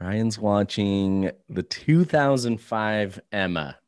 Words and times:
Ryan's 0.00 0.38
watching 0.38 1.30
the 1.48 1.62
2005 1.62 3.20
Emma 3.32 3.78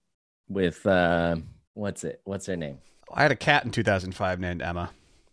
with 0.48 0.86
uh 0.86 1.36
what's 1.74 2.04
it? 2.04 2.20
What's 2.24 2.46
her 2.46 2.56
name? 2.56 2.78
I 3.12 3.22
had 3.22 3.32
a 3.32 3.36
cat 3.36 3.64
in 3.64 3.70
2005 3.70 4.40
named 4.40 4.62
Emma. 4.62 4.90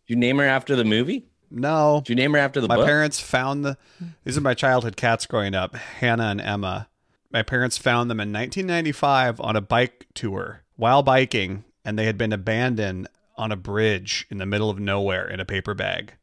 Did 0.07 0.13
you 0.13 0.19
name 0.19 0.37
her 0.39 0.45
after 0.45 0.75
the 0.75 0.83
movie? 0.83 1.25
No. 1.49 2.01
Did 2.03 2.09
you 2.09 2.15
name 2.15 2.33
her 2.33 2.39
after 2.39 2.59
the 2.61 2.67
my 2.67 2.75
book? 2.75 2.85
parents 2.85 3.19
found 3.19 3.63
the 3.63 3.77
these 4.23 4.37
are 4.37 4.41
my 4.41 4.53
childhood 4.53 4.95
cats 4.97 5.25
growing 5.25 5.55
up, 5.55 5.75
Hannah 5.75 6.25
and 6.25 6.41
Emma. 6.41 6.89
My 7.31 7.43
parents 7.43 7.77
found 7.77 8.09
them 8.09 8.19
in 8.19 8.31
1995 8.31 9.39
on 9.41 9.55
a 9.55 9.61
bike 9.61 10.07
tour 10.13 10.63
while 10.75 11.01
biking, 11.03 11.63
and 11.85 11.97
they 11.97 12.05
had 12.05 12.17
been 12.17 12.33
abandoned 12.33 13.07
on 13.37 13.51
a 13.51 13.55
bridge 13.55 14.27
in 14.29 14.37
the 14.37 14.45
middle 14.45 14.69
of 14.69 14.79
nowhere 14.79 15.27
in 15.27 15.39
a 15.39 15.45
paper 15.45 15.73
bag. 15.73 16.13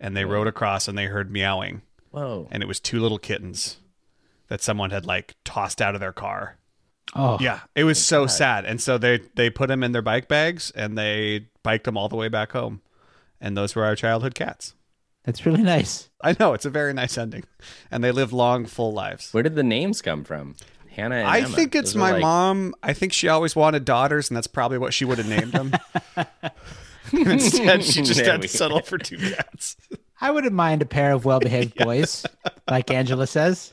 And 0.00 0.16
they 0.16 0.24
rode 0.24 0.46
across 0.46 0.86
and 0.86 0.96
they 0.96 1.06
heard 1.06 1.30
meowing, 1.30 1.82
Whoa. 2.10 2.46
and 2.50 2.62
it 2.62 2.66
was 2.66 2.78
two 2.80 3.00
little 3.00 3.18
kittens 3.18 3.78
that 4.48 4.60
someone 4.62 4.90
had 4.90 5.06
like 5.06 5.36
tossed 5.44 5.80
out 5.80 5.94
of 5.94 6.00
their 6.00 6.12
car. 6.12 6.56
Oh, 7.14 7.38
Yeah, 7.40 7.60
it 7.74 7.84
was 7.84 8.02
so 8.04 8.26
sad. 8.26 8.64
And 8.66 8.80
so 8.80 8.98
they 8.98 9.20
they 9.34 9.48
put 9.50 9.68
them 9.68 9.82
in 9.82 9.92
their 9.92 10.02
bike 10.02 10.28
bags 10.28 10.70
and 10.72 10.96
they 10.98 11.46
biked 11.62 11.84
them 11.84 11.96
all 11.96 12.08
the 12.08 12.16
way 12.16 12.28
back 12.28 12.52
home. 12.52 12.82
And 13.40 13.56
those 13.56 13.74
were 13.74 13.84
our 13.84 13.94
childhood 13.96 14.34
cats. 14.34 14.74
that's 15.24 15.46
really 15.46 15.62
nice. 15.62 16.10
I 16.22 16.34
know 16.38 16.52
it's 16.54 16.64
a 16.66 16.70
very 16.70 16.92
nice 16.92 17.16
ending, 17.16 17.44
and 17.90 18.02
they 18.02 18.10
live 18.10 18.32
long, 18.32 18.66
full 18.66 18.92
lives. 18.92 19.32
Where 19.32 19.42
did 19.44 19.54
the 19.54 19.62
names 19.62 20.02
come 20.02 20.24
from? 20.24 20.56
Hannah 20.90 21.16
and 21.16 21.28
I 21.28 21.38
Emma. 21.40 21.48
think 21.54 21.74
it's 21.76 21.92
Those 21.92 22.00
my 22.00 22.10
like- 22.12 22.22
mom. 22.22 22.74
I 22.82 22.92
think 22.92 23.12
she 23.12 23.28
always 23.28 23.54
wanted 23.54 23.84
daughters, 23.84 24.28
and 24.28 24.36
that's 24.36 24.48
probably 24.48 24.78
what 24.78 24.92
she 24.92 25.04
would 25.04 25.18
have 25.18 25.28
named 25.28 25.52
them. 25.52 25.72
Instead, 27.12 27.84
she 27.84 28.02
just 28.02 28.20
There 28.20 28.32
had 28.32 28.42
to 28.42 28.48
settle 28.48 28.80
for 28.82 28.98
two 28.98 29.16
cats. 29.16 29.76
I 30.20 30.30
wouldn't 30.30 30.52
mind 30.52 30.82
a 30.82 30.86
pair 30.86 31.12
of 31.12 31.24
well-behaved 31.24 31.74
boys, 31.84 32.26
like 32.68 32.90
Angela 32.90 33.26
says. 33.26 33.72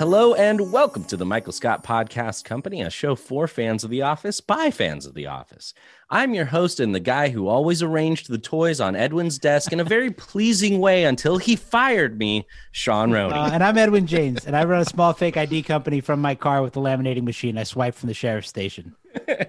Hello 0.00 0.32
and 0.32 0.72
welcome 0.72 1.04
to 1.04 1.16
the 1.18 1.26
Michael 1.26 1.52
Scott 1.52 1.84
Podcast 1.84 2.44
Company, 2.44 2.80
a 2.80 2.88
show 2.88 3.14
for 3.14 3.46
fans 3.46 3.84
of 3.84 3.90
The 3.90 4.00
Office 4.00 4.40
by 4.40 4.70
fans 4.70 5.04
of 5.04 5.12
The 5.12 5.26
Office. 5.26 5.74
I'm 6.08 6.32
your 6.32 6.46
host 6.46 6.80
and 6.80 6.94
the 6.94 7.00
guy 7.00 7.28
who 7.28 7.48
always 7.48 7.82
arranged 7.82 8.30
the 8.30 8.38
toys 8.38 8.80
on 8.80 8.96
Edwin's 8.96 9.38
desk 9.38 9.74
in 9.74 9.78
a 9.78 9.84
very 9.84 10.10
pleasing 10.10 10.80
way 10.80 11.04
until 11.04 11.36
he 11.36 11.54
fired 11.54 12.18
me, 12.18 12.46
Sean 12.72 13.12
Roney. 13.12 13.34
Uh, 13.34 13.50
and 13.50 13.62
I'm 13.62 13.76
Edwin 13.76 14.06
James, 14.06 14.46
and 14.46 14.56
I 14.56 14.64
run 14.64 14.80
a 14.80 14.86
small 14.86 15.12
fake 15.12 15.36
ID 15.36 15.64
company 15.64 16.00
from 16.00 16.18
my 16.18 16.34
car 16.34 16.62
with 16.62 16.74
a 16.78 16.80
laminating 16.80 17.24
machine. 17.24 17.58
I 17.58 17.64
swipe 17.64 17.94
from 17.94 18.06
the 18.06 18.14
sheriff's 18.14 18.48
station. 18.48 18.96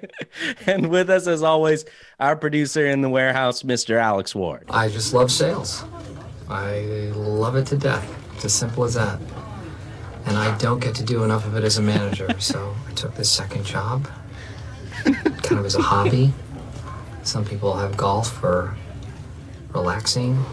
and 0.67 0.90
with 0.90 1.09
us, 1.09 1.28
as 1.28 1.44
always, 1.44 1.85
our 2.19 2.35
producer 2.35 2.88
in 2.88 3.00
the 3.00 3.09
warehouse, 3.09 3.63
Mr. 3.63 3.95
Alex 4.01 4.35
Ward. 4.35 4.66
I 4.69 4.90
just 4.90 5.13
love 5.13 5.31
sales. 5.31 5.85
I 6.50 6.81
love 7.16 7.56
it 7.56 7.67
to 7.67 7.78
death. 7.78 8.13
It's 8.35 8.44
as 8.44 8.53
simple 8.53 8.84
as 8.84 8.95
that. 8.95 9.17
And 10.26 10.38
I 10.38 10.58
don't 10.58 10.80
get 10.80 10.96
to 10.96 11.04
do 11.04 11.24
enough 11.24 11.46
of 11.46 11.56
it 11.56 11.64
as 11.64 11.78
a 11.78 11.82
manager, 11.82 12.30
so 12.40 12.76
I 12.88 12.94
took 12.94 13.16
this 13.16 13.30
second 13.30 13.66
job, 13.66 14.08
kind 15.04 15.59
of 15.59 15.66
as 15.66 15.76
a 15.76 15.82
hobby. 15.82 16.32
Some 17.24 17.44
people 17.46 17.76
have 17.76 17.98
golf 17.98 18.32
for 18.32 18.76
relaxing. 19.74 20.44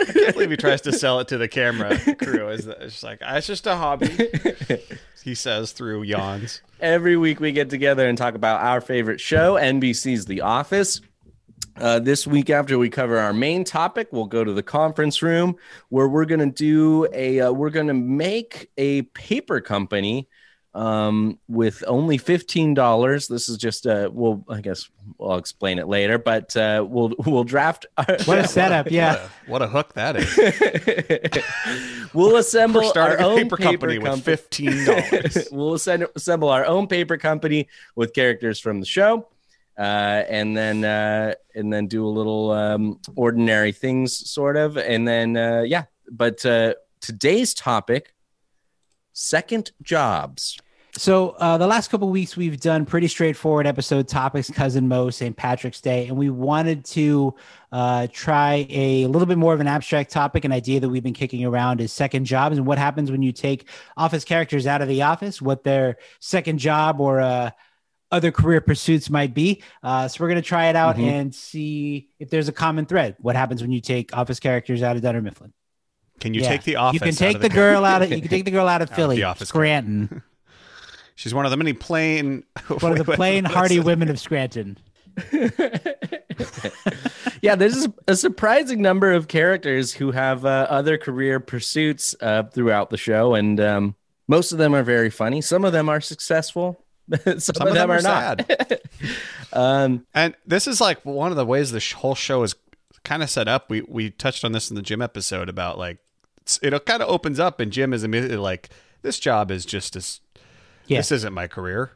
I 0.00 0.04
can't 0.04 0.32
believe 0.32 0.50
he 0.50 0.56
tries 0.56 0.80
to 0.82 0.92
sell 0.92 1.20
it 1.20 1.28
to 1.28 1.38
the 1.38 1.48
camera 1.48 1.98
crew. 2.16 2.48
It's 2.48 2.64
it's 2.66 2.92
just 2.94 3.02
like, 3.02 3.18
"Ah, 3.22 3.36
it's 3.36 3.46
just 3.46 3.66
a 3.66 3.76
hobby, 3.76 4.08
he 5.22 5.34
says 5.34 5.72
through 5.72 6.02
yawns. 6.04 6.62
Every 6.80 7.16
week 7.18 7.38
we 7.38 7.52
get 7.52 7.68
together 7.68 8.08
and 8.08 8.16
talk 8.16 8.34
about 8.34 8.62
our 8.62 8.80
favorite 8.80 9.20
show, 9.20 9.54
NBC's 9.56 10.24
The 10.24 10.40
Office. 10.40 11.02
Uh, 11.80 11.98
this 11.98 12.26
week, 12.26 12.50
after 12.50 12.78
we 12.78 12.90
cover 12.90 13.18
our 13.18 13.32
main 13.32 13.64
topic, 13.64 14.08
we'll 14.12 14.26
go 14.26 14.44
to 14.44 14.52
the 14.52 14.62
conference 14.62 15.22
room 15.22 15.56
where 15.88 16.08
we're 16.08 16.26
going 16.26 16.40
to 16.40 16.50
do 16.50 17.08
a, 17.12 17.40
uh, 17.40 17.52
we're 17.52 17.70
going 17.70 17.86
to 17.86 17.94
make 17.94 18.70
a 18.76 19.02
paper 19.02 19.60
company 19.60 20.28
um, 20.74 21.38
with 21.48 21.82
only 21.86 22.18
$15. 22.18 23.28
This 23.28 23.48
is 23.48 23.56
just, 23.56 23.86
uh, 23.86 24.10
we'll, 24.12 24.44
I 24.48 24.60
guess 24.60 24.88
I'll 25.18 25.36
explain 25.36 25.78
it 25.78 25.88
later, 25.88 26.18
but 26.18 26.56
uh, 26.56 26.84
we'll, 26.88 27.14
we'll 27.18 27.44
draft. 27.44 27.86
What 28.24 28.38
a 28.38 28.46
setup, 28.46 28.90
yeah. 28.90 29.28
What 29.46 29.62
a 29.62 29.66
hook 29.66 29.94
that 29.94 30.16
is. 30.16 31.44
we'll 32.14 32.36
assemble 32.36 32.82
We're 32.82 32.86
our 32.86 32.90
starting 32.90 33.24
a 33.24 33.28
own 33.28 33.36
paper 33.38 33.56
company 33.56 33.98
with 33.98 34.22
fifteen 34.22 34.84
dollars. 34.84 35.48
we'll 35.52 35.74
assemb- 35.74 36.14
assemble 36.14 36.50
our 36.50 36.66
own 36.66 36.86
paper 36.86 37.16
company 37.16 37.68
with 37.96 38.12
characters 38.12 38.60
from 38.60 38.80
the 38.80 38.86
show, 38.86 39.26
uh, 39.80 40.24
and 40.28 40.54
then 40.54 40.84
uh, 40.84 41.32
and 41.54 41.72
then 41.72 41.86
do 41.86 42.06
a 42.06 42.08
little 42.08 42.50
um, 42.50 43.00
ordinary 43.16 43.72
things, 43.72 44.30
sort 44.30 44.58
of, 44.58 44.76
and 44.76 45.08
then 45.08 45.38
uh, 45.38 45.62
yeah. 45.62 45.84
But 46.10 46.44
uh, 46.44 46.74
today's 47.00 47.54
topic: 47.54 48.14
second 49.14 49.72
jobs. 49.82 50.60
So 50.96 51.30
uh, 51.30 51.56
the 51.56 51.68
last 51.68 51.88
couple 51.88 52.10
weeks 52.10 52.36
we've 52.36 52.60
done 52.60 52.84
pretty 52.84 53.08
straightforward 53.08 53.66
episode 53.66 54.06
topics: 54.06 54.50
Cousin 54.50 54.86
Mo, 54.86 55.08
St. 55.08 55.34
Patrick's 55.34 55.80
Day, 55.80 56.08
and 56.08 56.18
we 56.18 56.28
wanted 56.28 56.84
to 56.86 57.34
uh, 57.72 58.06
try 58.12 58.66
a 58.68 59.06
little 59.06 59.24
bit 59.24 59.38
more 59.38 59.54
of 59.54 59.60
an 59.60 59.66
abstract 59.66 60.10
topic. 60.10 60.44
An 60.44 60.52
idea 60.52 60.80
that 60.80 60.90
we've 60.90 61.02
been 61.02 61.14
kicking 61.14 61.46
around 61.46 61.80
is 61.80 61.90
second 61.90 62.26
jobs 62.26 62.58
and 62.58 62.66
what 62.66 62.76
happens 62.76 63.10
when 63.10 63.22
you 63.22 63.32
take 63.32 63.66
office 63.96 64.24
characters 64.24 64.66
out 64.66 64.82
of 64.82 64.88
the 64.88 65.00
office, 65.00 65.40
what 65.40 65.64
their 65.64 65.96
second 66.18 66.58
job 66.58 67.00
or 67.00 67.50
other 68.10 68.30
career 68.32 68.60
pursuits 68.60 69.08
might 69.10 69.34
be. 69.34 69.62
Uh, 69.82 70.08
so 70.08 70.22
we're 70.22 70.28
going 70.28 70.42
to 70.42 70.46
try 70.48 70.66
it 70.68 70.76
out 70.76 70.96
Mhm. 70.96 71.10
and 71.12 71.34
see 71.34 72.08
if 72.18 72.28
there's 72.30 72.48
a 72.48 72.52
common 72.52 72.86
thread. 72.86 73.16
What 73.20 73.36
happens 73.36 73.62
when 73.62 73.70
you 73.72 73.80
take 73.80 74.16
office 74.16 74.40
characters 74.40 74.82
out 74.82 74.96
of 74.96 75.02
Dunder 75.02 75.22
Mifflin? 75.22 75.52
Can 76.18 76.34
you 76.34 76.42
Yeah. 76.42 76.48
take 76.48 76.64
the 76.64 76.76
office? 76.76 76.94
You 76.94 77.00
can 77.00 77.14
take 77.14 77.36
of 77.36 77.42
the 77.42 77.48
girl 77.48 77.84
out 77.84 78.02
of. 78.02 78.10
You 78.10 78.20
can 78.20 78.28
take 78.28 78.44
the 78.44 78.50
girl 78.50 78.68
out 78.68 78.82
of 78.82 78.90
of 78.90 78.96
Philly, 78.96 79.16
the 79.16 79.24
office 79.24 79.48
Scranton, 79.48 80.22
She's 81.14 81.34
one 81.34 81.44
of 81.44 81.50
the 81.50 81.56
many 81.58 81.72
plain, 81.74 82.44
one 82.80 82.92
of 82.92 82.98
the 82.98 83.04
Wait, 83.04 83.08
wait, 83.08 83.16
plain, 83.16 83.44
what's 83.44 83.54
hardy 83.54 83.78
women 83.80 84.08
of 84.08 84.18
Scranton. 84.18 84.78
yeah, 87.42 87.54
there's 87.54 87.86
a 88.06 88.16
surprising 88.16 88.82
number 88.82 89.12
of 89.12 89.28
characters 89.28 89.92
who 89.92 90.10
have 90.12 90.44
uh, 90.44 90.66
other 90.70 90.98
career 90.98 91.40
pursuits 91.40 92.14
uh, 92.20 92.44
throughout 92.44 92.90
the 92.90 92.96
show, 92.96 93.34
and 93.34 93.60
um, 93.60 93.94
most 94.28 94.52
of 94.52 94.58
them 94.58 94.74
are 94.74 94.82
very 94.82 95.10
funny. 95.10 95.40
Some 95.40 95.64
of 95.64 95.72
them 95.72 95.88
are 95.88 96.00
successful. 96.00 96.84
Some, 97.38 97.66
of, 97.66 97.74
them, 97.74 97.90
are, 97.90 98.00
not. 98.02 98.50
um, 99.52 100.06
And 100.14 100.34
this 100.46 100.66
is 100.66 100.80
like 100.80 101.04
one 101.04 101.30
of 101.30 101.36
the 101.36 101.46
ways 101.46 101.72
the 101.72 101.94
whole 101.98 102.14
show 102.14 102.42
is 102.42 102.54
kind 103.04 103.22
of 103.22 103.30
set 103.30 103.48
up. 103.48 103.70
We 103.70 103.82
we 103.82 104.10
touched 104.10 104.44
on 104.44 104.52
this 104.52 104.70
in 104.70 104.76
the 104.76 104.82
gym 104.82 105.02
episode 105.02 105.48
about 105.48 105.78
like 105.78 105.98
it's, 106.42 106.58
it 106.62 106.86
kind 106.86 107.02
of 107.02 107.08
opens 107.08 107.40
up, 107.40 107.60
and 107.60 107.72
Jim 107.72 107.92
is 107.92 108.04
immediately 108.04 108.36
like, 108.36 108.68
"This 109.02 109.18
job 109.18 109.50
is 109.50 109.64
just 109.66 109.96
as 109.96 110.20
Yeah. 110.86 110.98
this 110.98 111.10
isn't 111.12 111.32
my 111.32 111.46
career. 111.48 111.92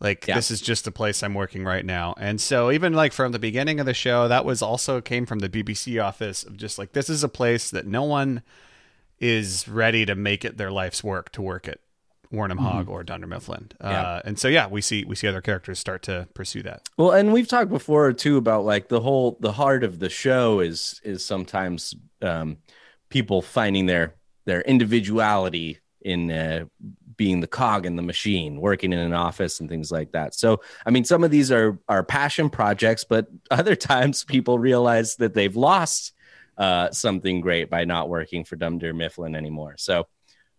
Like 0.00 0.26
Yeah. 0.26 0.34
this 0.34 0.50
is 0.50 0.60
just 0.60 0.84
the 0.84 0.90
place 0.90 1.22
I'm 1.22 1.34
working 1.34 1.64
right 1.64 1.84
now." 1.84 2.14
And 2.18 2.40
so 2.40 2.70
even 2.72 2.92
like 2.92 3.12
from 3.12 3.32
the 3.32 3.38
beginning 3.38 3.78
of 3.80 3.86
the 3.86 3.94
show, 3.94 4.28
that 4.28 4.44
was 4.44 4.62
also 4.62 5.00
came 5.00 5.26
from 5.26 5.38
the 5.40 5.48
BBC 5.48 6.02
office 6.02 6.42
of 6.42 6.56
just 6.56 6.78
like 6.78 6.92
this 6.92 7.08
is 7.08 7.22
a 7.22 7.28
place 7.28 7.70
that 7.70 7.86
no 7.86 8.02
one 8.02 8.42
is 9.18 9.66
ready 9.68 10.04
to 10.06 10.14
make 10.14 10.44
it 10.44 10.56
their 10.58 10.70
life's 10.70 11.02
work 11.04 11.32
to 11.32 11.40
work 11.42 11.66
at 11.68 11.78
Wernham 12.30 12.58
Hogg 12.58 12.88
or 12.88 13.02
Dunder 13.02 13.26
Mifflin. 13.26 13.70
Yeah. 13.80 13.88
Uh, 13.88 14.22
and 14.24 14.38
so 14.38 14.48
yeah, 14.48 14.66
we 14.66 14.80
see 14.80 15.04
we 15.04 15.16
see 15.16 15.28
other 15.28 15.40
characters 15.40 15.78
start 15.78 16.02
to 16.04 16.28
pursue 16.34 16.62
that. 16.62 16.88
Well, 16.96 17.12
and 17.12 17.32
we've 17.32 17.48
talked 17.48 17.70
before 17.70 18.12
too 18.12 18.36
about 18.36 18.64
like 18.64 18.88
the 18.88 19.00
whole 19.00 19.36
the 19.40 19.52
heart 19.52 19.84
of 19.84 19.98
the 19.98 20.10
show 20.10 20.60
is 20.60 21.00
is 21.04 21.24
sometimes 21.24 21.94
um, 22.22 22.58
people 23.08 23.42
finding 23.42 23.86
their 23.86 24.14
their 24.44 24.62
individuality 24.62 25.78
in 26.00 26.30
uh, 26.30 26.64
being 27.16 27.40
the 27.40 27.46
cog 27.46 27.86
in 27.86 27.96
the 27.96 28.02
machine, 28.02 28.60
working 28.60 28.92
in 28.92 28.98
an 28.98 29.12
office 29.12 29.60
and 29.60 29.68
things 29.68 29.90
like 29.90 30.12
that. 30.12 30.34
So, 30.34 30.60
I 30.84 30.90
mean, 30.90 31.04
some 31.04 31.24
of 31.24 31.30
these 31.30 31.50
are 31.50 31.78
are 31.88 32.02
passion 32.02 32.50
projects, 32.50 33.04
but 33.04 33.26
other 33.50 33.76
times 33.76 34.24
people 34.24 34.58
realize 34.58 35.16
that 35.16 35.34
they've 35.34 35.56
lost 35.56 36.12
uh, 36.58 36.90
something 36.90 37.40
great 37.40 37.70
by 37.70 37.84
not 37.84 38.08
working 38.08 38.44
for 38.44 38.56
Dunder 38.56 38.94
Mifflin 38.94 39.34
anymore. 39.34 39.74
So, 39.78 40.06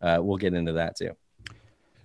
uh, 0.02 0.20
we'll 0.22 0.38
get 0.38 0.54
into 0.54 0.74
that 0.74 0.96
too. 0.98 1.16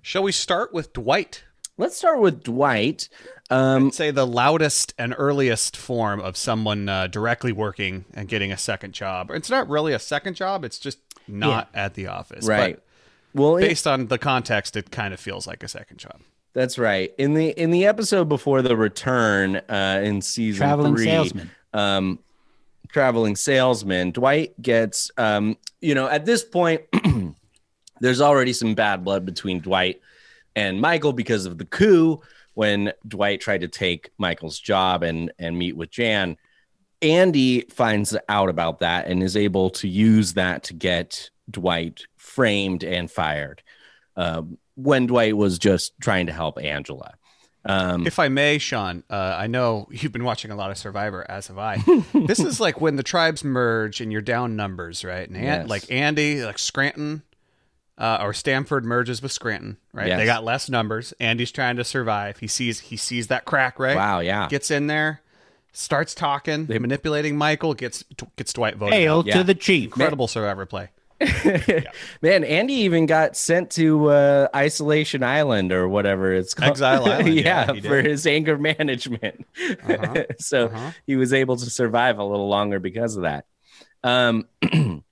Shall 0.03 0.23
we 0.23 0.33
start 0.33 0.73
with 0.75 0.93
Dwight? 0.93 1.45
Let's 1.79 1.97
start 1.97 2.21
with 2.21 2.43
Dwight. 2.43 3.09
Um, 3.51 3.87
I'd 3.89 3.95
say 3.95 4.11
the 4.11 4.27
loudest 4.27 4.95
and 4.99 5.15
earliest 5.17 5.77
form 5.77 6.21
of 6.21 6.37
someone 6.37 6.89
uh, 6.89 7.07
directly 7.07 7.53
working 7.53 8.05
and 8.15 8.29
getting 8.29 8.53
a 8.53 8.59
second 8.59 8.93
job. 8.95 9.31
It's 9.31 9.49
not 9.51 9.69
really 9.69 9.93
a 9.93 9.99
second 9.99 10.35
job; 10.35 10.65
it's 10.65 10.79
just 10.79 10.99
not 11.29 11.69
at 11.75 11.95
the 11.95 12.09
office. 12.09 12.47
right. 12.47 12.77
But 13.33 13.41
Well, 13.41 13.57
it- 13.57 13.63
based 13.63 13.87
on 13.87 14.09
the 14.09 14.19
context, 14.19 14.77
it 14.77 14.91
kind 14.91 15.15
of 15.15 15.21
feels 15.21 15.47
like 15.47 15.63
a 15.63 15.69
second 15.69 15.99
job. 15.99 16.21
That's 16.53 16.79
right. 16.79 17.13
In 17.17 17.33
the 17.35 17.49
in 17.51 17.71
the 17.71 17.87
episode 17.87 18.29
before 18.29 18.61
the 18.61 18.77
return, 18.77 19.57
uh, 19.69 20.03
in 20.05 20.21
season 20.21 20.59
Traveling 20.59 20.95
three, 20.97 21.05
salesman. 21.07 21.51
um, 21.73 22.19
traveling 22.89 23.37
salesman, 23.37 24.11
Dwight 24.11 24.61
gets, 24.61 25.11
um, 25.17 25.57
you 25.81 25.95
know, 25.95 26.09
at 26.09 26.27
this 26.27 26.45
point, 26.45 26.83
there's 28.03 28.21
already 28.21 28.53
some 28.53 28.75
bad 28.75 29.05
blood 29.05 29.25
between 29.25 29.61
Dwight 29.61 30.01
and 30.55 30.81
Michael 30.81 31.13
because 31.13 31.47
of 31.47 31.57
the 31.57 31.65
coup 31.65 32.21
when 32.55 32.93
Dwight 33.09 33.41
tried 33.41 33.63
to 33.63 33.69
take 33.69 34.11
Michael's 34.19 34.59
job 34.59 35.03
and 35.03 35.33
and 35.39 35.57
meet 35.57 35.77
with 35.77 35.91
Jan. 35.91 36.37
Andy 37.01 37.63
finds 37.71 38.17
out 38.29 38.49
about 38.49 38.81
that 38.81 39.07
and 39.07 39.23
is 39.23 39.37
able 39.37 39.71
to 39.71 39.89
use 39.89 40.35
that 40.35 40.65
to 40.65 40.75
get 40.75 41.31
Dwight 41.51 42.03
framed 42.17 42.85
and 42.85 43.11
fired. 43.11 43.63
Um, 44.17 44.59
when 44.75 45.07
Dwight 45.07 45.37
was 45.37 45.59
just 45.59 45.93
trying 46.01 46.27
to 46.27 46.33
help 46.33 46.59
Angela. 46.63 47.15
Um, 47.65 48.07
If 48.07 48.19
I 48.19 48.29
may, 48.29 48.59
Sean, 48.59 49.05
uh, 49.11 49.37
I 49.39 49.47
know 49.47 49.87
you've 49.91 50.13
been 50.13 50.25
watching 50.25 50.51
a 50.51 50.57
lot 50.57 50.71
of 50.71 50.79
Survivor, 50.79 51.25
as 51.29 51.47
have 51.49 51.59
I. 51.59 51.77
this 52.27 52.41
is 52.41 52.59
like 52.61 52.81
when 52.81 52.97
the 52.97 53.03
tribes 53.03 53.45
merge 53.45 54.01
and 54.01 54.11
you're 54.13 54.21
down 54.21 54.57
numbers, 54.57 55.05
right? 55.05 55.29
And 55.29 55.37
Yes. 55.37 55.69
like 55.69 55.91
Andy, 55.91 56.45
like 56.45 56.59
Scranton, 56.59 57.23
uh, 57.99 58.19
or 58.21 58.33
Stamford 58.33 58.85
merges 58.85 59.23
with 59.23 59.33
Scranton, 59.33 59.77
right? 59.93 60.09
Yes. 60.09 60.19
They 60.19 60.27
got 60.27 60.45
less 60.45 60.69
numbers. 60.69 61.13
Andy's 61.21 61.53
trying 61.53 61.77
to 61.77 61.85
survive. 61.85 62.39
He 62.39 62.47
sees 62.47 62.81
he 62.81 62.97
sees 62.97 63.29
that 63.29 63.45
crack, 63.45 63.79
right? 63.79 63.97
Wow, 63.97 64.21
yeah. 64.21 64.49
Gets 64.49 64.71
in 64.71 64.87
there, 64.87 65.21
starts 65.73 66.15
talking, 66.15 66.67
they, 66.67 66.79
manipulating 66.79 67.37
Michael, 67.37 67.75
gets 67.75 68.05
gets 68.37 68.53
Dwight 68.53 68.77
voted. 68.77 68.95
Hail 68.95 69.19
out. 69.19 69.27
Yeah. 69.27 69.39
to 69.39 69.45
the 69.45 69.55
chief. 69.55 69.87
Incredible 69.87 70.29
Survivor 70.29 70.67
play. 70.67 70.91
Man, 72.23 72.45
Andy 72.45 72.75
even 72.75 73.07
got 73.07 73.37
sent 73.37 73.71
to 73.73 74.09
uh, 74.09 74.49
Isolation 74.55 75.23
Island 75.23 75.73
or 75.73 75.89
whatever 75.89 76.33
it's 76.33 76.55
called. 76.55 76.73
Exile 76.73 77.05
Island, 77.05 77.35
yeah, 77.35 77.73
yeah, 77.73 77.81
for 77.81 78.03
his 78.03 78.27
anger 78.27 78.59
management. 78.59 79.47
Uh-huh, 79.89 80.25
so 80.39 80.67
uh-huh. 80.67 80.91
he 81.07 81.17
was 81.17 81.33
able 81.33 81.57
to 81.57 81.71
survive 81.71 82.19
a 82.19 82.25
little 82.25 82.49
longer 82.49 82.79
because 82.79 83.17
of 83.17 83.23
that. 83.23 83.47
Um, 84.03 84.49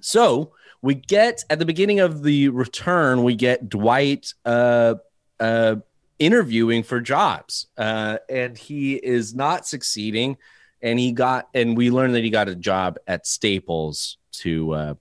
so 0.00 0.52
we 0.82 0.94
get 0.94 1.44
at 1.50 1.58
the 1.58 1.64
beginning 1.66 2.00
of 2.00 2.22
the 2.22 2.48
return, 2.48 3.22
we 3.22 3.34
get 3.34 3.68
Dwight 3.68 4.32
uh, 4.44 4.94
uh, 5.38 5.76
interviewing 6.18 6.82
for 6.82 7.00
jobs, 7.00 7.66
uh, 7.78 8.18
and 8.28 8.56
he 8.56 8.94
is 8.94 9.34
not 9.34 9.66
succeeding. 9.66 10.36
And 10.82 10.98
he 10.98 11.12
got, 11.12 11.48
and 11.52 11.76
we 11.76 11.90
learned 11.90 12.14
that 12.14 12.24
he 12.24 12.30
got 12.30 12.48
a 12.48 12.54
job 12.54 12.96
at 13.06 13.26
Staples 13.26 14.16
to 14.32 14.72
uh, 14.72 14.94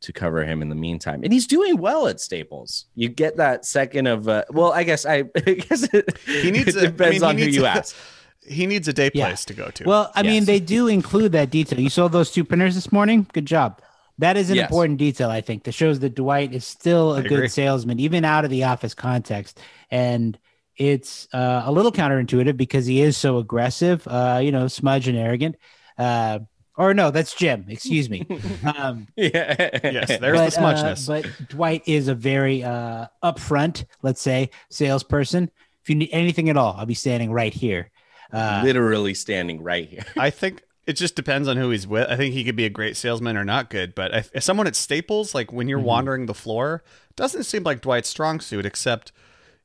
to 0.00 0.12
cover 0.12 0.44
him 0.44 0.62
in 0.62 0.68
the 0.70 0.74
meantime, 0.74 1.22
and 1.24 1.32
he's 1.32 1.46
doing 1.46 1.76
well 1.76 2.06
at 2.06 2.18
Staples. 2.20 2.86
You 2.94 3.08
get 3.10 3.36
that 3.36 3.66
second 3.66 4.06
of, 4.06 4.28
uh, 4.28 4.44
well, 4.50 4.72
I 4.72 4.84
guess 4.84 5.04
I, 5.04 5.24
I 5.46 5.52
guess 5.54 5.82
it, 5.92 6.16
He 6.24 6.50
needs 6.50 6.74
it 6.74 6.76
a- 6.76 6.80
I 6.80 6.86
depends 6.86 7.20
mean, 7.20 7.20
he 7.20 7.26
on 7.26 7.36
who 7.38 7.44
needs 7.44 7.56
you 7.56 7.64
a- 7.66 7.68
ask. 7.68 7.96
He 8.48 8.64
needs 8.66 8.88
a 8.88 8.94
day 8.94 9.10
Yeah. 9.12 9.26
place 9.26 9.44
to 9.46 9.52
go 9.52 9.68
to. 9.68 9.84
Well, 9.84 10.10
I 10.14 10.22
mean, 10.22 10.46
they 10.46 10.58
do 10.60 10.86
include 10.88 11.32
that 11.32 11.50
detail. 11.50 11.78
You 11.80 11.90
saw 11.90 12.08
those 12.08 12.30
two 12.30 12.44
printers 12.44 12.74
this 12.76 12.90
morning. 12.90 13.26
Good 13.34 13.44
job. 13.44 13.82
That 14.18 14.36
is 14.36 14.50
an 14.50 14.56
Yes. 14.56 14.64
important 14.70 14.98
detail, 14.98 15.30
I 15.30 15.40
think, 15.40 15.64
that 15.64 15.72
shows 15.72 16.00
that 16.00 16.14
Dwight 16.14 16.52
is 16.52 16.64
still 16.66 17.14
a 17.14 17.18
I 17.18 17.22
good 17.22 17.32
agree. 17.38 17.48
salesman, 17.48 18.00
even 18.00 18.24
out 18.24 18.44
of 18.44 18.50
the 18.50 18.64
office 18.64 18.94
context. 18.94 19.60
And 19.90 20.36
it's 20.76 21.28
uh, 21.32 21.62
a 21.64 21.72
little 21.72 21.92
counterintuitive 21.92 22.56
because 22.56 22.86
he 22.86 23.00
is 23.00 23.16
so 23.16 23.38
aggressive, 23.38 24.06
uh, 24.08 24.40
you 24.42 24.50
know, 24.52 24.66
smudge 24.68 25.08
and 25.08 25.16
arrogant. 25.16 25.56
Uh, 25.96 26.40
or 26.76 26.94
no, 26.94 27.10
that's 27.10 27.34
Jim. 27.34 27.66
Excuse 27.68 28.08
me. 28.08 28.26
Um, 28.76 29.06
Yeah. 29.16 29.70
yes, 29.84 30.18
there's 30.20 30.38
but, 30.38 30.52
the 30.52 30.60
smudgeness. 30.60 31.08
uh, 31.08 31.22
but 31.22 31.48
Dwight 31.48 31.82
is 31.86 32.08
a 32.08 32.14
very 32.14 32.62
uh, 32.62 33.06
upfront, 33.22 33.84
let's 34.02 34.20
say, 34.20 34.50
salesperson. 34.70 35.50
If 35.82 35.88
you 35.90 35.94
need 35.96 36.10
anything 36.12 36.48
at 36.50 36.56
all, 36.56 36.74
I'll 36.76 36.86
be 36.86 36.94
standing 36.94 37.32
right 37.32 37.52
here. 37.54 37.90
Uh, 38.32 38.60
literally 38.64 39.14
standing 39.14 39.62
right 39.62 39.88
here. 39.88 40.04
I 40.16 40.30
think 40.30 40.62
it 40.88 40.96
just 40.96 41.14
depends 41.14 41.48
on 41.48 41.58
who 41.58 41.68
he's 41.68 41.86
with. 41.86 42.08
I 42.08 42.16
think 42.16 42.32
he 42.32 42.42
could 42.42 42.56
be 42.56 42.64
a 42.64 42.70
great 42.70 42.96
salesman 42.96 43.36
or 43.36 43.44
not 43.44 43.68
good. 43.68 43.94
But 43.94 44.14
if, 44.14 44.30
if 44.32 44.42
someone 44.42 44.66
at 44.66 44.74
Staples, 44.74 45.34
like 45.34 45.52
when 45.52 45.68
you're 45.68 45.78
mm-hmm. 45.78 45.86
wandering 45.86 46.24
the 46.24 46.32
floor, 46.32 46.82
doesn't 47.14 47.44
seem 47.44 47.62
like 47.62 47.82
Dwight's 47.82 48.08
strong 48.08 48.40
suit. 48.40 48.64
Except 48.64 49.12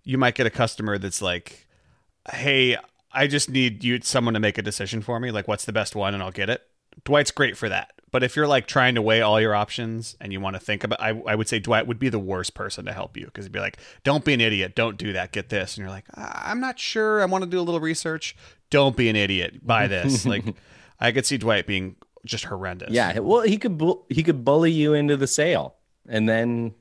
you 0.04 0.18
might 0.18 0.36
get 0.36 0.48
a 0.48 0.50
customer 0.50 0.98
that's 0.98 1.22
like, 1.22 1.66
"Hey, 2.30 2.76
I 3.14 3.28
just 3.28 3.50
need 3.50 3.86
you 3.86 4.02
someone 4.02 4.34
to 4.34 4.42
make 4.42 4.58
a 4.58 4.62
decision 4.62 5.02
for 5.02 5.18
me. 5.18 5.32
Like, 5.32 5.48
what's 5.48 5.64
the 5.64 5.72
best 5.72 5.96
one, 5.96 6.14
and 6.14 6.22
I'll 6.22 6.30
get 6.30 6.50
it." 6.50 6.62
Dwight's 7.06 7.32
great 7.32 7.56
for 7.56 7.70
that. 7.70 7.94
But 8.12 8.22
if 8.22 8.36
you're 8.36 8.46
like 8.46 8.68
trying 8.68 8.96
to 8.96 9.02
weigh 9.02 9.22
all 9.22 9.40
your 9.40 9.56
options 9.56 10.18
and 10.20 10.34
you 10.34 10.42
want 10.42 10.58
to 10.58 10.60
think 10.60 10.84
about, 10.84 11.02
I, 11.02 11.20
I 11.26 11.36
would 11.36 11.48
say 11.48 11.58
Dwight 11.58 11.88
would 11.88 12.00
be 12.00 12.10
the 12.10 12.20
worst 12.20 12.54
person 12.54 12.84
to 12.84 12.92
help 12.92 13.16
you 13.16 13.28
because 13.28 13.46
he'd 13.46 13.54
be 13.54 13.62
like, 13.62 13.78
"Don't 14.04 14.26
be 14.26 14.34
an 14.34 14.42
idiot. 14.42 14.76
Don't 14.76 14.98
do 14.98 15.14
that. 15.14 15.32
Get 15.32 15.48
this." 15.48 15.78
And 15.78 15.84
you're 15.84 15.90
like, 15.90 16.06
"I'm 16.16 16.60
not 16.60 16.80
sure. 16.80 17.22
I 17.22 17.26
want 17.26 17.46
to 17.46 17.50
do 17.50 17.62
a 17.62 17.64
little 17.64 17.80
research." 17.80 18.36
Don't 18.70 18.98
be 18.98 19.08
an 19.08 19.16
idiot. 19.16 19.66
Buy 19.66 19.86
this. 19.86 20.26
like, 20.26 20.44
I 21.04 21.12
could 21.12 21.26
see 21.26 21.38
Dwight 21.38 21.68
being 21.68 21.98
just 22.26 22.46
horrendous. 22.46 22.90
Yeah. 22.92 23.20
Well, 23.20 23.42
he 23.42 23.58
could 23.58 23.78
bu- 23.78 24.02
he 24.10 24.24
could 24.24 24.46
bully 24.46 24.72
you 24.72 24.94
into 24.94 25.18
the 25.18 25.28
sale, 25.28 25.76
and 26.08 26.28
then 26.28 26.74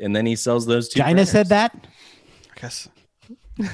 and 0.00 0.16
then 0.16 0.24
he 0.24 0.34
sells 0.34 0.66
those 0.66 0.88
two. 0.88 1.00
China 1.00 1.26
said 1.26 1.50
that. 1.50 1.86
I 2.56 2.60
guess. 2.60 2.88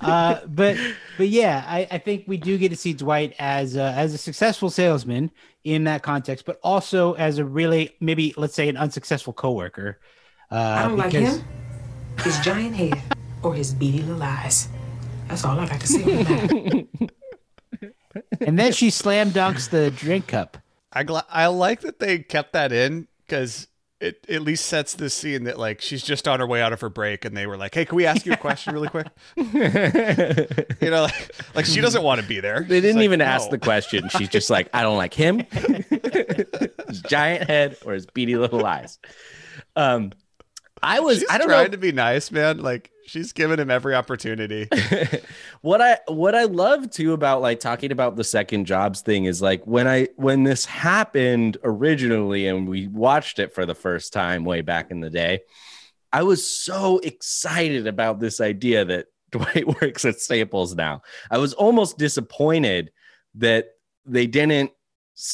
uh, 0.00 0.40
but 0.46 0.76
but 1.16 1.28
yeah, 1.28 1.64
I, 1.66 1.86
I 1.90 1.98
think 1.98 2.24
we 2.26 2.38
do 2.38 2.58
get 2.58 2.70
to 2.70 2.76
see 2.76 2.92
Dwight 2.92 3.34
as 3.38 3.76
a, 3.76 3.82
as 3.82 4.12
a 4.14 4.18
successful 4.18 4.68
salesman 4.70 5.30
in 5.64 5.84
that 5.84 6.02
context, 6.02 6.44
but 6.44 6.58
also 6.62 7.12
as 7.14 7.38
a 7.38 7.44
really 7.44 7.94
maybe 8.00 8.34
let's 8.36 8.54
say 8.54 8.68
an 8.68 8.76
unsuccessful 8.76 9.32
coworker. 9.32 10.00
Uh, 10.50 10.56
I 10.56 10.82
don't 10.82 10.96
like 10.96 11.12
him, 11.12 11.44
his 12.22 12.38
giant 12.40 12.76
head, 12.76 13.02
or 13.42 13.54
his 13.54 13.74
beady 13.74 14.00
little 14.00 14.22
eyes. 14.22 14.68
That's 15.28 15.44
all 15.44 15.58
I 15.58 15.66
got 15.66 15.80
to 15.80 15.86
say 15.86 16.02
on 16.02 16.24
the 16.24 16.86
matter. 17.00 17.12
And 18.40 18.58
then 18.58 18.72
she 18.72 18.90
slam 18.90 19.30
dunks 19.30 19.70
the 19.70 19.90
drink 19.90 20.28
cup. 20.28 20.58
I 20.92 21.04
gl- 21.04 21.24
I 21.28 21.46
like 21.46 21.80
that 21.80 21.98
they 21.98 22.18
kept 22.18 22.52
that 22.54 22.72
in 22.72 23.08
because 23.26 23.68
it 24.00 24.26
at 24.28 24.42
least 24.42 24.66
sets 24.66 24.94
the 24.94 25.08
scene 25.08 25.44
that 25.44 25.58
like 25.58 25.80
she's 25.80 26.02
just 26.02 26.28
on 26.28 26.40
her 26.40 26.46
way 26.46 26.60
out 26.60 26.72
of 26.72 26.80
her 26.82 26.88
break 26.90 27.24
and 27.24 27.36
they 27.36 27.46
were 27.46 27.56
like, 27.56 27.74
"Hey, 27.74 27.84
can 27.84 27.96
we 27.96 28.06
ask 28.06 28.26
you 28.26 28.32
a 28.32 28.36
question 28.36 28.74
really 28.74 28.88
quick?" 28.88 29.06
you 29.36 30.90
know, 30.90 31.02
like, 31.02 31.32
like 31.54 31.64
she 31.64 31.80
doesn't 31.80 32.02
want 32.02 32.20
to 32.20 32.26
be 32.26 32.40
there. 32.40 32.60
They 32.60 32.80
didn't 32.80 32.96
like, 32.96 33.04
even 33.04 33.20
ask 33.20 33.50
the 33.50 33.58
question. 33.58 34.08
She's 34.10 34.28
just 34.28 34.50
like, 34.50 34.68
I 34.74 34.82
don't 34.82 34.98
like 34.98 35.14
him, 35.14 35.38
his 35.50 37.02
giant 37.08 37.48
head, 37.48 37.76
or 37.84 37.94
his 37.94 38.06
beady 38.06 38.36
little 38.36 38.64
eyes. 38.64 38.98
Um, 39.76 40.12
I 40.86 41.00
was. 41.00 41.18
She's 41.18 41.28
I 41.28 41.38
don't 41.38 41.48
trying 41.48 41.64
know. 41.64 41.70
to 41.72 41.78
be 41.78 41.90
nice, 41.90 42.30
man. 42.30 42.58
Like 42.58 42.92
she's 43.06 43.32
giving 43.32 43.58
him 43.58 43.72
every 43.72 43.96
opportunity. 43.96 44.68
what 45.60 45.80
I 45.80 45.98
what 46.06 46.36
I 46.36 46.44
love 46.44 46.90
too 46.90 47.12
about 47.12 47.42
like 47.42 47.58
talking 47.58 47.90
about 47.90 48.14
the 48.14 48.22
second 48.22 48.66
jobs 48.66 49.00
thing 49.00 49.24
is 49.24 49.42
like 49.42 49.66
when 49.66 49.88
I 49.88 50.06
when 50.14 50.44
this 50.44 50.64
happened 50.64 51.56
originally 51.64 52.46
and 52.46 52.68
we 52.68 52.86
watched 52.86 53.40
it 53.40 53.52
for 53.52 53.66
the 53.66 53.74
first 53.74 54.12
time 54.12 54.44
way 54.44 54.60
back 54.60 54.92
in 54.92 55.00
the 55.00 55.10
day, 55.10 55.40
I 56.12 56.22
was 56.22 56.48
so 56.48 56.98
excited 56.98 57.88
about 57.88 58.20
this 58.20 58.40
idea 58.40 58.84
that 58.84 59.06
Dwight 59.32 59.82
works 59.82 60.04
at 60.04 60.20
Staples 60.20 60.76
now. 60.76 61.02
I 61.32 61.38
was 61.38 61.52
almost 61.52 61.98
disappointed 61.98 62.92
that 63.34 63.70
they 64.04 64.28
didn't 64.28 64.70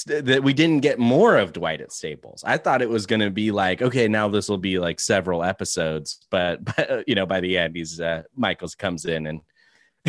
that 0.07 0.43
we 0.45 0.53
didn't 0.53 0.81
get 0.81 0.99
more 0.99 1.37
of 1.37 1.53
Dwight 1.53 1.81
at 1.81 1.91
Staples. 1.93 2.45
I 2.47 2.57
thought 2.57 2.83
it 2.83 2.89
was 2.89 3.05
going 3.07 3.21
to 3.21 3.31
be 3.31 3.51
like, 3.51 3.83
okay, 3.83 4.07
now 4.07 4.29
this 4.29 4.49
will 4.49 4.59
be 4.59 4.79
like 4.79 5.01
several 5.01 5.43
episodes, 5.43 6.21
but, 6.31 6.65
but 6.77 7.09
you 7.09 7.15
know, 7.15 7.27
by 7.27 7.41
the 7.41 7.59
end, 7.59 7.75
he's 7.77 8.01
uh, 8.01 8.23
Michaels 8.37 8.75
comes 8.77 9.05
in 9.07 9.27
and 9.27 9.41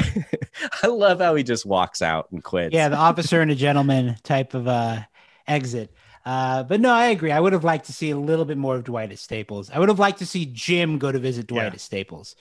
I 0.84 0.88
love 0.88 1.20
how 1.20 1.36
he 1.36 1.44
just 1.44 1.66
walks 1.66 2.02
out 2.02 2.32
and 2.32 2.44
quits. 2.44 2.74
Yeah, 2.74 2.90
the 2.90 2.98
officer 2.98 3.42
and 3.42 3.52
a 3.52 3.56
gentleman 3.56 4.16
type 4.24 4.54
of 4.54 4.68
uh, 4.68 5.02
exit. 5.48 5.94
Uh, 6.26 6.64
but 6.64 6.80
no, 6.80 6.92
I 6.92 7.08
agree. 7.08 7.32
I 7.32 7.40
would 7.40 7.54
have 7.54 7.64
liked 7.64 7.86
to 7.88 7.94
see 7.94 8.10
a 8.12 8.18
little 8.18 8.46
bit 8.46 8.58
more 8.58 8.76
of 8.76 8.84
Dwight 8.86 9.12
at 9.12 9.20
Staples. 9.20 9.70
I 9.70 9.80
would 9.80 9.90
have 9.90 10.00
liked 10.00 10.20
to 10.20 10.26
see 10.26 10.46
Jim 10.46 10.98
go 10.98 11.12
to 11.12 11.20
visit 11.20 11.48
Dwight 11.48 11.64
Yeah. 11.66 11.74
at 11.74 11.82
Staples, 11.82 12.36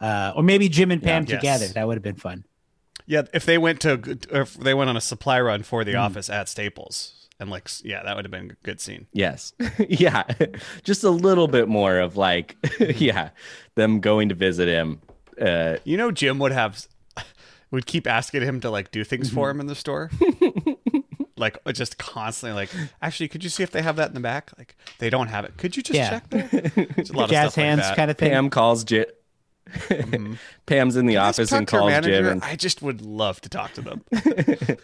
uh, 0.00 0.32
or 0.34 0.42
maybe 0.42 0.68
Jim 0.68 0.90
and 0.90 1.02
Pam 1.02 1.24
Yes. 1.24 1.30
together. 1.38 1.66
That 1.68 1.86
would 1.86 1.96
have 1.96 2.02
been 2.02 2.16
fun. 2.16 2.44
Yeah, 3.10 3.22
if 3.34 3.44
they 3.44 3.58
went 3.58 3.80
to 3.80 4.18
if 4.30 4.54
they 4.54 4.72
went 4.72 4.88
on 4.88 4.96
a 4.96 5.00
supply 5.00 5.40
run 5.40 5.62
for 5.64 5.82
the 5.84 5.96
office 5.96 6.30
at 6.30 6.48
Staples, 6.48 7.26
and 7.40 7.50
like, 7.50 7.68
yeah, 7.84 8.02
that 8.04 8.14
would 8.14 8.24
have 8.24 8.30
been 8.30 8.52
a 8.52 8.64
good 8.64 8.80
scene. 8.80 9.06
Yes. 9.12 9.52
yeah. 9.88 10.22
Just 10.84 11.02
a 11.02 11.10
little 11.10 11.48
bit 11.48 11.66
more 11.68 11.98
of 11.98 12.16
like, 12.16 12.56
yeah, 12.78 13.30
them 13.74 13.98
going 14.00 14.28
to 14.28 14.34
visit 14.36 14.68
him. 14.68 15.00
Uh, 15.40 15.78
You 15.84 15.96
know, 15.96 16.10
Jim 16.12 16.38
would 16.38 16.52
have 16.52 16.86
would 17.72 17.86
keep 17.86 18.06
asking 18.06 18.42
him 18.42 18.60
to 18.60 18.70
like 18.70 18.90
do 18.92 19.02
things 19.04 19.28
Mm-hmm. 19.28 19.34
for 19.34 19.50
him 19.50 19.58
in 19.60 19.66
the 19.66 19.74
store. 19.74 20.10
like 21.36 21.56
uh, 21.66 21.72
just 21.72 21.96
constantly 21.98 22.54
like 22.54 22.68
actually 23.00 23.26
could 23.28 23.42
you 23.42 23.48
see 23.50 23.62
if 23.62 23.70
they 23.70 23.80
have 23.82 23.96
that 23.96 24.08
in 24.08 24.14
the 24.14 24.20
back 24.20 24.50
like 24.58 24.76
they 24.98 25.08
don't 25.08 25.28
have 25.28 25.44
it 25.46 25.56
could 25.56 25.74
you 25.76 25.82
just 25.82 25.96
Yeah. 25.96 26.10
check 26.10 26.28
there 26.30 26.48
There's 26.96 27.08
a 27.10 27.16
lot 27.16 27.30
Jazz 27.30 27.46
of 27.46 27.52
stuff 27.52 27.64
hands 27.64 27.78
like 27.80 27.88
that. 27.88 27.96
kind 27.96 28.10
of 28.10 28.18
thing. 28.18 28.30
Pam 28.30 28.50
calls 28.50 28.84
Jim. 29.88 30.38
Pam's 30.66 30.96
in 30.96 31.06
the 31.06 31.14
Can 31.14 31.22
office 31.22 31.52
and 31.52 31.66
talk 31.66 31.68
to 31.68 31.74
your 31.76 31.80
calls 31.80 32.06
manager? 32.06 32.22
Jim. 32.22 32.32
And 32.32 32.44
I 32.44 32.56
just 32.56 32.82
would 32.82 33.02
love 33.02 33.40
to 33.42 33.48
talk 33.48 33.72
to 33.74 33.80
them. 33.80 34.04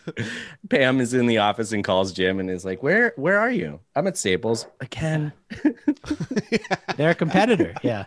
Pam 0.70 1.00
is 1.00 1.14
in 1.14 1.26
the 1.26 1.38
office 1.38 1.72
and 1.72 1.84
calls 1.84 2.12
Jim 2.12 2.40
and 2.40 2.50
is 2.50 2.64
like, 2.64 2.82
"Where, 2.82 3.12
where 3.16 3.38
are 3.38 3.50
you? 3.50 3.80
I'm 3.94 4.06
at 4.06 4.16
Staples 4.16 4.66
again." 4.80 5.32
They're 6.96 7.10
a 7.10 7.14
competitor. 7.14 7.74
yeah. 7.82 8.04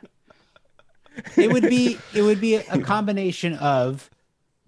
It 1.35 1.51
would 1.51 1.63
be 1.63 1.97
it 2.13 2.21
would 2.21 2.39
be 2.39 2.55
a 2.55 2.79
combination 2.81 3.55
of 3.55 4.09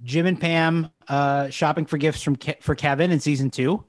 Jim 0.03 0.25
and 0.25 0.39
Pam 0.39 0.89
uh, 1.07 1.49
shopping 1.49 1.85
for 1.85 1.97
gifts 1.97 2.21
from 2.21 2.35
Ke- 2.35 2.61
for 2.61 2.75
Kevin 2.75 3.11
in 3.11 3.19
season 3.19 3.49
two, 3.51 3.85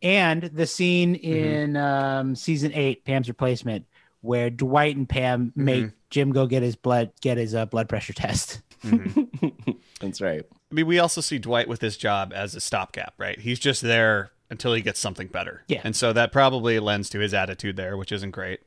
and 0.00 0.44
the 0.44 0.66
scene 0.66 1.16
in 1.16 1.76
um, 1.76 2.34
season 2.34 2.72
eight, 2.72 3.04
Pam's 3.04 3.28
replacement, 3.28 3.86
where 4.20 4.50
Dwight 4.50 4.96
and 4.96 5.08
Pam 5.08 5.52
make 5.54 5.90
Jim 6.10 6.32
go 6.32 6.46
get 6.46 6.62
his 6.62 6.76
blood 6.76 7.12
get 7.20 7.36
his 7.38 7.54
uh, 7.54 7.66
blood 7.66 7.88
pressure 7.88 8.12
test. 8.12 8.60
That's 10.00 10.20
right. 10.20 10.42
I 10.70 10.74
mean, 10.74 10.86
we 10.86 10.98
also 10.98 11.20
see 11.20 11.38
Dwight 11.38 11.68
with 11.68 11.80
his 11.80 11.96
job 11.96 12.32
as 12.34 12.54
a 12.54 12.60
stopgap, 12.60 13.14
right? 13.18 13.38
He's 13.38 13.58
just 13.58 13.82
there 13.82 14.30
until 14.50 14.72
he 14.74 14.80
gets 14.82 15.00
something 15.00 15.28
better. 15.28 15.62
Yeah. 15.68 15.80
And 15.84 15.94
so 15.96 16.12
that 16.12 16.32
probably 16.32 16.78
lends 16.78 17.10
to 17.10 17.18
his 17.18 17.34
attitude 17.34 17.76
there, 17.76 17.96
which 17.96 18.12
isn't 18.12 18.30
great. 18.30 18.60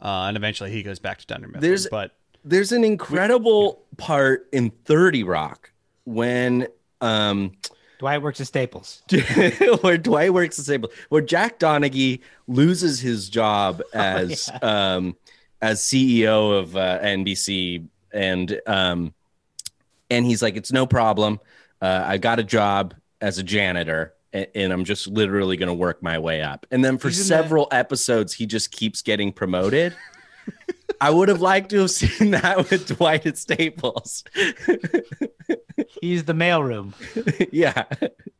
Uh, 0.00 0.26
and 0.28 0.36
eventually 0.36 0.70
he 0.70 0.82
goes 0.82 0.98
back 0.98 1.18
to 1.18 1.26
Dunder 1.26 1.48
Mifflin. 1.48 1.62
There's- 1.62 1.88
but 1.90 2.12
There's 2.44 2.72
an 2.72 2.84
incredible 2.84 3.82
part 3.96 4.46
in 4.52 4.70
Thirty 4.84 5.22
Rock 5.24 5.72
when 6.04 6.68
um 7.00 7.52
Dwight 7.98 8.20
works 8.22 8.40
at 8.40 8.46
Staples. 8.46 9.02
where 9.80 9.96
Dwight 9.98 10.32
works 10.32 10.58
at 10.58 10.64
Staples, 10.66 10.92
where 11.08 11.22
Jack 11.22 11.58
Donaghy 11.58 12.20
loses 12.46 13.00
his 13.00 13.28
job 13.28 13.82
Oh, 13.94 13.98
as 13.98 14.50
um, 14.62 15.16
as 15.62 15.80
CEO 15.80 16.58
of 16.58 16.76
uh, 16.76 16.98
NBC, 17.00 17.86
and 18.12 18.60
um, 18.66 19.14
and 20.10 20.26
he's 20.26 20.42
like, 20.42 20.56
"It's 20.56 20.72
no 20.72 20.86
problem. 20.86 21.40
Uh, 21.80 22.04
I 22.06 22.18
got 22.18 22.38
a 22.38 22.44
job 22.44 22.94
as 23.20 23.38
a 23.38 23.42
janitor." 23.42 24.12
And 24.32 24.70
I'm 24.70 24.84
just 24.84 25.06
literally 25.06 25.56
going 25.56 25.68
to 25.68 25.74
work 25.74 26.02
my 26.02 26.18
way 26.18 26.42
up. 26.42 26.66
And 26.70 26.84
then 26.84 26.98
for 26.98 27.08
the- 27.08 27.14
several 27.14 27.68
episodes, 27.72 28.34
he 28.34 28.44
just 28.44 28.70
keeps 28.70 29.00
getting 29.00 29.32
promoted. 29.32 29.96
I 31.00 31.10
would 31.10 31.28
have 31.28 31.40
liked 31.40 31.70
to 31.70 31.80
have 31.80 31.90
seen 31.90 32.30
that 32.32 32.70
with 32.70 32.96
Dwight 32.96 33.26
at 33.26 33.38
Staples. 33.38 34.24
He's 36.00 36.24
the 36.24 36.32
mailroom. 36.32 36.94
yeah. 37.52 37.84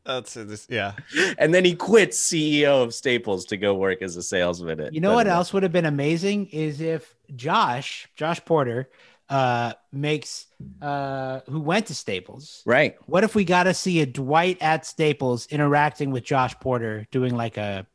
that's 0.05 0.35
this, 0.35 0.67
yeah. 0.71 0.93
and 1.38 1.53
then 1.55 1.65
he 1.65 1.75
quits 1.75 2.19
CEO 2.19 2.83
of 2.83 2.95
Staples 2.95 3.45
to 3.47 3.57
go 3.57 3.75
work 3.75 4.03
as 4.03 4.17
a 4.17 4.23
salesman. 4.23 4.81
At 4.81 4.95
You 4.95 5.00
know 5.00 5.15
what 5.15 5.26
else 5.26 5.53
would 5.53 5.62
have 5.62 5.73
been 5.73 5.87
amazing 5.87 6.47
is 6.47 6.81
if 6.81 7.15
Josh, 7.35 8.09
Josh 8.15 8.45
Porter, 8.45 8.88
uh, 9.29 9.73
makes 9.93 10.47
uh, 10.81 11.41
who 11.49 11.61
went 11.61 11.87
to 11.87 11.95
Staples. 11.95 12.62
Right. 12.65 12.97
What 13.07 13.25
if 13.25 13.35
we 13.35 13.45
got 13.45 13.65
to 13.65 13.75
see 13.75 14.00
a 14.00 14.07
Dwight 14.07 14.59
at 14.61 14.87
Staples 14.87 15.47
interacting 15.47 16.11
with 16.11 16.25
Josh 16.25 16.55
Porter, 16.61 17.07
doing 17.11 17.37
like 17.37 17.57
a 17.57 17.87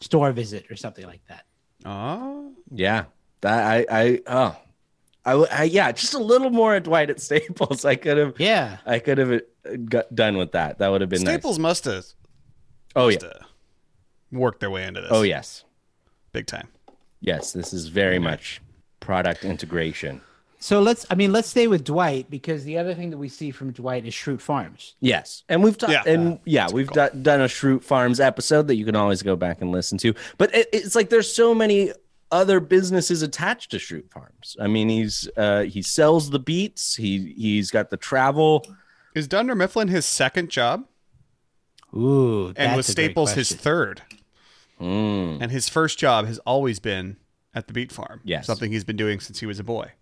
store 0.00 0.32
visit 0.32 0.70
or 0.70 0.76
something 0.76 1.06
like 1.06 1.22
that? 1.28 1.44
Oh, 1.84 2.52
Yeah. 2.70 3.04
That 3.42 3.66
I 3.66 3.86
I 3.90 4.20
oh. 4.26 4.56
I 5.26 5.64
yeah, 5.64 5.92
just 5.92 6.14
a 6.14 6.18
little 6.18 6.50
more 6.50 6.74
at 6.74 6.84
Dwight 6.84 7.10
at 7.10 7.20
Staples. 7.20 7.84
I 7.84 7.94
could 7.96 8.16
have 8.16 8.40
Yeah, 8.40 8.78
I 8.86 8.98
could 8.98 9.18
have 9.18 9.32
uh, 9.32 9.76
got 9.84 10.14
done 10.14 10.36
with 10.38 10.52
that. 10.52 10.78
That 10.78 10.88
would 10.88 11.02
have 11.02 11.10
been 11.10 11.20
Staples 11.20 11.58
Nice. 11.58 11.62
must 11.62 11.84
have 11.84 12.04
Oh 12.96 13.08
yeah. 13.08 13.16
must 13.16 13.22
have 13.26 13.42
worked 14.32 14.60
their 14.60 14.70
way 14.70 14.84
into 14.84 15.02
this. 15.02 15.10
Oh 15.12 15.22
yes. 15.22 15.64
Big 16.32 16.46
time. 16.46 16.68
Yes, 17.20 17.52
this 17.52 17.72
is 17.74 17.88
very 17.88 18.18
much 18.18 18.62
product 19.00 19.44
integration. 19.44 20.22
So 20.62 20.80
let's, 20.80 21.06
I 21.10 21.14
mean, 21.14 21.32
let's 21.32 21.48
stay 21.48 21.68
with 21.68 21.84
Dwight 21.84 22.30
because 22.30 22.64
the 22.64 22.76
other 22.78 22.94
thing 22.94 23.10
that 23.10 23.16
we 23.18 23.28
see 23.30 23.50
from 23.50 23.72
Dwight 23.72 24.04
is 24.06 24.12
Schrute 24.14 24.40
Farms. 24.42 24.94
Yes, 25.00 25.42
and 25.48 25.62
we've 25.62 25.76
done, 25.78 25.90
Yeah. 25.90 26.02
and 26.06 26.38
yeah, 26.44 26.68
we've 26.70 26.90
do- 26.90 27.08
done 27.22 27.40
a 27.40 27.46
Schrute 27.46 27.82
Farms 27.82 28.20
episode 28.20 28.68
that 28.68 28.76
you 28.76 28.84
can 28.84 28.94
always 28.94 29.22
go 29.22 29.36
back 29.36 29.60
and 29.62 29.72
listen 29.72 29.96
to. 29.98 30.14
But 30.38 30.54
it, 30.54 30.68
it's 30.72 30.94
like 30.94 31.08
there's 31.08 31.32
so 31.32 31.54
many 31.54 31.92
other 32.32 32.60
businesses 32.60 33.22
attached 33.22 33.70
to 33.72 33.78
Schrute 33.78 34.10
Farms. 34.10 34.56
I 34.60 34.66
mean, 34.66 34.88
he's 34.88 35.28
uh, 35.36 35.62
he 35.62 35.82
sells 35.82 36.30
the 36.30 36.38
beets. 36.38 36.94
He 36.96 37.34
he's 37.36 37.70
got 37.70 37.90
the 37.90 37.96
travel. 37.96 38.64
Is 39.14 39.26
Dunder 39.26 39.54
Mifflin 39.54 39.88
his 39.88 40.06
second 40.06 40.50
job? 40.50 40.84
Ooh, 41.94 42.48
And 42.48 42.56
that's 42.56 42.76
was 42.76 42.88
a 42.90 42.94
great 42.94 43.04
Staples 43.06 43.32
his 43.32 43.52
third? 43.52 44.02
Mm, 44.80 45.38
And 45.42 45.50
his 45.50 45.68
first 45.68 45.98
job 45.98 46.26
has 46.26 46.38
always 46.40 46.78
been 46.78 47.16
at 47.52 47.66
the 47.66 47.72
beet 47.72 47.90
farm. 47.92 48.20
Yes. 48.24 48.46
Something 48.46 48.70
he's 48.70 48.84
been 48.84 48.96
doing 48.96 49.18
since 49.20 49.40
he 49.40 49.46
was 49.46 49.58
a 49.58 49.64
boy. 49.64 49.92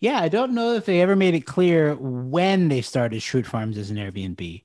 Yeah, 0.00 0.20
I 0.20 0.28
don't 0.28 0.52
know 0.52 0.74
if 0.74 0.84
they 0.84 1.00
ever 1.00 1.16
made 1.16 1.34
it 1.34 1.46
clear 1.46 1.94
when 1.94 2.68
they 2.68 2.82
started 2.82 3.20
Schrute 3.20 3.46
Farms 3.46 3.78
as 3.78 3.90
an 3.90 3.96
Airbnb, 3.96 4.62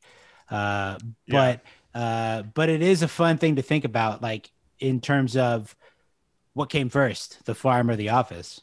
uh, 0.49 0.97
but 1.27 1.61
uh, 1.93 2.41
but 2.41 2.67
it 2.69 2.81
is 2.81 3.03
a 3.03 3.07
fun 3.07 3.37
thing 3.37 3.55
to 3.55 3.61
think 3.61 3.85
about, 3.85 4.21
like 4.21 4.51
in 4.79 4.99
terms 4.99 5.37
of 5.37 5.75
what 6.59 6.69
came 6.69 6.89
first, 6.89 7.45
the 7.45 7.55
farm 7.55 7.89
or 7.89 7.95
the 7.95 8.09
office. 8.09 8.59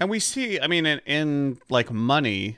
and 0.00 0.08
we 0.08 0.18
see, 0.18 0.58
I 0.58 0.66
mean, 0.66 0.86
in, 0.86 1.00
in 1.04 1.60
like 1.68 1.92
Money 1.92 2.56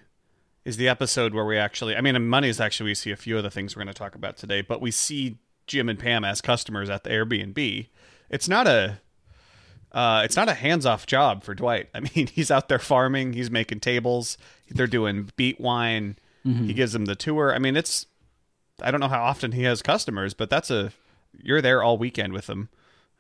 is 0.65 0.77
the 0.77 0.89
episode 0.89 1.35
where 1.35 1.45
we 1.45 1.59
actually, 1.59 1.97
I 1.97 2.01
mean, 2.01 2.15
in 2.15 2.29
Money 2.29 2.49
is 2.49 2.61
actually, 2.61 2.91
we 2.91 2.95
see 2.95 3.11
a 3.11 3.17
few 3.17 3.37
of 3.37 3.43
the 3.43 3.51
things 3.51 3.75
we're 3.75 3.83
going 3.83 3.93
to 3.93 3.99
talk 3.99 4.15
about 4.15 4.37
today, 4.37 4.61
but 4.61 4.81
we 4.81 4.93
see 4.93 5.39
Jim 5.67 5.89
and 5.89 5.99
Pam 5.99 6.25
as 6.25 6.41
customers 6.41 6.89
at 6.89 7.03
the 7.03 7.11
Airbnb. 7.11 7.89
It's 8.31 8.49
not 8.49 8.69
a, 8.69 9.01
uh, 9.91 10.23
it's 10.25 10.37
not 10.37 10.49
a 10.49 10.55
hands-off 10.55 11.07
job 11.07 11.43
for 11.43 11.55
Dwight. 11.57 11.89
I 11.93 11.99
mean, 11.99 12.27
he's 12.33 12.53
out 12.53 12.69
there 12.69 12.79
farming, 12.79 13.33
he's 13.33 13.51
making 13.51 13.81
tables, 13.81 14.39
they're 14.71 14.87
doing 14.87 15.31
beet 15.35 15.61
wine. 15.61 16.17
He 16.45 16.73
gives 16.73 16.93
them 16.93 17.07
the 17.07 17.17
tour. 17.17 17.53
I 17.53 17.59
mean, 17.59 17.77
it's, 17.77 18.07
I 18.81 18.93
don't 18.93 19.01
know 19.01 19.09
how 19.09 19.25
often 19.25 19.53
he 19.53 19.65
has 19.65 19.83
customers, 19.83 20.35
but 20.35 20.51
that's 20.51 20.71
a, 20.71 20.93
you're 21.37 21.63
there 21.63 21.83
all 21.83 21.99
weekend 21.99 22.33
with 22.33 22.47
them, 22.47 22.69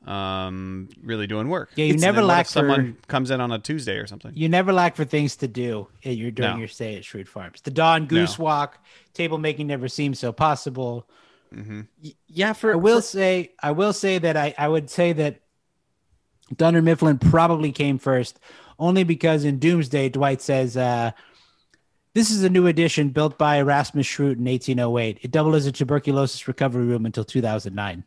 um, 0.06 0.88
really 1.02 1.26
doing 1.26 1.48
work. 1.48 1.70
Yeah, 1.76 1.84
you 1.86 1.92
And 1.92 2.00
never 2.00 2.16
then 2.16 2.24
what 2.24 2.28
lack 2.34 2.46
for- 2.46 2.52
someone 2.52 2.96
comes 3.08 3.30
in 3.30 3.40
on 3.40 3.52
a 3.52 3.58
Tuesday 3.58 3.96
or 3.98 4.06
something. 4.06 4.32
You 4.34 4.48
never 4.48 4.72
lack 4.72 4.96
for 4.96 5.04
things 5.04 5.36
to 5.36 5.48
do 5.48 5.88
You're 6.02 6.30
during 6.30 6.54
No. 6.54 6.58
your 6.58 6.68
stay 6.68 6.96
at 6.96 7.02
Schrute 7.02 7.28
Farms. 7.28 7.60
The 7.60 7.70
Dawn 7.70 8.06
Goose 8.06 8.38
No. 8.38 8.44
Walk, 8.44 8.78
table 9.14 9.38
making 9.38 9.66
never 9.68 9.88
seems 9.88 10.18
so 10.18 10.32
possible. 10.32 11.08
y- 11.54 12.14
yeah, 12.28 12.52
for 12.52 12.72
I 12.72 12.76
will 12.76 12.96
for- 13.00 13.06
say, 13.06 13.52
I 13.62 13.70
will 13.72 13.92
say 13.92 14.18
that 14.18 14.36
I, 14.36 14.54
I 14.58 14.68
would 14.68 14.88
say 14.90 15.12
that 15.12 15.40
Dunder 16.56 16.82
Mifflin 16.82 17.18
probably 17.18 17.72
came 17.72 17.98
first, 17.98 18.38
only 18.78 19.04
because 19.04 19.44
in 19.44 19.58
Doomsday, 19.58 20.08
Dwight 20.10 20.42
says, 20.42 20.76
uh, 20.76 21.12
"This 22.14 22.30
is 22.30 22.42
a 22.42 22.50
new 22.50 22.66
edition 22.66 23.10
built 23.10 23.38
by 23.38 23.56
Erasmus 23.56 24.06
Schrute 24.06 24.38
in 24.38 24.46
1808. 24.48 25.18
It 25.22 25.30
doubled 25.30 25.54
as 25.54 25.66
a 25.66 25.72
tuberculosis 25.72 26.48
recovery 26.48 26.84
room 26.86 27.06
until 27.06 27.24
2009." 27.24 28.04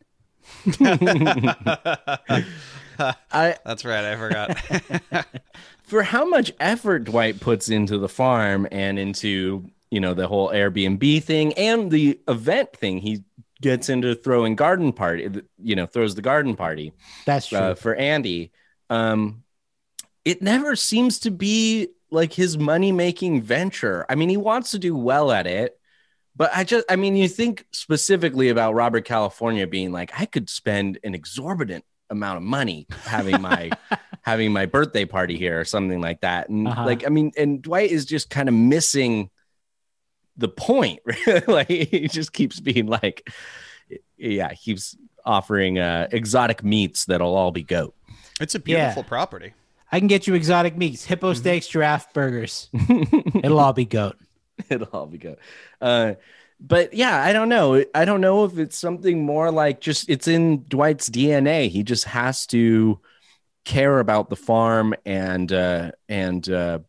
I 3.00 3.56
That's 3.66 3.86
right. 3.86 4.06
I 4.06 4.16
forgot. 4.16 5.26
for 5.84 6.04
how 6.04 6.26
much 6.26 6.52
effort 6.60 7.04
Dwight 7.06 7.40
puts 7.40 7.70
into 7.70 7.98
the 7.98 8.10
farm 8.10 8.68
and 8.72 8.98
into 8.98 9.70
you 9.92 10.00
know 10.00 10.14
the 10.14 10.28
whole 10.28 10.50
Airbnb 10.50 11.24
thing 11.24 11.54
and 11.54 11.92
the 11.92 12.20
event 12.28 12.74
thing. 12.74 13.00
He 13.00 13.24
gets 13.62 13.90
into 13.90 14.16
throwing 14.16 14.56
garden 14.56 14.94
party. 14.94 15.30
You 15.62 15.76
know, 15.76 15.86
throws 15.86 16.16
the 16.16 16.22
garden 16.22 16.56
party. 16.56 16.94
That's 17.26 17.48
true. 17.48 17.58
uh, 17.58 17.76
for 17.76 17.96
Andy. 17.96 18.52
Um, 18.90 19.44
it 20.24 20.42
never 20.42 20.76
seems 20.76 21.20
to 21.20 21.32
be 21.32 21.90
like 22.12 22.34
his 22.34 22.58
money 22.58 22.92
making 22.92 23.42
venture. 23.42 24.06
I 24.10 24.16
mean, 24.16 24.30
he 24.30 24.38
wants 24.38 24.72
to 24.72 24.80
do 24.80 24.96
well 24.96 25.32
at 25.32 25.48
it, 25.48 25.80
But 26.38 26.52
I 26.54 26.64
just, 26.66 26.86
I 26.90 26.96
mean, 26.98 27.16
you 27.16 27.28
think 27.30 27.66
specifically 27.72 28.50
about 28.50 28.74
Robert 28.74 29.06
California 29.06 29.66
being 29.68 29.92
like, 29.92 30.12
I 30.20 30.26
could 30.26 30.50
spend 30.50 31.00
an 31.04 31.16
exorbitant 31.16 31.86
amount 32.10 32.38
of 32.38 32.44
money 32.44 32.88
having 33.04 33.42
my 33.42 33.72
having 34.22 34.52
my 34.52 34.66
birthday 34.66 35.06
party 35.06 35.38
here 35.38 35.60
or 35.60 35.66
something 35.66 36.02
like 36.02 36.22
that. 36.22 36.50
And 36.50 36.68
Uh-huh. 36.68 36.86
like, 36.86 37.06
I 37.06 37.10
mean, 37.10 37.32
and 37.38 37.62
Dwight 37.62 37.90
is 37.92 38.06
just 38.06 38.30
kind 38.30 38.50
of 38.50 38.56
missing 38.56 39.30
the 40.36 40.50
point. 40.50 41.00
like 41.48 41.68
he 41.70 42.08
just 42.10 42.34
keeps 42.34 42.60
being 42.60 42.88
like, 42.88 43.30
yeah, 44.18 44.50
he 44.52 44.58
keeps 44.58 44.96
offering 45.26 45.80
uh 45.80 46.08
exotic 46.12 46.64
meats 46.64 47.06
that'll 47.06 47.34
all 47.36 47.52
be 47.52 47.64
goat. 47.64 47.96
It's 48.42 48.56
a 48.56 48.60
beautiful 48.60 49.04
Yeah. 49.04 49.08
property. 49.08 49.54
I 49.92 50.00
can 50.00 50.08
get 50.10 50.28
you 50.28 50.34
exotic 50.34 50.76
meats, 50.76 51.06
hippo 51.06 51.32
Mm-hmm. 51.32 51.40
steaks, 51.40 51.68
giraffe 51.68 52.12
burgers. 52.14 52.70
It'll 53.36 53.60
all 53.60 53.72
be 53.72 53.86
goat. 53.86 54.18
It'll 54.70 54.88
all 54.88 55.08
be 55.08 55.18
good. 55.18 55.38
Uh, 55.82 56.14
but 56.60 56.94
yeah, 56.94 57.22
I 57.22 57.34
don't 57.34 57.50
know. 57.50 57.84
I 57.94 58.06
don't 58.06 58.22
know 58.22 58.46
if 58.46 58.58
it's 58.58 58.78
something 58.78 59.26
more 59.26 59.52
like 59.52 59.82
just 59.82 60.10
it's 60.10 60.28
in 60.28 60.64
Dwight's 60.66 61.10
DNA. 61.10 61.70
He 61.70 61.84
just 61.84 62.06
has 62.06 62.48
to 62.48 63.00
care 63.66 64.00
about 64.00 64.30
the 64.30 64.36
farm 64.36 64.94
and 65.06 65.52
uh, 65.52 65.92
and 66.10 66.48
uh, 66.50 66.80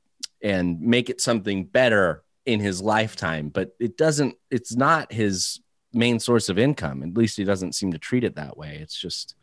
and 0.43 0.81
make 0.81 1.11
it 1.11 1.21
something 1.21 1.65
better 1.65 2.23
in 2.47 2.61
his 2.61 2.81
lifetime. 2.81 3.49
But 3.49 3.73
it 3.81 3.97
doesn't. 3.97 4.37
It's 4.51 4.77
not 4.77 5.13
his 5.13 5.61
main 5.93 6.21
source 6.21 6.49
of 6.49 6.59
income. 6.59 7.03
At 7.03 7.17
least 7.17 7.37
he 7.37 7.45
doesn't 7.45 7.75
seem 7.75 7.93
to 7.93 7.99
treat 7.99 8.25
it 8.25 8.37
that 8.37 8.57
way. 8.57 8.79
It's 8.81 8.99
just 9.01 9.35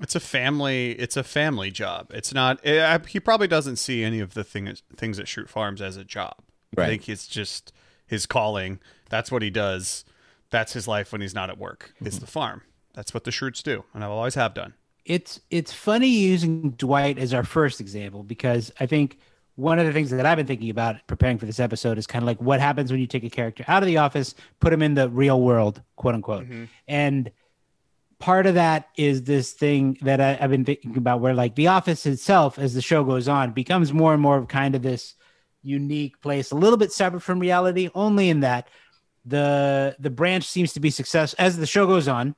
It's 0.00 0.14
a 0.14 0.20
family. 0.20 0.92
It's 0.92 1.16
a 1.16 1.24
family 1.24 1.70
job. 1.70 2.10
It's 2.14 2.32
not. 2.34 2.60
eh, 2.64 2.98
he 3.08 3.20
probably 3.20 3.48
doesn't 3.48 3.76
see 3.76 4.04
any 4.04 4.20
of 4.20 4.34
the 4.34 4.44
things 4.44 4.82
things 4.96 5.18
at 5.18 5.26
Schrute 5.26 5.48
Farms 5.48 5.82
as 5.82 5.96
a 5.96 6.04
job. 6.04 6.36
I 6.76 6.86
think 6.86 7.08
it's 7.08 7.26
just 7.26 7.72
his 8.06 8.26
calling. 8.26 8.80
That's 9.08 9.32
what 9.32 9.42
he 9.42 9.50
does. 9.50 10.04
That's 10.50 10.72
his 10.72 10.88
life 10.88 11.12
when 11.12 11.20
he's 11.20 11.34
not 11.34 11.50
at 11.50 11.58
work. 11.58 11.94
Is 12.00 12.14
mm-hmm. 12.14 12.24
the 12.24 12.30
farm. 12.30 12.62
That's 12.94 13.14
what 13.14 13.24
the 13.24 13.30
Schrutes 13.30 13.62
do, 13.62 13.84
and 13.94 14.02
I 14.02 14.08
will 14.08 14.16
always 14.16 14.34
have 14.34 14.54
done. 14.54 14.74
it's 15.04 15.40
it's 15.50 15.72
funny 15.72 16.08
using 16.08 16.70
Dwight 16.72 17.18
as 17.18 17.32
our 17.34 17.42
first 17.42 17.80
example 17.80 18.22
because 18.22 18.70
I 18.78 18.86
think 18.86 19.18
one 19.56 19.80
of 19.80 19.86
the 19.86 19.92
things 19.92 20.10
that 20.10 20.24
I've 20.24 20.36
been 20.36 20.46
thinking 20.46 20.70
about 20.70 21.04
preparing 21.08 21.38
for 21.38 21.46
this 21.46 21.58
episode 21.58 21.98
is 21.98 22.06
kind 22.06 22.22
of 22.22 22.26
like 22.26 22.40
what 22.40 22.60
happens 22.60 22.92
when 22.92 23.00
you 23.00 23.08
take 23.08 23.24
a 23.24 23.30
character 23.30 23.64
out 23.66 23.82
of 23.82 23.88
the 23.88 23.96
office, 23.96 24.34
put 24.60 24.72
him 24.72 24.82
in 24.82 24.94
the 24.94 25.08
real 25.08 25.40
world, 25.40 25.82
quote 25.96 26.14
unquote. 26.14 26.44
Mm-hmm. 26.44 26.64
And 26.86 27.32
part 28.20 28.46
of 28.46 28.54
that 28.54 28.88
is 28.96 29.24
this 29.24 29.52
thing 29.52 29.98
that 30.02 30.20
I, 30.20 30.38
I've 30.40 30.50
been 30.50 30.64
thinking 30.64 30.96
about 30.96 31.20
where 31.20 31.34
like 31.34 31.56
the 31.56 31.66
office 31.68 32.06
itself, 32.06 32.58
as 32.58 32.74
the 32.74 32.82
show 32.82 33.02
goes 33.02 33.26
on, 33.26 33.52
becomes 33.52 33.92
more 33.92 34.12
and 34.12 34.22
more 34.22 34.36
of 34.36 34.46
kind 34.46 34.76
of 34.76 34.82
this 34.82 35.14
unique 35.62 36.20
place, 36.20 36.50
a 36.50 36.54
little 36.54 36.76
bit 36.76 36.92
separate 36.92 37.20
from 37.20 37.38
reality, 37.38 37.90
only 37.94 38.28
in 38.28 38.40
that 38.40 38.68
the 39.24 39.96
the 39.98 40.10
branch 40.10 40.44
seems 40.44 40.72
to 40.72 40.80
be 40.80 40.90
success 40.90 41.34
as 41.34 41.56
the 41.56 41.66
show 41.66 41.86
goes 41.86 42.08
on 42.08 42.34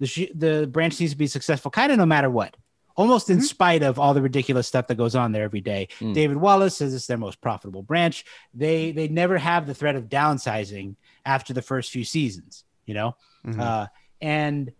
the 0.00 0.06
sh- 0.06 0.32
the 0.34 0.66
branch 0.70 1.00
needs 1.00 1.12
to 1.12 1.18
be 1.18 1.26
successful 1.26 1.70
kind 1.70 1.90
of 1.90 1.96
no 1.96 2.04
matter 2.04 2.28
what 2.28 2.54
almost 2.94 3.30
in 3.30 3.38
mm-hmm. 3.38 3.44
spite 3.44 3.82
of 3.82 3.98
all 3.98 4.12
the 4.12 4.20
ridiculous 4.20 4.66
stuff 4.66 4.86
that 4.88 4.96
goes 4.96 5.14
on 5.14 5.32
there 5.32 5.44
every 5.44 5.60
day. 5.60 5.86
Mm. 6.00 6.14
David 6.14 6.36
wallace 6.36 6.76
says 6.76 6.94
it's 6.94 7.06
their 7.06 7.16
most 7.16 7.40
profitable 7.40 7.82
branch. 7.82 8.24
They 8.52 8.92
mm. 8.92 8.96
they 8.96 9.08
never 9.08 9.38
have 9.38 9.66
the 9.66 9.74
threat 9.74 9.96
of 9.96 10.08
downsizing 10.08 10.96
after 11.24 11.54
the 11.54 11.62
first 11.62 11.90
few 11.90 12.04
seasons 12.04 12.64
you 12.86 12.94
know? 12.94 13.16
Mm-hmm. 13.44 13.60
Uh, 13.60 13.86
and 14.20 14.72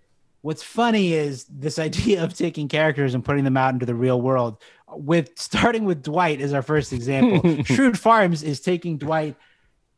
what's 0.47 0.63
funny 0.63 1.13
is 1.13 1.45
this 1.47 1.77
idea 1.77 2.23
of 2.23 2.33
taking 2.33 2.69
characters 2.69 3.15
and 3.15 3.25
putting 3.25 3.43
them 3.43 3.57
out 3.57 3.75
into 3.75 3.85
the 3.85 3.97
real 3.97 4.21
world 4.21 4.57
with 4.89 5.37
starting 5.37 5.85
with 5.85 6.05
dwight 6.05 6.41
as 6.41 6.53
our 6.53 6.63
first 6.63 6.93
example 6.93 7.41
Schrute 7.65 7.97
Farms 7.97 8.45
is 8.45 8.61
taking 8.61 8.97
dwight 8.97 9.35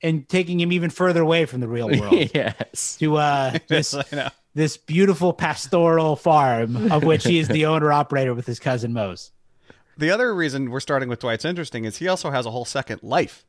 and 0.03 0.27
taking 0.27 0.59
him 0.59 0.73
even 0.73 0.89
further 0.89 1.21
away 1.21 1.45
from 1.45 1.61
the 1.61 1.69
real 1.69 1.91
world 1.91 2.31
yes. 2.35 2.97
to 2.99 3.19
uh 3.19 3.59
this 3.69 3.93
I 3.93 4.05
know. 4.11 4.29
this 4.55 4.79
beautiful 4.79 5.35
pastoral 5.35 6.17
farm 6.17 6.91
of 6.91 7.05
which 7.05 7.25
he 7.25 7.39
is 7.39 7.49
the 7.49 7.67
owner 7.67 7.93
operator 7.93 8.33
with 8.33 8.47
his 8.47 8.59
cousin 8.59 8.95
Mose. 8.95 9.33
The 9.99 10.11
other 10.11 10.35
reason 10.35 10.71
we're 10.71 10.81
starting 10.81 11.11
with 11.11 11.19
Dwight's 11.19 11.45
interesting 11.45 11.85
is 11.85 11.99
he 11.99 12.09
also 12.09 12.31
has 12.31 12.47
a 12.47 12.51
whole 12.51 12.65
second 12.65 13.03
life. 13.03 13.45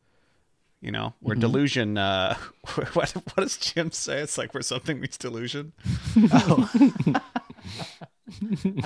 You 0.82 0.92
know, 0.92 1.14
where 1.20 1.36
Mm-hmm. 1.36 1.42
delusion. 1.42 1.98
Uh, 1.98 2.36
what 2.94 3.10
what 3.12 3.36
does 3.38 3.58
Jim 3.58 3.92
say? 3.92 4.20
It's 4.22 4.38
like 4.38 4.54
where 4.54 4.64
something 4.64 5.00
meets 5.00 5.18
delusion. 5.18 5.74
Oh. 6.32 6.70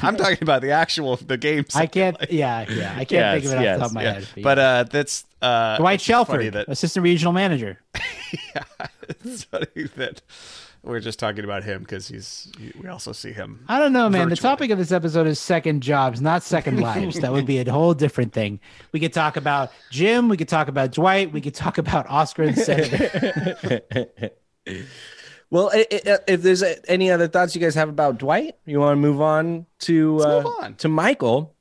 I'm 0.01 0.15
talking 0.15 0.39
about 0.41 0.61
the 0.61 0.71
actual 0.71 1.17
the 1.17 1.37
game. 1.37 1.65
I 1.75 1.85
can't. 1.85 2.17
Yeah, 2.31 2.65
yeah. 2.69 2.95
I 2.97 3.05
can't 3.05 3.41
think 3.41 3.45
of 3.45 3.51
it 3.51 3.57
off 3.57 3.63
Yes, 3.63 3.77
the 3.77 3.81
top 3.81 3.89
of 3.89 3.93
my 3.93 4.03
Yeah, 4.03 4.13
head. 4.13 4.27
but 4.41 4.59
uh, 4.59 4.83
that's 4.89 5.25
uh, 5.41 5.77
Dwight 5.77 5.95
it's 5.95 6.03
Shelford, 6.03 6.53
That, 6.53 6.67
assistant 6.69 7.03
regional 7.03 7.33
manager. 7.33 7.79
yeah 8.55 8.63
it's 9.09 9.43
funny 9.43 9.83
that 9.97 10.21
we're 10.83 10.99
just 10.99 11.17
talking 11.17 11.43
about 11.45 11.63
him 11.63 11.81
because 11.81 12.07
he's. 12.09 12.51
We 12.81 12.87
also 12.89 13.11
see 13.13 13.31
him. 13.31 13.63
I 13.67 13.79
don't 13.79 13.93
know, 13.93 14.09
man. 14.09 14.29
The 14.29 14.35
topic 14.35 14.69
of 14.69 14.77
this 14.77 14.91
episode 14.91 15.27
is 15.27 15.39
second 15.39 15.81
jobs, 15.81 16.21
not 16.21 16.43
second 16.43 16.79
lives. 16.89 17.19
that 17.21 17.31
would 17.31 17.45
be 17.45 17.57
a 17.59 17.71
whole 17.71 17.93
different 17.93 18.33
thing. 18.33 18.59
We 18.91 18.99
could 18.99 19.13
talk 19.13 19.37
about 19.37 19.71
Jim. 19.91 20.27
We 20.29 20.37
could 20.37 20.49
talk 20.49 20.67
about 20.67 20.91
Dwight. 20.91 21.31
We 21.31 21.41
could 21.41 21.55
talk 21.55 21.77
about 21.77 22.05
Oscar 22.09 22.43
and 22.43 22.57
Senator. 22.57 23.81
Well, 25.49 25.69
i- 25.71 25.85
i- 25.91 26.17
if 26.27 26.41
there's 26.41 26.63
uh, 26.63 26.73
any 26.87 27.11
other 27.11 27.27
thoughts 27.27 27.53
you 27.53 27.61
guys 27.61 27.75
have 27.75 27.87
about 27.89 28.17
Dwight, 28.17 28.55
you 28.65 28.79
want 28.79 28.97
to 28.97 29.01
move 29.01 29.21
on 29.21 29.67
to 29.81 30.19
uh, 30.21 30.41
move 30.41 30.53
on. 30.63 30.75
to 30.77 30.87
Michael. 30.89 31.55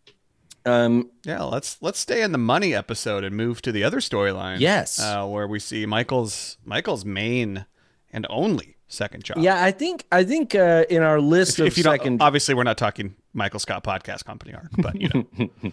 Um, 0.65 1.11
Yeah, 1.27 1.43
let's 1.43 1.77
let's 1.83 1.99
stay 1.99 2.23
in 2.23 2.33
the 2.33 2.39
money 2.39 2.75
episode 2.75 3.23
and 3.23 3.37
move 3.37 3.61
to 3.63 3.73
the 3.73 3.85
other 3.85 3.99
storyline. 3.99 4.61
Yes. 4.61 4.99
uh, 4.99 5.27
where 5.27 5.47
we 5.47 5.59
see 5.59 5.85
Michael's 5.85 6.57
Michael's 6.65 7.05
main 7.05 7.67
and 8.11 8.27
only 8.31 8.77
second 8.93 9.25
job. 9.25 9.39
yeah, 9.39 9.63
I 9.63 9.71
think 9.71 10.05
I 10.13 10.25
think 10.25 10.55
uh, 10.55 10.85
in 10.91 11.03
our 11.03 11.21
list 11.21 11.55
If, 11.55 11.61
of 11.61 11.67
if 11.69 11.79
you 11.79 11.85
second, 11.85 12.19
don't, 12.19 12.27
obviously 12.27 12.55
we're 12.55 12.63
not 12.65 12.79
talking 12.79 13.15
Michael 13.33 13.61
Scott 13.61 13.83
podcast 13.85 14.25
company 14.25 14.55
arc, 14.55 14.69
but 14.79 15.01
you 15.01 15.09
know, 15.09 15.51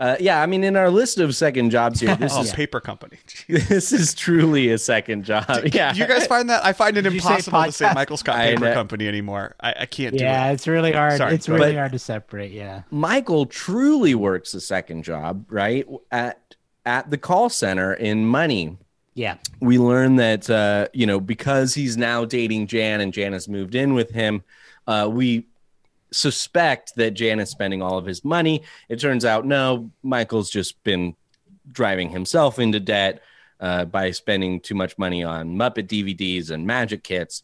uh, 0.00 0.16
yeah, 0.20 0.42
I 0.42 0.46
mean 0.46 0.64
in 0.64 0.76
our 0.76 0.90
list 0.90 1.18
of 1.18 1.34
second 1.36 1.70
jobs 1.70 2.00
here, 2.00 2.16
this 2.16 2.32
oh, 2.36 2.42
is 2.42 2.52
paper 2.52 2.80
company. 2.80 3.18
this 3.48 3.92
is 3.92 4.14
truly 4.14 4.70
a 4.70 4.78
second 4.78 5.24
job. 5.24 5.46
Yeah, 5.72 5.92
Do 5.92 6.00
you 6.00 6.06
guys 6.06 6.26
find 6.26 6.50
that 6.50 6.64
I 6.64 6.72
find 6.72 6.96
it 6.96 7.02
Did 7.02 7.12
you 7.12 7.20
say 7.20 7.28
impossible 7.28 7.64
to 7.64 7.72
say? 7.72 7.92
Michael 7.94 8.16
Scott 8.16 8.36
Paper 8.36 8.60
know. 8.64 8.74
Company 8.74 9.06
anymore. 9.08 9.54
I, 9.60 9.74
I 9.80 9.86
can't 9.86 10.16
do 10.16 10.24
yeah, 10.24 10.50
it. 10.50 10.54
it's 10.54 10.66
really 10.66 10.92
hard. 10.92 11.18
Sorry, 11.18 11.34
it's 11.34 11.48
really 11.48 11.70
ahead. 11.70 11.76
hard 11.76 11.92
to 11.92 11.98
separate. 11.98 12.52
Yeah. 12.52 12.82
Michael 12.90 13.46
truly 13.46 14.14
works 14.14 14.54
a 14.54 14.60
second 14.60 15.04
job, 15.04 15.46
right? 15.48 15.86
At 16.10 16.54
at 16.86 17.10
the 17.10 17.18
call 17.18 17.48
center 17.48 17.92
in 17.92 18.24
Money. 18.26 18.76
Yeah. 19.14 19.36
we 19.60 19.78
learn 19.78 20.16
that 20.16 20.48
uh, 20.48 20.88
you 20.92 21.06
know 21.06 21.20
because 21.20 21.74
he's 21.74 21.96
now 21.96 22.24
dating 22.24 22.68
Jan 22.68 23.00
and 23.00 23.12
Jan 23.12 23.32
has 23.32 23.48
moved 23.48 23.74
in 23.74 23.94
with 23.94 24.10
him. 24.10 24.42
Uh, 24.86 25.08
we 25.10 25.46
suspect 26.12 26.94
that 26.96 27.12
Jan 27.12 27.40
is 27.40 27.50
spending 27.50 27.82
all 27.82 27.98
of 27.98 28.06
his 28.06 28.24
money. 28.24 28.62
It 28.88 29.00
turns 29.00 29.24
out 29.24 29.46
no, 29.46 29.90
Michael's 30.02 30.50
just 30.50 30.82
been 30.84 31.14
driving 31.72 32.10
himself 32.10 32.58
into 32.58 32.80
debt 32.80 33.22
uh, 33.60 33.84
by 33.84 34.10
spending 34.10 34.60
too 34.60 34.74
much 34.74 34.96
money 34.98 35.22
on 35.22 35.56
Muppet 35.56 35.86
DVDs 35.86 36.50
and 36.50 36.66
magic 36.66 37.04
kits. 37.04 37.42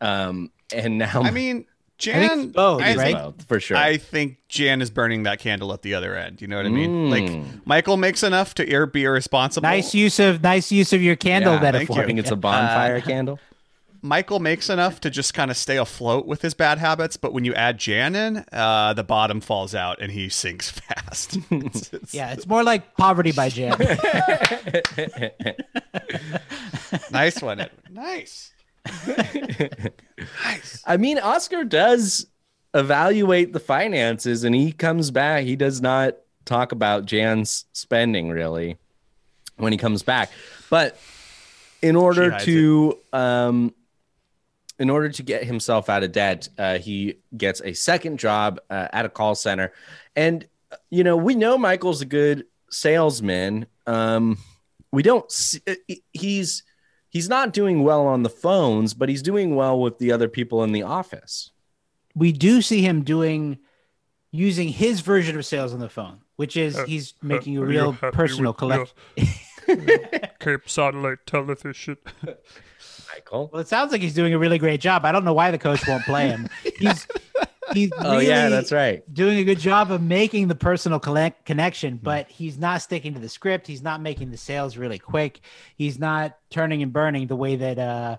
Um, 0.00 0.50
and 0.72 0.98
now, 0.98 1.22
I 1.22 1.30
mean, 1.30 1.66
Jan, 1.98 2.40
I 2.40 2.46
both, 2.46 2.82
I 2.82 2.94
right? 2.94 3.16
think- 3.16 3.48
for 3.48 3.58
sure. 3.58 3.76
I 3.76 3.96
think 3.96 4.36
Jan 4.48 4.82
is 4.82 4.90
burning 4.90 5.22
that 5.22 5.38
candle 5.38 5.72
at 5.72 5.80
the 5.82 5.94
other 5.94 6.14
end. 6.14 6.42
You 6.42 6.48
know 6.48 6.56
what 6.58 6.66
I 6.66 6.68
mean? 6.68 7.10
Like 7.10 7.24
Mm. 7.24 7.60
Michael 7.64 7.96
makes 7.96 8.22
enough 8.22 8.54
to 8.56 8.70
ir- 8.70 8.86
be 8.86 9.04
irresponsible. 9.04 9.66
Nice 9.68 9.94
use 9.94 10.18
of 10.18 10.42
nice 10.42 10.70
use 10.70 10.92
of 10.92 11.02
your 11.02 11.16
candle 11.16 11.54
Yeah, 11.54 11.60
thank 11.60 11.72
metaphor. 11.74 11.96
you. 11.96 12.02
I 12.02 12.06
think 12.06 12.18
it's 12.18 12.30
a 12.30 12.36
bonfire 12.36 13.00
candle. 13.00 13.38
Michael 14.02 14.38
makes 14.40 14.68
enough 14.70 15.00
to 15.00 15.10
just 15.10 15.34
kind 15.34 15.50
of 15.50 15.56
stay 15.56 15.78
afloat 15.78 16.26
with 16.26 16.42
his 16.42 16.54
bad 16.54 16.78
habits, 16.78 17.16
but 17.16 17.32
when 17.32 17.44
you 17.44 17.54
add 17.54 17.78
Jan 17.78 18.14
in, 18.14 18.44
uh, 18.52 18.92
the 18.92 19.02
bottom 19.02 19.40
falls 19.40 19.74
out 19.74 20.00
and 20.00 20.12
he 20.12 20.28
sinks 20.28 20.70
fast. 20.70 21.36
It's- 21.50 21.92
it's- 21.92 22.14
Yeah, 22.14 22.32
it's 22.32 22.46
more 22.46 22.62
like 22.62 22.94
poverty 22.96 23.32
by 23.32 23.48
Jan. 23.48 23.76
nice 27.10 27.42
one. 27.42 27.60
Edwin. 27.60 27.80
Nice. 27.90 28.52
Nice. 30.44 30.82
I 30.86 30.96
mean, 30.96 31.18
Oscar 31.18 31.64
does 31.64 32.26
evaluate 32.74 33.52
the 33.52 33.60
finances 33.60 34.44
and 34.44 34.54
he 34.54 34.72
comes 34.72 35.10
back. 35.10 35.44
He 35.44 35.56
does 35.56 35.80
not 35.80 36.16
talk 36.44 36.72
about 36.72 37.06
Jan's 37.06 37.64
spending 37.72 38.28
really 38.30 38.76
when 39.56 39.72
he 39.72 39.78
comes 39.78 40.02
back. 40.02 40.30
But 40.70 40.98
in 41.82 41.96
order 41.96 42.38
to 42.40 42.98
um 43.12 43.74
in 44.78 44.90
order 44.90 45.08
to 45.08 45.22
get 45.22 45.44
himself 45.44 45.88
out 45.88 46.02
of 46.02 46.12
debt, 46.12 46.50
uh, 46.58 46.78
he 46.78 47.16
gets 47.34 47.62
a 47.62 47.72
second 47.72 48.18
job 48.18 48.60
uh, 48.68 48.88
at 48.92 49.06
a 49.06 49.08
call 49.08 49.34
center. 49.34 49.72
And 50.14 50.46
you 50.90 51.02
know, 51.02 51.16
we 51.16 51.34
know 51.34 51.56
Michael's 51.56 52.02
a 52.02 52.06
good 52.06 52.44
salesman. 52.70 53.66
Um 53.86 54.38
we 54.92 55.02
don't 55.02 55.30
see, 55.30 55.60
uh, 55.66 55.94
he's 56.12 56.62
he's 57.16 57.30
not 57.30 57.54
doing 57.54 57.82
well 57.82 58.06
on 58.06 58.24
the 58.24 58.28
phones, 58.28 58.92
but 58.92 59.08
he's 59.08 59.22
doing 59.22 59.56
well 59.56 59.80
with 59.80 59.96
the 59.98 60.12
other 60.12 60.28
people 60.28 60.62
in 60.62 60.72
the 60.72 60.82
office. 60.82 61.50
we 62.14 62.30
do 62.30 62.60
see 62.60 62.82
him 62.82 63.02
doing 63.02 63.58
using 64.32 64.68
his 64.68 65.00
version 65.00 65.38
of 65.38 65.46
sales 65.46 65.72
on 65.72 65.80
the 65.80 65.88
phone, 65.88 66.20
which 66.36 66.58
is 66.58 66.76
uh, 66.76 66.84
he's 66.84 67.14
uh, 67.22 67.26
making 67.26 67.56
a 67.56 67.64
real 67.64 67.94
personal 67.94 68.52
collection. 68.52 68.94
Cape 70.40 70.68
satellite 70.68 71.24
television. 71.26 71.96
Michael. 73.16 73.50
Well, 73.52 73.60
it 73.62 73.68
sounds 73.68 73.92
like 73.92 74.00
he's 74.00 74.14
doing 74.14 74.34
a 74.34 74.38
really 74.38 74.58
great 74.58 74.80
job. 74.80 75.04
I 75.04 75.12
don't 75.12 75.24
know 75.24 75.32
why 75.34 75.50
the 75.50 75.58
coach 75.58 75.86
won't 75.88 76.04
play 76.04 76.28
him. 76.28 76.48
He's 76.78 77.06
he's 77.72 77.90
Oh 77.98 78.12
really 78.12 78.28
yeah, 78.28 78.48
that's 78.48 78.70
right. 78.72 79.02
doing 79.12 79.38
a 79.38 79.44
good 79.44 79.58
job 79.58 79.90
of 79.90 80.02
making 80.02 80.48
the 80.48 80.54
personal 80.54 80.98
Hmm. 81.00 81.28
connection, 81.44 81.98
but 82.02 82.28
he's 82.28 82.58
not 82.58 82.82
sticking 82.82 83.14
to 83.14 83.20
the 83.20 83.28
script. 83.28 83.66
He's 83.66 83.82
not 83.82 84.00
making 84.00 84.30
the 84.30 84.36
sales 84.36 84.76
really 84.76 84.98
quick. 84.98 85.40
He's 85.76 85.98
not 85.98 86.36
turning 86.50 86.82
and 86.82 86.92
burning 86.92 87.26
the 87.26 87.36
way 87.36 87.56
that 87.56 87.78
uh, 87.78 88.16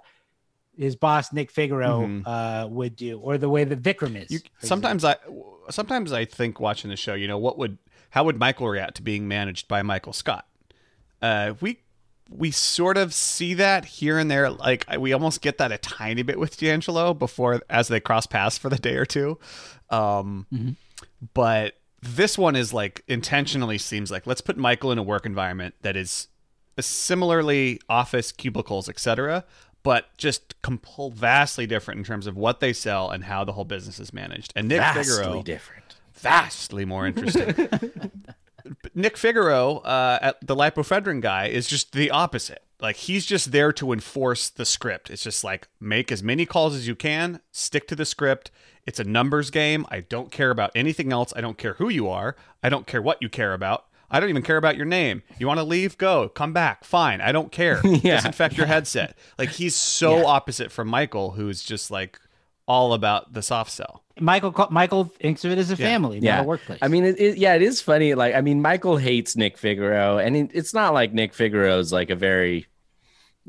his 0.78 0.96
boss 0.96 1.32
Nick 1.32 1.52
Figaro 1.52 2.02
Mm-hmm. 2.02 2.28
uh, 2.28 2.68
would 2.68 2.96
do, 2.96 3.20
or 3.20 3.38
the 3.38 3.50
way 3.50 3.64
that 3.64 3.82
Vikram 3.82 4.22
is. 4.22 4.32
You, 4.32 4.40
sometimes 4.60 5.06
I 5.06 5.16
sometimes 5.70 6.12
I 6.12 6.26
think 6.26 6.60
watching 6.60 6.90
the 6.90 6.98
show, 6.98 7.14
you 7.14 7.28
know, 7.28 7.38
what 7.38 7.58
would 7.58 7.78
how 8.10 8.24
would 8.26 8.38
Michael 8.40 8.68
react 8.68 8.96
to 8.96 9.02
being 9.02 9.28
managed 9.28 9.68
by 9.68 9.82
Michael 9.84 10.14
Scott? 10.14 10.46
Uh, 11.22 11.54
we 11.62 11.80
we 12.30 12.52
sort 12.52 12.98
of 12.98 13.14
see 13.14 13.54
that 13.56 13.86
here 13.86 14.18
and 14.18 14.30
there. 14.30 14.50
Like 14.50 14.86
we 15.00 15.14
almost 15.14 15.42
get 15.42 15.58
that 15.60 15.72
a 15.72 15.78
tiny 15.78 16.24
bit 16.24 16.40
with 16.40 16.58
D'Angelo 16.58 17.14
before 17.14 17.62
as 17.70 17.88
they 17.88 18.00
cross 18.00 18.26
paths 18.26 18.58
for 18.58 18.70
the 18.70 18.78
day 18.78 18.96
or 18.96 19.06
two. 19.06 19.40
Um, 19.90 20.78
But 21.34 21.76
this 22.02 22.38
one 22.38 22.56
is 22.56 22.74
like 22.74 23.04
intentionally 23.08 23.78
seems 23.78 24.12
like 24.12 24.28
let's 24.28 24.42
put 24.42 24.58
Michael 24.58 24.92
in 24.92 24.98
a 24.98 25.04
work 25.04 25.26
environment 25.26 25.76
that 25.82 25.96
is 25.96 26.28
similarly 26.80 27.80
office 27.90 28.32
cubicles, 28.32 28.88
etc. 28.90 29.44
But 29.84 30.06
just 30.18 30.62
compl- 30.62 31.14
vastly 31.14 31.66
different 31.66 32.00
in 32.00 32.04
terms 32.04 32.28
of 32.28 32.36
what 32.36 32.60
they 32.60 32.74
sell 32.74 33.10
and 33.10 33.24
how 33.24 33.44
the 33.46 33.54
whole 33.54 33.64
business 33.66 34.00
is 34.00 34.12
managed. 34.14 34.52
And 34.56 34.68
Nick 34.68 34.80
Vastly 34.80 35.04
Figaro, 35.16 35.44
different. 35.44 35.96
vastly 36.14 36.84
more 36.86 37.08
interesting. 37.08 37.56
Nick 38.94 39.18
Figaro, 39.18 39.78
uh, 39.80 40.20
at 40.22 40.46
the 40.46 40.56
lipofedrin 40.56 41.22
guy, 41.22 41.48
is 41.48 41.68
just 41.68 41.92
the 41.92 42.10
opposite. 42.12 42.64
Like 42.80 42.98
he's 42.98 43.26
just 43.26 43.52
there 43.52 43.72
to 43.74 43.92
enforce 43.92 44.50
the 44.50 44.66
script. 44.66 45.10
It's 45.10 45.24
just 45.24 45.44
like 45.44 45.68
make 45.80 46.12
as 46.12 46.22
many 46.22 46.46
calls 46.46 46.76
as 46.76 46.88
you 46.88 46.96
can, 46.96 47.42
stick 47.52 47.88
to 47.88 47.96
the 47.96 48.06
script. 48.06 48.52
It's 48.86 49.00
a 49.00 49.04
numbers 49.04 49.50
game. 49.50 49.86
I 49.90 50.02
don't 50.02 50.32
care 50.32 50.52
about 50.52 50.72
anything 50.76 51.12
else. 51.12 51.34
I 51.36 51.42
don't 51.42 51.58
care 51.58 51.74
who 51.74 51.90
you 51.90 52.08
are. 52.08 52.36
I 52.64 52.70
don't 52.70 52.88
care 52.88 53.02
what 53.02 53.22
you 53.22 53.30
care 53.30 53.54
about. 53.54 53.86
I 54.10 54.20
don't 54.22 54.30
even 54.30 54.44
care 54.44 54.56
about 54.58 54.78
your 54.78 54.86
name. 54.86 55.24
You 55.38 55.48
want 55.48 55.60
to 55.60 55.66
leave? 55.66 55.98
Go. 55.98 56.30
Come 56.30 56.54
back. 56.54 56.86
Fine. 56.86 57.20
I 57.20 57.34
don't 57.34 57.52
care. 57.52 57.82
Disinfect 57.84 58.56
your 58.56 58.66
headset. 58.68 59.18
Like 59.38 59.50
he's 59.50 59.76
so 59.76 60.26
opposite 60.26 60.72
from 60.72 60.88
Michael, 60.88 61.32
who's 61.32 61.64
just 61.64 61.92
like 61.92 62.20
all 62.68 62.94
about 62.94 63.34
the 63.34 63.42
soft 63.42 63.72
sell. 63.72 64.04
Michael 64.20 64.54
Michael 64.72 65.06
thinks 65.06 65.46
of 65.46 65.52
it 65.52 65.58
as 65.58 65.70
a 65.72 65.78
family, 65.78 66.20
not 66.20 66.42
a 66.42 66.44
workplace. 66.44 66.80
I 66.82 66.88
mean, 66.88 67.04
it, 67.04 67.20
it, 67.20 67.38
yeah, 67.38 67.54
it 67.54 67.62
is 67.62 67.82
funny. 67.82 68.16
Like, 68.16 68.34
I 68.34 68.42
mean, 68.42 68.62
Michael 68.62 68.98
hates 68.98 69.36
Nick 69.36 69.58
Figaro, 69.58 70.18
and 70.18 70.36
it, 70.36 70.52
it's 70.54 70.74
not 70.74 70.94
like 70.94 71.14
Nick 71.14 71.34
Figaro 71.34 71.78
is 71.78 71.94
like 71.94 72.10
a 72.10 72.16
very 72.16 72.66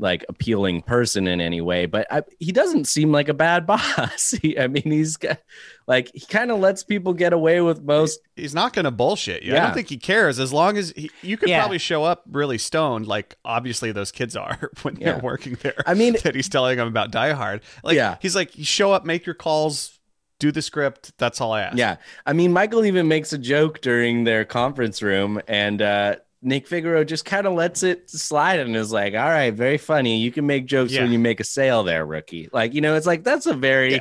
like 0.01 0.25
appealing 0.29 0.81
person 0.83 1.27
in 1.27 1.41
any 1.41 1.61
way, 1.61 1.87
but 1.87 2.07
I, 2.11 2.23
he 2.39 2.53
doesn't 2.53 2.87
seem 2.87 3.11
like 3.11 3.29
a 3.29 3.35
bad 3.35 3.67
boss. 3.67 4.31
He, 4.41 4.59
I 4.59 4.69
mean, 4.69 4.85
he's 4.85 5.17
got, 5.17 5.41
like 5.89 6.11
he 6.15 6.21
kind 6.25 6.51
of 6.53 6.61
lets 6.61 6.85
people 6.85 7.13
get 7.13 7.33
away 7.33 7.61
with 7.61 7.83
most. 7.83 8.21
He's 8.37 8.55
not 8.55 8.73
going 8.73 8.85
to 8.85 8.91
bullshit 8.93 9.43
you. 9.43 9.57
I 9.57 9.61
don't 9.61 9.75
think 9.75 9.89
he 9.89 9.97
cares 9.97 10.39
as 10.39 10.53
long 10.53 10.77
as 10.79 10.93
he, 10.97 11.11
you 11.23 11.37
could 11.37 11.49
Yeah. 11.49 11.59
probably 11.61 11.79
show 11.79 12.05
up 12.05 12.23
really 12.31 12.59
stoned, 12.59 13.07
like 13.09 13.37
obviously 13.45 13.91
those 13.91 14.13
kids 14.13 14.37
are 14.37 14.71
when 14.83 14.97
Yeah. 14.97 15.13
they're 15.15 15.21
working 15.23 15.59
there. 15.63 15.75
I 15.87 15.95
mean- 15.95 16.17
that 16.23 16.35
he's 16.35 16.49
telling 16.49 16.77
them 16.79 16.87
about 16.89 17.11
Die 17.11 17.33
Hard. 17.33 17.63
Like, 17.83 17.97
Yeah. 17.97 18.17
he's 18.23 18.37
like, 18.37 18.57
you 18.57 18.65
show 18.65 18.93
up, 18.93 19.05
make 19.05 19.27
your 19.27 19.35
calls, 19.35 19.99
do 20.39 20.53
the 20.53 20.63
script. 20.63 21.11
That's 21.19 21.41
all 21.41 21.51
I 21.53 21.63
ask. 21.63 21.77
Yeah, 21.77 21.97
I 22.25 22.33
mean, 22.33 22.53
Michael 22.53 22.85
even 22.85 23.09
makes 23.09 23.33
a 23.33 23.39
joke 23.39 23.81
during 23.81 24.23
their 24.23 24.45
conference 24.45 25.03
room, 25.03 25.41
and 25.49 25.83
uh, 25.83 26.17
Nick 26.40 26.66
Figaro 26.68 27.03
just 27.05 27.24
kind 27.24 27.46
of 27.46 27.55
lets 27.55 27.83
it 27.83 28.09
slide 28.09 28.61
and 28.61 28.77
is 28.77 28.92
like, 28.92 29.14
"All 29.14 29.29
right, 29.29 29.53
very 29.53 29.79
funny. 29.79 30.18
You 30.18 30.31
can 30.31 30.46
make 30.46 30.66
jokes 30.66 30.92
Yeah. 30.92 31.03
when 31.03 31.12
you 31.12 31.18
make 31.18 31.40
a 31.40 31.44
sale, 31.44 31.83
there, 31.83 32.07
rookie." 32.07 32.48
Like, 32.53 32.74
you 32.74 32.81
know, 32.81 32.94
it's 32.94 33.07
like 33.07 33.24
that's 33.24 33.46
a 33.46 33.55
very. 33.55 34.01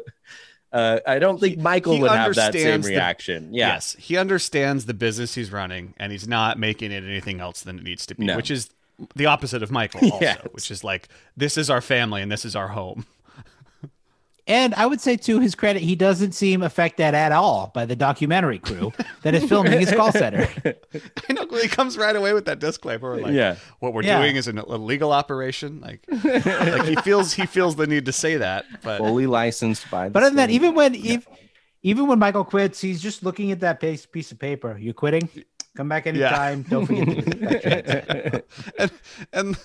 uh, 0.72 0.98
I 1.06 1.18
don't 1.18 1.38
think 1.38 1.58
Michael 1.58 1.94
he 1.94 2.02
would 2.02 2.10
have 2.10 2.34
that 2.34 2.52
same 2.52 2.60
understands 2.74 2.86
the- 2.86 2.92
reaction. 2.92 3.54
yeah. 3.54 3.68
Yes, 3.74 3.96
he 3.98 4.16
understands 4.16 4.86
the 4.86 4.94
business 4.94 5.34
he's 5.34 5.52
running, 5.52 5.94
and 5.98 6.12
he's 6.12 6.26
not 6.28 6.58
making 6.58 6.92
it 6.92 7.04
anything 7.04 7.40
else 7.40 7.62
than 7.62 7.78
it 7.78 7.84
needs 7.84 8.06
to 8.06 8.14
be, 8.14 8.24
No. 8.26 8.36
which 8.36 8.50
is 8.50 8.70
the 9.14 9.26
opposite 9.26 9.62
of 9.62 9.70
Michael. 9.70 10.00
Also, 10.12 10.18
Yes. 10.20 10.38
which 10.52 10.70
is 10.70 10.82
like, 10.82 11.08
this 11.36 11.58
is 11.58 11.68
our 11.70 11.80
family 11.82 12.22
and 12.22 12.32
this 12.32 12.44
is 12.44 12.56
our 12.56 12.68
home. 12.68 13.04
And 14.46 14.74
I 14.74 14.86
would 14.86 15.00
say 15.00 15.16
to 15.16 15.40
his 15.40 15.54
credit, 15.54 15.82
he 15.82 15.96
doesn't 15.96 16.32
seem 16.32 16.62
affected 16.62 17.14
at 17.14 17.32
all 17.32 17.70
by 17.74 17.84
the 17.86 17.96
documentary 17.96 18.58
crew 18.58 18.92
that 19.22 19.34
is 19.34 19.44
filming 19.44 19.78
his 19.78 19.92
call 19.92 20.12
center. 20.12 20.48
I 21.28 21.32
know 21.32 21.46
he 21.60 21.68
comes 21.68 21.98
right 21.98 22.14
away 22.14 22.32
with 22.32 22.44
that 22.46 22.58
disclaimer, 22.60 23.16
like, 23.20 23.32
Yeah. 23.32 23.56
what 23.80 23.92
we're 23.92 24.02
Yeah. 24.04 24.20
doing 24.20 24.36
is 24.36 24.46
an 24.48 24.58
illegal 24.58 25.12
operation. 25.12 25.80
Like, 25.80 26.04
like 26.08 26.84
he 26.84 26.96
feels 26.96 27.32
he 27.32 27.46
feels 27.46 27.76
the 27.76 27.86
need 27.86 28.06
to 28.06 28.12
say 28.12 28.36
that, 28.36 28.64
but 28.82 28.98
Fully 28.98 29.26
licensed 29.26 29.90
by. 29.90 30.04
The 30.08 30.10
But 30.12 30.22
other 30.22 30.30
than 30.30 30.36
that, 30.36 30.50
even 30.50 30.74
when 30.74 30.94
if, 30.94 31.26
even 31.82 32.06
when 32.06 32.18
Michael 32.18 32.44
quits, 32.44 32.80
he's 32.80 33.00
just 33.02 33.22
looking 33.24 33.50
at 33.52 33.60
that 33.60 33.80
piece 33.80 34.06
piece 34.06 34.32
of 34.32 34.38
paper. 34.38 34.76
You 34.78 34.92
quitting? 34.94 35.28
Come 35.76 35.88
back 35.90 36.06
anytime. 36.06 36.62
Don't 36.62 36.86
forget 36.86 37.06
to 37.06 37.14
disinfect 37.14 37.66
your 37.66 38.42
and 38.78 38.90
and 39.32 39.58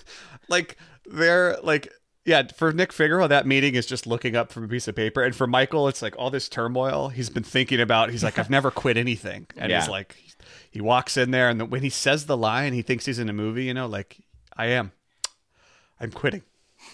like 0.48 0.76
they're 1.06 1.56
like 1.62 1.90
yeah 2.24 2.42
for 2.54 2.72
nick 2.72 2.92
figaro 2.92 3.26
that 3.26 3.46
meeting 3.46 3.74
is 3.74 3.86
just 3.86 4.06
looking 4.06 4.36
up 4.36 4.52
from 4.52 4.64
a 4.64 4.68
piece 4.68 4.88
of 4.88 4.94
paper. 4.94 5.22
And 5.22 5.34
for 5.34 5.46
michael 5.46 5.88
it's 5.88 6.02
like 6.02 6.14
all 6.18 6.30
this 6.30 6.48
turmoil 6.48 7.08
he's 7.08 7.30
been 7.30 7.42
thinking 7.42 7.80
about. 7.80 8.10
He's 8.10 8.24
like 8.24 8.38
i've 8.38 8.50
never 8.58 8.70
quit 8.70 8.96
anything. 8.96 9.46
And 9.56 9.72
he's 9.72 9.88
like 9.88 10.16
he 10.70 10.80
walks 10.80 11.16
in 11.16 11.30
there 11.30 11.48
and 11.48 11.60
then 11.60 11.70
when 11.70 11.82
he 11.82 11.90
says 11.90 12.26
the 12.26 12.36
line 12.36 12.72
he 12.72 12.82
thinks 12.82 13.06
he's 13.06 13.18
in 13.18 13.28
a 13.28 13.32
movie 13.32 13.64
you 13.64 13.74
know 13.74 13.86
like 13.86 14.18
i 14.56 14.66
am. 14.66 14.92
I'm 16.00 16.10
quitting. 16.10 16.42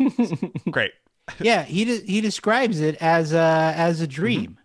Great. 0.70 0.92
Yeah, 1.40 1.62
he 1.62 1.84
de- 1.86 2.04
he 2.04 2.20
describes 2.20 2.80
it 2.80 2.96
as 3.00 3.32
a 3.32 3.72
as 3.74 4.00
a 4.02 4.06
dream. 4.06 4.58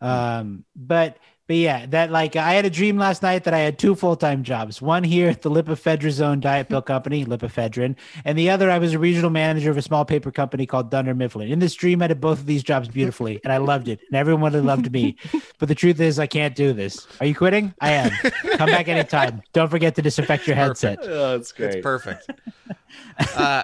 Um, 0.00 0.64
but 0.74 1.18
but 1.48 1.56
yeah, 1.56 1.86
that 1.86 2.10
like 2.12 2.36
I 2.36 2.52
had 2.52 2.66
a 2.66 2.70
dream 2.70 2.98
last 2.98 3.22
night 3.22 3.44
that 3.44 3.54
I 3.54 3.60
had 3.60 3.78
two 3.78 3.94
full 3.94 4.16
time 4.16 4.44
jobs. 4.44 4.82
One 4.82 5.02
here 5.02 5.30
at 5.30 5.40
the 5.40 5.50
Lipofedrazone 5.50 6.40
Diet 6.40 6.68
Pill 6.68 6.82
Company, 6.82 7.24
Lipofedrin, 7.24 7.96
and 8.26 8.38
the 8.38 8.50
other 8.50 8.70
I 8.70 8.76
was 8.76 8.92
a 8.92 8.98
regional 8.98 9.30
manager 9.30 9.70
of 9.70 9.78
a 9.78 9.82
small 9.82 10.04
paper 10.04 10.30
company 10.30 10.66
called 10.66 10.90
Dunder 10.90 11.14
Mifflin. 11.14 11.48
In 11.48 11.58
this 11.58 11.74
dream, 11.74 12.02
I 12.02 12.08
did 12.08 12.20
both 12.20 12.38
of 12.38 12.44
these 12.44 12.62
jobs 12.62 12.88
beautifully, 12.88 13.40
and 13.44 13.52
I 13.52 13.56
loved 13.56 13.88
it, 13.88 14.00
and 14.08 14.16
everyone 14.16 14.52
had 14.52 14.64
loved 14.64 14.92
me. 14.92 15.16
But 15.58 15.68
the 15.68 15.74
truth 15.74 15.98
is, 16.00 16.18
I 16.18 16.26
can't 16.26 16.54
do 16.54 16.74
this. 16.74 17.08
Are 17.18 17.26
you 17.26 17.34
quitting? 17.34 17.74
I 17.80 17.92
am. 17.92 18.10
Come 18.58 18.68
back 18.68 18.86
anytime. 18.88 19.42
Don't 19.54 19.70
forget 19.70 19.94
to 19.96 20.02
disinfect 20.02 20.46
your 20.46 20.54
headset. 20.54 20.98
oh, 21.02 21.38
that's 21.38 21.52
great. 21.52 21.76
It's 21.76 21.82
perfect. 21.82 22.30
uh, 23.36 23.62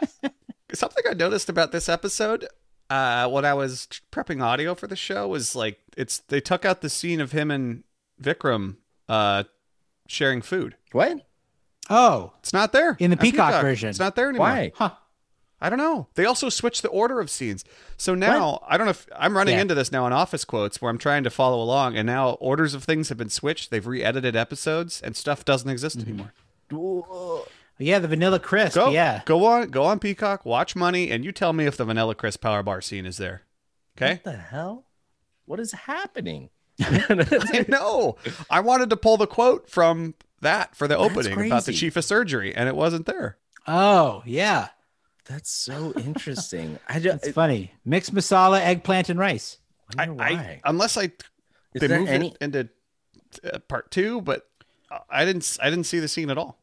something 0.72 1.04
I 1.08 1.12
noticed 1.12 1.50
about 1.50 1.70
this 1.70 1.88
episode 1.88 2.48
uh, 2.94 3.28
when 3.28 3.44
I 3.44 3.54
was 3.54 3.88
prepping 4.12 4.42
audio 4.42 4.74
for 4.74 4.86
the 4.86 4.96
show 4.96 5.28
was 5.28 5.54
like 5.56 5.78
it's 5.96 6.18
they 6.28 6.40
took 6.40 6.64
out 6.64 6.80
the 6.80 6.88
scene 6.90 7.20
of 7.20 7.32
him 7.32 7.50
and 7.50 7.84
Vikram 8.22 8.76
uh, 9.08 9.44
sharing 10.06 10.42
food. 10.42 10.76
What? 10.92 11.26
Oh, 11.90 12.32
It's 12.38 12.52
not 12.52 12.72
there 12.72 12.96
In 12.98 13.10
the 13.10 13.16
on 13.16 13.20
Peacock 13.20 13.60
version. 13.60 13.88
It's 13.90 13.98
not 13.98 14.16
there 14.16 14.28
anymore. 14.30 14.46
Why? 14.46 14.72
huh. 14.74 14.90
I 15.60 15.70
don't 15.70 15.78
know. 15.78 16.08
They 16.14 16.24
also 16.26 16.48
switched 16.50 16.82
the 16.82 16.88
order 16.88 17.20
of 17.20 17.30
scenes. 17.30 17.64
So 17.96 18.14
now 18.14 18.62
I 18.68 18.76
don't 18.76 18.86
know 18.86 18.90
if 18.90 19.06
I'm 19.16 19.36
running 19.36 19.54
Yeah. 19.54 19.62
into 19.62 19.74
this 19.74 19.90
now 19.92 20.06
in 20.06 20.12
office 20.12 20.44
quotes 20.44 20.80
where 20.82 20.90
I'm 20.90 20.98
trying 20.98 21.24
to 21.24 21.30
follow 21.30 21.62
along, 21.62 21.96
and 21.96 22.06
now 22.06 22.30
orders 22.32 22.74
of 22.74 22.84
things 22.84 23.08
have 23.08 23.16
been 23.18 23.30
switched. 23.30 23.70
They've 23.70 23.86
re-edited 23.86 24.36
episodes, 24.36 25.00
and 25.02 25.16
stuff 25.16 25.44
doesn't 25.44 25.70
exist 25.70 25.98
anymore. 25.98 26.32
Yeah, 27.78 27.98
the 27.98 28.08
Vanilla 28.08 28.38
Crisp. 28.38 28.76
Go, 28.76 28.90
Yeah. 28.90 29.22
go 29.24 29.44
on, 29.46 29.68
go 29.70 29.84
on 29.84 29.98
Peacock, 29.98 30.44
watch 30.44 30.76
Money, 30.76 31.10
and 31.10 31.24
you 31.24 31.32
tell 31.32 31.52
me 31.52 31.66
if 31.66 31.76
the 31.76 31.84
Vanilla 31.84 32.14
Crisp 32.14 32.40
Power 32.40 32.62
Bar 32.62 32.80
scene 32.80 33.04
is 33.06 33.16
there. 33.16 33.42
Okay, 33.96 34.14
What 34.14 34.24
the 34.24 34.32
hell? 34.36 34.84
What 35.46 35.60
is 35.60 35.72
happening? 35.72 36.50
I 36.80 37.64
know. 37.68 38.16
I 38.50 38.60
wanted 38.60 38.90
to 38.90 38.96
pull 38.96 39.16
the 39.16 39.26
quote 39.26 39.68
from 39.68 40.14
that 40.40 40.74
for 40.76 40.88
the 40.88 40.96
opening 40.96 41.46
about 41.46 41.64
the 41.66 41.72
chief 41.72 41.96
of 41.96 42.04
surgery, 42.04 42.54
and 42.54 42.68
it 42.68 42.74
wasn't 42.76 43.06
there. 43.06 43.38
Oh, 43.66 44.22
yeah. 44.26 44.68
That's 45.26 45.50
so 45.50 45.92
interesting. 45.96 46.78
I 46.88 46.98
just 47.00 47.24
It's 47.26 47.34
funny. 47.34 47.72
Mixed 47.84 48.14
masala, 48.14 48.60
eggplant, 48.60 49.08
and 49.08 49.18
rice. 49.18 49.58
I 49.96 50.04
I, 50.04 50.08
wonder 50.08 50.22
I 50.22 50.32
why. 50.34 50.60
unless 50.64 50.96
I 50.96 51.04
Is 51.74 51.80
they 51.80 51.88
moved 51.88 52.10
any- 52.10 52.28
it 52.30 52.36
into 52.40 52.68
uh, 53.52 53.58
part 53.68 53.90
two, 53.90 54.20
but 54.20 54.46
I 55.10 55.24
didn't. 55.24 55.56
I 55.62 55.70
didn't 55.70 55.84
see 55.86 55.98
the 56.00 56.08
scene 56.08 56.30
at 56.30 56.38
all. 56.38 56.58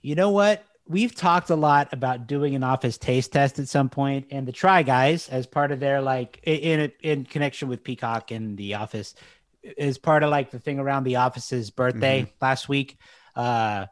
You 0.00 0.14
know 0.14 0.30
what? 0.30 0.64
We've 0.86 1.14
talked 1.14 1.50
a 1.50 1.56
lot 1.56 1.92
about 1.92 2.26
doing 2.26 2.54
an 2.54 2.62
office 2.64 2.96
taste 2.96 3.32
test 3.32 3.58
at 3.58 3.68
some 3.68 3.90
point, 3.90 4.28
and 4.30 4.48
the 4.48 4.52
Try 4.52 4.82
Guys, 4.82 5.28
as 5.28 5.46
part 5.46 5.70
of 5.70 5.80
their 5.80 6.00
like 6.00 6.40
in 6.44 6.90
in 7.02 7.24
connection 7.24 7.68
with 7.68 7.84
Peacock 7.84 8.30
and 8.30 8.56
the 8.56 8.74
Office, 8.74 9.14
is 9.62 9.98
part 9.98 10.22
of 10.22 10.30
like 10.30 10.50
the 10.50 10.58
thing 10.58 10.78
around 10.78 11.04
the 11.04 11.16
Office's 11.16 11.70
birthday 11.70 12.32
last 12.40 12.68
week. 12.70 12.96
Uh, 13.36 13.84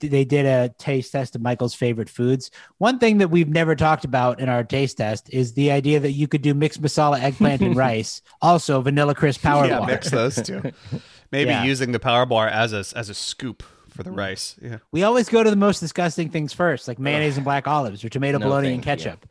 they 0.00 0.24
did 0.24 0.46
a 0.46 0.68
taste 0.78 1.10
test 1.10 1.34
of 1.34 1.42
Michael's 1.42 1.74
favorite 1.74 2.08
foods. 2.08 2.52
One 2.76 3.00
thing 3.00 3.18
that 3.18 3.30
we've 3.30 3.48
never 3.48 3.74
talked 3.74 4.04
about 4.04 4.38
in 4.38 4.48
our 4.48 4.62
taste 4.62 4.98
test 4.98 5.28
is 5.34 5.54
the 5.54 5.72
idea 5.72 5.98
that 5.98 6.12
you 6.12 6.28
could 6.28 6.42
do 6.42 6.54
mixed 6.54 6.80
masala, 6.80 7.20
eggplant, 7.20 7.62
and 7.62 7.74
rice. 7.86 8.22
Also, 8.40 8.80
vanilla 8.80 9.16
crisp 9.16 9.42
power 9.42 9.66
yeah, 9.66 9.78
bar. 9.78 9.88
mix 9.88 10.08
those 10.10 10.36
two. 10.40 10.62
Maybe 11.32 11.50
Yeah. 11.50 11.64
using 11.64 11.90
the 11.90 11.98
Power 11.98 12.26
Bar 12.26 12.46
as 12.46 12.72
a 12.72 12.84
as 12.96 13.08
a 13.10 13.14
scoop 13.14 13.64
for 13.98 14.04
the 14.04 14.12
rice. 14.12 14.54
Yeah. 14.62 14.78
We 14.92 15.02
always 15.02 15.28
go 15.28 15.42
to 15.42 15.50
the 15.50 15.56
most 15.56 15.80
disgusting 15.80 16.30
things 16.30 16.52
first, 16.52 16.86
like 16.86 17.00
mayonnaise 17.00 17.36
and 17.36 17.44
black 17.44 17.66
olives 17.66 18.04
or 18.04 18.08
tomato 18.08 18.38
No, 18.38 18.46
bologna 18.46 18.72
and 18.72 18.84
thank 18.84 19.00
you. 19.00 19.04
ketchup. 19.06 19.26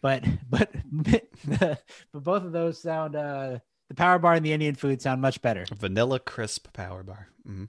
But 0.00 0.24
but 0.48 0.72
but 1.44 1.82
both 2.14 2.44
of 2.44 2.52
those 2.52 2.80
sound 2.80 3.14
uh 3.14 3.58
the 3.88 3.94
power 3.94 4.18
bar 4.18 4.32
and 4.32 4.44
the 4.44 4.52
Indian 4.54 4.74
food 4.74 5.02
sound 5.02 5.20
much 5.20 5.42
better. 5.42 5.66
Vanilla 5.76 6.18
crisp 6.18 6.72
power 6.72 7.02
bar. 7.02 7.28
Mhm. 7.46 7.68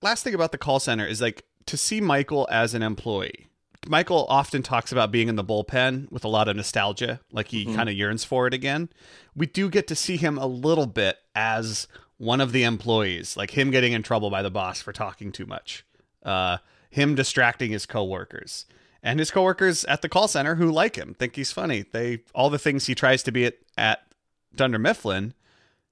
Last 0.00 0.22
thing 0.22 0.34
about 0.34 0.52
the 0.52 0.58
call 0.58 0.78
center 0.78 1.06
is 1.06 1.20
like 1.20 1.44
to 1.66 1.76
see 1.76 2.00
Michael 2.00 2.46
as 2.50 2.74
an 2.74 2.82
employee. 2.82 3.48
Michael 3.88 4.26
often 4.28 4.62
talks 4.62 4.92
about 4.92 5.10
being 5.10 5.26
in 5.28 5.34
the 5.34 5.42
bullpen 5.42 6.10
with 6.12 6.24
a 6.24 6.28
lot 6.28 6.46
of 6.46 6.54
nostalgia, 6.54 7.18
like 7.32 7.48
he 7.48 7.64
kind 7.74 7.88
of 7.88 7.96
yearns 7.96 8.22
for 8.24 8.46
it 8.46 8.54
again. 8.54 8.88
We 9.34 9.46
do 9.46 9.68
get 9.68 9.88
to 9.88 9.96
see 9.96 10.16
him 10.16 10.38
a 10.38 10.46
little 10.46 10.86
bit 10.86 11.16
as 11.34 11.88
one 12.22 12.40
of 12.40 12.52
the 12.52 12.62
employees, 12.62 13.36
like 13.36 13.50
him 13.58 13.72
getting 13.72 13.92
in 13.92 14.02
trouble 14.04 14.30
by 14.30 14.42
the 14.42 14.50
boss 14.50 14.80
for 14.80 14.92
talking 14.92 15.32
too 15.32 15.44
much, 15.44 15.84
uh, 16.24 16.58
him 16.88 17.16
distracting 17.16 17.72
his 17.72 17.84
coworkers, 17.84 18.64
and 19.02 19.18
his 19.18 19.32
coworkers 19.32 19.84
at 19.86 20.02
the 20.02 20.08
call 20.08 20.28
center 20.28 20.54
who 20.54 20.70
like 20.70 20.94
him, 20.94 21.14
think 21.14 21.34
he's 21.34 21.50
funny. 21.50 21.84
They 21.90 22.20
all 22.32 22.48
the 22.48 22.60
things 22.60 22.86
he 22.86 22.94
tries 22.94 23.24
to 23.24 23.32
be 23.32 23.44
at, 23.46 23.54
at 23.76 24.06
Dunder 24.54 24.78
Mifflin, 24.78 25.34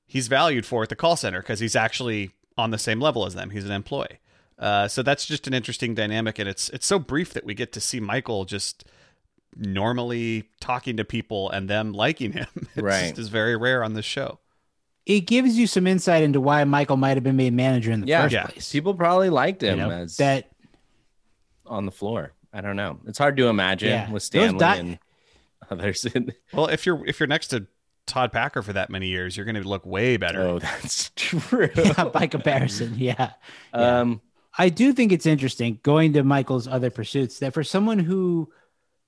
he's 0.07 0.29
valued 0.29 0.65
for 0.65 0.85
at 0.85 0.89
the 0.89 0.95
call 0.95 1.17
center 1.17 1.41
because 1.41 1.59
he's 1.59 1.75
actually 1.75 2.31
on 2.57 2.71
the 2.71 2.79
same 2.79 3.01
level 3.01 3.27
as 3.27 3.35
them. 3.35 3.51
He's 3.51 3.65
an 3.65 3.73
employee. 3.73 4.21
Uh, 4.57 4.87
so 4.87 5.03
that's 5.03 5.27
just 5.27 5.49
an 5.49 5.55
interesting 5.55 5.95
dynamic, 5.97 6.39
and 6.39 6.49
it's 6.49 6.69
it's 6.69 6.87
so 6.87 7.01
brief 7.01 7.33
that 7.33 7.45
we 7.45 7.55
get 7.55 7.73
to 7.73 7.81
see 7.81 7.99
Michael 7.99 8.45
just 8.45 8.85
normally 9.57 10.49
talking 10.61 10.97
to 10.97 11.05
people 11.05 11.51
and 11.51 11.69
them 11.69 11.93
liking 11.93 12.33
him. 12.33 12.47
It 12.77 12.83
Right. 12.85 13.09
just 13.09 13.19
is 13.19 13.29
very 13.31 13.57
rare 13.57 13.83
on 13.83 13.95
this 13.95 14.05
show. 14.05 14.39
It 15.07 15.21
gives 15.23 15.57
you 15.59 15.67
some 15.67 15.87
insight 15.87 16.23
into 16.23 16.41
why 16.41 16.63
Michael 16.65 16.97
might 16.97 17.17
have 17.17 17.25
been 17.25 17.37
made 17.37 17.53
manager 17.53 17.91
in 17.91 18.03
the 18.03 18.07
Yeah, 18.07 18.23
first 18.23 18.33
yeah. 18.35 18.47
place. 18.47 18.71
People 18.71 18.95
probably 18.95 19.31
liked 19.31 19.63
You 19.63 19.71
him 19.71 19.79
know, 19.79 19.91
as 19.91 20.17
that 20.19 20.51
on 21.67 21.87
the 21.87 21.93
floor. 21.93 22.33
I 22.53 22.61
don't 22.61 22.77
know. 22.77 22.99
It's 23.07 23.19
hard 23.19 23.37
to 23.39 23.47
imagine 23.49 23.91
Yeah. 23.91 24.11
with 24.11 24.23
Stanley 24.23 24.59
di- 24.59 24.77
and 24.77 24.99
others. 25.71 26.05
In, 26.05 26.33
Well, 26.53 26.67
if 26.67 26.85
you're 26.87 27.05
if 27.07 27.19
you're 27.21 27.27
next 27.29 27.49
to 27.49 27.67
Todd 28.07 28.33
Packer 28.33 28.63
for 28.63 28.73
that 28.73 28.91
many 28.91 29.07
years, 29.09 29.37
you're 29.37 29.47
going 29.47 29.61
to 29.61 29.67
look 29.69 29.87
way 29.87 30.17
better. 30.17 30.41
oh, 30.43 30.59
that's 30.59 31.11
true. 31.17 31.71
yeah, 31.77 32.05
by 32.05 32.27
comparison, 32.27 32.95
yeah. 32.97 33.33
Um, 33.73 34.21
I 34.59 34.69
do 34.69 34.93
think 34.93 35.13
it's 35.13 35.27
interesting 35.27 35.79
going 35.83 36.13
to 36.15 36.25
Michael's 36.25 36.67
other 36.67 36.91
pursuits 36.91 37.39
that 37.39 37.55
for 37.55 37.63
someone 37.63 38.01
who 38.01 38.51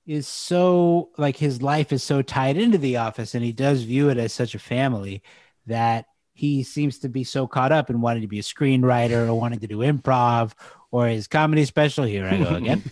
is 0.05 0.25
so 0.27 1.09
like 1.17 1.37
his 1.37 1.61
life 1.61 1.91
is 1.93 2.01
so 2.03 2.21
tied 2.21 2.57
into 2.57 2.77
the 2.77 2.97
office 2.97 3.35
and 3.35 3.43
he 3.43 3.51
does 3.51 3.83
view 3.83 4.09
it 4.09 4.17
as 4.17 4.33
such 4.33 4.53
a 4.55 4.59
family 4.59 5.21
that 5.67 6.05
he 6.33 6.63
seems 6.63 6.99
to 6.99 7.09
be 7.09 7.23
so 7.23 7.45
caught 7.47 7.71
up 7.71 7.89
in 7.89 8.01
wanting 8.01 8.21
to 8.21 8.27
be 8.27 8.39
a 8.39 8.43
screenwriter 8.43 9.27
or 9.27 9.35
wanting 9.35 9.59
to 9.59 9.67
do 9.67 9.79
improv 9.79 10.53
or 10.91 11.07
his 11.07 11.27
comedy 11.27 11.65
special 11.65 12.03
here 12.03 12.25
I 12.25 12.37
go 12.37 12.55
again 12.55 12.83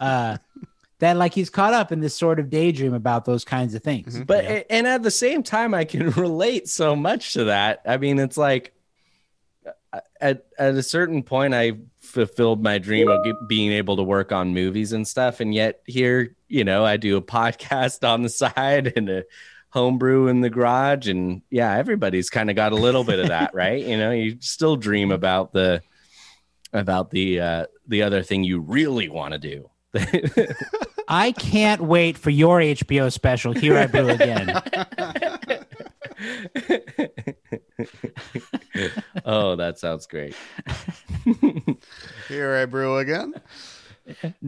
uh 0.00 0.38
that 1.00 1.16
like 1.16 1.34
he's 1.34 1.50
caught 1.50 1.74
up 1.74 1.90
in 1.92 2.00
this 2.00 2.16
sort 2.16 2.38
of 2.38 2.50
daydream 2.50 2.94
about 2.94 3.24
those 3.24 3.44
kinds 3.44 3.74
of 3.74 3.82
things 3.82 4.20
but 4.24 4.44
and 4.70 4.86
at 4.86 5.02
the 5.02 5.10
same 5.10 5.42
time, 5.42 5.74
I 5.74 5.84
can 5.84 6.10
relate 6.10 6.68
so 6.68 6.96
much 6.96 7.34
to 7.34 7.44
that. 7.44 7.82
I 7.86 7.96
mean, 7.96 8.18
it's 8.18 8.36
like 8.36 8.74
uh, 9.92 10.00
at 10.20 10.46
at 10.58 10.74
a 10.74 10.82
certain 10.82 11.22
point, 11.22 11.54
I 11.54 11.72
fulfilled 12.00 12.62
my 12.62 12.78
dream 12.78 13.08
of 13.08 13.24
being 13.48 13.72
able 13.72 13.96
to 13.96 14.02
work 14.02 14.32
on 14.32 14.54
movies 14.54 14.92
and 14.92 15.06
stuff, 15.06 15.40
and 15.40 15.54
yet 15.54 15.82
here, 15.86 16.34
you 16.48 16.64
know, 16.64 16.84
I 16.84 16.96
do 16.96 17.16
a 17.16 17.22
podcast 17.38 18.08
on 18.08 18.22
the 18.22 18.28
side 18.28 18.92
and 18.96 19.08
a 19.08 19.24
homebrew 19.74 20.28
in 20.28 20.40
the 20.40 20.48
garage, 20.48 21.08
and 21.08 21.42
yeah, 21.50 21.76
everybody's 21.76 22.30
kind 22.30 22.48
of 22.48 22.54
got 22.56 22.70
a 22.72 22.76
little 22.76 23.02
bit 23.04 23.18
of 23.18 23.28
that, 23.28 23.52
right? 23.54 23.84
You 23.84 23.98
know, 23.98 24.12
you 24.12 24.38
still 24.40 24.76
dream 24.76 25.10
about 25.10 25.52
the 25.52 25.82
about 26.72 27.10
the 27.10 27.40
uh 27.40 27.66
the 27.86 28.02
other 28.02 28.22
thing 28.22 28.44
you 28.44 28.60
really 28.60 29.08
want 29.08 29.32
to 29.32 29.38
do. 29.38 29.68
I 31.08 31.32
can't 31.32 31.82
wait 31.82 32.16
for 32.16 32.30
your 32.30 32.58
HBO 32.60 33.12
special 33.12 33.52
here 33.52 33.76
I 33.76 33.86
brew 33.86 34.08
again 34.08 34.50
oh, 39.24 39.56
that 39.56 39.78
sounds 39.78 40.06
great. 40.06 40.34
Here 42.28 42.56
I 42.56 42.64
brew 42.64 42.98
again. 42.98 43.34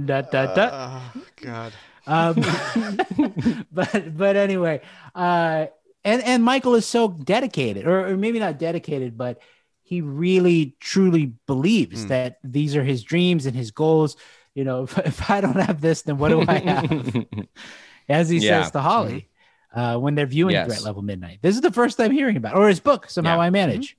da, 0.05 0.23
da, 0.23 0.55
da. 0.55 1.01
Oh 1.15 1.23
God. 1.37 1.73
Um, 2.07 2.35
but 3.73 4.17
but 4.17 4.37
anyway, 4.37 4.81
uh, 5.15 5.67
and 6.05 6.23
and 6.23 6.43
Michael 6.45 6.75
is 6.75 6.87
so 6.87 7.09
dedicated, 7.09 7.87
or, 7.87 8.09
or 8.09 8.17
maybe 8.17 8.39
not 8.39 8.59
dedicated, 8.59 9.17
but 9.19 9.41
he 9.83 10.01
really 10.01 10.77
truly 10.81 11.33
believes 11.47 12.03
Hmm. 12.03 12.09
that 12.09 12.39
these 12.45 12.77
are 12.77 12.85
his 12.85 13.03
dreams 13.03 13.47
and 13.47 13.57
his 13.57 13.71
goals. 13.71 14.17
You 14.55 14.65
know, 14.65 14.83
if, 14.89 14.99
if 14.99 15.31
I 15.31 15.41
don't 15.41 15.57
have 15.57 15.81
this, 15.81 16.03
then 16.03 16.19
what 16.19 16.29
do 16.31 16.45
I 16.47 16.59
have? 16.59 17.27
As 18.09 18.29
he 18.29 18.39
Yeah. 18.39 18.53
Mm-hmm. 18.53 18.63
says 18.63 18.71
to 18.73 18.81
Holly 18.81 19.29
uh, 19.75 19.99
when 19.99 20.15
they're 20.15 20.27
viewing 20.27 20.53
Yes. 20.55 20.67
Threat 20.69 20.83
Level 20.83 21.03
Midnight. 21.03 21.41
This 21.43 21.57
is 21.57 21.61
the 21.61 21.73
first 21.73 21.99
time 21.99 22.11
hearing 22.13 22.37
about, 22.37 22.55
it, 22.55 22.59
or 22.59 22.69
his 22.69 22.81
book. 22.81 23.11
Somehow 23.11 23.37
Yeah. 23.37 23.43
I 23.43 23.51
manage. 23.51 23.97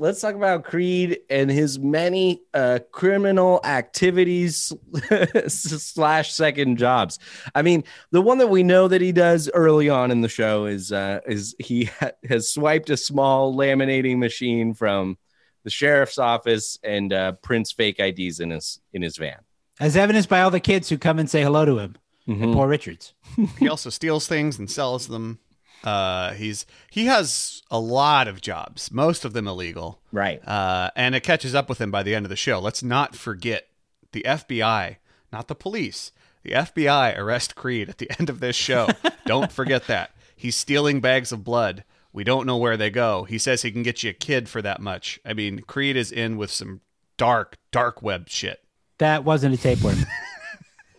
Let's 0.00 0.18
talk 0.22 0.34
about 0.34 0.64
Creed 0.64 1.18
and 1.28 1.50
his 1.50 1.78
many 1.78 2.40
uh, 2.54 2.78
criminal 2.90 3.60
activities 3.64 4.72
slash 5.48 6.32
second 6.32 6.78
jobs. 6.78 7.18
I 7.54 7.60
mean, 7.60 7.84
the 8.10 8.22
one 8.22 8.38
that 8.38 8.46
we 8.48 8.62
know 8.62 8.88
that 8.88 9.02
he 9.02 9.12
does 9.12 9.50
early 9.52 9.90
on 9.90 10.10
in 10.10 10.22
the 10.22 10.28
show 10.28 10.64
is 10.64 10.90
uh, 10.90 11.20
is 11.26 11.54
he 11.58 11.84
ha- 11.84 12.12
has 12.26 12.48
swiped 12.48 12.88
a 12.88 12.96
small 12.96 13.54
laminating 13.54 14.16
machine 14.16 14.72
from 14.72 15.18
the 15.64 15.70
sheriff's 15.70 16.16
office 16.16 16.78
and 16.82 17.12
uh, 17.12 17.32
prints 17.32 17.70
fake 17.70 18.00
IDs 18.00 18.40
in 18.40 18.48
his 18.52 18.80
in 18.94 19.02
his 19.02 19.18
van. 19.18 19.40
As 19.78 19.98
evidenced 19.98 20.30
by 20.30 20.40
all 20.40 20.50
the 20.50 20.60
kids 20.60 20.88
who 20.88 20.96
come 20.96 21.18
and 21.18 21.28
say 21.28 21.42
hello 21.42 21.66
to 21.66 21.78
him. 21.78 21.96
Mhm. 22.26 22.54
Poor 22.54 22.68
Richards. 22.68 23.12
he 23.58 23.68
also 23.68 23.90
steals 23.90 24.26
things 24.26 24.58
and 24.58 24.70
sells 24.70 25.08
them. 25.08 25.40
Uh, 25.82 26.32
he's 26.34 26.66
he 26.90 27.06
has 27.06 27.62
a 27.70 27.80
lot 27.80 28.28
of 28.28 28.40
jobs, 28.40 28.90
most 28.92 29.24
of 29.24 29.32
them 29.32 29.48
illegal. 29.48 30.00
Right. 30.12 30.46
Uh, 30.46 30.90
and 30.94 31.14
it 31.14 31.22
catches 31.22 31.54
up 31.54 31.68
with 31.68 31.80
him 31.80 31.90
by 31.90 32.02
the 32.02 32.14
end 32.14 32.26
of 32.26 32.30
the 32.30 32.36
show. 32.36 32.58
Let's 32.58 32.82
not 32.82 33.16
forget 33.16 33.68
the 34.12 34.22
FBI, 34.26 34.96
not 35.32 35.48
the 35.48 35.54
police. 35.54 36.12
The 36.42 36.52
FBI 36.52 37.16
arrest 37.18 37.54
Creed 37.54 37.88
at 37.88 37.98
the 37.98 38.10
end 38.18 38.30
of 38.30 38.40
this 38.40 38.56
show. 38.56 38.88
don't 39.26 39.52
forget 39.52 39.86
that. 39.86 40.10
He's 40.34 40.56
stealing 40.56 41.00
bags 41.00 41.32
of 41.32 41.44
blood. 41.44 41.84
We 42.12 42.24
don't 42.24 42.46
know 42.46 42.56
where 42.56 42.76
they 42.76 42.90
go. 42.90 43.24
He 43.24 43.38
says 43.38 43.62
he 43.62 43.70
can 43.70 43.82
get 43.82 44.02
you 44.02 44.10
a 44.10 44.14
kid 44.14 44.48
for 44.48 44.62
that 44.62 44.80
much. 44.80 45.20
I 45.24 45.34
mean, 45.34 45.60
Creed 45.60 45.96
is 45.96 46.10
in 46.10 46.38
with 46.38 46.50
some 46.50 46.80
dark, 47.16 47.58
dark 47.70 48.02
web 48.02 48.28
shit. 48.28 48.64
That 48.98 49.22
wasn't 49.24 49.54
a 49.54 49.58
tapeworm. 49.58 49.98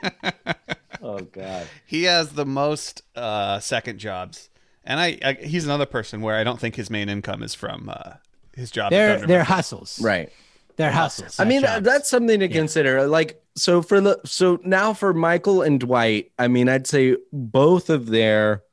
Oh 1.01 1.19
God. 1.19 1.67
He 1.85 2.03
has 2.03 2.29
the 2.29 2.45
most 2.45 3.01
uh, 3.15 3.59
second 3.59 3.97
jobs, 3.99 4.49
and 4.83 4.99
I, 4.99 5.17
I 5.23 5.33
he's 5.33 5.65
another 5.65 5.85
person 5.85 6.21
where 6.21 6.35
I 6.35 6.43
don't 6.43 6.59
think 6.59 6.75
his 6.75 6.89
main 6.89 7.09
income 7.09 7.43
is 7.43 7.53
from 7.55 7.89
uh, 7.89 8.13
his 8.55 8.71
job. 8.71 8.91
at 8.93 9.19
They're—they're 9.19 9.43
hustles. 9.43 9.99
Right. 10.01 10.31
They're 10.77 10.91
hustles. 10.91 11.39
I 11.39 11.45
mean, 11.45 11.61
jobs. 11.61 11.85
that's 11.85 12.09
something 12.09 12.39
to 12.39 12.47
consider. 12.47 13.05
Like, 13.07 13.43
so 13.55 13.81
for 13.81 13.99
the 14.01 14.19
so 14.25 14.59
now 14.63 14.93
for 14.93 15.13
Michael 15.13 15.61
and 15.61 15.79
Dwight, 15.79 16.31
I 16.39 16.47
mean, 16.47 16.69
I'd 16.69 16.87
say 16.87 17.17
both 17.31 17.89
of 17.89 18.07
their 18.07 18.63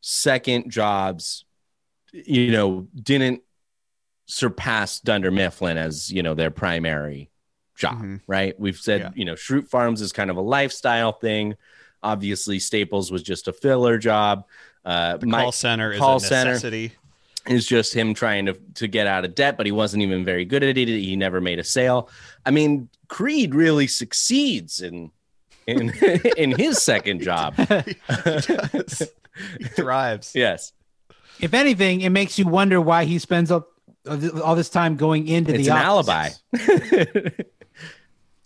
second 0.00 0.70
jobs, 0.70 1.44
you 2.12 2.50
know, 2.50 2.88
didn't 2.94 3.42
surpass 4.26 5.00
Dunder 5.00 5.30
Mifflin 5.30 5.76
as 5.78 6.10
you 6.12 6.22
know 6.22 6.34
their 6.34 6.50
primary 6.50 7.30
job. 7.76 8.02
Mhm. 8.02 8.20
Right? 8.26 8.58
We've 8.58 8.76
said 8.76 9.00
Yeah. 9.00 9.10
you 9.14 9.24
know, 9.24 9.34
Schrute 9.34 9.68
Farms 9.68 10.00
is 10.00 10.12
kind 10.12 10.30
of 10.30 10.36
a 10.36 10.42
lifestyle 10.42 11.12
thing. 11.12 11.54
Obviously, 12.02 12.58
Staples 12.58 13.10
was 13.12 13.22
just 13.22 13.48
a 13.48 13.52
filler 13.52 13.98
job. 13.98 14.44
Uh, 14.86 15.16
The 15.18 15.26
Mi- 15.26 15.32
call 15.32 15.52
center 15.52 15.92
is 15.92 15.98
call 15.98 16.16
a 16.16 16.20
center. 16.20 16.52
necessity. 16.52 16.92
is 17.48 17.66
just 17.66 17.92
him 17.92 18.14
trying 18.14 18.46
to 18.46 18.54
to 18.74 18.86
get 18.88 19.06
out 19.06 19.24
of 19.24 19.34
debt, 19.34 19.56
but 19.56 19.66
he 19.66 19.72
wasn't 19.72 20.02
even 20.02 20.24
very 20.24 20.44
good 20.44 20.62
at 20.62 20.78
it. 20.78 20.88
He 20.88 21.14
never 21.16 21.40
made 21.40 21.58
a 21.58 21.64
sale. 21.64 22.08
I 22.46 22.50
mean, 22.52 22.88
Creed 23.08 23.54
really 23.54 23.86
succeeds 23.88 24.80
in 24.80 25.10
in 25.66 25.90
in 26.36 26.52
his 26.58 26.80
second 26.82 27.20
job. 27.22 27.56
does. 27.68 29.02
He 29.58 29.64
thrives. 29.64 30.32
yes, 30.34 30.72
if 31.40 31.52
anything, 31.52 32.00
it 32.00 32.10
makes 32.10 32.38
you 32.38 32.46
wonder 32.46 32.80
why 32.80 33.04
he 33.04 33.18
spends 33.18 33.50
all, 33.50 33.66
all 34.42 34.54
this 34.54 34.70
time 34.70 34.96
going 34.96 35.28
into 35.28 35.52
it's 35.54 35.66
the 35.66 35.74
an 35.74 35.84
office. 35.84 36.40
alibi. 36.54 37.30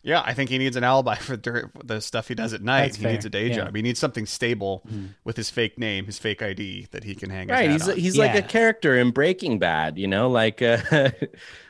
Yeah, 0.02 0.22
I 0.24 0.32
think 0.32 0.48
he 0.50 0.56
needs 0.58 0.76
an 0.76 0.84
alibi 0.84 1.14
for 1.16 1.36
the 1.36 2.00
stuff 2.00 2.28
he 2.28 2.34
does 2.34 2.52
at 2.54 2.62
night. 2.62 2.82
That's 2.86 2.96
he 2.96 3.02
fair, 3.02 3.12
needs 3.12 3.24
a 3.26 3.30
day 3.30 3.48
yeah. 3.48 3.54
job. 3.56 3.76
He 3.76 3.82
needs 3.82 3.98
something 3.98 4.26
stable 4.26 4.82
with 5.24 5.36
his 5.36 5.50
fake 5.50 5.78
name, 5.78 6.06
his 6.06 6.18
fake 6.18 6.42
ID 6.42 6.88
that 6.92 7.04
he 7.04 7.14
can 7.14 7.30
hang. 7.30 7.48
his 7.48 7.50
right? 7.50 7.64
hat 7.70 7.72
He's 7.72 7.88
on. 7.88 7.96
he's 7.96 8.18
like 8.18 8.34
a 8.34 8.42
character 8.42 8.96
in 8.96 9.10
Breaking 9.10 9.58
Bad. 9.58 9.98
You 9.98 10.06
know, 10.06 10.28
like 10.30 10.62
uh, 10.62 10.78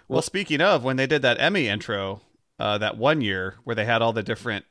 well, 0.08 0.22
speaking 0.22 0.60
of, 0.60 0.84
when 0.84 0.96
they 0.96 1.06
did 1.06 1.22
that 1.22 1.40
Emmy 1.40 1.66
intro 1.68 2.20
uh, 2.58 2.78
that 2.78 2.96
one 2.96 3.20
year 3.20 3.56
where 3.64 3.74
they 3.74 3.84
had 3.84 4.02
all 4.02 4.12
the 4.12 4.22
different 4.22 4.64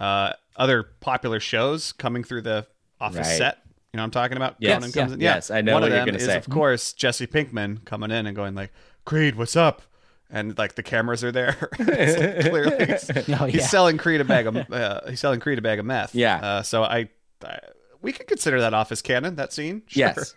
uh, 0.00 0.32
other 0.56 0.82
popular 1.00 1.40
shows 1.40 1.92
coming 1.92 2.22
through 2.24 2.42
the 2.42 2.66
office 3.00 3.26
Right. 3.28 3.38
set. 3.38 3.58
You 3.92 3.98
know 3.98 4.02
what 4.02 4.04
I'm 4.06 4.10
talking 4.10 4.36
about? 4.36 4.56
Yes, 4.58 4.74
Conan 4.76 4.90
yeah. 4.94 5.00
comes 5.02 5.12
in. 5.14 5.20
Yes, 5.20 5.50
I 5.50 5.60
know 5.62 5.72
One 5.74 5.82
what 5.82 5.88
of 5.88 5.94
you're 5.96 5.98
them 6.04 6.06
gonna 6.14 6.18
is, 6.18 6.24
say. 6.26 6.36
of 6.36 6.48
course, 6.50 6.92
Jesse 6.92 7.26
Pinkman 7.26 7.84
coming 7.86 8.10
in 8.10 8.26
and 8.26 8.36
going 8.36 8.54
like, 8.54 8.70
"Creed, 9.06 9.36
what's 9.36 9.56
up?" 9.56 9.82
And 10.30 10.56
like 10.58 10.74
the 10.74 10.82
cameras 10.82 11.22
are 11.24 11.32
there. 11.32 11.70
It's 11.78 12.18
like, 12.18 12.50
clearly, 12.50 12.86
he's, 12.86 13.28
Oh, 13.40 13.44
he's 13.46 13.68
selling 13.68 13.98
Creed 13.98 14.20
a 14.20 14.24
bag 14.24 14.46
of 14.46 14.56
uh, 14.56 15.00
he's 15.08 15.20
selling 15.20 15.40
Creed 15.40 15.58
a 15.58 15.62
bag 15.62 15.78
of 15.78 15.86
meth. 15.86 16.14
Yeah. 16.14 16.36
Uh, 16.36 16.62
so 16.62 16.82
I, 16.82 17.08
I 17.44 17.58
we 18.02 18.12
could 18.12 18.26
consider 18.26 18.60
that 18.60 18.74
office 18.74 19.02
canon. 19.02 19.36
That 19.36 19.52
scene. 19.52 19.82
Sure. 19.86 20.00
Yes. 20.00 20.34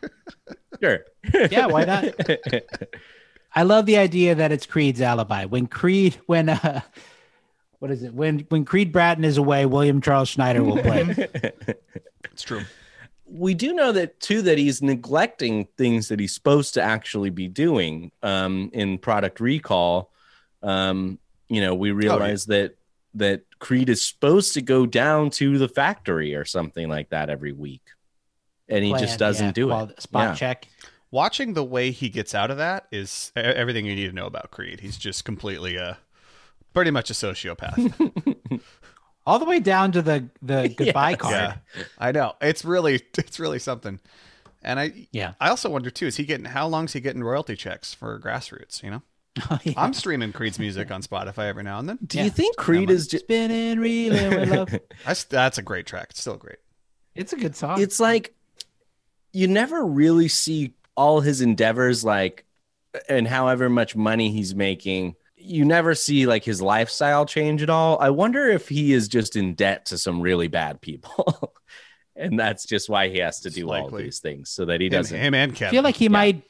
Sure. 0.81 0.99
Yeah, 1.51 1.67
why 1.67 1.85
not? 1.85 2.05
I 3.55 3.63
love 3.63 3.85
the 3.85 3.97
idea 3.97 4.35
that 4.35 4.51
it's 4.51 4.65
Creed's 4.65 5.01
alibi. 5.01 5.45
When 5.45 5.67
Creed, 5.67 6.19
when 6.27 6.49
uh, 6.49 6.81
what 7.79 7.91
is 7.91 8.03
it? 8.03 8.13
When 8.13 8.39
when 8.49 8.65
Creed 8.65 8.91
Bratton 8.91 9.23
is 9.23 9.37
away, 9.37 9.65
William 9.65 10.01
Charles 10.01 10.29
Schneider 10.29 10.63
will 10.63 10.77
play. 10.77 11.29
It's 12.31 12.43
true. 12.43 12.61
We 13.31 13.53
do 13.53 13.73
know 13.73 13.91
that 13.91 14.19
too 14.19 14.41
that 14.41 14.57
he's 14.57 14.81
neglecting 14.81 15.67
things 15.77 16.07
that 16.07 16.19
he's 16.19 16.33
supposed 16.33 16.73
to 16.73 16.81
actually 16.81 17.29
be 17.29 17.47
doing 17.47 18.11
um, 18.23 18.69
in 18.73 18.97
product 18.97 19.39
recall 19.39 20.11
um, 20.63 21.19
you 21.47 21.61
know 21.61 21.75
we 21.75 21.91
realize 21.91 22.45
that 22.47 22.75
that 23.13 23.43
creed 23.59 23.89
is 23.89 24.05
supposed 24.05 24.53
to 24.53 24.61
go 24.61 24.85
down 24.85 25.29
to 25.29 25.57
the 25.57 25.67
factory 25.67 26.35
or 26.35 26.45
something 26.45 26.89
like 26.89 27.09
that 27.09 27.29
every 27.29 27.51
week 27.51 27.81
and 28.67 28.83
he 28.83 28.91
Plan, 28.91 29.01
just 29.01 29.19
doesn't 29.19 29.45
yeah, 29.47 29.51
do 29.51 29.67
qual- 29.67 29.89
it 29.89 30.01
Spot 30.01 30.29
Yeah. 30.29 30.35
check. 30.35 30.67
Watching 31.11 31.53
the 31.53 31.63
way 31.63 31.89
he 31.89 32.09
gets 32.09 32.35
out 32.35 32.51
of 32.51 32.57
that 32.57 32.85
is 32.91 33.31
everything 33.35 33.87
you 33.87 33.95
need 33.95 34.05
to 34.07 34.13
know 34.13 34.27
about 34.27 34.51
Creed. 34.51 34.79
He's 34.81 34.95
just 34.95 35.25
completely 35.25 35.75
a, 35.75 35.97
pretty 36.71 36.91
much 36.91 37.09
a 37.09 37.13
sociopath. 37.13 38.61
All 39.29 39.39
the 39.39 39.45
way 39.45 39.59
down 39.59 39.91
to 39.93 40.01
the 40.01 40.29
the 40.41 40.69
goodbye 40.77 41.15
card. 41.15 41.33
yeah, 41.33 41.55
I 41.97 42.11
know. 42.11 42.33
It's 42.41 42.65
really, 42.65 43.01
it's 43.17 43.39
really 43.39 43.59
something. 43.59 43.99
And 44.61 44.79
I, 44.79 45.07
Yeah. 45.11 45.33
I 45.39 45.49
also 45.49 45.69
wonder 45.69 45.89
too: 45.89 46.07
is 46.07 46.17
he 46.17 46.25
getting 46.25 46.45
how 46.45 46.67
long's 46.67 46.93
he 46.93 46.99
getting 46.99 47.23
royalty 47.23 47.55
checks 47.55 47.93
for 47.93 48.19
grassroots? 48.19 48.83
You 48.83 48.91
know, 48.91 49.01
Oh, 49.49 49.59
yeah. 49.63 49.73
I'm 49.77 49.93
streaming 49.93 50.33
Creed's 50.33 50.59
music 50.59 50.91
on 50.91 51.01
Spotify 51.01 51.47
every 51.47 51.63
now 51.63 51.79
and 51.79 51.87
then. 51.87 51.99
do 52.05 52.17
Yeah. 52.17 52.25
you 52.25 52.29
think 52.29 52.57
creed 52.57 52.89
is 52.89 53.07
just 53.07 53.25
Spinning, 53.25 53.79
reeling 53.79 54.29
with 54.31 54.49
love. 54.49 54.79
That's 55.05 55.23
that's 55.25 55.57
a 55.57 55.61
great 55.61 55.85
track. 55.85 56.07
It's 56.09 56.19
still 56.21 56.35
great. 56.37 56.57
It's 57.15 57.31
a 57.33 57.37
good 57.37 57.55
song. 57.55 57.81
it's 57.81 57.99
like 57.99 58.33
you 59.31 59.47
never 59.47 59.85
really 59.85 60.27
see 60.27 60.73
all 60.95 61.21
his 61.21 61.39
endeavors 61.39 62.03
like 62.03 62.45
and 63.07 63.27
however 63.27 63.69
much 63.69 63.95
money 63.95 64.31
he's 64.31 64.55
making 64.55 65.15
you 65.39 65.65
never 65.65 65.95
see 65.95 66.25
like 66.25 66.43
his 66.43 66.61
lifestyle 66.61 67.25
change 67.25 67.61
at 67.63 67.69
all 67.69 67.97
i 67.99 68.09
wonder 68.09 68.47
if 68.49 68.67
he 68.69 68.93
is 68.93 69.07
just 69.07 69.35
in 69.35 69.53
debt 69.55 69.85
to 69.85 69.97
some 69.97 70.21
really 70.21 70.47
bad 70.47 70.81
people 70.81 71.53
and 72.15 72.37
that's 72.39 72.65
just 72.65 72.89
why 72.89 73.07
he 73.09 73.19
has 73.19 73.39
to 73.41 73.47
It's 73.47 73.55
do 73.55 73.71
all 73.71 73.89
these 73.89 74.19
things 74.19 74.49
so 74.49 74.65
that 74.65 74.81
he 74.81 74.89
doesn't 74.89 75.17
him 75.17 75.33
and 75.33 75.51
I 75.53 75.55
Kevin. 75.55 75.71
feel 75.71 75.83
like 75.83 75.95
he 75.95 76.09
might 76.09 76.43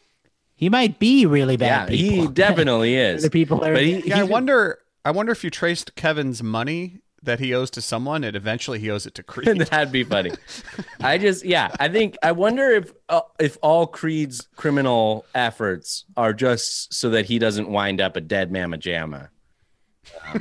he 0.56 0.70
might 0.70 1.00
be 1.00 1.26
really 1.26 1.54
yeah 1.56 1.86
bad. 1.86 1.90
people. 1.90 2.28
he 2.28 2.28
definitely 2.34 2.96
is 2.96 3.24
the 3.24 3.30
people 3.30 3.64
are 3.64 3.74
but 3.74 3.84
he, 3.84 4.08
Yeah, 4.08 4.20
I 4.20 4.24
wonder. 4.24 4.80
I 5.06 5.12
wonder 5.12 5.32
if 5.32 5.44
you 5.46 5.50
traced 5.50 5.96
Kevin's 5.96 6.44
money 6.44 7.00
that 7.24 7.40
he 7.40 7.54
owes 7.54 7.70
to 7.72 7.82
someone, 7.82 8.24
and 8.24 8.36
eventually 8.36 8.80
he 8.80 8.90
owes 8.90 9.06
it 9.06 9.14
to 9.16 9.24
Creed. 9.32 9.58
That'd 9.60 9.92
be 9.92 10.04
funny. 10.04 10.32
I 11.02 11.18
just, 11.18 11.44
yeah, 11.46 11.72
I 11.80 11.90
think 11.90 12.16
I 12.24 12.32
wonder 12.32 12.70
if 12.72 12.92
uh, 13.10 13.22
if 13.40 13.58
all 13.62 13.88
Creed's 13.88 14.48
criminal 14.56 15.26
efforts 15.36 16.06
are 16.18 16.34
just 16.34 16.94
so 16.94 17.10
that 17.12 17.26
he 17.26 17.40
doesn't 17.40 17.70
wind 17.70 18.02
up 18.02 18.16
a 18.16 18.22
dead 18.22 18.52
mamma 18.52 18.78
jamma. 18.78 19.30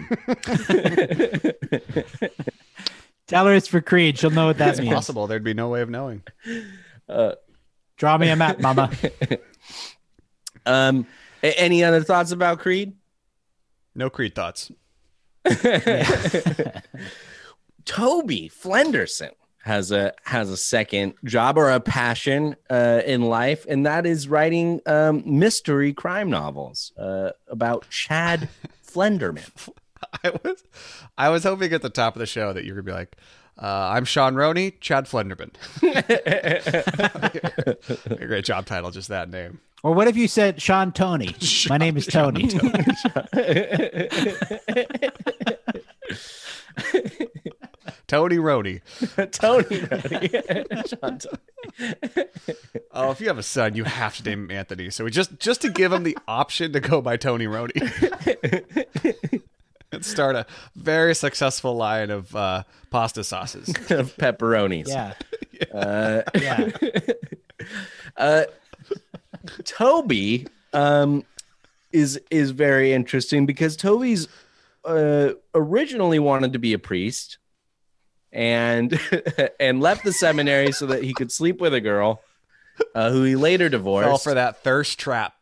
Tell 3.27 3.45
her 3.47 3.55
it's 3.55 3.69
for 3.69 3.81
Creed. 3.83 4.19
She'll 4.19 4.31
know 4.31 4.47
what 4.47 4.59
that 4.59 4.71
it's 4.71 4.81
means. 4.81 4.95
possible. 4.95 5.27
There'd 5.27 5.45
be 5.45 5.53
no 5.55 5.69
way 5.69 5.83
of 5.83 5.91
knowing. 5.91 6.23
Uh, 7.09 7.33
Draw 7.97 8.17
me 8.19 8.31
a 8.31 8.37
map, 8.37 8.59
Mama. 8.61 8.91
Um, 10.65 11.07
a- 11.43 11.61
any 11.61 11.83
other 11.85 12.03
thoughts 12.03 12.31
about 12.33 12.61
Creed? 12.61 12.95
No 13.95 14.09
Creed 14.09 14.35
thoughts. 14.35 14.71
Toby 17.85 18.51
Flenderson 18.51 19.31
has 19.63 19.93
a 19.93 20.13
has 20.25 20.51
a 20.51 20.57
second 20.57 21.15
job 21.25 21.59
or 21.59 21.71
a 21.71 21.81
passion 21.81 22.57
uh, 22.71 23.03
in 23.05 23.23
life, 23.23 23.67
and 23.69 23.85
that 23.87 24.07
is 24.07 24.29
writing 24.29 24.81
um, 24.87 25.23
mystery 25.27 25.93
crime 25.93 26.31
novels 26.31 26.93
uh, 26.99 27.31
about 27.49 27.89
Chad 27.91 28.49
Flenderman. 28.87 29.51
I 30.25 30.31
was, 30.43 30.65
I 31.17 31.29
was 31.29 31.43
hoping 31.45 31.73
at 31.73 31.83
the 31.83 31.91
top 31.91 32.15
of 32.15 32.21
the 32.21 32.27
show 32.27 32.53
that 32.53 32.65
you 32.65 32.75
were 32.75 32.83
gonna 32.83 32.93
be 32.95 32.99
like, 32.99 33.17
uh, 33.61 33.91
"I'm 33.93 34.05
Sean 34.05 34.35
Roney, 34.35 34.73
Chad 34.73 35.07
Flenderman." 35.07 35.53
a 38.11 38.17
great 38.27 38.45
job 38.45 38.67
title, 38.67 38.91
just 38.91 39.09
that 39.09 39.29
name. 39.29 39.61
Or 39.83 39.93
what 39.95 40.09
if 40.09 40.17
you 40.17 40.29
said 40.29 40.61
Sean 40.61 40.93
Tony? 40.93 41.35
My 41.69 41.79
name 41.79 41.97
is 41.97 42.07
Tony. 42.07 42.49
Tony 48.07 48.39
Roney. 48.39 48.81
Tony, 49.33 49.65
Sean 50.87 51.19
Tony. 51.19 52.27
Oh, 52.93 53.11
if 53.11 53.21
you 53.21 53.29
have 53.29 53.39
a 53.39 53.43
son, 53.43 53.75
you 53.75 53.85
have 53.85 54.17
to 54.17 54.23
name 54.25 54.45
him 54.45 54.51
Anthony. 54.51 54.91
So 54.91 55.05
we 55.05 55.11
just 55.11 55.39
just 55.39 55.61
to 55.63 55.71
give 55.71 55.93
him 55.93 56.05
the 56.05 56.17
option 56.27 56.73
to 56.73 56.81
go 56.81 57.01
by 57.03 57.17
Tony 57.17 57.47
Roney. 57.47 57.73
and 59.93 60.05
start 60.05 60.37
a 60.37 60.47
very 60.75 61.15
successful 61.15 61.77
line 61.77 62.11
of 62.11 62.35
uh, 62.35 62.63
pasta 62.91 63.23
sauces. 63.25 63.69
of 63.91 64.17
pepperonis. 64.17 64.89
yeah. 64.89 65.15
Uh, 65.75 66.23
Yeah. 66.35 66.71
uh, 68.17 68.45
Toby 69.65 70.47
um, 70.73 71.25
is 71.93 72.21
is 72.31 72.51
very 72.51 72.93
interesting 72.93 73.47
because 73.47 73.77
Toby's 73.77 74.29
uh, 74.85 75.31
originally 75.55 76.19
wanted 76.19 76.53
to 76.53 76.59
be 76.59 76.73
a 76.73 76.79
priest 76.79 77.39
and 78.33 78.99
and 79.61 79.81
left 79.81 80.05
the 80.05 80.13
seminary 80.13 80.73
so 80.73 80.87
that 80.87 81.03
he 81.03 81.15
could 81.15 81.33
sleep 81.33 81.61
with 81.61 81.75
a 81.75 81.81
girl 81.81 82.23
uh, 82.95 83.11
who 83.11 83.23
he 83.23 83.37
later 83.37 83.69
divorced. 83.69 84.07
Fell 84.07 84.19
for 84.19 84.35
that 84.35 84.63
thirst 84.63 84.99
trap. 84.99 85.35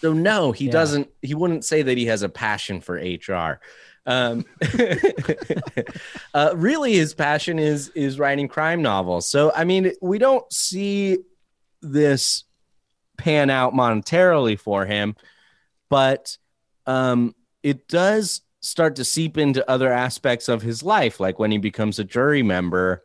So 0.00 0.12
no, 0.12 0.52
he 0.52 0.66
Yeah. 0.66 0.72
doesn't. 0.72 1.08
He 1.22 1.34
wouldn't 1.34 1.64
say 1.64 1.82
that 1.82 1.96
he 1.96 2.06
has 2.06 2.22
a 2.22 2.28
passion 2.28 2.80
for 2.80 2.94
HR. 2.94 3.60
Um, 4.04 4.44
uh, 6.34 6.54
really, 6.56 6.94
his 6.94 7.14
passion 7.14 7.58
is 7.58 7.88
is 7.90 8.18
writing 8.18 8.48
crime 8.48 8.82
novels. 8.82 9.28
So 9.30 9.52
I 9.54 9.64
mean, 9.64 9.92
we 10.02 10.18
don't 10.18 10.50
see 10.52 11.18
this 11.82 12.44
pan 13.22 13.50
out 13.50 13.72
monetarily 13.72 14.58
for 14.58 14.84
him, 14.84 15.14
but 15.88 16.36
um, 16.86 17.34
it 17.62 17.86
does 17.86 18.42
start 18.60 18.96
to 18.96 19.04
seep 19.04 19.38
into 19.38 19.68
other 19.70 19.92
aspects 19.92 20.48
of 20.48 20.62
his 20.62 20.82
life, 20.82 21.20
like 21.20 21.38
when 21.38 21.50
he 21.52 21.58
becomes 21.58 21.98
a 21.98 22.04
jury 22.04 22.42
member 22.42 23.04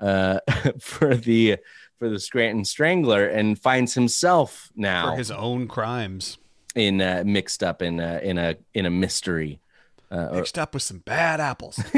uh, 0.00 0.38
for 0.80 1.16
the 1.16 1.56
for 1.98 2.08
the 2.08 2.20
Scranton 2.20 2.64
Strangler 2.64 3.26
and 3.26 3.58
finds 3.58 3.94
himself 3.94 4.70
now 4.76 5.10
For 5.12 5.16
his 5.16 5.30
own 5.30 5.66
crimes. 5.66 6.36
in 6.74 7.00
uh, 7.00 7.22
mixed 7.26 7.62
up 7.62 7.80
in 7.82 7.98
a, 8.00 8.18
in 8.18 8.38
a 8.38 8.56
in 8.74 8.86
a 8.86 8.90
mystery. 8.90 9.60
Uh, 10.12 10.28
or- 10.30 10.36
Mixed 10.36 10.58
up 10.58 10.72
with 10.74 10.82
some 10.84 10.98
bad 10.98 11.40
apples. 11.40 11.80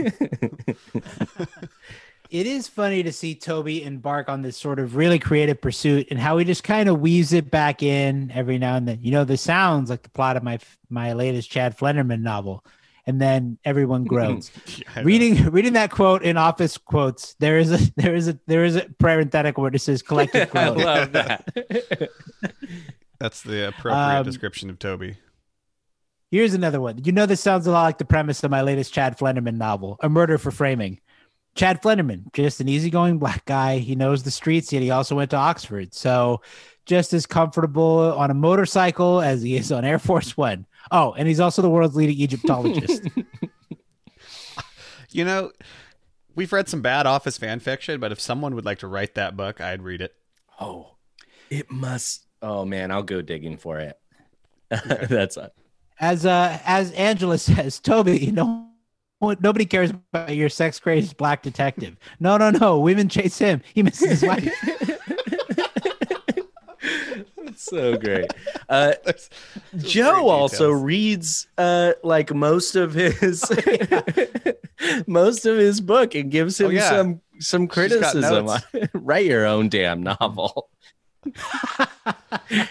It 2.31 2.47
is 2.47 2.69
funny 2.69 3.03
to 3.03 3.12
see 3.12 3.35
Toby 3.35 3.83
embark 3.83 4.29
on 4.29 4.43
this 4.43 4.57
sort 4.57 4.79
of 4.79 4.97
really 4.97 5.19
creative 5.19 5.61
pursuit 5.61 6.09
and 6.11 6.21
how 6.21 6.37
he 6.37 6.45
just 6.45 6.62
kind 6.62 6.88
of 6.88 7.01
weaves 7.01 7.33
it 7.33 7.51
back 7.51 7.83
in 7.83 8.31
every 8.35 8.59
now 8.59 8.77
and 8.77 8.87
then. 8.87 8.99
You 9.01 9.12
know, 9.12 9.25
this 9.25 9.41
sounds 9.41 9.88
like 9.88 10.03
the 10.03 10.11
plot 10.11 10.37
of 10.37 10.43
my 10.43 10.59
my 10.91 11.14
latest 11.14 11.51
Chad 11.51 11.77
Flenderman 11.79 12.21
novel. 12.21 12.64
And 13.07 13.19
then 13.19 13.57
everyone 13.64 14.05
groans. 14.05 14.51
Yeah, 14.67 14.83
know. 14.97 15.03
reading 15.05 15.51
reading 15.51 15.73
that 15.73 15.91
quote 15.91 16.23
in 16.23 16.37
office 16.37 16.77
quotes, 16.77 17.33
there 17.35 17.59
is 17.59 17.73
a 17.73 17.93
there 17.97 18.14
is 18.14 18.29
a 18.29 18.38
there 18.47 18.64
is 18.64 18.77
a 18.77 18.87
parenthetical 18.99 19.62
where 19.62 19.75
it 19.75 19.79
says 19.79 20.03
collective 20.03 20.51
I 20.55 20.69
love 20.69 21.12
that. 21.12 21.49
That's 23.19 23.43
the 23.43 23.69
appropriate 23.69 24.19
Um, 24.19 24.25
description 24.25 24.69
of 24.69 24.79
Toby. 24.79 25.17
Here's 26.31 26.53
another 26.53 26.81
one. 26.81 27.03
You 27.05 27.12
know, 27.12 27.25
this 27.25 27.41
sounds 27.41 27.67
a 27.67 27.71
lot 27.71 27.85
like 27.85 27.97
the 27.97 28.05
premise 28.05 28.45
of 28.45 28.51
my 28.51 28.61
latest 28.61 28.93
Chad 28.93 29.17
Flenderman 29.19 29.57
novel, 29.57 29.97
A 30.03 30.11
Murder 30.11 30.37
for 30.37 30.51
Framing. 30.51 31.01
Chad 31.59 31.83
Flenderman, 31.83 32.33
just 32.33 32.61
an 32.61 32.68
easygoing 32.68 33.18
black 33.18 33.44
guy. 33.44 33.79
He 33.79 33.96
knows 33.96 34.23
the 34.23 34.31
streets, 34.31 34.73
yet 34.73 34.81
he 34.81 34.90
also 34.90 35.17
went 35.17 35.31
to 35.33 35.37
Oxford. 35.37 35.92
So 35.92 36.40
just 36.87 37.13
as 37.13 37.27
comfortable 37.27 38.15
on 38.17 38.31
a 38.31 38.35
motorcycle 38.35 39.21
as 39.21 39.42
he 39.42 39.56
is 39.56 39.73
on 39.73 39.85
Air 39.85 39.98
Force 39.98 40.37
One. 40.37 40.67
Oh, 40.92 41.15
and 41.15 41.27
he's 41.27 41.40
also 41.40 41.61
the 41.61 41.69
world's 41.69 41.96
leading 41.96 42.17
Egyptologist. 42.17 43.02
You 45.11 45.25
know, 45.25 45.52
we've 46.35 46.52
read 46.52 46.69
some 46.69 46.83
bad 46.83 47.06
Office 47.06 47.38
fan 47.38 47.61
fiction, 47.61 47.98
but 47.98 48.13
if 48.13 48.21
someone 48.21 48.54
would 48.54 48.65
like 48.67 48.81
to 48.81 48.87
write 48.87 49.15
that 49.15 49.37
book, 49.37 49.61
I'd 49.61 49.83
read 49.83 50.02
it. 50.02 50.15
oh, 50.61 50.96
it 51.50 51.71
must. 51.71 52.27
Oh 52.42 52.65
man, 52.67 52.90
I'll 52.90 53.02
go 53.02 53.23
digging 53.23 53.56
for 53.56 53.81
it. 53.81 53.98
That's 54.69 55.38
uh, 55.38 55.48
as 55.98 56.27
uh 56.27 56.59
as 56.65 56.92
Angela 56.92 57.38
says, 57.38 57.81
Toby, 57.81 58.31
no 58.31 58.67
nobody 59.21 59.64
cares 59.66 59.90
about 59.90 60.35
your 60.37 60.48
sex 60.48 60.79
crazed 60.81 61.16
black 61.16 61.42
detective. 61.42 61.96
No, 62.21 62.37
no, 62.37 62.50
no. 62.50 62.79
Women 62.79 63.08
chase 63.08 63.38
him. 63.38 63.62
He 63.75 63.83
misses 63.83 64.21
his 64.21 64.23
wife. 64.23 64.52
so 67.56 67.96
great. 67.98 68.31
Uh, 68.69 68.92
There's- 69.02 69.31
Jo 69.79 70.12
great 70.12 70.23
also 70.25 70.71
reads 70.71 71.46
uh, 71.56 71.94
like 72.04 72.35
most 72.35 72.77
of 72.77 72.92
his 72.92 73.42
most 75.06 75.46
of 75.46 75.56
his 75.56 75.81
book 75.81 76.14
and 76.14 76.31
gives 76.31 76.60
him 76.60 76.66
Oh, 76.66 76.71
yeah. 76.71 76.90
some 76.90 77.23
some 77.40 77.66
criticism. 77.66 78.44
notes. 78.44 78.62
Write 78.92 79.25
your 79.25 79.46
own 79.46 79.71
damn 79.71 80.02
novel. 80.02 80.69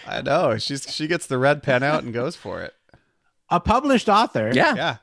I 0.05 0.21
know. 0.23 0.59
She's 0.59 0.83
she 0.93 1.07
gets 1.07 1.25
the 1.25 1.39
red 1.39 1.63
pen 1.63 1.81
out 1.81 2.03
and 2.03 2.13
goes 2.13 2.35
for 2.35 2.61
it. 2.61 2.75
A 3.49 3.59
published 3.59 4.07
author 4.07 4.51
Yeah, 4.53 4.75
Yeah. 4.75 4.97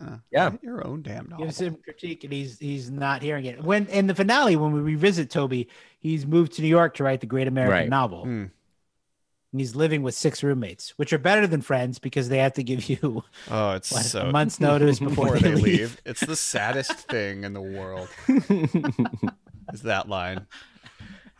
Uh, 0.00 0.16
Yeah. 0.30 0.52
Your 0.62 0.86
own 0.86 1.02
damn 1.02 1.28
novel. 1.28 1.44
gives 1.46 1.60
him 1.60 1.76
critique, 1.82 2.24
and 2.24 2.32
he's 2.32 2.58
he's 2.58 2.90
not 2.90 3.22
hearing 3.22 3.44
it. 3.44 3.62
When 3.62 3.86
in 3.86 4.06
the 4.06 4.14
finale, 4.14 4.56
when 4.56 4.72
we 4.72 4.80
revisit 4.80 5.30
Toby, 5.30 5.68
he's 6.00 6.26
moved 6.26 6.52
to 6.54 6.62
New 6.62 6.68
York 6.68 6.94
to 6.94 7.04
write 7.04 7.20
the 7.20 7.26
Great 7.26 7.46
American 7.48 7.72
Right. 7.76 7.88
Novel. 7.88 8.24
Hmm. 8.24 8.44
And 9.52 9.60
he's 9.60 9.76
living 9.76 10.02
with 10.02 10.14
six 10.14 10.42
roommates, 10.42 10.94
which 10.96 11.12
are 11.12 11.18
better 11.18 11.46
than 11.46 11.60
friends 11.60 11.98
because 11.98 12.30
they 12.30 12.38
have 12.38 12.54
to 12.54 12.62
give 12.62 12.88
you 12.88 13.22
Oh, 13.50 13.72
it's 13.72 13.92
what, 13.92 14.02
so 14.06 14.22
a 14.22 14.32
month's 14.32 14.58
notice 14.60 14.98
before, 14.98 15.34
before 15.34 15.38
they, 15.40 15.50
they 15.50 15.54
leave. 15.56 15.64
leave. 15.64 16.00
It's 16.06 16.24
the 16.24 16.36
saddest 16.36 16.92
thing 17.10 17.44
in 17.44 17.52
the 17.52 17.60
world. 17.60 18.08
is 19.74 19.82
that 19.82 20.08
line 20.08 20.46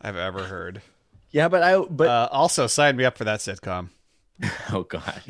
I've 0.03 0.17
ever 0.17 0.43
heard. 0.45 0.83
yeah, 1.31 1.49
but 1.49 1.63
I 1.63 1.79
but 1.79 2.09
uh, 2.09 2.29
also, 2.31 2.67
sign 2.67 2.97
me 2.97 3.05
up 3.07 3.17
for 3.17 3.25
that 3.25 3.41
sitcom. 3.41 3.89
oh 4.73 4.83
god, 4.83 5.23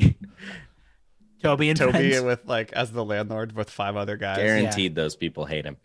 Toby 1.43 1.69
and 1.69 1.77
Toby 1.77 1.91
friends. 2.11 2.21
with 2.21 2.45
like 2.45 2.73
as 2.73 2.91
the 2.91 3.03
landlord 3.05 3.53
with 3.55 3.69
five 3.69 3.95
other 3.95 4.17
guys. 4.17 4.37
guaranteed 4.37 4.95
those 4.95 5.15
people 5.15 5.45
hate 5.45 5.65
him. 5.65 5.77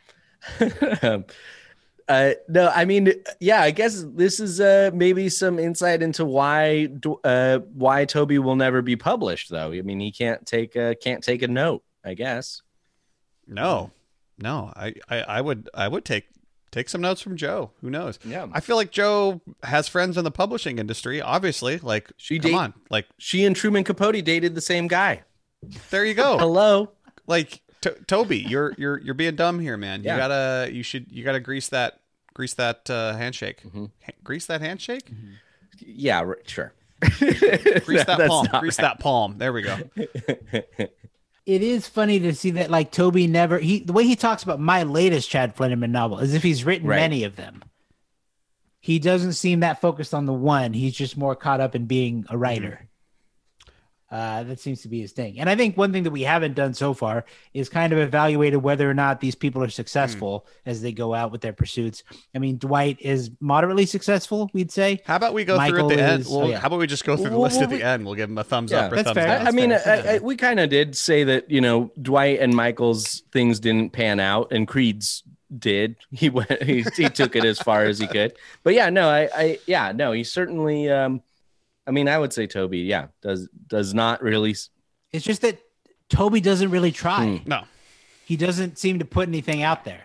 Um, 1.03 1.25
uh, 2.09 2.31
no, 2.49 2.73
I 2.75 2.87
mean, 2.87 3.13
yeah, 3.39 3.61
I 3.61 3.71
guess 3.71 4.03
this 4.15 4.41
is 4.41 4.61
uh, 4.63 4.91
maybe 4.95 5.29
some 5.29 5.59
insight 5.59 6.01
into 6.03 6.25
why 6.25 6.89
uh, 7.23 7.59
why 7.75 8.07
Toby 8.07 8.39
will 8.39 8.57
never 8.57 8.81
be 8.81 8.97
published, 8.97 9.51
though. 9.51 9.73
I 9.73 9.83
mean, 9.83 10.01
he 10.01 10.11
can't 10.11 10.47
take 10.47 10.75
a, 10.75 10.95
can't 10.95 11.23
take 11.23 11.43
a 11.43 11.49
note. 11.49 11.83
I 12.03 12.15
guess. 12.15 12.63
No, 13.47 13.91
no. 14.39 14.73
I, 14.75 14.95
I, 15.11 15.21
I 15.23 15.41
would 15.43 15.69
I 15.75 15.87
would 15.89 16.07
take 16.07 16.29
take 16.71 16.89
some 16.89 17.03
notes 17.03 17.21
from 17.21 17.37
Jo. 17.37 17.73
Who 17.83 17.91
knows? 17.91 18.19
Yeah. 18.25 18.47
I 18.53 18.61
feel 18.61 18.77
like 18.77 18.91
Jo 18.91 19.43
has 19.63 19.87
friends 19.89 20.17
in 20.17 20.25
the 20.25 20.31
publishing 20.31 20.79
industry. 20.79 21.21
Obviously, 21.21 21.79
like 21.79 22.11
She 22.17 22.39
come 22.39 22.51
date- 22.53 22.57
on, 22.57 22.75
like 22.89 23.07
She 23.19 23.45
and 23.45 23.55
Truman 23.55 23.85
Capote 23.85 24.25
dated 24.25 24.55
the 24.55 24.61
same 24.63 24.87
guy. 24.87 25.25
There 25.91 26.05
you 26.05 26.15
go. 26.15 26.39
Hello. 26.39 26.91
like 27.27 27.61
to- 27.83 27.97
Toby, 28.07 28.39
you're 28.39 28.75
you're 28.79 28.99
you're 29.01 29.15
being 29.15 29.37
dumb 29.37 29.59
here, 29.61 29.77
man. 29.77 30.03
Yeah. 30.03 30.15
You 30.15 30.19
gotta 30.21 30.71
you 30.73 30.83
should 30.83 31.11
you 31.11 31.25
gotta 31.25 31.41
grease 31.41 31.69
that 31.69 32.01
grease 32.35 32.55
that 32.55 32.89
uh, 32.91 33.15
handshake. 33.17 33.63
Mm-hmm. 33.65 33.87
Ha- 34.05 34.13
grease 34.25 34.47
that 34.47 34.61
handshake. 34.61 35.11
Yeah, 35.81 36.21
r- 36.21 36.39
sure. 36.47 36.73
Grease 37.01 38.05
that 38.07 38.25
palm. 38.29 38.47
Grease 38.59 38.79
right. 38.81 38.85
that 38.89 38.99
palm. 38.99 39.39
There 39.39 39.53
we 39.53 39.63
go. 39.63 39.79
it 39.97 40.91
is 41.47 41.87
funny 41.87 42.19
to 42.21 42.35
see 42.35 42.51
that 42.53 42.71
like 42.71 42.91
Toby 42.91 43.29
never 43.29 43.59
he 43.61 43.79
the 43.79 43.93
way 43.93 44.05
he 44.05 44.17
talks 44.17 44.43
about 44.43 44.59
my 44.59 44.83
latest 44.83 45.31
Chad 45.31 45.55
Flenderman 45.57 45.91
novel 45.91 46.19
as 46.19 46.35
if 46.35 46.43
he's 46.43 46.65
written 46.65 46.89
Right. 46.89 46.97
many 46.97 47.23
of 47.23 47.37
them. 47.37 47.63
He 48.81 48.99
doesn't 48.99 49.35
seem 49.35 49.61
that 49.61 49.81
focused 49.81 50.13
on 50.15 50.27
the 50.27 50.33
one. 50.33 50.73
He's 50.73 50.95
just 50.95 51.17
more 51.17 51.37
caught 51.37 51.61
up 51.61 51.75
in 51.77 51.87
being 51.87 52.25
a 52.31 52.37
writer. 52.39 52.88
Uh, 54.11 54.43
that 54.45 54.59
seems 54.59 54.81
to 54.81 54.89
be 54.89 55.03
his 55.03 55.13
thing. 55.13 55.39
And 55.39 55.51
I 55.51 55.55
think 55.55 55.77
one 55.77 55.93
thing 55.93 56.03
that 56.05 56.11
we 56.11 56.23
haven't 56.23 56.55
done 56.55 56.73
so 56.73 56.95
far 56.95 57.27
is 57.53 57.69
kind 57.69 57.93
of 57.93 57.99
evaluated 57.99 58.63
whether 58.63 58.89
or 58.91 58.95
not 58.95 59.21
these 59.21 59.35
people 59.35 59.63
are 59.63 59.69
successful 59.69 60.47
as 60.65 60.81
they 60.81 60.93
go 60.93 61.13
out 61.13 61.31
with 61.31 61.43
their 61.43 61.53
pursuits. 61.53 62.05
I 62.35 62.39
mean, 62.39 62.57
Dwight 62.57 62.97
is 63.01 63.31
moderately 63.41 63.85
successful, 63.85 64.49
we'd 64.55 64.71
say. 64.71 65.03
How 65.05 65.17
about 65.17 65.35
we 65.35 65.45
go 65.45 65.59
Michael 65.59 65.91
through 65.91 65.91
at 65.91 65.97
the 65.99 66.03
end? 66.03 66.21
is- 66.23 66.29
Well, 66.31 66.41
oh, 66.45 66.49
yeah. 66.49 66.59
How 66.59 66.69
about 66.69 66.79
we 66.79 66.87
just 66.87 67.05
go 67.05 67.17
through 67.19 67.27
the 67.29 67.33
Well, 67.33 67.43
list 67.51 67.61
at 67.61 67.69
we- 67.69 67.77
the 67.77 67.85
end? 67.85 68.07
We'll 68.07 68.15
give 68.15 68.31
him 68.31 68.39
a 68.39 68.45
thumbs 68.45 68.73
Yeah, 68.73 68.87
up 68.87 68.93
or 68.93 68.97
that's 68.97 69.09
thumbs 69.09 69.15
fair. 69.17 69.27
down. 69.27 69.47
I, 69.47 69.51
I 69.51 69.53
mean, 69.53 69.73
I, 69.73 70.15
I, 70.15 70.19
we 70.21 70.37
kind 70.37 70.59
of 70.59 70.71
did 70.71 70.97
say 70.97 71.25
that 71.25 71.51
you 71.51 71.61
know 71.61 71.91
Dwight 72.01 72.41
and 72.41 72.55
Michael's 72.55 73.25
things 73.31 73.61
didn't 73.61 73.93
pan 73.93 74.21
out, 74.21 74.51
and 74.53 74.67
Creed's 74.67 75.23
did. 75.59 75.97
He 76.13 76.31
went, 76.31 76.63
he, 76.63 76.83
he 76.97 77.11
took 77.11 77.37
it 77.37 77.45
as 77.45 77.59
far 77.59 77.85
as 77.85 77.99
he 77.99 78.07
could. 78.07 78.33
But 78.63 78.73
yeah, 78.73 78.89
no, 78.89 79.11
I, 79.11 79.29
I 79.35 79.59
yeah, 79.67 79.93
no, 79.93 80.13
he 80.13 80.25
certainly. 80.25 80.91
Um, 80.91 81.21
I 81.89 81.91
mean, 81.91 82.07
I 82.07 82.19
would 82.19 82.33
say 82.35 82.47
Toby, 82.47 82.81
yeah, 82.81 83.07
does 83.23 83.49
does 83.67 83.95
not 83.95 84.23
really. 84.23 84.55
It's 85.11 85.25
just 85.25 85.41
that 85.41 85.59
Toby 86.11 86.41
doesn't 86.41 86.71
really 86.71 86.93
try. 86.93 87.43
No. 87.47 87.65
he 88.27 88.37
doesn't 88.37 88.79
seem 88.79 88.99
to 88.99 89.07
put 89.07 89.27
anything 89.27 89.63
out 89.63 89.85
there. 89.85 90.05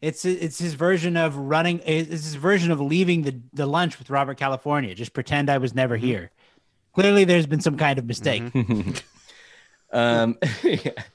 It's 0.00 0.24
it's 0.24 0.58
his 0.58 0.74
version 0.74 1.16
of 1.16 1.36
running. 1.36 1.80
It's 1.86 2.10
his 2.10 2.34
version 2.34 2.72
of 2.72 2.80
leaving 2.80 3.22
the, 3.22 3.40
the 3.52 3.66
lunch 3.66 3.98
with 3.98 4.10
Robert 4.10 4.38
California. 4.38 4.94
Just 4.94 5.12
pretend 5.12 5.48
I 5.48 5.58
was 5.58 5.72
never 5.72 5.96
here. 5.96 6.30
Clearly, 6.94 7.24
there's 7.24 7.46
been 7.46 7.60
some 7.60 7.76
kind 7.76 7.98
of 7.98 8.06
mistake. 8.06 8.42
Um, 9.92 10.38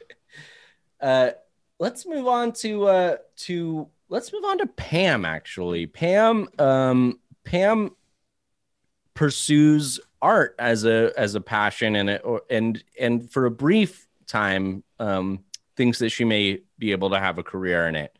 uh, 1.01 1.31
let's 1.79 2.05
move 2.05 2.27
on 2.27 2.51
to 2.53 2.87
uh, 2.87 3.17
to 3.37 3.87
let's 4.09 4.33
move 4.33 4.43
on 4.43 4.57
to 4.59 4.67
Pam. 4.67 5.23
Actually, 5.23 5.85
Pam 5.87 6.47
um, 6.59 7.19
Pam 7.43 7.91
pursues 9.15 9.99
art 10.21 10.55
as 10.59 10.85
a 10.85 11.11
as 11.17 11.35
a 11.35 11.41
passion 11.41 11.95
and 11.95 12.09
it 12.09 12.23
and 12.49 12.83
and 12.99 13.31
for 13.31 13.45
a 13.45 13.51
brief 13.51 14.07
time 14.27 14.83
um, 14.99 15.43
thinks 15.75 15.99
that 15.99 16.09
she 16.09 16.23
may 16.23 16.61
be 16.77 16.91
able 16.91 17.09
to 17.11 17.19
have 17.19 17.37
a 17.37 17.43
career 17.43 17.87
in 17.87 17.95
it. 17.95 18.15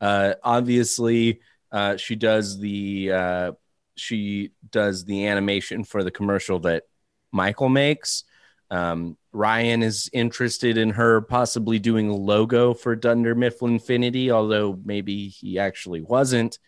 Uh, 0.00 0.34
obviously, 0.42 1.40
uh, 1.72 1.96
she 1.96 2.16
does 2.16 2.58
the 2.58 3.12
uh, 3.12 3.52
she 3.96 4.52
does 4.70 5.04
the 5.04 5.26
animation 5.26 5.84
for 5.84 6.04
the 6.04 6.10
commercial 6.10 6.58
that 6.60 6.84
Michael 7.32 7.68
makes. 7.68 8.24
Um, 8.70 9.16
Ryan 9.32 9.82
is 9.82 10.10
interested 10.12 10.76
in 10.76 10.90
her 10.90 11.20
possibly 11.20 11.78
doing 11.78 12.08
a 12.08 12.16
logo 12.16 12.74
for 12.74 12.96
Dunder 12.96 13.34
Mifflin 13.34 13.74
Infinity, 13.74 14.30
although 14.30 14.78
maybe 14.84 15.28
he 15.28 15.58
actually 15.58 16.00
wasn't. 16.00 16.58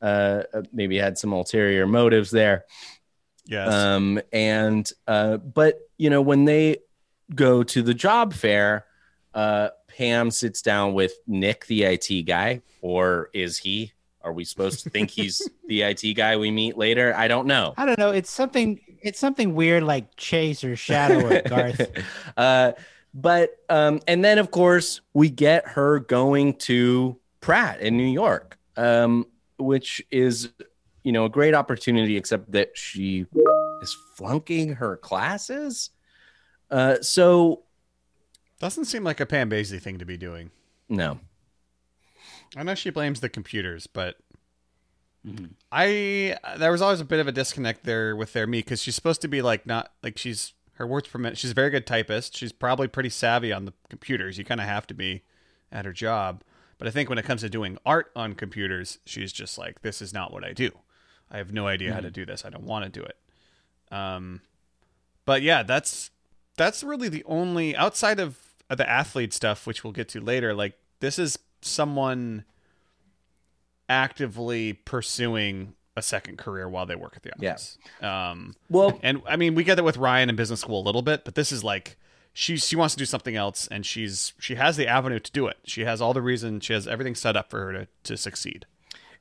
Uh, 0.00 0.44
maybe 0.72 0.96
had 0.96 1.18
some 1.18 1.32
ulterior 1.32 1.86
motives 1.86 2.30
there. 2.30 2.64
Yes. 3.46 3.72
Um, 3.72 4.20
and 4.32 4.90
uh, 5.06 5.38
but 5.38 5.80
you 5.98 6.10
know 6.10 6.22
when 6.22 6.44
they 6.44 6.78
go 7.34 7.62
to 7.62 7.82
the 7.82 7.94
job 7.94 8.32
fair, 8.34 8.86
uh, 9.34 9.70
Pam 9.88 10.30
sits 10.30 10.62
down 10.62 10.94
with 10.94 11.12
Nick, 11.26 11.66
the 11.66 11.84
IT 11.84 12.22
guy, 12.26 12.62
or 12.80 13.30
is 13.32 13.58
he? 13.58 13.92
Are 14.22 14.32
we 14.32 14.44
supposed 14.44 14.82
to 14.84 14.90
think 14.90 15.10
he's 15.10 15.48
the 15.66 15.82
IT 15.82 16.14
guy 16.14 16.36
we 16.36 16.50
meet 16.50 16.76
later? 16.76 17.14
I 17.16 17.28
don't 17.28 17.46
know. 17.46 17.74
I 17.76 17.86
don't 17.86 17.98
know. 17.98 18.10
It's 18.10 18.30
something. 18.30 18.80
It's 19.02 19.18
something 19.18 19.54
weird 19.54 19.82
like 19.82 20.16
Chase 20.16 20.62
or 20.62 20.76
Shadow 20.76 21.26
or 21.26 21.42
Garth. 21.48 21.90
uh, 22.36 22.72
but 23.14 23.56
um, 23.68 24.00
and 24.06 24.24
then 24.24 24.38
of 24.38 24.50
course 24.50 25.00
we 25.14 25.30
get 25.30 25.66
her 25.66 26.00
going 26.00 26.54
to 26.54 27.18
Pratt 27.40 27.80
in 27.80 27.96
New 27.96 28.04
York, 28.04 28.58
um, 28.76 29.26
which 29.58 30.02
is 30.10 30.50
you 31.02 31.12
know 31.12 31.24
a 31.24 31.28
great 31.30 31.54
opportunity, 31.54 32.16
except 32.16 32.52
that 32.52 32.70
she 32.74 33.26
is 33.82 33.96
flunking 34.16 34.74
her 34.74 34.96
classes. 34.96 35.90
Uh, 36.70 36.96
so 37.00 37.62
Doesn't 38.60 38.84
seem 38.84 39.04
like 39.04 39.20
a 39.20 39.26
Pam 39.26 39.50
Basie 39.50 39.80
thing 39.80 39.98
to 39.98 40.04
be 40.04 40.16
doing. 40.16 40.50
no, 40.88 41.20
I 42.56 42.62
know 42.62 42.74
she 42.74 42.90
blames 42.90 43.20
the 43.20 43.28
computers, 43.28 43.86
but 43.86 44.16
Mm-hmm. 45.26 45.46
I 45.70 46.38
there 46.56 46.72
was 46.72 46.80
always 46.80 47.00
a 47.00 47.04
bit 47.04 47.20
of 47.20 47.28
a 47.28 47.32
disconnect 47.32 47.84
there 47.84 48.16
with 48.16 48.32
their 48.32 48.46
me 48.46 48.60
because 48.60 48.80
she's 48.80 48.94
supposed 48.94 49.20
to 49.20 49.28
be 49.28 49.42
like 49.42 49.66
not 49.66 49.92
like 50.02 50.16
she's 50.16 50.54
her 50.76 50.86
words 50.86 51.08
per 51.08 51.18
minute. 51.18 51.36
She's 51.36 51.50
a 51.50 51.54
very 51.54 51.68
good 51.68 51.86
typist. 51.86 52.34
She's 52.34 52.52
probably 52.52 52.88
pretty 52.88 53.10
savvy 53.10 53.52
on 53.52 53.66
the 53.66 53.74
computers. 53.90 54.38
You 54.38 54.44
kind 54.46 54.62
of 54.62 54.66
have 54.66 54.86
to 54.86 54.94
be 54.94 55.24
at 55.70 55.84
her 55.84 55.92
job. 55.92 56.42
But 56.78 56.88
I 56.88 56.90
think 56.90 57.10
when 57.10 57.18
it 57.18 57.26
comes 57.26 57.42
to 57.42 57.50
doing 57.50 57.76
art 57.84 58.10
on 58.16 58.32
computers, 58.32 58.98
she's 59.04 59.30
just 59.30 59.58
like, 59.58 59.82
this 59.82 60.00
is 60.00 60.14
not 60.14 60.32
what 60.32 60.42
I 60.42 60.54
do. 60.54 60.70
I 61.30 61.38
have 61.38 61.52
no 61.52 61.66
idea 61.66 61.92
how 61.94 62.00
to 62.00 62.10
do 62.10 62.26
this. 62.26 62.44
I 62.44 62.50
don't 62.50 62.64
want 62.64 62.84
to 62.92 63.00
do 63.00 63.04
it. 63.04 63.16
Um, 63.92 64.40
but 65.24 65.42
yeah, 65.42 65.62
that's 65.62 66.10
that's 66.56 66.82
really 66.82 67.08
the 67.08 67.24
only 67.24 67.74
outside 67.76 68.18
of 68.20 68.38
the 68.68 68.84
Athlead 68.84 69.32
stuff, 69.32 69.66
which 69.66 69.82
we'll 69.84 69.92
get 69.92 70.08
to 70.10 70.20
later. 70.20 70.54
Like 70.54 70.74
this 71.00 71.18
is 71.18 71.38
someone 71.62 72.44
actively 73.88 74.72
pursuing 74.72 75.74
a 75.96 76.02
second 76.02 76.38
career 76.38 76.68
while 76.68 76.86
they 76.86 76.94
work 76.94 77.14
at 77.16 77.22
the 77.22 77.30
Yeah. 77.38 77.52
office. 77.52 77.78
Um, 78.00 78.54
well, 78.68 78.98
and 79.02 79.22
I 79.26 79.36
mean, 79.36 79.54
we 79.54 79.64
get 79.64 79.74
that 79.76 79.84
with 79.84 79.96
Ryan 79.96 80.30
in 80.30 80.36
business 80.36 80.60
school 80.60 80.80
a 80.80 80.84
little 80.84 81.02
bit, 81.02 81.24
but 81.24 81.34
this 81.34 81.50
is 81.52 81.64
like 81.64 81.96
she 82.32 82.56
she 82.56 82.76
wants 82.76 82.94
to 82.94 82.98
do 82.98 83.04
something 83.04 83.34
else, 83.36 83.66
and 83.68 83.84
she's 83.84 84.32
she 84.38 84.54
has 84.54 84.76
the 84.76 84.86
avenue 84.86 85.18
to 85.18 85.32
do 85.32 85.46
it. 85.48 85.58
She 85.64 85.84
has 85.84 86.00
all 86.00 86.14
the 86.14 86.22
reason. 86.22 86.60
She 86.60 86.72
has 86.72 86.86
everything 86.86 87.14
set 87.16 87.36
up 87.36 87.50
for 87.50 87.60
her 87.64 87.72
to 87.72 87.88
to 88.04 88.16
succeed. 88.16 88.66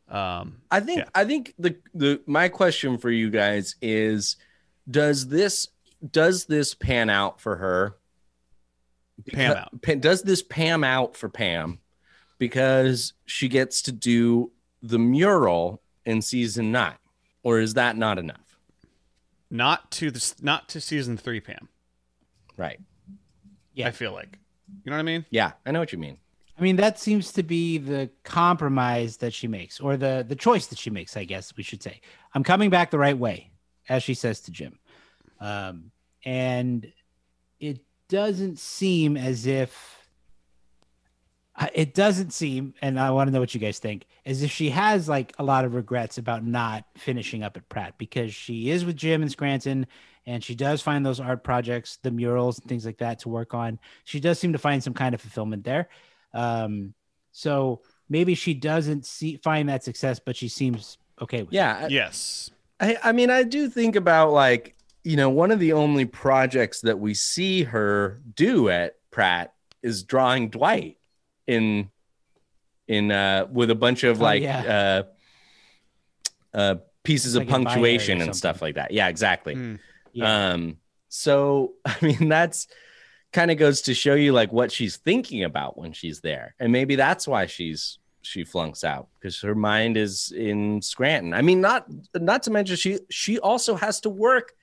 Um, 0.10 0.62
I 0.72 0.80
think 0.80 0.99
Yeah. 0.99 1.10
I 1.14 1.26
think 1.26 1.53
the 1.60 1.76
the 1.93 2.22
my 2.26 2.49
question 2.49 2.97
for 2.97 3.12
you 3.12 3.30
guys 3.30 3.76
is 3.82 4.38
does 4.89 5.28
this 5.28 5.68
does 6.12 6.45
this 6.45 6.74
pan 6.74 7.10
out 7.10 7.39
for 7.39 7.57
her? 7.57 7.95
Pam 9.32 9.57
out. 9.57 9.82
Pa- 9.82 9.95
does 9.95 10.24
this 10.24 10.41
Pam 10.41 10.84
out 10.84 11.16
for 11.16 11.30
Pam 11.30 11.80
because 12.38 13.14
she 13.26 13.49
gets 13.49 13.82
to 13.84 13.91
do 13.91 14.51
the 14.82 14.97
mural 14.97 15.82
in 16.05 16.22
season 16.22 16.72
9 16.72 16.93
or 17.43 17.60
is 17.60 17.74
that 17.74 17.97
not 17.97 18.18
enough? 18.18 18.57
not 19.51 19.89
to 19.91 20.12
this, 20.12 20.41
not 20.43 20.70
to 20.70 20.80
season 20.80 21.18
three, 21.18 21.39
Pam. 21.41 21.68
Right. 22.55 22.80
Yeah. 23.74 23.88
I 23.88 23.91
feel 23.91 24.12
like, 24.14 24.38
you 24.84 24.91
know 24.91 24.95
what 24.95 24.99
I 24.99 25.03
mean? 25.03 25.26
Yeah, 25.32 25.53
I 25.66 25.72
know 25.72 25.80
what 25.80 25.91
you 25.91 25.97
mean. 25.97 26.18
I 26.60 26.62
mean, 26.62 26.76
that 26.76 26.99
seems 26.99 27.32
to 27.34 27.43
be 27.43 27.78
the 27.78 28.10
compromise 28.24 29.18
that 29.18 29.34
she 29.34 29.47
makes, 29.47 29.80
or 29.80 29.95
the 29.95 30.26
the 30.28 30.36
choice 30.36 30.68
that 30.68 30.78
she 30.78 30.89
makes. 30.89 31.16
I 31.16 31.24
guess 31.24 31.55
we 31.55 31.64
should 31.64 31.82
say, 31.82 32.01
"I'm 32.34 32.43
coming 32.43 32.70
back 32.70 32.91
the 32.91 32.99
right 32.99 33.18
way," 33.18 33.51
as 33.88 34.03
she 34.03 34.14
says 34.14 34.41
to 34.41 34.51
Jim, 34.51 34.78
um, 35.39 35.91
and 36.26 36.91
it 37.60 37.80
doesn't 38.10 38.60
seem 38.60 39.16
as 39.16 39.45
if 39.45 39.99
it 41.74 41.93
doesn't 41.93 42.32
seem, 42.32 42.74
and 42.82 42.99
I 42.99 43.12
want 43.12 43.28
to 43.28 43.34
know 43.34 43.39
what 43.39 43.53
you 43.53 43.60
guys 43.60 43.80
think, 43.80 44.05
as 44.26 44.43
if 44.43 44.51
she 44.51 44.70
has 44.70 45.10
like 45.10 45.34
a 45.39 45.43
lot 45.43 45.66
of 45.66 45.76
regrets 45.76 46.18
about 46.18 46.45
not 46.45 46.86
finishing 46.97 47.43
up 47.43 47.57
at 47.57 47.68
Pratt 47.70 47.97
because 47.97 48.34
she 48.34 48.70
is 48.70 48.86
with 48.86 48.95
Jim 48.95 49.22
in 49.22 49.30
Scranton 49.30 49.86
and 50.26 50.43
she 50.43 50.55
does 50.55 50.82
find 50.82 51.05
those 51.05 51.20
art 51.20 51.43
projects, 51.43 51.97
the 52.03 52.12
murals 52.12 52.60
and 52.60 52.70
things 52.70 52.86
like 52.86 52.99
that 52.99 53.20
to 53.20 53.30
work 53.30 53.53
on. 53.53 53.80
She 54.03 54.20
does 54.20 54.39
seem 54.39 54.53
to 54.53 54.60
find 54.60 54.84
some 54.84 54.93
kind 54.93 55.16
of 55.16 55.22
fulfillment 55.22 55.64
there. 55.64 55.89
Um, 56.34 56.93
so 57.32 57.82
maybe 58.09 58.36
she 58.36 58.53
doesn't 58.53 59.05
see 59.05 59.38
find 59.38 59.69
that 59.69 59.84
success, 59.84 60.19
but 60.19 60.36
she 60.36 60.47
seems 60.47 60.97
okay 61.21 61.43
with 61.43 61.53
it. 61.53 61.55
Yeah, 61.55 61.82
I- 61.84 61.88
Yes. 61.88 62.51
I, 62.82 62.97
I 63.03 63.11
mean, 63.11 63.30
I 63.30 63.43
do 63.43 63.67
think 63.69 63.95
about 63.97 64.32
like, 64.32 64.75
you 65.03 65.17
know, 65.17 65.30
one 65.30 65.51
of 65.51 65.59
the 65.59 65.73
only 65.73 66.05
projects 66.05 66.82
that 66.82 66.97
we 66.97 67.13
see 67.13 67.63
her 67.63 68.21
do 68.36 68.69
at 68.69 68.95
Pratt 69.11 69.53
is 69.84 70.03
drawing 70.03 70.49
Dwight 70.49 70.97
in 71.47 71.89
in 72.88 73.11
uh 73.11 73.47
with 73.51 73.69
a 73.69 73.75
bunch 73.75 74.03
of 74.03 74.21
Oh, 74.21 74.23
like 74.25 74.41
yeah. 74.43 75.03
uh 76.53 76.57
uh 76.57 76.75
pieces 77.03 77.36
Like 77.36 77.45
of 77.47 77.49
punctuation 77.51 78.21
and 78.21 78.36
stuff 78.36 78.61
like 78.61 78.75
that. 78.75 78.91
Yeah, 78.91 79.07
exactly. 79.07 79.55
Mm. 79.55 79.80
Yeah. 80.13 80.49
Um 80.51 80.77
so 81.07 81.73
I 81.86 81.95
mean 82.01 82.30
that's 82.30 82.67
kind 83.32 83.51
of 83.51 83.57
goes 83.57 83.82
to 83.84 83.93
show 83.93 84.15
you 84.15 84.32
like 84.34 84.51
what 84.51 84.71
she's 84.71 84.97
thinking 84.97 85.43
about 85.43 85.77
when 85.77 85.93
she's 85.93 86.21
there. 86.21 86.55
And 86.59 86.71
maybe 86.71 86.95
that's 86.95 87.27
why 87.27 87.45
she's 87.45 87.99
she 88.21 88.43
flunks 88.43 88.84
out 88.84 89.07
because 89.19 89.39
her 89.41 89.55
mind 89.55 89.95
is 89.97 90.32
in 90.36 90.82
Scranton. 90.82 91.34
I 91.34 91.41
mean 91.41 91.61
not 91.61 91.86
not 92.15 92.43
to 92.43 92.51
mention 92.51 92.75
she 92.75 92.99
she 93.09 93.39
also 93.39 93.75
has 93.75 94.01
to 94.01 94.09
work 94.09 94.53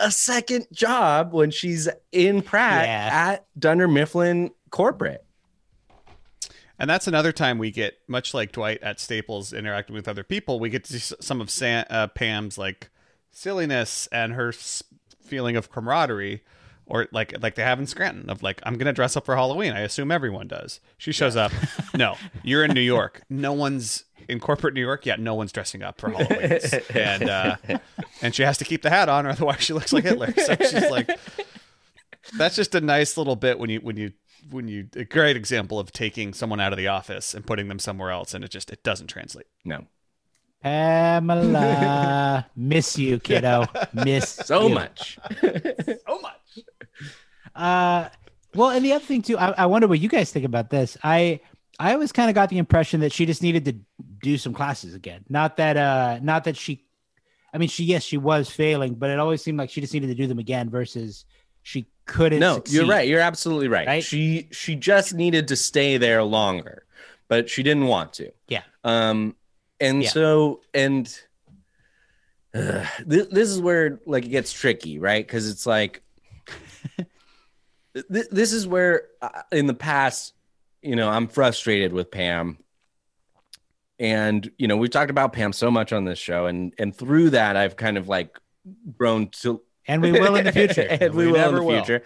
a 0.00 0.10
second 0.10 0.66
job 0.72 1.32
when 1.32 1.50
she's 1.50 1.88
in 2.12 2.42
Pratt 2.42 2.86
Yeah. 2.86 3.08
at 3.12 3.46
Dunder 3.58 3.88
Mifflin 3.88 4.50
corporate. 4.70 5.24
And 6.78 6.90
that's 6.90 7.06
another 7.06 7.32
time 7.32 7.56
we 7.58 7.70
get, 7.70 7.96
much 8.06 8.34
like 8.34 8.52
Dwight 8.52 8.82
at 8.82 9.00
Staples 9.00 9.54
interacting 9.54 9.94
with 9.96 10.06
other 10.08 10.22
people, 10.24 10.60
we 10.60 10.68
get 10.68 10.84
to 10.84 11.00
see 11.00 11.14
some 11.20 11.40
of 11.40 11.48
Sam, 11.48 11.86
uh, 11.88 12.08
Pam's 12.08 12.58
like 12.58 12.90
silliness 13.30 14.06
and 14.12 14.34
her 14.34 14.52
feeling 14.52 15.56
of 15.56 15.70
camaraderie, 15.70 16.42
or 16.86 17.08
like 17.12 17.34
like 17.42 17.54
they 17.56 17.62
have 17.62 17.78
in 17.80 17.86
Scranton 17.86 18.30
of 18.30 18.42
like 18.42 18.60
I'm 18.64 18.76
gonna 18.78 18.92
dress 18.92 19.16
up 19.16 19.24
for 19.26 19.36
Halloween. 19.36 19.72
I 19.72 19.80
assume 19.80 20.10
everyone 20.10 20.48
does. 20.48 20.80
She 20.98 21.12
shows 21.12 21.36
up. 21.36 21.52
no, 21.94 22.16
you're 22.42 22.64
in 22.64 22.72
New 22.72 22.80
York. 22.80 23.22
No 23.28 23.52
one's 23.52 24.04
in 24.28 24.40
corporate 24.40 24.74
New 24.74 24.80
York 24.80 25.04
yet. 25.06 25.20
No 25.20 25.34
one's 25.34 25.52
dressing 25.52 25.82
up 25.82 26.00
for 26.00 26.10
Halloween, 26.10 26.58
and 26.94 27.28
uh, 27.28 27.56
and 28.22 28.34
she 28.34 28.42
has 28.42 28.58
to 28.58 28.64
keep 28.64 28.82
the 28.82 28.90
hat 28.90 29.08
on, 29.08 29.26
or 29.26 29.30
otherwise 29.30 29.62
she 29.62 29.72
looks 29.72 29.92
like 29.92 30.04
Hitler. 30.04 30.32
So 30.36 30.56
she's 30.60 30.90
like, 30.90 31.10
that's 32.36 32.56
just 32.56 32.74
a 32.74 32.80
nice 32.80 33.16
little 33.16 33.36
bit 33.36 33.58
when 33.58 33.70
you 33.70 33.80
when 33.80 33.96
you 33.96 34.12
when 34.50 34.68
you 34.68 34.88
a 34.94 35.04
great 35.04 35.36
example 35.36 35.78
of 35.80 35.90
taking 35.92 36.32
someone 36.32 36.60
out 36.60 36.72
of 36.72 36.76
the 36.76 36.86
office 36.86 37.34
and 37.34 37.44
putting 37.44 37.66
them 37.68 37.80
somewhere 37.80 38.10
else 38.12 38.32
and 38.32 38.44
it 38.44 38.50
just 38.50 38.70
it 38.70 38.82
doesn't 38.84 39.08
translate 39.08 39.46
No. 39.64 39.86
Pamela, 40.62 42.46
miss 42.56 42.98
you, 42.98 43.18
kiddo. 43.18 43.66
Miss 43.92 44.28
So 44.30 44.68
you. 44.68 44.74
much. 44.74 45.18
so 45.40 46.18
much 46.20 46.40
Uh, 47.56 48.08
well, 48.54 48.70
and 48.70 48.84
the 48.84 48.92
other 48.92 49.04
thing 49.04 49.22
too, 49.22 49.36
I, 49.38 49.50
I 49.50 49.66
wonder 49.66 49.86
what 49.88 49.98
you 50.00 50.08
guys 50.08 50.30
think 50.32 50.44
about 50.44 50.70
this. 50.70 50.96
I 51.02 51.40
I 51.78 51.92
always 51.92 52.12
kind 52.12 52.30
of 52.30 52.34
got 52.34 52.48
the 52.48 52.58
impression 52.58 53.00
that 53.00 53.12
she 53.12 53.26
just 53.26 53.42
needed 53.42 53.64
to 53.66 53.74
do 54.22 54.38
some 54.38 54.54
classes 54.54 54.94
again. 54.94 55.24
Not 55.28 55.56
that 55.58 55.76
uh, 55.76 56.18
not 56.22 56.44
that 56.44 56.56
she, 56.56 56.84
I 57.52 57.58
mean, 57.58 57.68
she 57.68 57.84
yes, 57.84 58.02
she 58.02 58.16
was 58.16 58.48
failing, 58.48 58.94
but 58.94 59.10
it 59.10 59.18
always 59.18 59.42
seemed 59.42 59.58
like 59.58 59.70
she 59.70 59.80
just 59.80 59.92
needed 59.92 60.06
to 60.08 60.14
do 60.14 60.26
them 60.26 60.38
again 60.38 60.70
versus 60.70 61.24
she 61.62 61.86
couldn't. 62.06 62.40
No, 62.40 62.54
succeed. 62.56 62.76
you're 62.76 62.86
right. 62.86 63.06
You're 63.08 63.20
absolutely 63.20 63.68
right. 63.68 63.86
Right? 63.86 64.04
She 64.04 64.48
she 64.52 64.74
just 64.76 65.12
needed 65.14 65.48
to 65.48 65.56
stay 65.56 65.98
there 65.98 66.22
longer, 66.22 66.84
but 67.28 67.50
she 67.50 67.62
didn't 67.62 67.86
want 67.86 68.14
to. 68.14 68.30
Yeah. 68.48 68.62
Um, 68.84 69.36
and 69.80 70.02
Yeah. 70.02 70.08
so 70.10 70.60
and 70.72 71.06
uh, 72.54 72.86
this, 73.04 73.26
this 73.26 73.48
is 73.50 73.60
where 73.60 74.00
like 74.06 74.24
it 74.24 74.28
gets 74.28 74.50
tricky, 74.52 74.98
right? 74.98 75.26
Because 75.26 75.50
it's 75.50 75.66
like 75.66 76.02
th- 78.12 78.28
this 78.30 78.52
is 78.52 78.66
where 78.66 79.04
uh, 79.22 79.42
in 79.52 79.66
the 79.66 79.74
past, 79.74 80.34
you 80.82 80.96
know, 80.96 81.08
I'm 81.08 81.28
frustrated 81.28 81.92
with 81.92 82.10
Pam. 82.10 82.58
And 83.98 84.50
you 84.58 84.68
know, 84.68 84.76
we've 84.76 84.90
talked 84.90 85.10
about 85.10 85.32
Pam 85.32 85.52
so 85.52 85.70
much 85.70 85.92
on 85.92 86.04
this 86.04 86.18
show, 86.18 86.46
and 86.46 86.74
and 86.78 86.94
through 86.94 87.30
that, 87.30 87.56
I've 87.56 87.76
kind 87.76 87.96
of 87.96 88.08
like 88.08 88.38
grown 88.96 89.28
to 89.42 89.62
and 89.88 90.02
we 90.02 90.12
will 90.12 90.36
in 90.36 90.44
the 90.44 90.52
future. 90.52 90.82
and 90.90 91.14
we, 91.14 91.26
We 91.26 91.32
will 91.32 91.48
in 91.48 91.54
the 91.54 91.62
will. 91.62 91.82
future. 91.84 92.02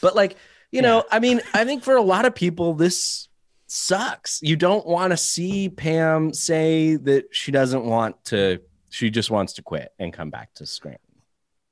But 0.00 0.16
like, 0.16 0.36
you 0.72 0.80
know, 0.82 1.04
I 1.10 1.18
mean, 1.20 1.42
I 1.52 1.64
think 1.64 1.82
for 1.82 1.96
a 1.96 2.02
lot 2.02 2.24
of 2.24 2.34
people, 2.34 2.72
this 2.74 3.28
sucks. 3.66 4.40
You 4.42 4.56
don't 4.56 4.86
want 4.86 5.10
to 5.10 5.16
see 5.18 5.68
Pam 5.68 6.32
say 6.32 6.96
that 6.96 7.26
she 7.32 7.52
doesn't 7.52 7.84
want 7.84 8.24
to. 8.26 8.60
She 8.90 9.10
just 9.10 9.30
wants 9.30 9.54
to 9.54 9.62
quit 9.62 9.92
and 9.98 10.12
come 10.12 10.30
back 10.30 10.54
to 10.54 10.66
Scranton. 10.66 11.00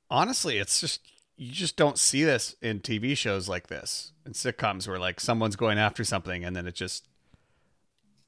honestly 0.09 0.57
it's 0.57 0.81
just 0.81 0.99
you 1.35 1.51
just 1.51 1.75
don't 1.75 1.97
see 1.97 2.23
this 2.23 2.55
in 2.61 2.79
tv 2.79 3.17
shows 3.17 3.49
like 3.49 3.67
this 3.67 4.13
in 4.25 4.33
sitcoms 4.33 4.87
where 4.87 4.99
like 4.99 5.19
someone's 5.19 5.55
going 5.55 5.77
after 5.77 6.03
something 6.03 6.43
and 6.45 6.55
then 6.55 6.67
it 6.67 6.75
just 6.75 7.07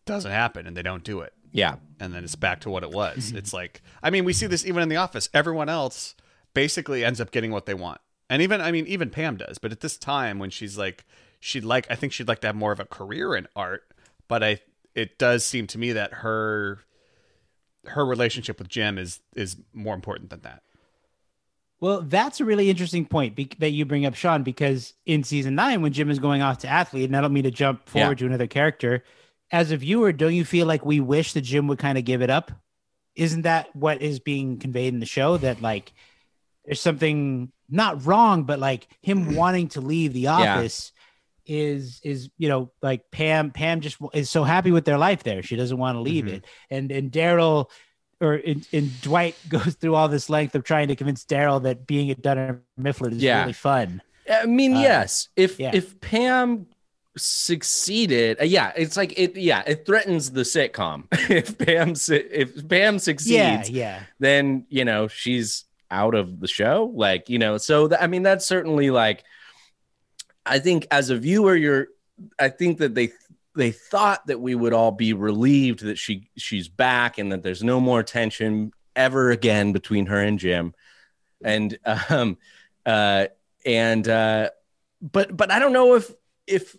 doesn't 0.05 0.31
happen 0.31 0.67
and 0.67 0.77
they 0.77 0.83
don't 0.83 1.03
do 1.03 1.21
it. 1.21 1.33
Yeah, 1.51 1.75
and 1.99 2.13
then 2.13 2.23
it's 2.23 2.35
back 2.35 2.59
to 2.61 2.69
what 2.69 2.83
it 2.83 2.91
was. 2.91 3.31
It's 3.35 3.53
like 3.53 3.81
i 4.03 4.09
mean 4.09 4.25
we 4.25 4.33
see 4.33 4.47
this 4.47 4.65
even 4.65 4.83
in 4.83 4.89
the 4.89 4.97
office. 4.97 5.29
Everyone 5.33 5.69
else 5.69 6.15
basically 6.53 7.03
ends 7.03 7.19
up 7.19 7.31
getting 7.31 7.51
what 7.51 7.65
they 7.65 7.73
want. 7.73 8.01
And 8.29 8.41
even 8.41 8.61
i 8.61 8.71
mean 8.71 8.85
even 8.87 9.09
pam 9.09 9.37
does. 9.37 9.57
But 9.57 9.71
at 9.71 9.81
this 9.81 9.97
time 9.97 10.39
when 10.39 10.49
she's 10.49 10.77
like 10.77 11.05
she'd 11.39 11.63
like 11.63 11.85
i 11.89 11.95
think 11.95 12.11
she'd 12.11 12.27
like 12.27 12.41
to 12.41 12.47
have 12.47 12.55
more 12.55 12.71
of 12.71 12.79
a 12.79 12.85
career 12.85 13.35
in 13.35 13.47
art 13.55 13.83
but 14.27 14.43
i 14.43 14.59
it 14.95 15.19
does 15.19 15.45
seem 15.45 15.67
to 15.67 15.77
me 15.77 15.91
that 15.91 16.11
her 16.13 16.79
her 17.85 18.03
relationship 18.03 18.57
with 18.57 18.67
jim 18.67 18.97
is 18.97 19.19
is 19.35 19.57
more 19.73 19.93
important 19.93 20.31
than 20.31 20.41
that 20.41 20.63
Well, 21.81 22.01
that's 22.01 22.39
a 22.39 22.45
really 22.45 22.69
interesting 22.69 23.05
point 23.05 23.35
be- 23.35 23.51
that 23.59 23.71
you 23.71 23.85
bring 23.85 24.05
up, 24.05 24.15
Sean, 24.15 24.43
because 24.43 24.93
in 25.05 25.23
season 25.23 25.55
nine, 25.55 25.81
when 25.81 25.93
Jim 25.93 26.09
is 26.09 26.19
going 26.19 26.41
off 26.41 26.59
to 26.59 26.67
Athlead, 26.67 27.05
and 27.05 27.17
I 27.17 27.21
don't 27.21 27.33
mean 27.33 27.43
to 27.43 27.51
jump 27.51 27.87
forward 27.89 28.17
to 28.19 28.25
another 28.25 28.47
character, 28.47 29.03
as 29.51 29.71
a 29.71 29.77
viewer, 29.77 30.11
don't 30.11 30.33
you 30.33 30.45
feel 30.45 30.65
like 30.67 30.85
we 30.85 30.99
wish 30.99 31.33
that 31.33 31.41
Jim 31.41 31.67
would 31.67 31.77
kind 31.79 31.97
of 31.97 32.05
give 32.05 32.21
it 32.21 32.29
up? 32.29 32.51
Isn't 33.15 33.43
that 33.43 33.73
what 33.75 34.01
is 34.01 34.19
being 34.19 34.57
conveyed 34.57 34.93
in 34.93 34.99
the 34.99 35.05
show? 35.05 35.37
That 35.37 35.61
like 35.61 35.93
there's 36.65 36.81
something 36.81 37.51
not 37.69 38.05
wrong, 38.05 38.43
but 38.43 38.59
like 38.59 38.87
him 39.01 39.35
wanting 39.35 39.67
to 39.69 39.81
leave 39.81 40.13
the 40.13 40.27
office 40.27 40.91
is 41.45 42.01
is 42.03 42.29
you 42.39 42.49
know 42.49 42.71
like 42.81 43.11
Pam 43.11 43.51
Pam 43.51 43.79
just 43.81 43.97
is 44.13 44.29
so 44.29 44.43
happy 44.43 44.71
with 44.71 44.85
their 44.85 44.97
life 44.97 45.23
there. 45.23 45.43
She 45.43 45.55
doesn't 45.55 45.77
want 45.77 45.95
to 45.95 46.01
leave 46.01 46.25
Mhm. 46.25 46.33
it, 46.33 46.45
and 46.71 46.91
and 46.91 47.11
Daryl 47.11 47.69
or 48.21 48.35
in, 48.35 48.63
in 48.71 48.91
Dwight 49.01 49.35
goes 49.49 49.75
through 49.75 49.95
all 49.95 50.07
this 50.07 50.29
length 50.29 50.55
of 50.55 50.63
trying 50.63 50.87
to 50.87 50.95
convince 50.95 51.25
Daryl 51.25 51.61
that 51.63 51.85
being 51.87 52.09
at 52.11 52.21
Dunder 52.21 52.61
Mifflin 52.77 53.13
is 53.13 53.23
Yeah. 53.23 53.41
really 53.41 53.53
fun. 53.53 54.01
I 54.31 54.45
mean, 54.45 54.75
Uh, 54.75 54.79
yes. 54.81 55.29
If 55.35 55.59
yeah. 55.59 55.71
if 55.73 55.99
Pam 56.01 56.67
succeeded, 57.17 58.39
uh, 58.41 58.43
yeah, 58.43 58.71
it's 58.75 58.97
like 58.97 59.17
it. 59.17 59.35
Yeah, 59.37 59.63
it 59.67 59.85
threatens 59.85 60.31
the 60.31 60.41
sitcom. 60.41 61.03
if 61.29 61.57
Pam 61.57 61.93
if 62.09 62.67
Pam 62.67 62.99
succeeds, 62.99 63.29
Yeah, 63.29 63.63
yeah. 63.69 64.03
then 64.19 64.65
you 64.69 64.83
know 64.85 65.07
she's 65.07 65.65
out 65.91 66.15
of 66.15 66.39
the 66.39 66.47
show 66.47 66.91
like 66.95 67.29
you 67.29 67.37
know 67.37 67.57
so 67.59 67.87
th- 67.87 68.01
i 68.01 68.07
mean 68.07 68.23
that's 68.23 68.43
certainly 68.43 68.89
like 68.89 69.23
i 70.43 70.57
think 70.57 70.87
as 70.89 71.11
a 71.11 71.15
viewer 71.15 71.55
you're 71.55 71.87
i 72.39 72.49
think 72.49 72.79
that 72.79 72.95
they 72.95 73.09
they 73.55 73.71
thought 73.71 74.27
that 74.27 74.39
we 74.39 74.55
would 74.55 74.73
all 74.73 74.91
be 74.91 75.13
relieved 75.13 75.81
that 75.81 75.97
she 75.97 76.29
she's 76.37 76.67
back 76.67 77.17
and 77.17 77.31
that 77.31 77.43
there's 77.43 77.63
no 77.63 77.79
more 77.79 78.03
tension 78.03 78.71
ever 78.95 79.31
again 79.31 79.71
between 79.71 80.05
her 80.07 80.19
and 80.19 80.39
jim. 80.39 80.73
And 81.43 81.77
um 82.09 82.37
uh 82.85 83.27
and 83.65 84.07
uh 84.07 84.49
but 85.01 85.35
but 85.35 85.51
i 85.51 85.59
don't 85.59 85.73
know 85.73 85.95
if 85.95 86.11
if 86.47 86.75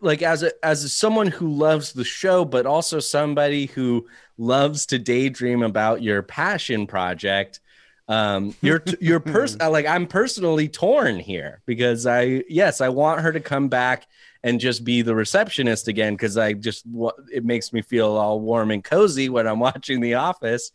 like 0.00 0.22
as 0.22 0.42
a 0.42 0.52
as 0.64 0.84
a, 0.84 0.88
someone 0.88 1.26
who 1.26 1.48
loves 1.48 1.92
the 1.92 2.04
show 2.04 2.44
but 2.44 2.66
also 2.66 3.00
somebody 3.00 3.66
who 3.66 4.06
loves 4.36 4.86
to 4.86 4.98
daydream 4.98 5.62
about 5.62 6.02
your 6.02 6.22
passion 6.22 6.86
project 6.86 7.60
um 8.08 8.54
your 8.62 8.82
your 9.00 9.22
you're 9.26 9.46
like 9.70 9.86
i'm 9.86 10.06
personally 10.06 10.68
torn 10.68 11.18
here 11.18 11.60
because 11.66 12.06
i 12.06 12.42
yes 12.48 12.80
i 12.80 12.88
want 12.88 13.20
her 13.20 13.32
to 13.32 13.40
come 13.40 13.68
back 13.68 14.06
and 14.42 14.60
just 14.60 14.84
be 14.84 15.02
the 15.02 15.14
receptionist 15.14 15.88
again 15.88 16.14
because 16.14 16.36
i 16.36 16.52
just 16.52 16.84
it 17.32 17.44
makes 17.44 17.72
me 17.72 17.82
feel 17.82 18.10
all 18.16 18.40
warm 18.40 18.70
and 18.70 18.84
cozy 18.84 19.28
when 19.28 19.46
i'm 19.46 19.58
watching 19.68 20.00
the 20.00 20.14
office 20.14 20.70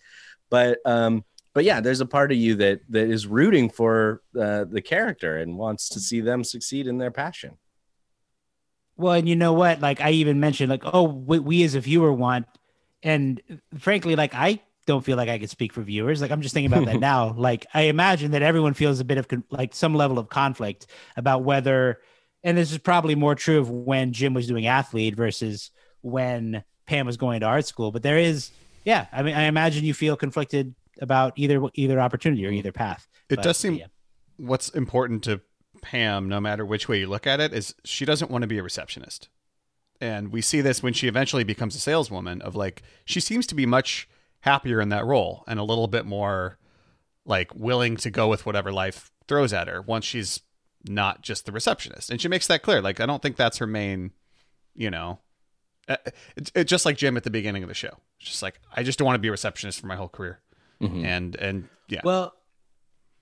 but 0.49 0.79
um 0.85 1.23
but 1.53 1.63
yeah, 1.65 1.81
there's 1.81 2.01
a 2.01 2.05
part 2.05 2.31
of 2.31 2.37
you 2.37 2.55
that 2.55 2.81
that 2.89 3.09
is 3.09 3.27
rooting 3.27 3.69
for 3.69 4.21
uh, 4.39 4.65
the 4.65 4.81
character 4.81 5.37
and 5.37 5.57
wants 5.57 5.89
to 5.89 5.99
see 5.99 6.19
them 6.19 6.43
succeed 6.43 6.87
in 6.87 6.97
their 6.97 7.11
passion. 7.11 7.57
Well, 8.97 9.13
and 9.13 9.29
you 9.29 9.35
know 9.35 9.53
what? 9.53 9.79
Like 9.79 10.01
I 10.01 10.11
even 10.11 10.39
mentioned, 10.39 10.69
like, 10.69 10.83
oh, 10.85 11.03
we, 11.03 11.39
we 11.39 11.63
as 11.63 11.75
a 11.75 11.79
viewer 11.79 12.11
want, 12.11 12.47
and 13.03 13.41
frankly, 13.77 14.15
like 14.15 14.33
I 14.33 14.61
don't 14.85 15.05
feel 15.05 15.15
like 15.15 15.29
I 15.29 15.37
could 15.37 15.49
speak 15.49 15.73
for 15.73 15.81
viewers. 15.81 16.21
Like 16.21 16.31
I'm 16.31 16.41
just 16.41 16.53
thinking 16.53 16.73
about 16.73 16.85
that 16.91 16.99
now. 16.99 17.33
Like 17.33 17.67
I 17.73 17.83
imagine 17.83 18.31
that 18.31 18.41
everyone 18.41 18.73
feels 18.73 18.99
a 18.99 19.05
bit 19.05 19.19
of 19.19 19.27
con- 19.27 19.43
like 19.51 19.75
some 19.75 19.93
level 19.93 20.17
of 20.17 20.29
conflict 20.29 20.87
about 21.17 21.43
whether, 21.43 22.01
and 22.43 22.57
this 22.57 22.71
is 22.71 22.77
probably 22.77 23.15
more 23.15 23.35
true 23.35 23.59
of 23.59 23.69
when 23.69 24.13
Jim 24.13 24.33
was 24.33 24.47
doing 24.47 24.65
Athlead 24.65 25.15
versus 25.15 25.71
when 26.01 26.63
Pam 26.85 27.05
was 27.05 27.17
going 27.17 27.39
to 27.39 27.45
art 27.45 27.65
school. 27.65 27.91
But 27.91 28.03
there 28.03 28.17
is, 28.17 28.51
yeah. 28.85 29.07
I 29.11 29.23
mean, 29.23 29.35
I 29.35 29.43
imagine 29.43 29.85
you 29.85 29.93
feel 29.93 30.15
conflicted 30.15 30.75
about 31.01 31.33
either 31.35 31.61
either 31.73 31.99
opportunity 31.99 32.45
or 32.45 32.51
either 32.51 32.71
path. 32.71 33.07
It 33.29 33.37
But, 33.37 33.43
does 33.43 33.57
seem 33.57 33.75
yeah. 33.75 33.87
what's 34.37 34.69
important 34.69 35.23
to 35.23 35.41
Pam, 35.81 36.29
no 36.29 36.39
matter 36.39 36.65
which 36.65 36.87
way 36.87 36.99
you 36.99 37.07
look 37.07 37.27
at 37.27 37.39
it, 37.39 37.53
is 37.53 37.75
she 37.83 38.05
doesn't 38.05 38.31
want 38.31 38.43
to 38.43 38.47
be 38.47 38.57
a 38.57 38.63
receptionist. 38.63 39.29
And 39.99 40.31
we 40.31 40.41
see 40.41 40.61
this 40.61 40.83
when 40.83 40.93
she 40.93 41.07
eventually 41.07 41.43
becomes 41.43 41.75
a 41.75 41.79
saleswoman 41.79 42.41
of 42.41 42.55
like 42.55 42.83
she 43.05 43.19
seems 43.19 43.47
to 43.47 43.55
be 43.55 43.65
much 43.65 44.07
happier 44.41 44.81
in 44.81 44.89
that 44.89 45.05
role 45.05 45.43
and 45.47 45.59
a 45.59 45.63
little 45.63 45.87
bit 45.87 46.05
more 46.05 46.57
like 47.25 47.55
willing 47.55 47.95
to 47.95 48.09
go 48.09 48.27
with 48.27 48.45
whatever 48.45 48.71
life 48.73 49.11
throws 49.27 49.53
at 49.53 49.69
her 49.69 49.81
once 49.81 50.03
she's 50.03 50.41
not 50.87 51.21
just 51.21 51.45
the 51.45 51.51
receptionist. 51.51 52.09
And 52.09 52.19
she 52.19 52.27
makes 52.27 52.47
that 52.47 52.61
clear. 52.61 52.81
Like 52.81 52.99
I 52.99 53.05
don't 53.05 53.21
think 53.21 53.35
that's 53.35 53.57
her 53.57 53.67
main, 53.67 54.11
you 54.75 54.89
know, 54.91 55.19
uh, 55.87 55.97
it's 56.35 56.51
it's 56.55 56.69
just 56.69 56.85
like 56.85 56.97
Jim 56.97 57.17
at 57.17 57.23
the 57.23 57.29
beginning 57.29 57.63
of 57.63 57.69
the 57.69 57.75
show. 57.75 57.97
It's 58.19 58.29
just 58.29 58.41
like 58.41 58.59
I 58.73 58.83
just 58.83 58.99
don't 58.99 59.05
want 59.05 59.15
to 59.15 59.19
be 59.21 59.27
a 59.27 59.31
receptionist 59.31 59.79
for 59.79 59.87
my 59.87 59.95
whole 59.95 60.09
career. 60.09 60.39
And 60.81 61.35
and 61.37 61.69
yeah. 61.87 62.01
Well, 62.03 62.33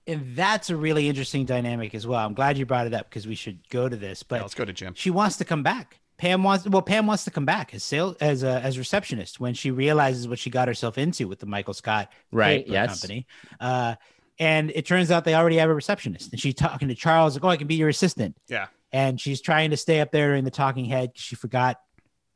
and 0.08 0.34
that's 0.34 0.68
a 0.68 0.76
really 0.76 1.08
interesting 1.08 1.44
dynamic 1.44 1.94
as 1.94 2.08
well. 2.08 2.26
I'm 2.26 2.34
glad 2.34 2.58
you 2.58 2.66
brought 2.66 2.88
it 2.88 2.94
up 2.94 3.08
because 3.08 3.26
we 3.26 3.36
should 3.36 3.68
go 3.68 3.88
to 3.88 3.94
this. 3.94 4.24
But 4.24 4.36
Yeah, 4.36 4.42
let's 4.42 4.54
go 4.54 4.64
to 4.64 4.72
Jim. 4.72 4.94
She 4.94 5.10
wants 5.10 5.36
to 5.36 5.44
come 5.44 5.62
back. 5.62 6.00
Pam 6.18 6.42
wants 6.42 6.66
well, 6.68 6.82
Pam 6.82 7.06
wants 7.06 7.24
to 7.24 7.30
come 7.30 7.44
back 7.44 7.72
as 7.72 7.84
sales 7.84 8.16
as 8.20 8.42
a 8.42 8.60
as 8.60 8.78
receptionist 8.78 9.38
when 9.38 9.54
she 9.54 9.70
realizes 9.70 10.26
what 10.26 10.40
she 10.40 10.50
got 10.50 10.66
herself 10.66 10.98
into 10.98 11.28
with 11.28 11.38
the 11.38 11.46
Michael 11.46 11.74
Scott 11.74 12.10
Right, 12.32 12.66
yes. 12.66 13.00
company. 13.00 13.26
Uh, 13.60 13.94
and 14.42 14.70
it 14.74 14.84
turns 14.86 15.10
out 15.10 15.24
they 15.24 15.34
already 15.34 15.56
have 15.58 15.70
a 15.70 15.74
receptionist, 15.74 16.32
and 16.32 16.40
she's 16.40 16.54
talking 16.54 16.88
to 16.88 16.94
Charles 16.94 17.34
like, 17.34 17.44
"Oh, 17.44 17.48
I 17.48 17.56
can 17.56 17.66
be 17.66 17.76
your 17.76 17.88
assistant." 17.88 18.36
Yeah. 18.48 18.66
and 18.92 19.18
she's 19.20 19.40
trying 19.40 19.70
to 19.70 19.76
stay 19.76 20.00
up 20.00 20.10
there 20.12 20.28
during 20.28 20.44
the 20.44 20.50
talking 20.50 20.84
head 20.84 21.12
she 21.14 21.34
forgot 21.34 21.78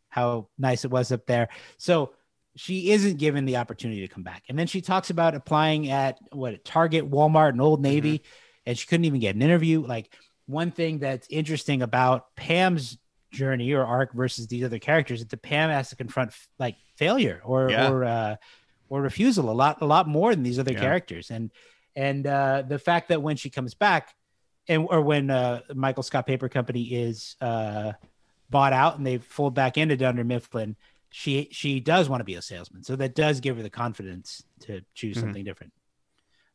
how 0.08 0.48
nice 0.56 0.84
it 0.86 0.90
was 0.90 1.12
up 1.12 1.26
there. 1.26 1.48
So 1.76 2.12
she 2.54 2.90
isn't 2.92 3.18
given 3.18 3.44
the 3.44 3.56
opportunity 3.58 4.00
to 4.00 4.08
come 4.08 4.22
back. 4.22 4.42
And 4.48 4.58
then 4.58 4.66
she 4.66 4.80
talks 4.80 5.10
about 5.10 5.34
applying 5.34 5.90
at 5.90 6.18
what 6.32 6.64
Target, 6.64 7.10
Walmart, 7.10 7.50
and 7.50 7.60
Old 7.60 7.82
Navy, 7.82 8.22
and 8.64 8.78
she 8.78 8.86
couldn't 8.86 9.04
even 9.04 9.20
get 9.20 9.34
an 9.34 9.42
interview. 9.42 9.84
Like 9.84 10.10
one 10.46 10.70
thing 10.70 10.98
that's 11.00 11.26
interesting 11.28 11.82
about 11.82 12.34
Pam's 12.36 12.96
journey 13.32 13.72
or 13.74 13.84
arc 13.84 14.14
versus 14.14 14.46
these 14.46 14.64
other 14.64 14.78
characters 14.78 15.20
is 15.20 15.26
that 15.26 15.42
Pam 15.42 15.68
has 15.68 15.90
to 15.90 15.96
confront 15.96 16.32
like 16.58 16.76
failure 16.96 17.42
or 17.44 17.68
Yeah. 17.70 17.90
or 17.90 18.04
uh, 18.04 18.36
or 18.88 19.02
refusal 19.02 19.50
a 19.50 19.56
lot 19.62 19.82
a 19.82 19.86
lot 19.86 20.08
more 20.08 20.34
than 20.34 20.42
these 20.44 20.58
other 20.58 20.72
Yeah. 20.72 20.80
characters. 20.80 21.30
And 21.30 21.50
and 21.96 22.26
uh, 22.26 22.62
the 22.68 22.78
fact 22.78 23.08
that 23.08 23.22
when 23.22 23.36
she 23.36 23.50
comes 23.50 23.74
back, 23.74 24.14
and 24.68 24.86
or 24.90 25.00
when 25.00 25.30
uh, 25.30 25.62
Michael 25.74 26.02
Scott 26.02 26.26
Paper 26.26 26.48
Company 26.48 26.82
is 26.82 27.36
uh, 27.40 27.92
bought 28.50 28.72
out 28.72 28.98
and 28.98 29.06
they 29.06 29.18
fold 29.18 29.54
back 29.54 29.78
into 29.78 29.96
Dunder 29.96 30.24
Mifflin, 30.24 30.76
she 31.10 31.48
she 31.50 31.80
does 31.80 32.08
want 32.08 32.20
to 32.20 32.24
be 32.24 32.34
a 32.34 32.42
salesman. 32.42 32.82
So 32.84 32.96
that 32.96 33.14
does 33.14 33.40
give 33.40 33.56
her 33.56 33.62
the 33.62 33.70
confidence 33.70 34.42
to 34.60 34.82
choose 34.94 35.16
Mhm. 35.16 35.20
something 35.20 35.44
different. 35.44 35.72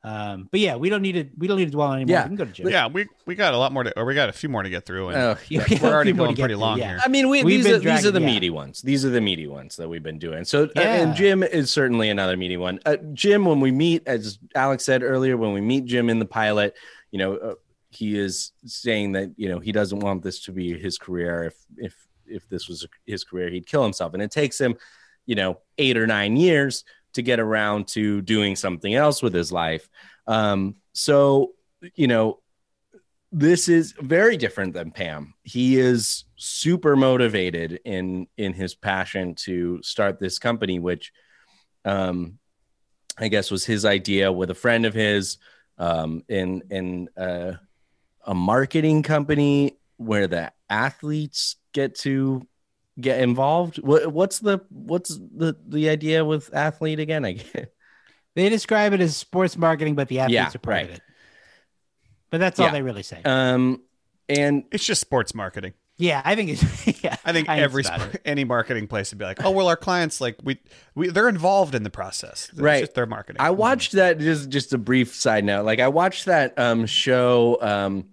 Um, 0.04 0.50
but 0.50 0.60
yeah, 0.60 0.78
we 0.78 0.90
don't 0.90 1.04
need 1.04 1.12
to 1.12 1.26
we 1.38 1.48
don't 1.48 1.58
need 1.58 1.66
to 1.66 1.72
dwell 1.72 1.90
on 1.90 1.98
anymore. 1.98 2.14
Yeah. 2.14 2.24
We 2.24 2.30
can 2.30 2.36
go 2.36 2.46
to 2.46 2.52
Jim. 2.52 2.70
Yeah, 2.70 2.88
we 2.88 3.08
we 3.28 3.36
got 3.36 3.54
a 3.54 3.58
lot 3.58 3.72
more 3.72 3.84
to, 3.84 4.00
or 4.00 4.04
we 4.04 4.16
got 4.16 4.30
a 4.30 4.34
few 4.34 4.50
more 4.50 4.64
to 4.64 4.70
get 4.70 4.86
through, 4.86 5.10
and 5.10 5.18
Oh, 5.18 5.38
Yeah, 5.50 5.64
we're 5.82 5.94
already 5.94 6.10
a 6.10 6.14
few 6.14 6.18
more 6.18 6.26
going 6.26 6.36
to 6.36 6.40
get 6.40 6.44
pretty 6.44 6.54
through, 6.56 6.62
long 6.62 6.80
yeah. 6.80 6.90
here. 6.90 7.00
I 7.06 7.08
mean, 7.08 7.30
we, 7.30 7.44
these 7.44 7.66
been 7.66 7.76
are 7.76 7.80
these 7.80 8.06
are 8.06 8.12
the 8.12 8.20
yeah. 8.20 8.26
meaty 8.26 8.50
ones. 8.50 8.82
These 8.82 9.06
are 9.06 9.12
the 9.12 9.22
meaty 9.22 9.46
ones 9.46 9.76
that 9.76 9.88
we've 9.88 10.02
been 10.02 10.18
doing. 10.18 10.44
So, 10.44 10.64
uh, 10.76 10.80
and 10.80 11.16
Jim 11.16 11.44
is 11.44 11.72
certainly 11.72 12.10
another 12.10 12.36
meaty 12.36 12.58
one. 12.58 12.80
Uh, 12.84 12.98
Jim, 13.14 13.46
when 13.46 13.60
we 13.60 13.70
meet, 13.70 14.02
as 14.08 14.40
Alex 14.56 14.86
said 14.86 15.04
earlier, 15.04 15.38
when 15.38 15.54
we 15.54 15.62
meet 15.62 15.86
Jim 15.86 16.10
in 16.10 16.18
the 16.18 16.26
pilot, 16.26 16.76
you 17.12 17.20
know, 17.20 17.36
uh, 17.36 17.54
he 17.92 18.18
is 18.18 18.54
saying 18.66 19.12
that 19.12 19.32
you 19.38 19.50
know 19.50 19.60
he 19.60 19.72
doesn't 19.72 20.00
want 20.00 20.24
this 20.24 20.40
to 20.46 20.52
be 20.52 20.80
his 20.80 20.98
career. 20.98 21.44
If 21.44 21.56
if 21.78 22.08
if 22.26 22.50
this 22.50 22.68
was 22.68 22.88
his 23.06 23.24
career, 23.24 23.50
he'd 23.50 23.68
kill 23.68 23.84
himself. 23.84 24.16
And 24.16 24.24
it 24.24 24.32
takes 24.32 24.60
him, 24.60 24.78
you 25.28 25.36
know, 25.36 25.60
eight 25.78 25.98
or 25.98 26.08
nine 26.08 26.38
years 26.38 26.84
to 27.14 27.22
get 27.22 27.40
around 27.40 27.88
to 27.90 28.22
doing 28.22 28.56
something 28.56 28.94
else 28.94 29.22
with 29.22 29.34
his 29.34 29.52
life. 29.52 29.90
Um, 30.28 30.76
so, 30.94 31.54
you 31.96 32.08
know, 32.08 32.40
this 33.32 33.70
is 33.70 33.94
very 34.00 34.36
different 34.36 34.74
than 34.74 34.92
Pam. 34.92 35.34
He 35.44 35.80
is 35.80 36.26
super 36.36 36.96
motivated 36.96 37.80
in 37.86 38.28
in 38.38 38.54
his 38.54 38.76
passion 38.76 39.36
to 39.36 39.82
start 39.84 40.20
this 40.20 40.38
company, 40.38 40.80
which 40.80 41.14
um 41.86 42.40
I 43.18 43.30
guess 43.30 43.50
was 43.50 43.66
his 43.66 43.86
idea 43.86 44.32
with 44.32 44.50
a 44.50 44.56
friend 44.56 44.86
of 44.86 44.94
his 44.94 45.38
um 45.78 46.24
in 46.28 46.64
in 46.70 47.10
a 47.16 48.34
marketing 48.34 49.04
company 49.04 49.78
where 49.98 50.28
the 50.28 50.52
athletes 50.70 51.56
get 51.74 51.96
to 51.96 52.46
get 53.02 53.20
involved. 53.22 53.78
What 53.78 54.12
what's 54.12 54.40
the 54.40 54.60
what's 54.70 55.10
the 55.18 55.56
the 55.68 55.90
idea 55.90 56.24
with 56.24 56.52
Athlead 56.52 57.00
again? 57.00 57.26
I 57.26 57.34
get 57.34 57.74
They 58.36 58.48
describe 58.48 58.94
it 58.94 59.02
as 59.02 59.18
sports 59.18 59.58
marketing, 59.58 59.96
but 59.96 60.08
the 60.08 60.20
athletes 60.20 60.34
Yeah, 60.36 60.48
are 60.48 60.60
part 60.60 60.76
right. 60.76 60.86
of 60.90 60.96
it. 60.96 61.02
But 62.30 62.38
that's 62.40 62.60
all 62.60 62.72
they 62.72 62.82
really 62.82 63.04
say. 63.04 63.22
um 63.26 63.82
and 64.30 64.64
it's 64.72 64.86
just 64.86 65.02
sports 65.02 65.36
marketing. 65.36 65.74
yeah, 65.98 66.22
I 66.24 66.36
think 66.36 66.50
it's 66.52 66.64
yeah. 67.04 67.18
I 67.26 67.34
think 67.34 67.50
it's 67.50 67.60
every 67.60 67.84
sp- 67.84 68.24
any 68.24 68.46
marketing 68.46 68.88
place 68.88 69.12
would 69.12 69.18
be 69.20 69.26
like, 69.26 69.44
oh 69.44 69.52
well, 69.52 69.68
our 69.68 69.76
clients 69.76 70.22
like 70.22 70.38
we 70.44 70.60
we 70.96 71.10
they're 71.10 71.28
involved 71.28 71.76
in 71.76 71.84
the 71.84 71.90
process. 71.90 72.48
It's 72.52 72.60
Right. 72.62 72.80
just 72.80 72.94
their 72.94 73.06
marketing. 73.06 73.42
I 73.42 73.50
watched 73.50 73.92
that 73.94 74.20
just 74.20 74.50
just 74.50 74.74
a 74.74 74.78
brief 74.78 75.14
side 75.14 75.44
note. 75.44 75.66
Like 75.66 75.80
I 75.82 75.90
watched 75.90 76.26
that 76.26 76.58
um 76.58 76.86
show 76.86 77.58
um 77.62 78.06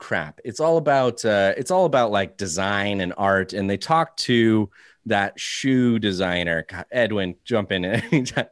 crap. 0.00 0.40
It's 0.44 0.60
all 0.60 0.76
about 0.76 1.24
uh 1.24 1.54
it's 1.56 1.70
all 1.70 1.84
about 1.84 2.10
like 2.10 2.36
design 2.36 3.00
and 3.00 3.14
art 3.16 3.52
and 3.52 3.68
they 3.68 3.76
talked 3.76 4.18
to 4.20 4.70
that 5.06 5.38
shoe 5.38 5.98
designer. 5.98 6.66
God, 6.68 6.86
Edwin, 6.90 7.36
jump 7.44 7.70
in 7.72 7.84
at 7.86 8.04
any 8.12 8.24
time. 8.24 8.46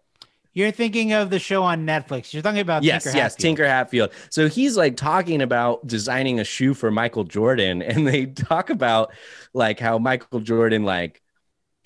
You're 0.54 0.72
thinking 0.72 1.12
of 1.12 1.30
the 1.30 1.38
show 1.38 1.62
on 1.62 1.86
Netflix. 1.86 2.32
You're 2.32 2.42
talking 2.42 2.60
about 2.60 2.82
yes, 2.82 3.04
Tinker 3.04 3.16
yes, 3.16 3.32
Hatfield. 3.32 3.40
Tinker 3.40 3.66
Hatfield. 3.66 4.10
So 4.30 4.48
he's 4.48 4.76
like 4.76 4.96
talking 4.96 5.40
about 5.40 5.86
designing 5.86 6.40
a 6.40 6.44
shoe 6.44 6.74
for 6.74 6.90
Michael 6.90 7.24
Jordan, 7.24 7.80
and 7.80 8.06
they 8.06 8.26
talk 8.26 8.68
about 8.70 9.12
like 9.52 9.78
how 9.78 9.98
Michael 9.98 10.40
Jordan 10.40 10.82
like 10.84 11.22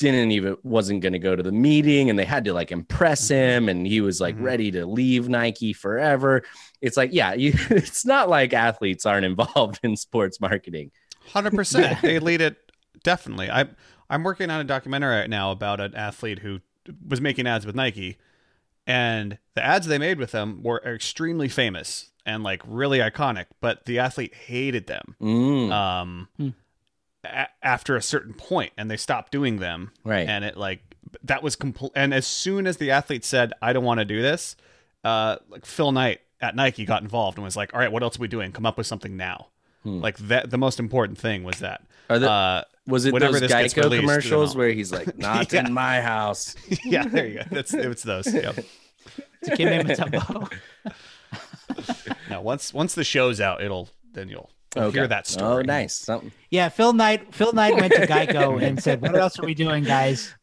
didn't 0.02 0.32
even 0.32 0.56
wasn't 0.62 1.00
going 1.00 1.12
to 1.14 1.18
go 1.18 1.34
to 1.36 1.42
the 1.42 1.52
meeting, 1.52 2.10
and 2.10 2.18
they 2.18 2.24
had 2.24 2.44
to 2.44 2.52
like 2.52 2.70
impress 2.72 3.28
him, 3.28 3.68
and 3.68 3.86
he 3.86 4.00
was 4.00 4.20
like 4.20 4.36
Mhm. 4.36 4.42
ready 4.42 4.70
to 4.72 4.84
leave 4.86 5.28
Nike 5.28 5.72
forever. 5.72 6.42
It's 6.80 6.96
like, 6.96 7.10
yeah, 7.12 7.32
you, 7.34 7.52
it's 7.70 8.04
not 8.04 8.28
like 8.28 8.52
athletes 8.52 9.06
aren't 9.06 9.24
involved 9.32 9.80
in 9.82 9.96
sports 9.96 10.40
marketing. 10.40 10.90
Hundred 11.28 11.54
percent. 11.54 12.00
They 12.02 12.18
lead 12.18 12.40
it 12.40 12.56
definitely. 13.04 13.50
I 13.50 13.66
I'm 14.10 14.22
working 14.24 14.50
on 14.50 14.60
a 14.60 14.64
documentary 14.64 15.16
right 15.16 15.30
now 15.30 15.50
about 15.52 15.80
an 15.80 15.94
athlete 15.94 16.40
who 16.40 16.60
was 17.08 17.20
making 17.20 17.46
ads 17.46 17.64
with 17.64 17.74
Nike, 17.74 18.18
and 18.86 19.38
the 19.54 19.64
ads 19.64 19.86
they 19.86 19.98
made 19.98 20.18
with 20.18 20.32
them 20.32 20.62
were 20.62 20.82
extremely 20.84 21.48
famous 21.48 22.10
and 22.26 22.42
like 22.42 22.60
really 22.66 22.98
iconic. 22.98 23.46
But 23.60 23.84
the 23.86 23.98
athlete 24.00 24.34
hated 24.34 24.86
them 24.86 25.16
Mm, 25.20 25.70
um, 25.72 26.28
Hmm. 26.36 26.48
A- 27.24 27.48
after 27.62 27.96
a 27.96 28.02
certain 28.02 28.34
point, 28.34 28.72
and 28.76 28.90
they 28.90 28.96
stopped 28.96 29.32
doing 29.32 29.58
them. 29.58 29.92
right. 30.04 30.28
And 30.28 30.44
it 30.44 30.56
like 30.56 30.80
that 31.24 31.42
was 31.42 31.56
complete. 31.56 31.92
And 31.94 32.12
as 32.14 32.26
soon 32.26 32.66
as 32.66 32.76
the 32.78 32.90
athlete 32.90 33.24
said, 33.24 33.52
"I 33.60 33.72
don't 33.72 33.84
want 33.84 33.98
to 34.00 34.04
do 34.04 34.22
this," 34.22 34.56
uh, 35.04 35.36
like 35.48 35.66
Phil 35.66 35.92
Knight 35.92 36.20
at 36.40 36.56
Nike 36.56 36.84
got 36.84 37.02
involved 37.02 37.36
and 37.38 37.44
was 37.44 37.56
like, 37.56 37.74
"All 37.74 37.80
right, 37.80 37.92
what 37.92 38.02
else 38.02 38.16
are 38.18 38.20
we 38.22 38.28
doing? 38.28 38.52
Come 38.52 38.66
up 38.66 38.78
with 38.78 38.86
something 38.86 39.16
now." 39.16 39.48
Hmm. 39.82 40.00
Like 40.00 40.16
that, 40.18 40.50
the 40.50 40.58
most 40.58 40.78
important 40.80 41.18
thing 41.18 41.42
was 41.44 41.58
that. 41.58 41.82
Are 42.10 42.18
the- 42.18 42.30
uh, 42.30 42.62
was 42.86 43.04
it 43.04 43.12
whenever 43.12 43.32
those 43.34 43.42
this 43.42 43.52
gets 43.52 43.74
Geico 43.74 43.84
released, 43.84 44.00
commercials 44.02 44.56
where 44.56 44.70
he's 44.70 44.90
like, 44.92 45.16
"Not 45.18 45.52
Yeah. 45.52 45.66
in 45.66 45.72
my 45.72 46.00
house"? 46.00 46.54
yeah, 46.84 47.04
there 47.06 47.26
you 47.26 47.34
go. 47.38 47.44
That's 47.50 47.72
it's 47.74 48.02
those. 48.02 48.32
Yep. 48.32 48.58
It's 49.40 49.48
a 49.48 49.56
kid 49.56 49.66
named 49.66 49.88
Now, 52.30 52.42
once 52.42 52.72
once 52.72 52.94
the 52.94 53.04
show's 53.04 53.40
out, 53.40 53.62
it'll 53.62 53.88
then 54.12 54.28
you'll, 54.28 54.50
you'll 54.76 54.84
Okay. 54.86 54.98
hear 54.98 55.08
that 55.08 55.26
story. 55.26 55.60
Oh, 55.60 55.62
nice. 55.62 55.94
Something. 55.94 56.32
Yeah, 56.50 56.68
Phil 56.68 56.92
Knight. 56.92 57.34
Phil 57.34 57.52
Knight 57.52 57.74
went 57.76 57.92
to 57.92 58.06
Geico 58.06 58.62
and 58.62 58.82
said, 58.82 59.00
"What 59.00 59.16
else 59.16 59.38
are 59.38 59.44
we 59.46 59.54
doing, 59.54 59.84
guys? 59.84 60.34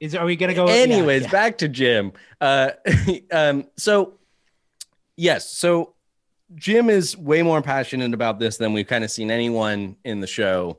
Is 0.00 0.14
are 0.14 0.24
we 0.24 0.36
gonna 0.36 0.54
go?" 0.54 0.66
yeah, 0.66 0.74
Anyways, 0.74 1.22
yeah. 1.22 1.30
back 1.30 1.58
to 1.58 1.68
Jim. 1.68 2.12
Uh, 2.40 2.70
um, 3.32 3.66
so 3.76 4.14
yes, 5.16 5.50
so 5.50 5.94
Jim 6.54 6.90
is 6.90 7.16
way 7.16 7.42
more 7.42 7.62
passionate 7.62 8.14
about 8.14 8.38
this 8.38 8.56
than 8.58 8.72
we've 8.72 8.86
kind 8.86 9.04
of 9.04 9.10
seen 9.10 9.30
anyone 9.30 9.96
in 10.04 10.20
the 10.20 10.26
show 10.26 10.78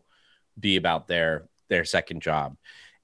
be 0.59 0.75
about 0.77 1.07
their 1.07 1.47
their 1.69 1.83
second 1.85 2.21
job, 2.21 2.55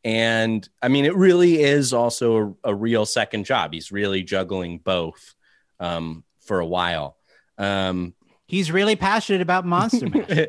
and 0.03 0.67
I 0.81 0.87
mean, 0.87 1.05
it 1.05 1.15
really 1.15 1.61
is 1.61 1.93
also 1.93 2.57
a, 2.63 2.69
a 2.71 2.75
real 2.75 3.05
second 3.05 3.45
job. 3.45 3.73
He's 3.73 3.91
really 3.91 4.23
juggling 4.23 4.77
both 4.79 5.35
um, 5.79 6.23
for 6.41 6.59
a 6.59 6.65
while. 6.65 7.17
Um, 7.57 8.13
He's 8.51 8.69
really 8.69 8.97
passionate 8.97 9.39
about 9.39 9.65
Monster 9.65 10.09
Mash. 10.09 10.47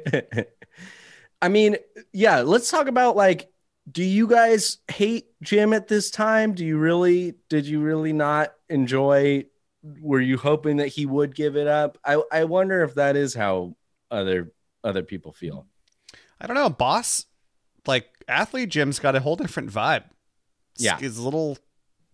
I 1.40 1.48
mean, 1.48 1.76
yeah, 2.12 2.40
let's 2.40 2.68
talk 2.68 2.88
about 2.88 3.14
like 3.14 3.52
do 3.88 4.02
you 4.02 4.26
guys 4.26 4.78
hate 4.90 5.26
Jim 5.40 5.72
at 5.72 5.86
this 5.86 6.10
time? 6.10 6.52
Do 6.52 6.66
you 6.66 6.78
really 6.78 7.34
did 7.48 7.64
you 7.64 7.80
really 7.80 8.12
not 8.12 8.54
enjoy 8.68 9.44
were 10.00 10.20
you 10.20 10.36
hoping 10.36 10.78
that 10.78 10.88
he 10.88 11.06
would 11.06 11.32
give 11.32 11.56
it 11.56 11.68
up? 11.68 11.96
I 12.04 12.20
I 12.32 12.42
wonder 12.42 12.82
if 12.82 12.96
that 12.96 13.14
is 13.14 13.34
how 13.34 13.76
other 14.10 14.52
other 14.82 15.04
people 15.04 15.32
feel. 15.32 15.68
I 16.40 16.48
don't 16.48 16.56
know, 16.56 16.70
boss. 16.70 17.26
Like 17.86 18.08
Athlead 18.28 18.70
Jim's 18.70 18.98
got 18.98 19.14
a 19.14 19.20
whole 19.20 19.36
different 19.36 19.70
vibe. 19.70 20.06
Yeah. 20.76 20.98
he's 20.98 21.18
a 21.18 21.22
little 21.22 21.56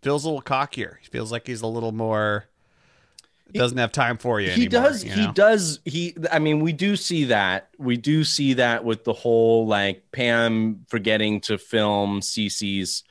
feels 0.02 0.26
a 0.26 0.28
little 0.28 0.42
cockier. 0.42 0.98
He 1.00 1.08
feels 1.08 1.32
like 1.32 1.46
he's 1.46 1.62
a 1.62 1.66
little 1.66 1.92
more 1.92 2.50
doesn't 3.54 3.78
have 3.78 3.92
time 3.92 4.18
for 4.18 4.40
you. 4.40 4.50
he 4.50 4.66
anymore, 4.66 4.82
does 4.88 5.04
you 5.04 5.12
he 5.12 5.26
does 5.32 5.80
he 5.84 6.14
i 6.30 6.38
mean 6.38 6.60
we 6.60 6.72
do 6.72 6.96
see 6.96 7.24
that 7.24 7.68
we 7.78 7.96
do 7.96 8.22
see 8.24 8.54
that 8.54 8.84
with 8.84 9.04
the 9.04 9.12
whole 9.12 9.66
like 9.66 10.02
pam 10.12 10.84
forgetting 10.88 11.40
to 11.40 11.56
film 11.58 12.20
CeCe's 12.20 13.04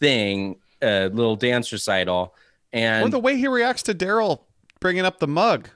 thing 0.00 0.56
uh 0.82 1.08
little 1.12 1.36
dance 1.36 1.72
recital 1.72 2.34
and 2.72 3.04
or 3.06 3.08
the 3.08 3.18
way 3.18 3.36
he 3.36 3.48
reacts 3.48 3.82
to 3.84 3.94
Daryl 3.94 4.40
bringing 4.80 5.04
up 5.04 5.18
the 5.18 5.26
mug. 5.28 5.68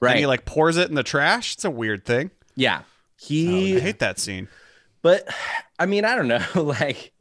right 0.00 0.10
And 0.12 0.18
he 0.20 0.26
like 0.26 0.44
pours 0.44 0.76
it 0.76 0.88
in 0.88 0.94
the 0.96 1.02
trash. 1.04 1.54
It's 1.54 1.64
a 1.64 1.70
weird 1.70 2.04
thing. 2.04 2.30
yeah 2.56 2.80
Oh, 2.84 3.24
he 3.28 3.76
I 3.76 3.80
hate 3.80 4.00
that 4.00 4.18
scene. 4.18 4.48
but 5.00 5.28
i 5.78 5.86
mean 5.86 6.04
i 6.04 6.16
don't 6.16 6.26
know 6.28 6.44
like 6.60 7.12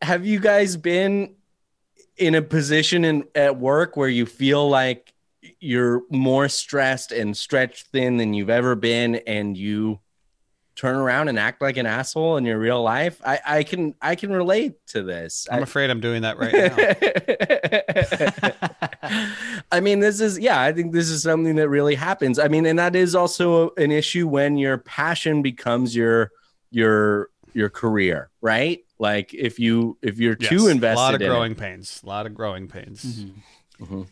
have 0.00 0.24
you 0.24 0.40
guys 0.40 0.76
been 0.78 1.34
in 2.16 2.34
a 2.34 2.42
position 2.42 3.04
in 3.04 3.24
at 3.34 3.58
work 3.58 3.96
where 3.96 4.08
you 4.08 4.26
feel 4.26 4.68
like 4.68 5.12
you're 5.60 6.02
more 6.10 6.48
stressed 6.48 7.12
and 7.12 7.36
stretched 7.36 7.88
thin 7.88 8.16
than 8.16 8.32
you've 8.34 8.50
ever 8.50 8.74
been 8.74 9.16
and 9.26 9.56
you 9.56 9.98
turn 10.74 10.96
around 10.96 11.28
and 11.28 11.38
act 11.38 11.60
like 11.62 11.76
an 11.76 11.86
asshole 11.86 12.36
in 12.36 12.44
your 12.44 12.58
real 12.58 12.82
life 12.82 13.20
i 13.24 13.38
i 13.46 13.62
can 13.62 13.94
i 14.02 14.16
can 14.16 14.32
relate 14.32 14.74
to 14.86 15.02
this 15.04 15.46
I'm 15.50 15.60
I- 15.60 15.62
afraid 15.62 15.88
I'm 15.90 16.00
doing 16.00 16.22
that 16.22 16.36
right 16.38 16.52
now. 16.52 16.76
I 19.72 19.80
mean, 19.80 20.00
this 20.00 20.20
is, 20.20 20.38
yeah, 20.38 20.60
I 20.60 20.72
think 20.72 20.92
this 20.92 21.08
is 21.08 21.22
something 21.22 21.56
that 21.56 21.68
really 21.68 21.94
happens. 21.94 22.38
I 22.38 22.48
mean, 22.48 22.66
and 22.66 22.78
that 22.78 22.96
is 22.96 23.14
also 23.14 23.70
an 23.76 23.90
issue 23.90 24.26
when 24.26 24.56
your 24.56 24.78
passion 24.78 25.42
becomes 25.42 25.94
your, 25.94 26.30
your, 26.70 27.28
your 27.52 27.68
career, 27.70 28.30
right? 28.40 28.83
Like 28.98 29.34
if 29.34 29.58
you, 29.58 29.98
if 30.02 30.18
you're 30.18 30.36
Yes, 30.38 30.50
too 30.50 30.68
invested 30.68 30.94
A 30.94 31.02
lot 31.02 31.14
of 31.14 31.20
in 31.20 31.28
growing 31.28 31.52
it. 31.52 31.58
pains. 31.58 32.00
A 32.02 32.06
lot 32.06 32.26
of 32.26 32.34
growing 32.34 32.68
pains. 32.68 33.24
Mm-hmm. 33.80 34.02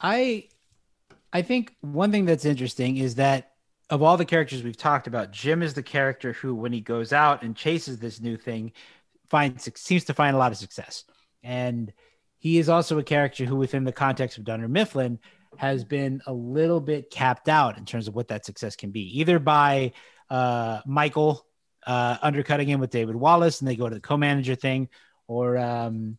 I 0.00 0.48
I 1.32 1.42
think 1.42 1.74
one 1.80 2.10
thing 2.12 2.24
that's 2.24 2.44
interesting 2.44 2.96
is 2.96 3.16
that 3.16 3.52
of 3.90 4.02
all 4.02 4.16
the 4.16 4.24
characters 4.24 4.62
we've 4.62 4.76
talked 4.76 5.06
about, 5.06 5.30
Jim 5.32 5.62
is 5.62 5.74
the 5.74 5.82
character 5.82 6.32
who, 6.32 6.54
when 6.54 6.72
he 6.72 6.80
goes 6.80 7.12
out 7.12 7.42
and 7.42 7.56
chases 7.56 7.98
this 7.98 8.20
new 8.20 8.36
thing, 8.36 8.72
finds 9.26 9.68
seems 9.80 10.04
to 10.04 10.14
find 10.14 10.36
a 10.36 10.38
lot 10.38 10.52
of 10.52 10.58
success. 10.58 11.04
And 11.42 11.92
he 12.38 12.58
is 12.58 12.68
also 12.68 12.98
a 12.98 13.02
character 13.02 13.44
who, 13.44 13.56
within 13.56 13.84
the 13.84 13.92
context 13.92 14.38
of 14.38 14.44
Dunder 14.44 14.68
Mifflin, 14.68 15.18
has 15.56 15.84
been 15.84 16.20
a 16.26 16.32
little 16.32 16.80
bit 16.80 17.10
capped 17.10 17.48
out 17.48 17.78
in 17.78 17.84
terms 17.84 18.06
of 18.08 18.14
what 18.14 18.28
that 18.28 18.44
success 18.44 18.76
can 18.76 18.90
be, 18.90 19.18
either 19.18 19.38
by 19.38 19.92
uh, 20.30 20.80
Michael 20.86 21.44
uh, 21.86 22.16
undercutting 22.22 22.68
him 22.68 22.80
with 22.80 22.90
David 22.90 23.16
Wallace, 23.16 23.60
and 23.60 23.68
they 23.68 23.76
go 23.76 23.88
to 23.88 23.94
the 23.94 24.00
co-manager 24.00 24.54
thing, 24.54 24.88
or 25.26 25.56
um, 25.58 26.18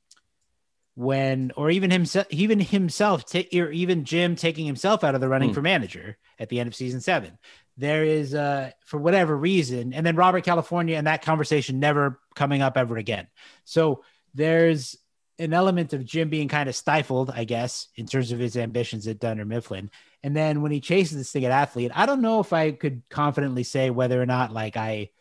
when, 0.96 1.52
or 1.56 1.70
even 1.70 1.92
himself, 1.92 2.28
even 2.30 2.60
himself, 2.60 3.26
ta- 3.26 3.44
or 3.54 3.72
even 3.72 4.04
Jim 4.06 4.36
taking 4.36 4.66
himself 4.66 5.04
out 5.04 5.16
of 5.16 5.22
the 5.22 5.30
running 5.30 5.50
Hmm. 5.50 5.56
for 5.56 5.62
manager 5.62 6.18
at 6.38 6.50
the 6.50 6.60
end 6.60 6.68
of 6.68 6.76
season 6.76 7.02
seven. 7.02 7.38
There 7.78 8.04
is, 8.04 8.34
uh, 8.36 8.72
for 8.86 9.00
whatever 9.00 9.38
reason, 9.38 9.94
and 9.94 10.06
then 10.06 10.16
Robert 10.18 10.44
California 10.44 10.98
and 10.98 11.08
that 11.08 11.22
conversation 11.22 11.80
never 11.80 12.20
coming 12.36 12.62
up 12.62 12.78
ever 12.78 12.98
again. 12.98 13.28
So 13.64 14.04
there's 14.34 14.98
an 15.38 15.54
element 15.54 15.94
of 15.94 16.04
Jim 16.04 16.30
being 16.30 16.50
kind 16.50 16.68
of 16.68 16.76
stifled, 16.76 17.30
I 17.30 17.46
guess, 17.46 17.88
in 17.96 18.06
terms 18.06 18.34
of 18.34 18.40
his 18.40 18.58
ambitions 18.58 19.08
at 19.08 19.20
Dunder 19.20 19.46
Mifflin. 19.46 19.90
And 20.22 20.36
then 20.36 20.62
when 20.62 20.74
he 20.74 20.82
chases 20.82 21.18
this 21.18 21.32
thing 21.32 21.46
at 21.46 21.70
Athlead, 21.70 21.92
I 21.96 22.06
don't 22.06 22.22
know 22.22 22.42
if 22.42 22.52
I 22.52 22.72
could 22.72 23.04
confidently 23.10 23.64
say 23.64 23.90
whether 23.90 24.22
or 24.22 24.26
not 24.26 24.52
like 24.52 24.76
I 24.76 25.12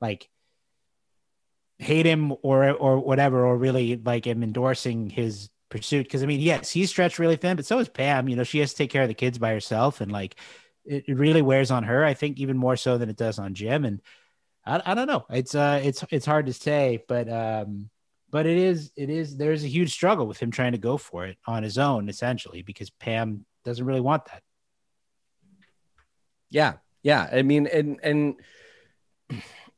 like 0.00 0.28
hate 1.78 2.06
him 2.06 2.32
or 2.42 2.70
or 2.70 2.98
whatever, 2.98 3.44
or 3.44 3.56
really 3.56 3.96
like 3.96 4.26
am 4.26 4.42
endorsing 4.42 5.10
his 5.10 5.50
pursuit. 5.68 6.04
Because 6.04 6.22
I 6.22 6.26
mean, 6.26 6.40
yes, 6.40 6.70
he's 6.70 6.90
stretched 6.90 7.18
really 7.18 7.36
thin, 7.36 7.56
but 7.56 7.66
so 7.66 7.78
is 7.78 7.88
Pam. 7.88 8.28
You 8.28 8.36
know, 8.36 8.44
she 8.44 8.58
has 8.58 8.72
to 8.72 8.76
take 8.76 8.90
care 8.90 9.02
of 9.02 9.08
the 9.08 9.14
kids 9.14 9.38
by 9.38 9.52
herself, 9.52 10.00
and 10.00 10.10
like 10.10 10.36
it, 10.84 11.04
it 11.08 11.18
really 11.18 11.42
wears 11.42 11.70
on 11.70 11.84
her. 11.84 12.04
I 12.04 12.14
think 12.14 12.38
even 12.38 12.56
more 12.56 12.76
so 12.76 12.98
than 12.98 13.10
it 13.10 13.16
does 13.16 13.38
on 13.38 13.54
Jim. 13.54 13.84
And 13.84 14.00
I, 14.64 14.82
I 14.84 14.94
don't 14.94 15.06
know. 15.06 15.26
It's 15.30 15.54
uh, 15.54 15.80
it's 15.82 16.04
it's 16.10 16.26
hard 16.26 16.46
to 16.46 16.52
say, 16.52 17.04
but 17.08 17.30
um, 17.30 17.90
but 18.30 18.46
it 18.46 18.58
is 18.58 18.92
it 18.96 19.10
is 19.10 19.36
there's 19.36 19.64
a 19.64 19.68
huge 19.68 19.92
struggle 19.92 20.26
with 20.26 20.38
him 20.38 20.50
trying 20.50 20.72
to 20.72 20.78
go 20.78 20.96
for 20.96 21.26
it 21.26 21.38
on 21.46 21.62
his 21.62 21.78
own, 21.78 22.08
essentially, 22.08 22.62
because 22.62 22.90
Pam 22.90 23.44
doesn't 23.64 23.84
really 23.84 24.00
want 24.00 24.24
that. 24.26 24.42
Yeah. 26.50 26.74
Yeah. 27.02 27.28
I 27.30 27.42
mean, 27.42 27.66
and, 27.66 28.00
and, 28.02 28.34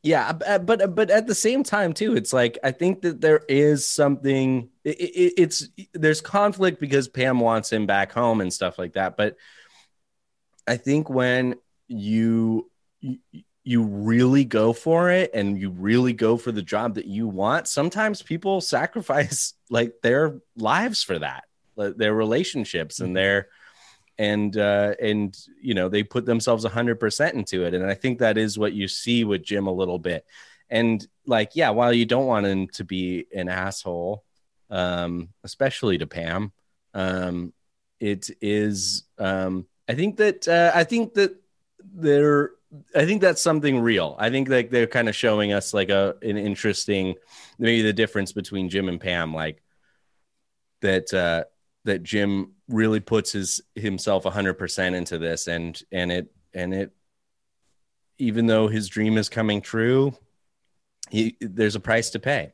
yeah, 0.03 0.33
but 0.33 0.95
but 0.95 1.11
at 1.11 1.27
the 1.27 1.35
same 1.35 1.63
time 1.63 1.93
too, 1.93 2.17
it's 2.17 2.33
like 2.33 2.59
I 2.65 2.71
think 2.71 3.03
that 3.03 3.21
there 3.21 3.43
is 3.49 3.87
something. 3.87 4.71
It, 4.83 4.99
it, 4.99 5.33
it's 5.37 5.69
there's 5.93 6.23
conflict 6.23 6.81
because 6.81 7.07
Pam 7.07 7.39
wants 7.39 7.71
him 7.71 7.87
back 7.87 8.13
home 8.13 8.41
and 8.41 8.53
stuff 8.53 8.79
like 8.79 8.95
that. 8.95 9.19
But 9.19 9.37
I 10.67 10.79
think 10.79 11.11
when 11.11 11.57
you 11.87 12.71
you, 13.01 13.19
you 13.63 13.83
really 13.83 14.47
go 14.47 14.73
for 14.73 15.11
it 15.11 15.33
and 15.35 15.61
you 15.61 15.69
really 15.69 16.15
go 16.15 16.39
for 16.39 16.51
the 16.51 16.63
job 16.63 16.95
that 16.95 17.07
you 17.07 17.29
want, 17.29 17.69
sometimes 17.69 18.23
people 18.23 18.61
sacrifice 18.63 19.53
like 19.69 19.97
their 20.03 20.41
lives 20.57 21.03
for 21.03 21.19
that, 21.19 21.45
their 21.77 22.15
relationships 22.15 23.01
and 23.01 23.09
mm-hmm. 23.09 23.17
their 23.17 23.49
and 24.21 24.59
uh, 24.59 24.95
and 25.01 25.35
you 25.63 25.73
know 25.73 25.89
they 25.89 26.03
put 26.03 26.27
themselves 26.27 26.67
100% 26.67 27.33
into 27.33 27.65
it. 27.65 27.73
And 27.73 27.87
i 27.87 27.95
think 27.95 28.19
that 28.19 28.37
is 28.37 28.59
what 28.59 28.75
you 28.75 28.87
see 28.87 29.25
with 29.25 29.43
jim 29.43 29.67
a 29.67 29.73
little 29.73 29.99
bit. 29.99 30.27
And 30.69 31.05
like 31.25 31.57
yeah 31.57 31.71
while 31.71 31.93
you 31.93 32.05
don't 32.05 32.27
want 32.27 32.47
him 32.47 32.69
to 32.69 32.85
be 32.85 33.27
an 33.35 33.49
asshole 33.49 34.23
um, 34.69 35.31
especially 35.43 35.99
to 35.99 36.07
pam 36.07 36.53
um, 36.95 37.53
it 37.99 38.31
is 38.41 39.05
um, 39.19 39.67
i 39.89 39.95
think 39.95 40.19
that 40.19 40.47
uh, 40.47 40.71
i 40.75 40.85
think 40.85 41.15
that 41.15 41.35
they're 41.95 42.51
i 42.95 43.05
think 43.07 43.21
that's 43.21 43.43
something 43.43 43.81
real. 43.81 44.15
I 44.19 44.31
think 44.31 44.49
like 44.49 44.71
they're 44.71 44.87
kind 44.87 45.09
of 45.09 45.17
showing 45.17 45.53
us 45.53 45.73
like 45.73 45.89
a 45.89 46.15
an 46.23 46.37
interesting 46.37 47.15
maybe 47.59 47.83
the 47.83 47.93
difference 48.03 48.33
between 48.33 48.69
jim 48.69 48.89
and 48.89 49.01
pam 49.01 49.33
like 49.35 49.63
that 50.83 51.13
uh 51.13 51.45
that 51.85 52.03
Jim 52.03 52.53
really 52.69 53.01
puts 53.01 53.33
his 53.33 53.61
himself 53.75 54.25
100% 54.25 54.95
into 54.95 55.19
this 55.19 55.47
and 55.49 55.81
and 55.91 56.13
it 56.13 56.33
and 56.55 56.75
it 56.75 56.93
even 58.19 58.47
though 58.47 58.69
his 58.69 58.89
dream 58.89 59.17
is 59.17 59.29
coming 59.29 59.61
true 59.61 60.13
he 61.09 61.37
there's 61.41 61.75
a 61.75 61.81
price 61.81 62.11
to 62.11 62.19
pay 62.19 62.53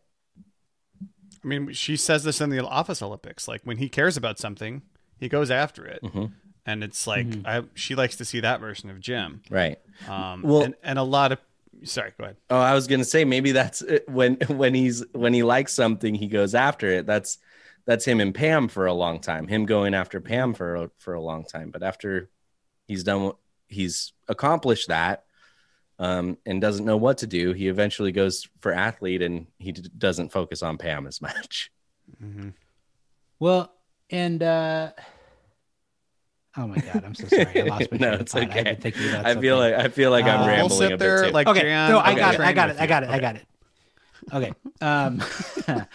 I 1.44 1.48
mean, 1.48 1.72
she 1.74 1.96
says 1.96 2.24
this 2.24 2.40
in 2.40 2.50
the 2.50 2.66
Office 2.66 3.00
Olympics. 3.02 3.46
Like 3.46 3.60
when 3.62 3.76
he 3.76 3.88
cares 3.88 4.16
about 4.16 4.36
something, 4.36 4.82
he 5.20 5.28
goes 5.28 5.48
after 5.48 5.86
it, 5.86 6.02
Mhm. 6.02 6.32
and 6.64 6.82
it's 6.82 7.06
like 7.06 7.26
I, 7.44 7.62
she 7.74 7.94
likes 7.94 8.16
to 8.16 8.24
see 8.24 8.40
that 8.40 8.58
version 8.58 8.90
of 8.90 8.98
Jim. 8.98 9.42
right 9.48 9.78
Um, 10.08 10.42
Well- 10.42 10.62
and, 10.62 10.74
and 10.82 10.98
a 10.98 11.04
lot 11.04 11.30
of 11.32 11.38
sorry, 11.84 12.12
go 12.18 12.24
ahead. 12.24 12.36
oh 12.50 12.58
i 12.58 12.72
was 12.74 12.86
going 12.88 12.98
to 13.00 13.04
say 13.04 13.24
maybe 13.24 13.52
that's 13.52 13.82
it. 13.82 14.08
when 14.08 14.36
when 14.48 14.74
he's 14.74 15.04
when 15.12 15.34
he 15.34 15.42
likes 15.44 15.72
something 15.74 16.14
he 16.16 16.26
goes 16.26 16.54
after 16.54 16.88
it 16.90 17.06
that's 17.06 17.38
that's 17.86 18.04
him 18.04 18.20
and 18.20 18.34
Pam 18.34 18.68
for 18.68 18.86
a 18.86 18.92
long 18.92 19.20
time 19.20 19.48
him 19.48 19.64
going 19.66 19.94
after 19.94 20.20
Pam 20.20 20.54
for 20.54 20.74
a, 20.76 20.90
for 20.98 21.14
a 21.14 21.20
long 21.20 21.44
time 21.44 21.70
but 21.70 21.82
after 21.82 22.28
he's 22.86 23.04
done 23.04 23.22
what 23.24 23.36
he's 23.68 24.12
accomplished 24.28 24.88
that 24.88 25.24
um, 25.98 26.36
and 26.44 26.60
doesn't 26.60 26.84
know 26.84 26.96
what 26.98 27.18
to 27.18 27.26
do 27.26 27.52
he 27.52 27.68
eventually 27.68 28.12
goes 28.12 28.46
for 28.60 28.72
Athlead 28.72 29.24
and 29.24 29.46
he 29.58 29.72
d- 29.72 29.88
doesn't 29.96 30.30
focus 30.32 30.62
on 30.62 30.76
Pam 30.78 31.06
as 31.06 31.20
much 31.22 31.70
Well, 33.38 33.72
and 34.10 34.42
uh 34.42 34.90
oh 36.56 36.66
my 36.66 36.76
god, 36.76 37.04
I'm 37.04 37.14
so 37.14 37.26
sorry. 37.28 37.60
I 37.62 37.64
lost 37.68 37.90
my 37.92 37.98
no, 37.98 38.12
it's 38.14 38.32
thought. 38.32 38.42
I've 38.44 38.50
okay. 38.50 38.62
been 38.62 38.76
thinking 38.76 39.08
about 39.08 39.26
I 39.26 39.40
feel 39.40 39.58
like 39.58 39.74
I 39.74 39.88
feel 39.88 40.10
like 40.10 40.24
I'm 40.24 40.40
Uh, 40.42 40.46
rambling 40.46 40.70
we'll 40.70 40.78
a 40.88 40.90
sit 40.90 40.90
bit 40.90 40.98
there 41.00 41.24
too. 41.26 41.30
like 41.32 41.46
okay. 41.48 41.60
Jan. 41.62 41.90
no, 41.92 41.98
I 41.98 42.12
Okay. 42.12 42.20
got 42.20 42.34
it. 42.34 42.40
I 42.40 42.52
got 42.52 42.70
it. 42.70 42.76
I 42.78 42.86
got 42.86 43.02
it. 43.02 43.08
I 43.10 43.12
Okay. 43.14 43.20
got 43.20 43.36
it. 43.36 43.46
I 44.30 44.40
got 44.40 44.46
it. 44.46 44.48
Okay. 44.48 44.54
Um, 44.80 45.22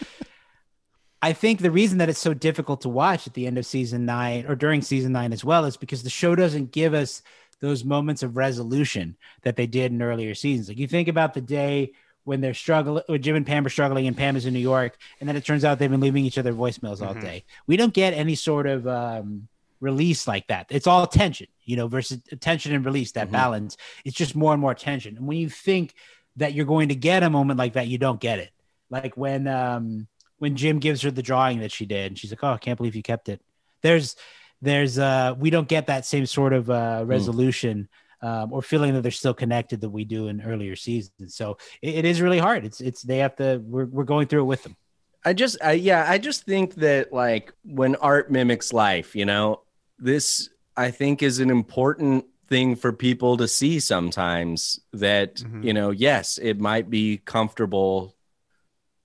I 1.22 1.34
think 1.34 1.60
the 1.60 1.72
reason 1.72 2.00
that 2.00 2.10
it's 2.10 2.20
so 2.20 2.34
difficult 2.34 2.82
to 2.82 2.90
watch 2.90 3.28
at 3.28 3.34
the 3.34 3.46
end 3.46 3.58
of 3.58 3.66
season 3.66 4.06
nine 4.06 4.46
or 4.48 4.56
during 4.56 4.82
season 4.82 5.12
nine 5.12 5.34
as 5.34 5.46
well 5.46 5.66
is 5.66 5.78
because 5.78 6.04
the 6.04 6.10
show 6.10 6.36
doesn't 6.36 6.72
give 6.72 6.94
us 6.94 7.22
those 7.60 7.84
moments 7.86 8.24
of 8.24 8.38
resolution 8.38 9.16
that 9.44 9.56
they 9.56 9.68
did 9.68 9.92
in 9.92 10.02
earlier 10.02 10.34
seasons. 10.34 10.68
Like 10.68 10.80
you 10.80 10.88
think 10.88 11.08
about 11.08 11.36
the 11.36 11.42
day 11.42 11.92
when 12.24 12.42
they're 12.42 12.56
struggling, 12.56 13.04
when 13.08 13.22
Jim 13.22 13.36
and 13.36 13.46
Pam 13.46 13.66
are 13.66 13.70
struggling, 13.70 14.08
and 14.08 14.18
Pam 14.18 14.36
is 14.36 14.46
in 14.48 14.54
New 14.54 14.60
York, 14.60 14.98
and 15.20 15.30
then 15.30 15.36
it 15.36 15.46
turns 15.46 15.64
out 15.64 15.78
they've 15.78 15.90
been 15.90 16.00
leaving 16.00 16.26
each 16.26 16.38
other 16.40 16.54
voicemails 16.54 17.02
all 17.06 17.16
Mhm. 17.16 17.22
day. 17.22 17.46
We 17.68 17.78
don't 17.78 17.94
get 17.94 18.14
any 18.14 18.36
sort 18.36 18.66
of 18.66 18.88
um, 18.88 19.48
release 19.80 20.28
like 20.28 20.48
that. 20.48 20.68
It's 20.70 20.88
all 20.88 21.06
tension, 21.08 21.48
you 21.66 21.76
know, 21.76 21.88
versus 21.88 22.20
tension 22.40 22.74
and 22.74 22.86
release. 22.86 23.12
That 23.12 23.28
Mhm. 23.28 23.32
balance. 23.32 23.78
It's 24.06 24.16
just 24.18 24.36
more 24.36 24.54
and 24.54 24.62
more 24.62 24.74
tension. 24.76 25.18
And 25.18 25.28
when 25.28 25.38
you 25.38 25.50
think 25.50 25.94
that 26.38 26.54
you're 26.54 26.66
going 26.66 26.90
to 26.90 26.96
get 26.96 27.24
a 27.24 27.30
moment 27.30 27.60
like 27.60 27.74
that, 27.74 27.88
you 27.88 27.98
don't 27.98 28.20
get 28.20 28.40
it. 28.40 28.52
Like 28.90 29.18
when 29.18 29.48
um, 29.48 30.08
when 30.42 30.56
Jim 30.56 30.80
gives 30.80 31.04
her 31.04 31.12
the 31.12 31.22
drawing 31.22 31.60
that 31.60 31.72
she 31.72 31.86
did, 31.86 32.08
and 32.08 32.18
she's 32.18 32.32
like, 32.32 32.44
"Oh, 32.44 32.54
I 32.54 32.58
can't 32.58 32.78
believe 32.78 32.96
you 32.96 33.04
kept 33.04 33.30
it." 33.30 33.40
There's 33.84 34.16
there's 34.62 34.98
uh 34.98 35.36
we 35.38 35.50
don't 35.52 35.68
get 35.68 35.88
that 35.88 36.06
same 36.06 36.26
sort 36.26 36.54
of 36.54 36.70
uh 36.70 37.04
resolution 37.06 37.88
um, 38.24 38.52
or 38.54 38.62
feeling 38.62 38.94
that 38.94 39.02
they're 39.02 39.12
still 39.12 39.34
connected 39.34 39.82
that 39.82 39.90
we 39.90 40.04
do 40.04 40.28
in 40.28 40.42
earlier 40.42 40.76
seasons. 40.76 41.36
So 41.36 41.58
it, 41.82 41.96
it 41.96 42.06
is 42.06 42.22
really 42.22 42.40
hard. 42.40 42.66
It's 42.66 42.82
it's 42.82 43.02
they 43.04 43.20
have 43.20 43.36
to 43.36 43.62
we're 43.64 43.86
we're 43.86 44.04
going 44.04 44.28
through 44.28 44.42
it 44.42 44.46
with 44.54 44.64
them. 44.64 44.76
I 45.24 45.34
just, 45.34 45.58
I, 45.64 45.74
yeah, 45.74 46.04
I 46.10 46.18
just 46.18 46.46
think 46.46 46.74
that 46.76 47.14
like 47.14 47.54
when 47.64 47.96
art 47.98 48.32
mimics 48.32 48.74
life, 48.74 49.16
you 49.16 49.26
know, 49.26 49.62
this 50.00 50.50
I 50.76 50.90
think 50.90 51.22
is 51.22 51.38
an 51.40 51.52
important 51.52 52.26
thing 52.50 52.76
for 52.76 52.92
people 52.92 53.38
to 53.38 53.48
see 53.48 53.80
sometimes 53.80 54.80
that, 54.94 55.36
Mhm. 55.36 55.64
you 55.64 55.74
know, 55.74 55.92
yes, 55.92 56.40
it 56.42 56.60
might 56.60 56.90
be 56.90 57.18
comfortable 57.18 58.16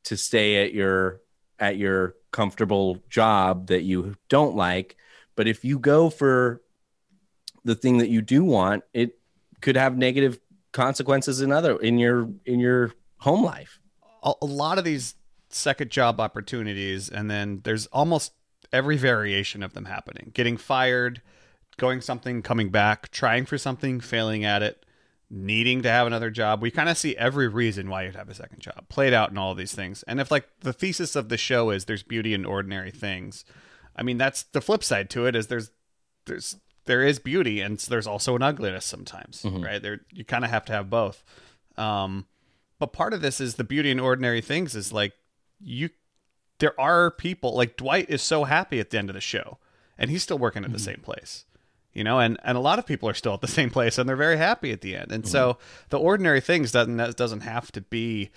to 0.04 0.16
stay 0.16 0.64
at 0.64 0.72
your 0.72 1.20
at 1.58 1.76
your 1.76 2.14
comfortable 2.32 3.02
job 3.08 3.68
that 3.68 3.82
you 3.82 4.16
don't 4.28 4.56
like, 4.56 4.96
but 5.34 5.48
if 5.48 5.64
you 5.64 5.78
go 5.78 6.10
for 6.10 6.62
the 7.64 7.74
thing 7.74 7.98
that 7.98 8.08
you 8.08 8.22
do 8.22 8.44
want, 8.44 8.84
it 8.92 9.18
could 9.60 9.76
have 9.76 9.96
negative 9.96 10.38
consequences 10.72 11.40
in 11.40 11.50
other 11.50 11.76
in 11.78 11.98
your 11.98 12.28
in 12.44 12.60
your 12.60 12.92
home 13.18 13.42
life. 13.42 13.80
a, 14.22 14.32
a 14.42 14.46
lot 14.46 14.76
of 14.76 14.84
these 14.84 15.14
second 15.48 15.90
job 15.90 16.20
opportunities 16.20 17.08
and 17.08 17.30
then 17.30 17.60
there's 17.64 17.86
almost 17.86 18.32
every 18.72 18.96
variation 18.96 19.62
of 19.62 19.72
them 19.72 19.86
happening 19.86 20.30
getting 20.34 20.56
fired 20.56 21.22
going 21.78 22.00
something 22.00 22.42
coming 22.42 22.68
back 22.68 23.10
trying 23.10 23.46
for 23.46 23.56
something 23.56 24.00
failing 24.00 24.44
at 24.44 24.62
it 24.62 24.84
needing 25.28 25.82
to 25.82 25.90
have 25.90 26.06
another 26.06 26.30
job. 26.30 26.62
We 26.62 26.70
kind 26.70 26.88
of 26.88 26.96
see 26.96 27.16
every 27.16 27.48
reason 27.48 27.88
why 27.90 28.04
you'd 28.04 28.14
have 28.16 28.28
a 28.28 28.34
second 28.34 28.60
job 28.60 28.88
played 28.88 29.12
out 29.12 29.30
in 29.30 29.38
all 29.38 29.54
these 29.54 29.74
things. 29.74 30.04
And 30.06 30.20
if 30.20 30.30
like 30.30 30.48
the 30.60 30.72
thesis 30.72 31.16
of 31.16 31.28
the 31.28 31.36
show 31.36 31.70
is 31.70 31.84
there's 31.86 32.02
beauty 32.04 32.32
in 32.34 32.44
ordinary 32.44 32.90
things 32.92 33.44
i 33.98 34.02
mean 34.02 34.18
that's 34.18 34.42
the 34.42 34.60
flip 34.60 34.84
side 34.84 35.08
to 35.08 35.24
it 35.26 35.34
is 35.34 35.46
there's 35.46 35.70
there's 36.26 36.56
there 36.84 37.02
is 37.02 37.18
beauty 37.18 37.62
and 37.62 37.78
there's 37.78 38.06
also 38.06 38.36
an 38.36 38.42
ugliness 38.42 38.84
sometimes 38.84 39.42
Mhm. 39.42 39.64
right? 39.64 39.80
There 39.82 40.00
you 40.12 40.22
kind 40.24 40.44
of 40.44 40.50
have 40.50 40.64
to 40.66 40.72
have 40.74 40.90
both. 40.90 41.24
Um 41.76 42.26
but 42.78 42.92
part 42.92 43.14
of 43.14 43.22
this 43.22 43.40
is 43.40 43.54
the 43.54 43.64
beauty 43.64 43.90
in 43.90 43.98
ordinary 43.98 44.40
things 44.42 44.74
is 44.76 44.92
like 44.92 45.14
you 45.60 45.88
there 46.58 46.78
are 46.80 47.10
people 47.10 47.54
like 47.54 47.76
Dwight 47.76 48.08
is 48.10 48.20
so 48.22 48.44
happy 48.44 48.80
at 48.80 48.90
the 48.90 48.98
end 48.98 49.08
of 49.10 49.14
the 49.14 49.20
show 49.20 49.58
and 49.98 50.10
he's 50.10 50.22
still 50.22 50.38
working 50.38 50.62
at 50.64 50.72
the 50.72 50.78
same 50.78 51.00
place. 51.02 51.46
You 51.96 52.04
know, 52.04 52.20
and 52.20 52.38
and 52.44 52.58
a 52.58 52.60
lot 52.60 52.78
of 52.78 52.84
people 52.84 53.08
are 53.08 53.14
still 53.14 53.32
at 53.32 53.40
the 53.40 53.48
same 53.48 53.70
place 53.70 53.96
and 53.96 54.06
they're 54.06 54.16
very 54.16 54.36
happy 54.36 54.70
at 54.70 54.82
the 54.82 54.94
end. 54.94 55.10
And 55.10 55.26
so 55.26 55.56
the 55.88 55.98
ordinary 55.98 56.42
things 56.42 56.70
doesn't 56.70 57.16
doesn't 57.16 57.40
have 57.40 57.72
to 57.72 57.80
be 57.80 58.30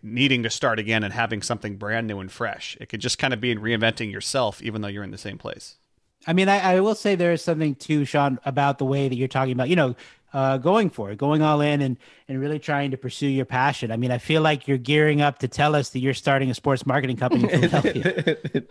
needing 0.00 0.44
to 0.44 0.50
start 0.50 0.78
again 0.78 1.02
and 1.02 1.12
having 1.12 1.42
something 1.42 1.76
brand 1.76 2.06
new 2.06 2.20
and 2.20 2.30
fresh. 2.30 2.76
It 2.80 2.88
could 2.88 3.00
just 3.00 3.18
kind 3.18 3.34
of 3.34 3.40
be 3.40 3.52
reinventing 3.56 4.12
yourself 4.12 4.62
even 4.62 4.80
though 4.80 4.88
you're 4.88 5.02
in 5.02 5.10
the 5.10 5.18
same 5.18 5.38
place. 5.38 5.78
I 6.24 6.32
mean, 6.32 6.48
I, 6.48 6.76
I 6.76 6.80
will 6.80 6.94
say 6.94 7.16
there 7.16 7.32
is 7.32 7.42
something 7.42 7.74
too, 7.74 8.04
Sean, 8.04 8.38
about 8.44 8.78
the 8.78 8.84
way 8.84 9.08
that 9.08 9.16
you're 9.16 9.26
talking 9.26 9.52
about, 9.52 9.68
you 9.68 9.76
know, 9.76 9.96
uh, 10.32 10.58
going 10.58 10.88
for 10.88 11.10
it, 11.10 11.18
going 11.18 11.42
all 11.42 11.60
in 11.60 11.82
and 11.82 11.96
and 12.28 12.40
really 12.40 12.60
trying 12.60 12.92
to 12.92 12.96
pursue 12.96 13.26
your 13.26 13.46
passion. 13.46 13.90
I 13.90 13.96
mean, 13.96 14.12
I 14.12 14.18
feel 14.18 14.42
like 14.42 14.68
you're 14.68 14.78
gearing 14.78 15.20
up 15.20 15.40
to 15.40 15.48
tell 15.48 15.74
us 15.74 15.90
that 15.90 15.98
you're 15.98 16.14
starting 16.14 16.48
a 16.48 16.54
sports 16.54 16.86
marketing 16.86 17.16
company 17.16 17.52
in 17.52 17.60
Philadelphia. 17.70 18.62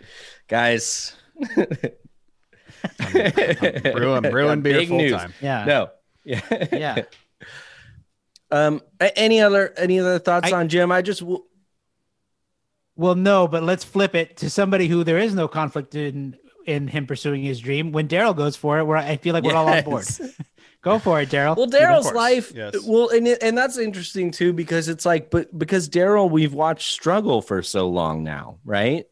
Guys. 0.48 1.14
brew- 3.12 4.14
I'm 4.14 4.22
brewing 4.32 4.62
beer 4.62 4.80
Big 4.80 4.88
full 4.90 4.98
news. 4.98 5.12
time. 5.14 5.34
Yeah. 5.42 5.66
No. 5.66 5.90
Yeah. 6.24 6.68
Yeah. 6.72 7.04
Um. 8.52 8.82
Any 9.00 9.42
other 9.42 9.74
any 9.76 10.00
other 10.00 10.20
thoughts 10.20 10.52
I- 10.54 10.56
on 10.58 10.70
Jim? 10.70 10.92
I 10.92 11.02
just 11.02 11.22
w- 11.22 11.44
Well, 12.96 13.16
no, 13.16 13.48
but 13.48 13.64
let's 13.64 13.84
flip 13.84 14.14
it 14.16 14.38
to 14.38 14.50
somebody 14.52 14.88
who 14.88 15.04
there 15.04 15.18
is 15.18 15.34
no 15.34 15.48
conflict 15.48 15.96
in 15.96 16.38
in 16.68 16.88
him 16.88 17.08
pursuing 17.08 17.42
his 17.44 17.60
dream. 17.60 17.92
When 17.92 18.08
Daryl 18.08 18.36
goes 18.36 18.56
for 18.56 18.78
it, 18.80 18.84
where 18.86 18.98
I 18.98 19.18
feel 19.18 19.34
like 19.34 19.44
we're 19.44 19.56
all 19.56 19.68
on 19.68 19.84
board. 19.84 20.06
Go 20.84 21.00
for 21.00 21.20
it, 21.20 21.30
Daryl. 21.30 21.58
Well, 21.58 21.66
Daryl's 21.68 22.12
life. 22.14 22.52
yes. 22.56 22.76
Well, 22.86 23.10
and 23.10 23.28
it, 23.28 23.42
and 23.42 23.58
that's 23.58 23.80
interesting 23.80 24.30
too 24.30 24.54
because 24.54 24.88
it's 24.88 25.04
like, 25.08 25.32
but 25.32 25.58
because 25.58 25.90
Daryl, 25.90 26.30
we've 26.30 26.54
watched 26.54 26.92
struggle 26.92 27.42
for 27.42 27.64
so 27.64 27.90
long 27.90 28.24
now, 28.24 28.60
right? 28.64 29.06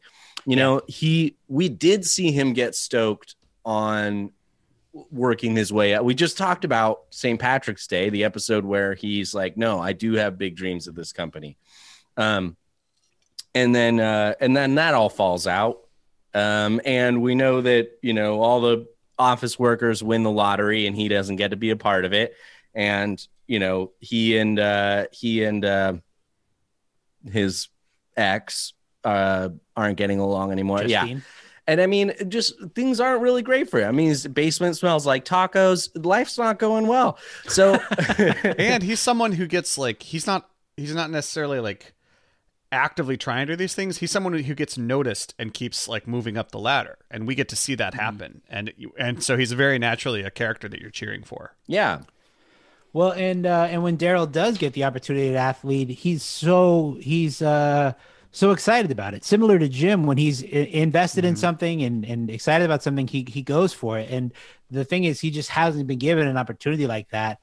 You 0.46 0.54
know, 0.54 0.80
he 0.86 1.36
we 1.48 1.68
did 1.68 2.04
see 2.04 2.30
him 2.30 2.52
get 2.52 2.76
stoked 2.76 3.34
on 3.64 4.30
working 5.10 5.56
his 5.56 5.72
way 5.72 5.94
out. 5.94 6.04
We 6.04 6.14
just 6.14 6.38
talked 6.38 6.64
about 6.64 7.02
St. 7.10 7.40
Patrick's 7.40 7.86
Day, 7.86 8.10
the 8.10 8.24
episode 8.24 8.64
where 8.64 8.94
he's 8.94 9.34
like, 9.34 9.56
"No, 9.56 9.80
I 9.80 9.92
do 9.92 10.14
have 10.14 10.38
big 10.38 10.56
dreams 10.56 10.86
of 10.86 10.94
this 10.94 11.12
company," 11.12 11.56
um, 12.16 12.56
and 13.54 13.74
then 13.74 14.00
uh, 14.00 14.34
and 14.40 14.56
then 14.56 14.76
that 14.76 14.94
all 14.94 15.08
falls 15.08 15.46
out, 15.46 15.80
um, 16.34 16.80
and 16.84 17.22
we 17.22 17.34
know 17.34 17.60
that 17.60 17.98
you 18.02 18.12
know 18.12 18.40
all 18.40 18.60
the 18.60 18.86
office 19.18 19.58
workers 19.58 20.02
win 20.02 20.22
the 20.22 20.30
lottery 20.30 20.86
and 20.86 20.96
he 20.96 21.08
doesn't 21.08 21.36
get 21.36 21.52
to 21.52 21.56
be 21.56 21.70
a 21.70 21.76
part 21.76 22.04
of 22.04 22.12
it 22.12 22.34
and 22.74 23.28
you 23.46 23.58
know 23.58 23.92
he 24.00 24.36
and 24.36 24.58
uh 24.58 25.06
he 25.12 25.44
and 25.44 25.64
uh 25.64 25.92
his 27.30 27.68
ex 28.16 28.72
uh 29.04 29.48
aren't 29.76 29.96
getting 29.96 30.18
along 30.18 30.50
anymore 30.50 30.82
yeah 30.82 31.02
Justine. 31.02 31.22
And 31.66 31.80
i 31.80 31.86
mean 31.86 32.12
just 32.28 32.54
things 32.74 33.00
aren't 33.00 33.22
really 33.22 33.42
great 33.42 33.70
for 33.70 33.80
him 33.80 33.88
i 33.88 33.92
mean 33.92 34.08
his 34.08 34.26
basement 34.26 34.76
smells 34.76 35.06
like 35.06 35.24
tacos. 35.24 35.88
Life's 36.04 36.36
not 36.36 36.58
going 36.58 36.86
well. 36.86 37.18
So 37.46 37.74
and 38.58 38.82
he's 38.82 39.00
someone 39.00 39.32
who 39.32 39.46
gets 39.46 39.78
like 39.78 40.02
he's 40.02 40.26
not 40.26 40.48
he's 40.76 40.94
not 40.94 41.10
necessarily 41.10 41.60
like 41.60 41.94
actively 42.72 43.16
trying 43.16 43.46
to 43.46 43.52
do 43.52 43.56
these 43.56 43.74
things. 43.74 43.98
He's 43.98 44.10
someone 44.10 44.32
who 44.34 44.54
gets 44.54 44.76
noticed 44.76 45.32
and 45.38 45.54
keeps 45.54 45.86
like 45.88 46.08
moving 46.08 46.36
up 46.36 46.50
the 46.50 46.58
ladder. 46.58 46.98
And 47.08 47.24
we 47.24 47.36
get 47.36 47.48
to 47.50 47.56
see 47.56 47.76
that 47.76 47.94
happen. 47.94 48.42
And 48.48 48.72
you- 48.76 48.92
and 48.98 49.22
so 49.22 49.36
he's 49.36 49.52
very 49.52 49.78
naturally 49.78 50.22
a 50.22 50.30
character 50.30 50.68
that 50.68 50.80
you're 50.80 50.90
cheering 50.90 51.22
for. 51.22 51.54
Yeah. 51.68 52.00
Well, 52.92 53.12
and 53.12 53.46
uh, 53.46 53.68
and 53.70 53.82
when 53.84 53.96
Daryl 53.96 54.30
does 54.30 54.58
get 54.58 54.72
the 54.72 54.84
opportunity 54.84 55.30
to 55.30 55.36
Athlead, 55.38 55.88
he's 55.90 56.22
so 56.24 56.96
he's 57.00 57.40
uh, 57.42 57.92
so 58.34 58.50
excited 58.50 58.90
about 58.90 59.14
it. 59.14 59.24
Similar 59.24 59.58
to 59.60 59.68
Jim, 59.68 60.04
when 60.06 60.18
he's 60.18 60.42
invested 60.42 61.24
in 61.24 61.36
something 61.36 61.82
and 61.82 62.04
and 62.04 62.28
excited 62.28 62.64
about 62.64 62.82
something, 62.82 63.06
he 63.06 63.24
he 63.28 63.42
goes 63.42 63.72
for 63.72 63.98
it. 63.98 64.10
And 64.10 64.32
the 64.70 64.84
thing 64.84 65.04
is, 65.04 65.20
he 65.20 65.30
just 65.30 65.50
hasn't 65.50 65.86
been 65.86 65.98
given 65.98 66.26
an 66.26 66.36
opportunity 66.36 66.86
like 66.86 67.08
that 67.10 67.38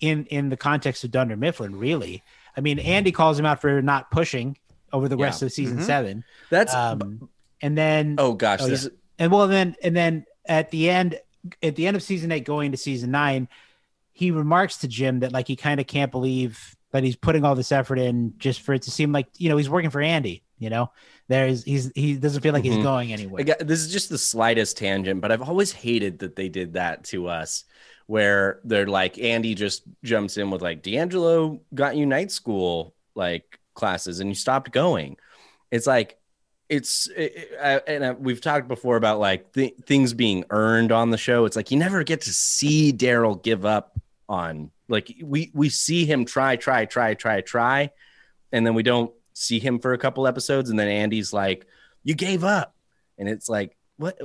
in 0.00 0.26
in 0.26 0.48
the 0.48 0.56
context 0.56 1.04
of 1.04 1.10
Dunder 1.12 1.36
Mifflin. 1.36 1.76
Really, 1.76 2.22
I 2.56 2.60
mean, 2.60 2.78
Andy 2.80 3.12
calls 3.12 3.38
him 3.38 3.46
out 3.46 3.60
for 3.60 3.80
not 3.80 4.10
pushing 4.10 4.58
over 4.92 5.08
the 5.08 5.16
Yeah. 5.16 5.24
rest 5.26 5.42
of 5.42 5.52
season 5.52 5.78
Mhm. 5.78 5.84
seven. 5.84 6.24
that's 6.50 6.74
Um, 6.74 7.28
and 7.62 7.78
then 7.78 8.16
oh 8.18 8.32
gosh 8.34 8.60
Oh, 8.62 8.68
this 8.68 8.84
yeah. 8.84 8.90
and 9.20 9.32
well 9.32 9.46
then 9.48 9.76
and 9.82 9.96
then 9.96 10.24
at 10.46 10.70
the 10.70 10.90
end 10.90 11.18
at 11.62 11.76
the 11.76 11.86
end 11.86 11.96
of 11.96 12.02
season 12.02 12.30
eight 12.32 12.44
going 12.44 12.66
into 12.66 12.78
season 12.78 13.10
nine 13.10 13.48
he 14.12 14.30
remarks 14.30 14.76
to 14.78 14.88
jim 14.88 15.20
that 15.20 15.32
like 15.32 15.48
he 15.48 15.56
kind 15.56 15.80
of 15.80 15.86
can't 15.86 16.10
believe 16.12 16.76
that 16.94 17.02
he's 17.02 17.16
putting 17.16 17.44
all 17.44 17.54
this 17.56 17.72
effort 17.72 17.98
in 17.98 18.32
just 18.38 18.60
for 18.62 18.72
it 18.72 18.82
to 18.82 18.90
seem 18.90 19.10
like 19.12 19.26
you 19.38 19.48
know 19.48 19.56
he's 19.56 19.68
working 19.68 19.90
for 19.90 20.00
andy 20.00 20.44
you 20.58 20.70
know 20.70 20.90
there's 21.28 21.64
he's 21.64 21.90
he 21.96 22.14
doesn't 22.14 22.40
feel 22.42 22.52
like 22.52 22.62
Mhm. 22.62 22.74
he's 22.76 22.82
going 22.84 23.12
anywhere 23.12 23.42
got- 23.42 23.58
this 23.58 23.80
is 23.80 23.92
just 23.92 24.08
the 24.10 24.18
slightest 24.18 24.76
tangent, 24.78 25.20
but 25.20 25.32
I've 25.32 25.42
always 25.42 25.72
hated 25.72 26.20
that 26.20 26.36
they 26.36 26.48
did 26.48 26.74
that 26.74 27.02
to 27.06 27.26
us, 27.28 27.64
where 28.06 28.60
they're 28.64 28.86
like 28.86 29.18
Andy 29.18 29.54
just 29.54 29.82
jumps 30.04 30.36
in 30.36 30.50
with 30.50 30.62
like 30.62 30.82
D'Angelo 30.82 31.60
got 31.74 31.96
you 31.96 32.06
night 32.06 32.30
school 32.30 32.94
like 33.14 33.58
classes 33.74 34.20
and 34.20 34.28
you 34.30 34.34
stopped 34.34 34.70
going. 34.70 35.16
It's 35.70 35.86
like 35.86 36.18
it's 36.68 37.08
it, 37.16 37.50
I, 37.60 37.80
and 37.86 38.04
I, 38.04 38.10
we've 38.12 38.40
talked 38.40 38.68
before 38.68 38.96
about 38.96 39.18
like 39.18 39.52
th- 39.54 39.74
things 39.86 40.12
being 40.14 40.44
earned 40.50 40.92
on 40.92 41.10
the 41.10 41.18
show. 41.18 41.46
It's 41.46 41.56
like 41.56 41.70
you 41.70 41.78
never 41.78 42.04
get 42.04 42.20
to 42.22 42.32
see 42.32 42.92
Daryl 42.92 43.42
give 43.42 43.64
up 43.64 43.98
on 44.28 44.70
like 44.88 45.14
we 45.22 45.50
we 45.54 45.68
see 45.68 46.04
him 46.04 46.24
try 46.24 46.56
try 46.56 46.84
try 46.84 47.14
try 47.14 47.40
try, 47.40 47.90
and 48.52 48.66
then 48.66 48.74
we 48.74 48.82
don't 48.82 49.12
see 49.32 49.58
him 49.58 49.78
for 49.78 49.92
a 49.92 49.98
couple 49.98 50.26
episodes, 50.26 50.70
and 50.70 50.78
then 50.78 50.88
Andy's 50.88 51.32
like, 51.32 51.66
"You 52.02 52.14
gave 52.14 52.44
up." 52.44 52.74
and 53.16 53.28
it's 53.28 53.48
like 53.48 53.76
what? 53.96 54.18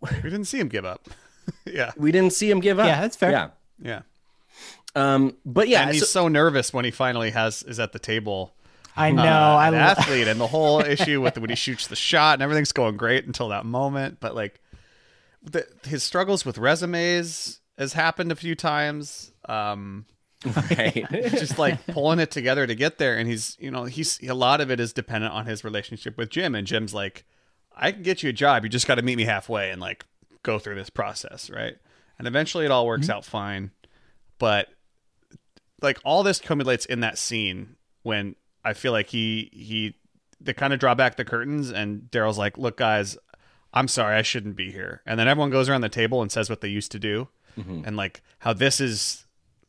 We 0.00 0.08
didn't 0.22 0.46
see 0.46 0.58
him 0.58 0.68
give 0.68 0.84
up. 0.84 1.08
Yeah. 1.66 1.92
We 1.96 2.10
didn't 2.10 2.32
see 2.32 2.50
him 2.50 2.60
give 2.60 2.78
up. 2.78 2.86
Yeah, 2.86 3.02
that's 3.02 3.16
fair. 3.16 3.30
yeah. 3.30 3.48
Yeah. 3.78 4.00
Um 4.96 5.36
but 5.44 5.68
yeah 5.68 5.82
and 5.82 5.92
he's 5.92 6.00
so- 6.08 6.22
so 6.22 6.28
nervous 6.28 6.72
when 6.72 6.84
he 6.84 6.90
finally 6.90 7.30
has 7.30 7.62
is 7.64 7.78
at 7.78 7.92
the 7.92 7.98
table. 7.98 8.54
I 8.96 9.10
know 9.10 9.22
uh, 9.24 9.56
i 9.56 9.68
an 9.68 9.74
lo- 9.74 9.80
Athlead 9.80 10.26
and 10.28 10.40
the 10.40 10.46
whole 10.46 10.80
issue 10.84 11.20
with 11.20 11.36
when 11.36 11.50
he 11.50 11.56
shoots 11.56 11.86
the 11.88 11.96
shot 11.96 12.34
and 12.34 12.42
everything's 12.42 12.72
going 12.72 12.96
great 12.96 13.26
until 13.26 13.48
that 13.48 13.66
moment 13.66 14.18
but 14.20 14.34
like 14.36 14.60
the, 15.42 15.66
his 15.84 16.02
struggles 16.04 16.44
with 16.46 16.56
resumes 16.58 17.60
has 17.76 17.92
happened 17.94 18.30
a 18.32 18.36
few 18.36 18.54
times 18.54 19.32
um 19.48 20.06
Right. 20.70 21.06
just 21.10 21.58
like 21.58 21.86
pulling 21.86 22.18
it 22.18 22.30
together 22.30 22.66
to 22.66 22.74
get 22.74 22.98
there. 22.98 23.16
And 23.16 23.28
he's, 23.28 23.56
you 23.58 23.70
know, 23.70 23.84
he's 23.84 24.20
a 24.22 24.34
lot 24.34 24.60
of 24.60 24.70
it 24.70 24.78
is 24.78 24.92
dependent 24.92 25.32
on 25.32 25.46
his 25.46 25.64
relationship 25.64 26.18
with 26.18 26.28
Jim. 26.28 26.54
And 26.54 26.66
Jim's 26.66 26.92
like, 26.92 27.24
I 27.74 27.92
can 27.92 28.02
get 28.02 28.22
you 28.22 28.28
a 28.28 28.32
job. 28.32 28.62
You 28.62 28.68
just 28.68 28.86
got 28.86 28.96
to 28.96 29.02
meet 29.02 29.16
me 29.16 29.24
halfway 29.24 29.70
and 29.70 29.80
like 29.80 30.04
go 30.42 30.58
through 30.58 30.74
this 30.74 30.90
process, 30.90 31.48
right? 31.48 31.76
And 32.18 32.28
eventually 32.28 32.64
it 32.66 32.70
all 32.70 32.86
works 32.86 33.08
out 33.08 33.24
fine. 33.24 33.70
But 34.38 34.68
like 35.80 35.98
all 36.04 36.22
this 36.22 36.40
accumulates 36.40 36.84
in 36.86 37.00
that 37.00 37.18
scene 37.18 37.76
when 38.02 38.36
I 38.64 38.74
feel 38.74 38.92
like 38.92 39.08
he 39.08 39.50
he 39.52 39.94
they 40.40 40.52
kind 40.52 40.72
of 40.72 40.78
draw 40.78 40.94
back 40.94 41.16
the 41.16 41.24
curtains 41.24 41.70
and 41.70 42.02
Daryl's 42.10 42.38
like, 42.38 42.58
"Look, 42.58 42.76
guys, 42.76 43.16
I'm 43.72 43.88
sorry, 43.88 44.16
I 44.16 44.22
shouldn't 44.22 44.56
be 44.56 44.70
here." 44.72 45.00
And 45.06 45.18
then 45.18 45.26
everyone 45.26 45.50
goes 45.50 45.68
around 45.68 45.80
the 45.80 45.88
table 45.88 46.20
and 46.22 46.30
says 46.30 46.50
what 46.50 46.60
they 46.60 46.68
used 46.68 46.92
to 46.92 46.98
do, 46.98 47.28
and 47.86 47.96
like 47.96 48.22
how 48.40 48.52
this 48.52 48.80
is 48.80 49.23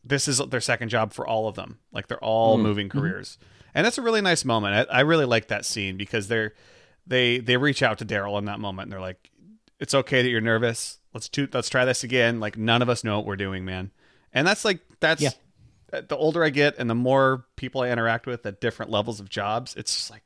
this 0.06 0.28
is 0.28 0.38
their 0.50 0.62
second 0.62 0.90
job 0.90 1.14
for 1.14 1.28
all 1.28 1.48
of 1.48 1.56
them. 1.56 1.80
Like 1.92 2.08
they're 2.08 2.24
all 2.24 2.58
moving 2.58 2.90
careers, 2.90 3.38
and 3.74 3.86
that's 3.86 3.98
a 3.98 4.02
really 4.02 4.22
nice 4.22 4.46
moment. 4.46 4.88
I, 4.90 4.98
I 4.98 5.02
really 5.02 5.26
like 5.26 5.48
that 5.48 5.66
scene 5.66 5.98
because 5.98 6.28
they're 6.28 6.54
they 7.08 7.40
they 7.40 7.58
reach 7.58 7.82
out 7.84 7.98
to 8.00 8.06
Daryl 8.06 8.38
in 8.40 8.46
that 8.46 8.60
moment 8.60 8.86
and 8.86 8.94
they're 8.94 9.02
like, 9.02 9.32
"It's 9.80 9.94
okay 9.94 10.22
that 10.22 10.30
you're 10.30 10.42
nervous. 10.42 11.00
Let's 11.14 11.30
do, 11.30 11.48
let's 11.52 11.70
try 11.70 11.86
this 11.86 12.04
again." 12.04 12.40
Like 12.40 12.58
none 12.58 12.82
of 12.82 12.90
us 12.90 13.04
know 13.04 13.18
what 13.18 13.26
we're 13.26 13.36
doing, 13.36 13.66
man. 13.66 13.92
And 14.34 14.46
that's 14.48 14.64
like 14.66 14.80
that's 15.00 15.22
Yeah. 15.22 15.30
uh, 15.94 16.02
the 16.08 16.18
older 16.18 16.44
I 16.44 16.50
get 16.50 16.76
and 16.78 16.90
the 16.90 16.96
more 16.96 17.46
people 17.56 17.82
I 17.82 17.90
interact 17.90 18.28
with 18.28 18.46
at 18.46 18.60
different 18.62 18.92
levels 18.92 19.20
of 19.20 19.30
jobs, 19.30 19.76
it's 19.76 19.94
just 19.96 20.12
like 20.12 20.26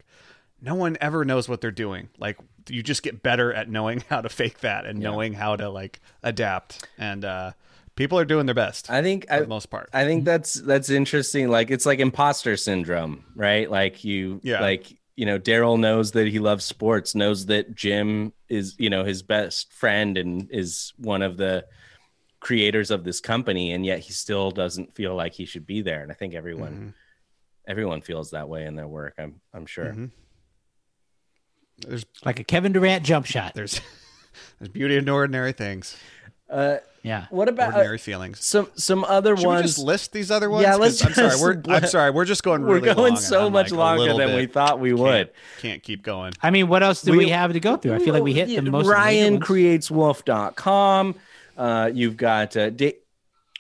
no 0.62 0.76
one 0.76 0.98
ever 1.00 1.24
knows 1.24 1.48
what 1.48 1.62
they're 1.62 1.72
doing. 1.72 2.10
Like 2.18 2.38
you 2.68 2.84
just 2.84 3.02
get 3.04 3.24
better 3.24 3.54
at 3.54 3.70
knowing 3.70 4.04
how 4.10 4.22
to 4.22 4.30
fake 4.30 4.60
that 4.60 4.86
and 4.86 5.00
knowing 5.00 5.34
how 5.34 5.56
to 5.56 5.70
like 5.70 6.02
adapt. 6.24 6.88
And 6.98 7.24
uh, 7.24 7.52
people 8.00 8.18
are 8.18 8.26
doing 8.26 8.46
their 8.48 8.56
best 8.56 8.90
I 8.90 9.02
think 9.04 9.28
for 9.28 9.34
I, 9.34 9.40
the 9.42 9.48
most 9.48 9.68
part. 9.70 9.90
I 9.94 10.06
think 10.06 10.26
that's 10.26 10.54
that's 10.56 10.90
interesting. 10.90 11.50
Like 11.50 11.70
it's 11.70 11.86
like 11.86 12.00
imposter 12.00 12.58
syndrome, 12.58 13.26
right? 13.36 13.70
Like 13.70 14.04
you, 14.04 14.40
Yeah. 14.44 14.62
like 14.62 14.98
you 15.16 15.26
know, 15.26 15.38
Darryl 15.38 15.78
knows 15.78 16.12
that 16.14 16.28
he 16.30 16.40
loves 16.40 16.64
sports, 16.66 17.14
knows 17.14 17.46
that 17.48 17.76
Jim 17.76 18.34
is 18.48 18.76
you 18.80 18.90
know 18.90 19.04
his 19.04 19.22
best 19.22 19.74
friend 19.74 20.18
and 20.18 20.50
is 20.50 20.94
one 20.98 21.22
of 21.22 21.36
the 21.38 21.66
creators 22.40 22.90
of 22.90 23.04
this 23.04 23.20
company, 23.20 23.74
and 23.74 23.86
yet 23.86 24.00
he 24.00 24.14
still 24.14 24.50
doesn't 24.52 24.96
feel 24.96 25.14
like 25.14 25.34
he 25.34 25.46
should 25.46 25.66
be 25.68 25.82
there. 25.82 26.02
And 26.02 26.10
I 26.12 26.16
think 26.16 26.34
everyone 26.34 26.72
Mm-hmm. 26.74 26.90
everyone 27.68 28.02
feels 28.02 28.32
that 28.32 28.48
way 28.50 28.66
in 28.66 28.76
their 28.76 28.88
work. 28.88 29.14
I'm 29.20 29.42
I'm 29.54 29.66
sure. 29.66 29.92
Mhm. 29.94 30.12
There's 31.88 32.06
Like 32.26 32.40
a 32.40 32.44
Kevin 32.44 32.72
Durant 32.72 33.04
jump 33.06 33.26
shot. 33.26 33.54
there's 33.56 33.82
there's 34.60 34.70
beauty 34.70 34.96
in 34.98 35.10
ordinary 35.10 35.52
things, 35.54 35.98
Uh, 36.50 36.78
Yeah. 37.04 37.28
what 37.30 37.48
about 37.50 37.70
uh, 37.74 37.78
ordinary 37.78 37.98
feelings. 37.98 38.44
some 38.44 38.68
some 38.76 39.04
other 39.06 39.38
Should 39.38 39.46
ones? 39.46 39.62
we 39.62 39.68
just 39.68 39.80
list 39.80 40.12
these 40.12 40.30
other 40.32 40.50
ones? 40.50 40.64
Yeah, 40.64 40.72
'Cause 40.72 40.80
let's 40.80 41.06
I'm 41.06 41.14
sorry. 41.14 41.30
just 41.30 41.42
We're 41.44 41.62
I'm 41.76 41.86
sorry. 41.88 42.12
We're 42.12 42.26
just 42.26 42.44
going. 42.44 42.64
We're 42.64 42.80
going 42.80 43.14
long, 43.14 43.16
so 43.18 43.46
and 43.46 43.54
much 43.54 43.72
like, 43.72 43.78
longer 43.78 44.02
little 44.14 44.18
than 44.18 44.36
we 44.36 44.46
thought 44.48 44.80
we 44.80 44.90
can't- 44.90 45.00
would. 45.00 45.30
Can't 45.62 45.82
keep 45.84 46.04
going. 46.04 46.34
I 46.42 46.50
mean, 46.50 46.68
what 46.68 46.84
else 46.84 47.02
do 47.02 47.12
we, 47.12 47.20
We- 47.20 47.30
have 47.30 47.54
to 47.54 47.60
go 47.60 47.78
through? 47.78 47.94
I 47.96 48.00
feel 48.00 48.14
like 48.14 48.24
we 48.24 48.34
hit 48.34 48.48
the 48.48 48.56
most. 48.62 48.66
of 48.66 48.72
the 48.72 48.72
major 48.80 48.90
Ryan 48.92 49.34
ones. 49.36 49.46
creates 49.46 49.90
WUPHF.com. 49.90 51.16
Uh, 51.58 51.92
you've 51.94 52.18
got 52.18 52.56
uh, 52.58 52.70
da- 52.70 52.96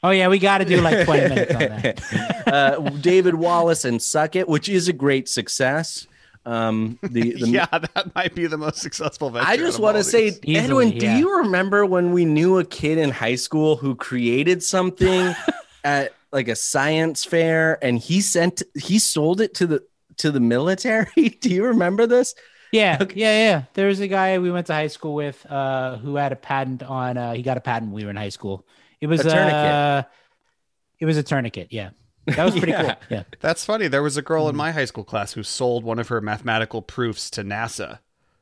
Oh 0.01 0.11
yeah, 0.11 0.29
we 0.29 0.39
got 0.39 0.59
to 0.59 0.65
do 0.65 0.79
like 0.79 1.03
20 1.05 1.27
minutes 1.29 1.53
on 1.53 1.59
that. 1.59 2.47
uh, 2.47 2.79
David 3.01 3.35
Wallace 3.35 3.83
and 3.83 4.01
Suck 4.01 4.37
It, 4.37 4.47
which 4.47 4.69
is 4.69 4.87
a 4.87 4.93
great 4.93 5.27
success. 5.27 6.07
Um, 6.45 6.97
the, 7.01 7.33
the 7.39 7.49
yeah, 7.49 7.67
that 7.71 8.15
might 8.15 8.33
be 8.33 8.47
the 8.47 8.57
most 8.57 8.77
successful 8.77 9.29
venture. 9.29 9.49
I 9.49 9.57
just 9.57 9.79
want 9.79 9.97
to 9.97 10.03
say. 10.03 10.27
Easily, 10.43 10.55
Edwin, 10.55 10.97
do 10.97 11.09
you 11.09 11.37
remember 11.37 11.85
when 11.85 12.11
we 12.11 12.25
knew 12.25 12.57
a 12.57 12.65
kid 12.65 12.97
in 12.97 13.09
high 13.09 13.35
school 13.35 13.75
who 13.75 13.95
created 13.95 14.63
something 14.63 15.33
at 15.83 16.13
like 16.31 16.47
a 16.47 16.55
science 16.55 17.25
fair 17.25 17.83
and 17.83 17.97
he 17.97 18.21
sent 18.21 18.63
he 18.75 18.99
sold 18.99 19.41
it 19.41 19.53
to 19.55 19.67
the 19.67 19.83
to 20.17 20.31
the 20.31 20.39
military? 20.39 21.29
do 21.41 21.49
you 21.49 21.65
remember 21.65 22.07
this? 22.07 22.35
Yeah, 22.71 23.03
yeah, 23.15 23.37
yeah. 23.37 23.63
There 23.73 23.87
was 23.87 23.99
a 23.99 24.07
guy 24.07 24.37
we 24.37 24.51
went 24.51 24.67
to 24.67 24.73
high 24.73 24.87
school 24.87 25.15
with 25.15 25.43
uh, 25.49 25.97
who 25.97 26.15
had 26.15 26.31
a 26.31 26.35
patent 26.35 26.83
on. 26.83 27.17
Uh, 27.17 27.33
he 27.33 27.41
got 27.41 27.57
a 27.57 27.61
patent 27.61 27.91
when 27.91 27.95
we 27.95 28.03
were 28.03 28.11
in 28.11 28.15
high 28.15 28.29
school. 28.29 28.65
It 29.01 29.07
was 29.07 29.21
A 29.21 29.29
tourniquet. 29.29 29.53
Uh, 29.53 30.03
it 30.99 31.05
was 31.05 31.17
a 31.17 31.23
tourniquet. 31.23 31.69
Yeah, 31.71 31.89
that 32.35 32.45
was 32.45 32.53
pretty 32.55 32.71
Yeah. 32.71 32.83
cool. 32.95 32.95
Yeah. 33.09 33.23
That's 33.39 33.65
funny. 33.65 33.87
There 33.87 34.03
was 34.03 34.17
a 34.17 34.21
girl 34.21 34.43
Hmm. 34.45 34.49
in 34.51 34.55
my 34.55 34.71
high 34.71 34.85
school 34.85 35.03
class 35.03 35.33
who 35.33 35.43
sold 35.43 35.83
one 35.83 35.99
of 35.99 36.07
her 36.09 36.21
mathematical 36.21 36.81
proofs 36.81 37.29
to 37.31 37.43
NASA 37.43 37.99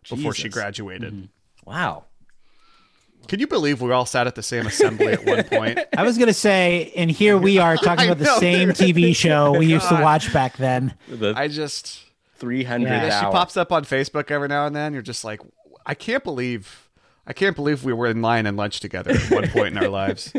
before 0.09 0.33
she 0.33 0.49
graduated. 0.49 1.13
Mm-hmm. 1.13 1.69
Wow. 1.69 2.05
Can 3.27 3.41
you 3.41 3.47
believe 3.47 3.81
we 3.81 3.91
all 3.91 4.05
sat 4.05 4.25
at 4.25 4.35
the 4.35 4.43
same 4.43 4.65
assembly 4.67 5.07
at 5.07 5.25
one 5.25 5.43
point? 5.43 5.79
I 5.97 6.03
was 6.03 6.17
gonna 6.17 6.31
say, 6.33 6.93
and 6.95 7.11
here 7.11 7.37
we 7.37 7.57
are 7.57 7.75
talking 7.75 8.05
about 8.09 8.19
the 8.19 8.39
same 8.39 8.69
TV 8.69 9.13
show 9.15 9.57
we 9.57 9.65
used 9.65 9.89
to 9.89 9.95
watch 9.95 10.31
back 10.31 10.55
then. 10.57 10.93
The 11.09 11.33
I 11.35 11.49
just 11.49 11.99
300 12.35 12.87
Yeah, 12.87 13.19
she 13.19 13.25
pops 13.25 13.57
up 13.57 13.71
on 13.73 13.83
Facebook 13.83 14.31
every 14.31 14.47
now 14.47 14.65
and 14.65 14.73
then. 14.75 14.93
You're 14.93 15.01
just 15.01 15.25
like, 15.25 15.41
I 15.85 15.93
can't 15.93 16.23
believe, 16.23 16.87
I 17.25 17.33
can't 17.33 17.55
believe 17.55 17.83
we 17.83 17.91
were 17.91 18.07
in 18.07 18.21
line 18.21 18.45
and 18.45 18.55
lunch 18.55 18.79
together 18.79 19.11
at 19.11 19.29
one 19.31 19.49
point 19.49 19.75
in 19.75 19.77
our 19.77 19.89
lives. 19.89 20.31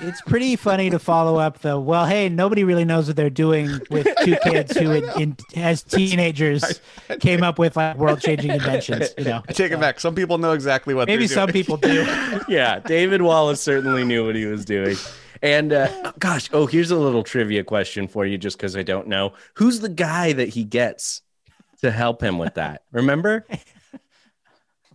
It's 0.00 0.20
pretty 0.22 0.56
funny 0.56 0.90
to 0.90 0.98
follow 0.98 1.36
up 1.36 1.60
the 1.60 1.78
well. 1.78 2.04
Hey, 2.06 2.28
nobody 2.28 2.64
really 2.64 2.84
knows 2.84 3.06
what 3.06 3.16
they're 3.16 3.30
doing 3.30 3.80
with 3.90 4.08
two 4.24 4.36
kids 4.42 4.76
who, 4.76 4.90
in, 4.90 5.04
in, 5.20 5.36
as 5.54 5.82
teenagers, 5.82 6.80
came 7.20 7.44
up 7.44 7.58
with 7.58 7.76
like 7.76 7.96
world-changing 7.96 8.50
inventions. 8.50 9.14
You 9.16 9.24
know, 9.24 9.42
I 9.48 9.52
take 9.52 9.70
it 9.70 9.78
back. 9.78 10.00
Some 10.00 10.14
people 10.14 10.38
know 10.38 10.52
exactly 10.52 10.94
what. 10.94 11.06
maybe 11.06 11.26
they're 11.26 11.34
some 11.34 11.46
doing. 11.46 11.52
people 11.52 11.76
do. 11.76 12.04
yeah, 12.48 12.80
David 12.80 13.22
Wallace 13.22 13.60
certainly 13.60 14.04
knew 14.04 14.26
what 14.26 14.34
he 14.34 14.46
was 14.46 14.64
doing. 14.64 14.96
And 15.42 15.72
uh, 15.72 16.12
gosh, 16.18 16.48
oh, 16.52 16.66
here's 16.66 16.90
a 16.90 16.98
little 16.98 17.22
trivia 17.22 17.62
question 17.62 18.08
for 18.08 18.26
you, 18.26 18.38
just 18.38 18.56
because 18.56 18.76
I 18.76 18.82
don't 18.82 19.06
know. 19.08 19.32
Who's 19.54 19.80
the 19.80 19.88
guy 19.88 20.32
that 20.32 20.48
he 20.48 20.64
gets 20.64 21.22
to 21.80 21.90
help 21.90 22.20
him 22.20 22.38
with 22.38 22.54
that? 22.54 22.82
Remember? 22.92 23.44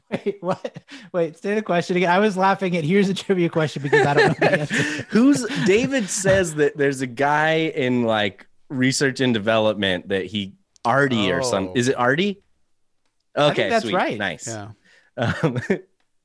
Wait, 0.09 0.37
what? 0.41 0.83
Wait, 1.11 1.37
say 1.37 1.55
the 1.55 1.61
question 1.61 1.97
again. 1.97 2.09
I 2.09 2.19
was 2.19 2.37
laughing 2.37 2.77
at 2.77 2.83
here's 2.85 3.09
a 3.09 3.13
trivia 3.13 3.49
question 3.49 3.81
because 3.83 4.05
I 4.05 4.13
don't 4.13 4.27
know 4.41 4.47
the 4.49 4.59
answer. 4.61 4.75
Who's 5.09 5.45
David 5.65 6.09
says 6.09 6.55
that 6.55 6.77
there's 6.77 7.01
a 7.01 7.07
guy 7.07 7.55
in 7.75 8.03
like 8.03 8.47
research 8.69 9.19
and 9.19 9.33
development 9.33 10.07
that 10.09 10.25
he 10.25 10.53
Artie 10.85 11.31
or 11.31 11.43
some 11.43 11.67
Oh. 11.69 11.73
is 11.75 11.87
it 11.89 11.95
Artie? 11.97 12.41
Okay, 13.35 13.69
that's 13.69 13.83
sweet. 13.83 13.93
right. 13.95 14.17
Nice. 14.17 14.47
Yeah. 14.47 14.69
Um, 15.17 15.59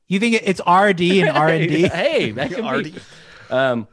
You 0.09 0.21
think 0.21 0.41
it's 0.45 0.61
RD 0.61 1.01
and 1.23 1.31
R 1.31 1.49
and 1.49 1.69
D? 1.69 1.83
hey, 1.89 2.33
that 2.33 2.51
could 2.51 2.65
Artie. 2.65 2.91
be. 2.91 3.01
Um, 3.49 3.89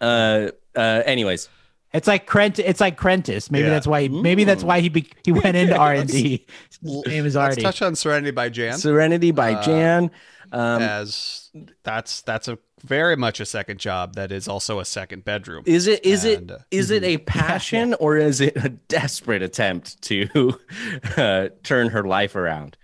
uh, 0.00 0.48
uh, 0.74 1.02
anyways, 1.06 1.48
It's 1.92 2.06
like 2.06 2.26
Crent. 2.26 2.58
It's 2.58 2.80
like 2.80 2.98
Crentis. 2.98 3.50
Maybe 3.50 3.64
Yeah. 3.64 3.70
that's 3.70 3.86
why. 3.86 4.02
He, 4.02 4.08
Maybe 4.08 4.44
that's 4.44 4.62
why 4.62 4.80
he 4.80 4.88
be, 4.88 5.08
he 5.24 5.32
went 5.32 5.56
into 5.56 5.76
R 5.78 5.94
and 5.94 6.08
D. 6.08 6.46
His 6.82 7.06
name 7.06 7.24
is 7.26 7.34
Let's 7.34 7.56
RD. 7.56 7.62
touch 7.62 7.82
on 7.82 7.94
Serenity 7.96 8.30
by 8.30 8.48
Jan. 8.50 8.76
Serenity 8.78 9.30
by 9.30 9.54
Uh, 9.54 9.62
Jan. 9.62 10.10
Um, 10.50 10.80
as 10.82 11.50
that's 11.84 12.22
that's 12.22 12.48
a 12.48 12.58
very 12.82 13.16
much 13.16 13.38
a 13.40 13.44
second 13.46 13.80
job 13.80 14.14
that 14.14 14.32
is 14.32 14.48
also 14.48 14.80
a 14.80 14.84
second 14.84 15.24
bedroom. 15.24 15.62
Is 15.66 15.86
it 15.86 16.04
is 16.06 16.24
And, 16.24 16.50
it 16.50 16.54
uh, 16.54 16.58
is 16.70 16.90
it 16.90 17.04
a 17.04 17.18
passion 17.26 17.94
or 17.94 18.16
is 18.16 18.40
it 18.40 18.56
a 18.56 18.68
desperate 18.70 19.42
attempt 19.42 20.00
to 20.02 20.58
uh, 21.16 21.48
turn 21.62 21.88
her 21.90 22.04
life 22.04 22.34
around? 22.36 22.76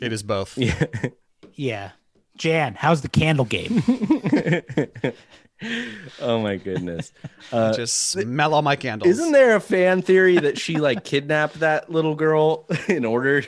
It 0.00 0.12
is 0.12 0.22
both. 0.24 0.56
Yeah. 0.58 0.86
Yeah, 1.54 1.90
Jan. 2.36 2.74
How's 2.74 3.02
the 3.02 3.08
candle 3.08 3.44
game? 3.44 3.82
Oh 6.20 6.40
my 6.40 6.56
goodness! 6.56 7.12
Uh, 7.52 7.74
Just 7.74 8.10
smell 8.10 8.54
all 8.54 8.62
my 8.62 8.76
candles. 8.76 9.10
isn't 9.10 9.32
there 9.32 9.56
a 9.56 9.60
fan 9.60 10.00
theory 10.00 10.38
that 10.38 10.58
she 10.58 10.76
like 10.78 11.04
kidnapped 11.12 11.60
that 11.60 11.90
little 11.90 12.14
girl 12.14 12.66
in 12.88 13.04
order, 13.04 13.44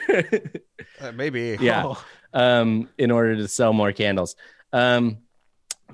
Uh, 1.01 1.11
maybe. 1.11 1.57
yeah, 1.59 1.83
Oh. 1.85 2.05
um, 2.33 2.87
in 2.99 3.09
order 3.09 3.35
to 3.35 3.47
sell 3.47 3.73
more 3.73 3.91
candles? 3.91 4.35
Um, 4.71 5.19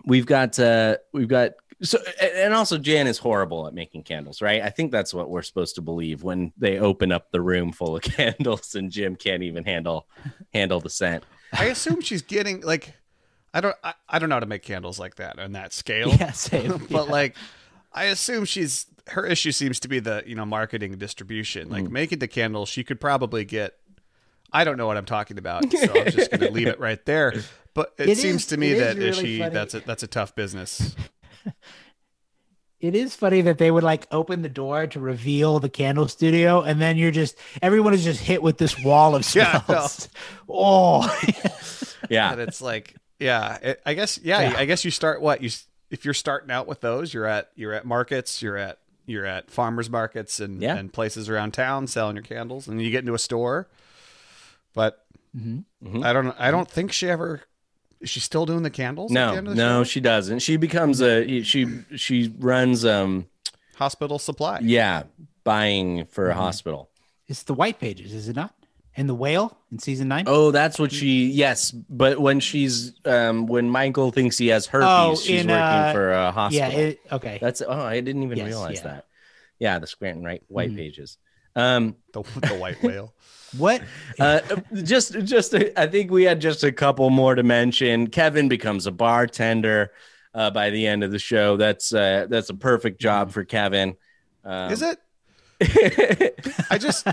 we've 0.06 0.26
got 0.26 0.60
uh, 0.60 0.98
we've 1.14 1.28
got 1.30 1.52
so 1.82 2.00
and 2.22 2.32
and 2.32 2.54
also 2.54 2.78
Jan 2.78 3.08
is 3.08 3.18
horrible 3.18 3.66
at 3.68 3.74
making 3.74 4.04
candles, 4.04 4.42
right? 4.42 4.62
I 4.62 4.70
think 4.70 4.92
that's 4.92 5.14
what 5.14 5.30
we're 5.30 5.42
supposed 5.42 5.76
to 5.76 5.82
believe 5.82 6.22
when 6.22 6.52
they 6.58 6.78
open 6.80 7.12
up 7.14 7.32
the 7.32 7.40
room 7.42 7.72
full 7.72 7.96
of 7.96 8.02
candles 8.04 8.76
and 8.76 8.92
Jim 8.92 9.16
can't 9.16 9.44
even 9.44 9.64
handle 9.64 10.08
handle 10.54 10.80
the 10.82 10.90
scent. 10.90 11.24
I 11.54 11.66
assume 11.66 12.02
she's 12.02 12.22
getting 12.22 12.62
like 12.62 12.94
I 13.54 13.62
don't 13.62 13.76
I, 13.84 13.94
I 14.10 14.20
don't 14.20 14.30
know 14.30 14.36
how 14.36 14.40
to 14.42 14.46
make 14.46 14.64
candles 14.64 15.00
like 15.00 15.16
that 15.16 15.40
on 15.40 15.52
that 15.54 15.74
scale. 15.74 16.10
Yeah, 16.20 16.32
same. 16.32 16.86
but 16.92 17.10
like 17.10 17.36
I 17.94 18.06
assume 18.06 18.46
she's 18.46 18.86
her 19.08 19.26
issue 19.26 19.52
seems 19.52 19.80
to 19.82 19.88
be 19.88 20.00
the, 20.00 20.24
you 20.26 20.36
know, 20.36 20.46
marketing 20.46 20.98
distribution. 20.98 21.70
Like 21.70 21.84
Mm. 21.86 21.92
making 21.92 22.20
the 22.20 22.28
candles, 22.28 22.70
she 22.70 22.84
could 22.84 23.02
probably 23.02 23.44
get 23.46 23.76
I 24.54 24.64
don't 24.64 24.78
know 24.78 24.86
what 24.88 24.98
I'm 24.98 25.06
talking 25.06 25.38
about, 25.38 25.72
so 25.72 25.94
I'm 25.98 26.12
just 26.12 26.30
going 26.30 26.42
to 26.42 26.52
leave 26.52 26.68
it 26.68 26.78
right 26.88 27.04
there. 27.06 27.34
But 27.74 27.94
it, 27.98 28.10
It 28.10 28.18
seems 28.18 28.42
is- 28.42 28.46
to 28.48 28.58
me 28.58 28.72
it 28.72 28.78
is 28.78 28.80
that 28.80 28.98
really 28.98 29.12
she 29.14 29.40
funny. 29.40 29.54
that's 29.54 29.74
a 29.74 29.80
that's 29.82 30.04
a 30.04 30.08
tough 30.08 30.36
business. 30.36 30.96
It 32.80 32.96
is 32.96 33.16
funny 33.16 33.42
that 33.42 33.60
they 33.60 33.70
would 33.70 33.84
like 33.84 34.08
open 34.12 34.42
the 34.42 34.50
door 34.50 34.88
to 34.88 35.00
reveal 35.00 35.60
the 35.60 35.70
candle 35.70 36.08
studio, 36.08 36.62
and 36.62 36.82
then 36.82 36.98
you're 36.98 37.12
just 37.12 37.36
everyone 37.62 37.94
is 37.94 38.04
just 38.04 38.20
hit 38.22 38.42
with 38.42 38.58
this 38.58 38.82
wall 38.84 39.16
of 39.16 39.36
Yeah, 39.36 39.62
smells. 39.64 40.10
Oh, 40.50 41.08
Yeah, 42.10 42.32
And 42.32 42.42
it's 42.42 42.60
like, 42.60 42.96
yeah, 43.22 43.58
it, 43.62 43.82
I 43.86 43.94
guess, 43.94 44.20
yeah, 44.22 44.42
Yeah. 44.52 44.58
I 44.58 44.66
guess 44.66 44.84
you 44.84 44.92
start 44.92 45.22
what 45.22 45.42
you 45.42 45.50
if 45.90 46.04
you're 46.06 46.14
starting 46.14 46.52
out 46.52 46.68
with 46.68 46.82
those, 46.82 47.14
you're 47.14 47.26
at 47.26 47.52
you're 47.56 47.74
at 47.74 47.86
markets, 47.86 48.42
you're 48.42 48.58
at 48.58 48.80
you're 49.06 49.26
at 49.26 49.50
farmers 49.52 49.90
markets 49.90 50.40
and 50.40 50.62
Yeah. 50.62 50.76
and 50.76 50.92
places 50.92 51.30
around 51.30 51.54
town 51.54 51.88
selling 51.88 52.16
your 52.16 52.24
candles, 52.24 52.68
and 52.68 52.82
you 52.82 52.90
get 52.92 53.00
into 53.00 53.14
a 53.14 53.20
store. 53.20 53.68
But 54.74 55.06
Mhm. 55.38 55.64
I 56.04 56.14
don't 56.14 56.36
I 56.40 56.52
don't 56.52 56.70
think 56.70 56.92
she 56.92 57.10
ever 57.10 57.42
is 58.00 58.10
she 58.10 58.20
still 58.20 58.46
doing 58.48 58.64
the 58.64 58.70
candles? 58.72 59.12
at 59.12 59.14
the 59.14 59.20
No, 59.20 59.34
end 59.38 59.48
of 59.48 59.56
the 59.56 59.62
no, 59.64 59.80
show? 59.82 59.84
she 59.90 60.00
doesn't. 60.00 60.40
She 60.40 60.58
becomes 60.58 61.02
a 61.02 61.42
she 61.44 61.68
she 61.96 62.34
runs 62.40 62.84
um 62.86 63.28
hospital 63.76 64.20
supply. 64.20 64.60
yeah 64.62 65.04
buying 65.44 66.06
for 66.06 66.26
Mm-hmm. 66.30 66.40
a 66.40 66.42
hospital. 66.42 66.90
It's 67.28 67.44
the 67.44 67.54
white 67.54 67.80
pages, 67.80 68.14
is 68.14 68.28
it 68.28 68.36
not? 68.36 68.54
And 68.98 69.08
the 69.08 69.16
whale 69.16 69.58
in 69.72 69.80
season 69.80 70.10
nine. 70.10 70.26
Oh, 70.28 70.52
that's 70.52 70.78
what 70.78 70.92
she. 70.92 71.28
Yes, 71.28 71.72
but 71.72 72.20
when 72.20 72.40
she's 72.42 72.94
um 73.06 73.46
when 73.46 73.70
Michael 73.70 74.12
thinks 74.12 74.38
he 74.38 74.48
has 74.48 74.66
herpes, 74.68 74.88
Oh, 74.90 75.16
she's 75.16 75.42
in, 75.42 75.48
working 75.48 75.62
uh, 75.64 75.94
for 75.94 76.12
a 76.12 76.16
yeah. 76.16 76.32
hospital. 76.32 76.80
It, 76.80 77.00
okay. 77.12 77.38
that's 77.42 77.62
oh, 77.66 77.72
I 77.72 78.02
didn't 78.02 78.24
even 78.24 78.38
Yes, 78.38 78.48
realize 78.48 78.76
yeah. 78.78 78.84
that. 78.84 79.06
Yeah, 79.60 79.80
the 79.80 79.88
Scranton 79.88 80.24
right 80.26 80.44
white 80.48 80.72
Mhm. 80.72 80.76
pages. 80.76 81.18
Um, 81.56 81.96
The, 82.14 82.24
the 82.42 82.56
white 82.56 82.82
whale. 82.84 83.14
What? 83.58 83.82
uh, 84.20 84.40
just 84.84 85.12
just 85.26 85.54
I 85.76 85.86
think 85.88 86.10
we 86.10 86.24
had 86.24 86.40
just 86.40 86.64
a 86.64 86.72
couple 86.72 87.10
more 87.10 87.36
to 87.36 87.44
mention. 87.44 88.08
Kevin 88.08 88.48
becomes 88.48 88.88
a 88.88 88.92
bartender 88.92 89.92
uh, 90.34 90.52
by 90.52 90.70
the 90.70 90.88
end 90.88 91.04
of 91.04 91.12
the 91.12 91.20
show. 91.20 91.58
That's 91.58 91.94
uh, 91.94 92.28
that's 92.30 92.50
a 92.50 92.54
perfect 92.54 93.02
job 93.02 93.32
for 93.32 93.44
Kevin. 93.44 93.96
Um, 94.46 94.72
Is 94.72 94.82
it? 94.82 95.00
I 96.70 96.78
just 96.78 97.06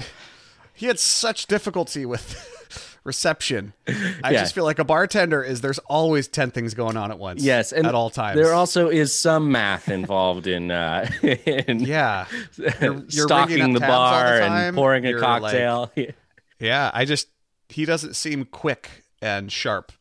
he 0.79 0.87
had 0.87 0.99
such 0.99 1.47
difficulty 1.47 2.07
with 2.07 3.01
reception. 3.05 3.72
I 3.87 4.31
Yeah. 4.31 4.41
just 4.41 4.55
feel 4.55 4.64
like 4.64 4.79
a 4.79 4.85
bartender 4.85 5.43
is 5.43 5.61
there's 5.61 5.79
always 5.81 6.29
ten 6.29 6.51
things 6.51 6.74
going 6.74 6.97
on 6.97 7.11
at 7.11 7.18
once. 7.18 7.43
Yes, 7.43 7.72
and 7.72 7.87
at 7.87 7.95
all 7.95 8.11
times. 8.11 8.39
There 8.41 8.55
also 8.55 8.89
is 8.89 9.18
some 9.18 9.51
math 9.51 9.89
involved 9.89 10.47
in 10.47 10.70
uh, 10.70 11.11
in 11.22 11.81
yeah, 11.81 12.26
You're- 12.57 13.03
you're 13.09 13.26
stocking 13.26 13.59
the 13.59 13.64
all 13.64 13.72
the 13.74 13.81
bar 13.81 14.41
and 14.41 14.74
pouring 14.76 15.05
a 15.07 15.11
You're 15.11 15.20
like- 15.20 15.43
cocktail. 15.43 15.91
yeah. 16.59 16.91
I 16.95 17.05
just 17.05 17.29
he 17.68 17.85
doesn't 17.85 18.14
seem 18.16 18.45
quick 18.45 19.05
and 19.20 19.51
sharp, 19.53 19.93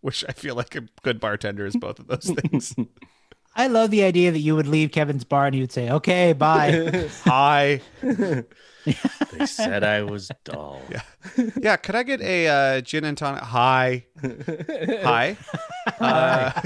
which 0.00 0.24
I 0.28 0.32
feel 0.32 0.54
like 0.54 0.74
a 0.76 0.82
good 1.02 1.18
bartender 1.20 1.66
is 1.66 1.76
both 1.76 1.98
of 1.98 2.06
those 2.06 2.30
things. 2.40 2.74
I 3.56 3.66
love 3.66 3.90
the 3.90 4.04
idea 4.04 4.30
that 4.30 4.38
you 4.38 4.54
would 4.54 4.68
leave 4.68 4.92
Kevin's 4.92 5.24
bar 5.24 5.46
and 5.46 5.54
he 5.54 5.60
would 5.60 5.72
say, 5.72 5.90
"Okay, 5.90 6.32
bye." 6.32 7.08
Hi, 7.24 7.80
they 8.02 9.46
said 9.46 9.82
I 9.84 10.02
was 10.02 10.30
dull. 10.44 10.80
Yeah. 10.90 11.02
yeah. 11.60 11.76
Could 11.76 11.94
I 11.96 12.02
get 12.04 12.20
a 12.20 12.46
uh, 12.48 12.80
gin 12.80 13.04
and 13.04 13.18
tonic? 13.18 13.42
Hi, 13.42 14.06
hi. 15.02 15.36
Uh, 16.00 16.60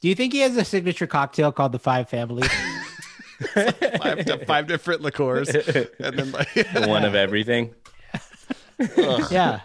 Do 0.00 0.08
you 0.08 0.14
think 0.14 0.32
he 0.32 0.40
has 0.40 0.56
a 0.56 0.64
signature 0.64 1.06
cocktail 1.06 1.52
called 1.52 1.72
the 1.72 1.78
Five 1.78 2.08
Family? 2.08 2.46
five, 3.98 4.24
five 4.46 4.66
different 4.66 5.02
liqueurs, 5.02 5.48
and 5.48 6.18
then 6.18 6.32
like 6.32 6.48
One 6.86 7.04
of 7.04 7.14
everything. 7.14 7.74
yeah. 9.30 9.60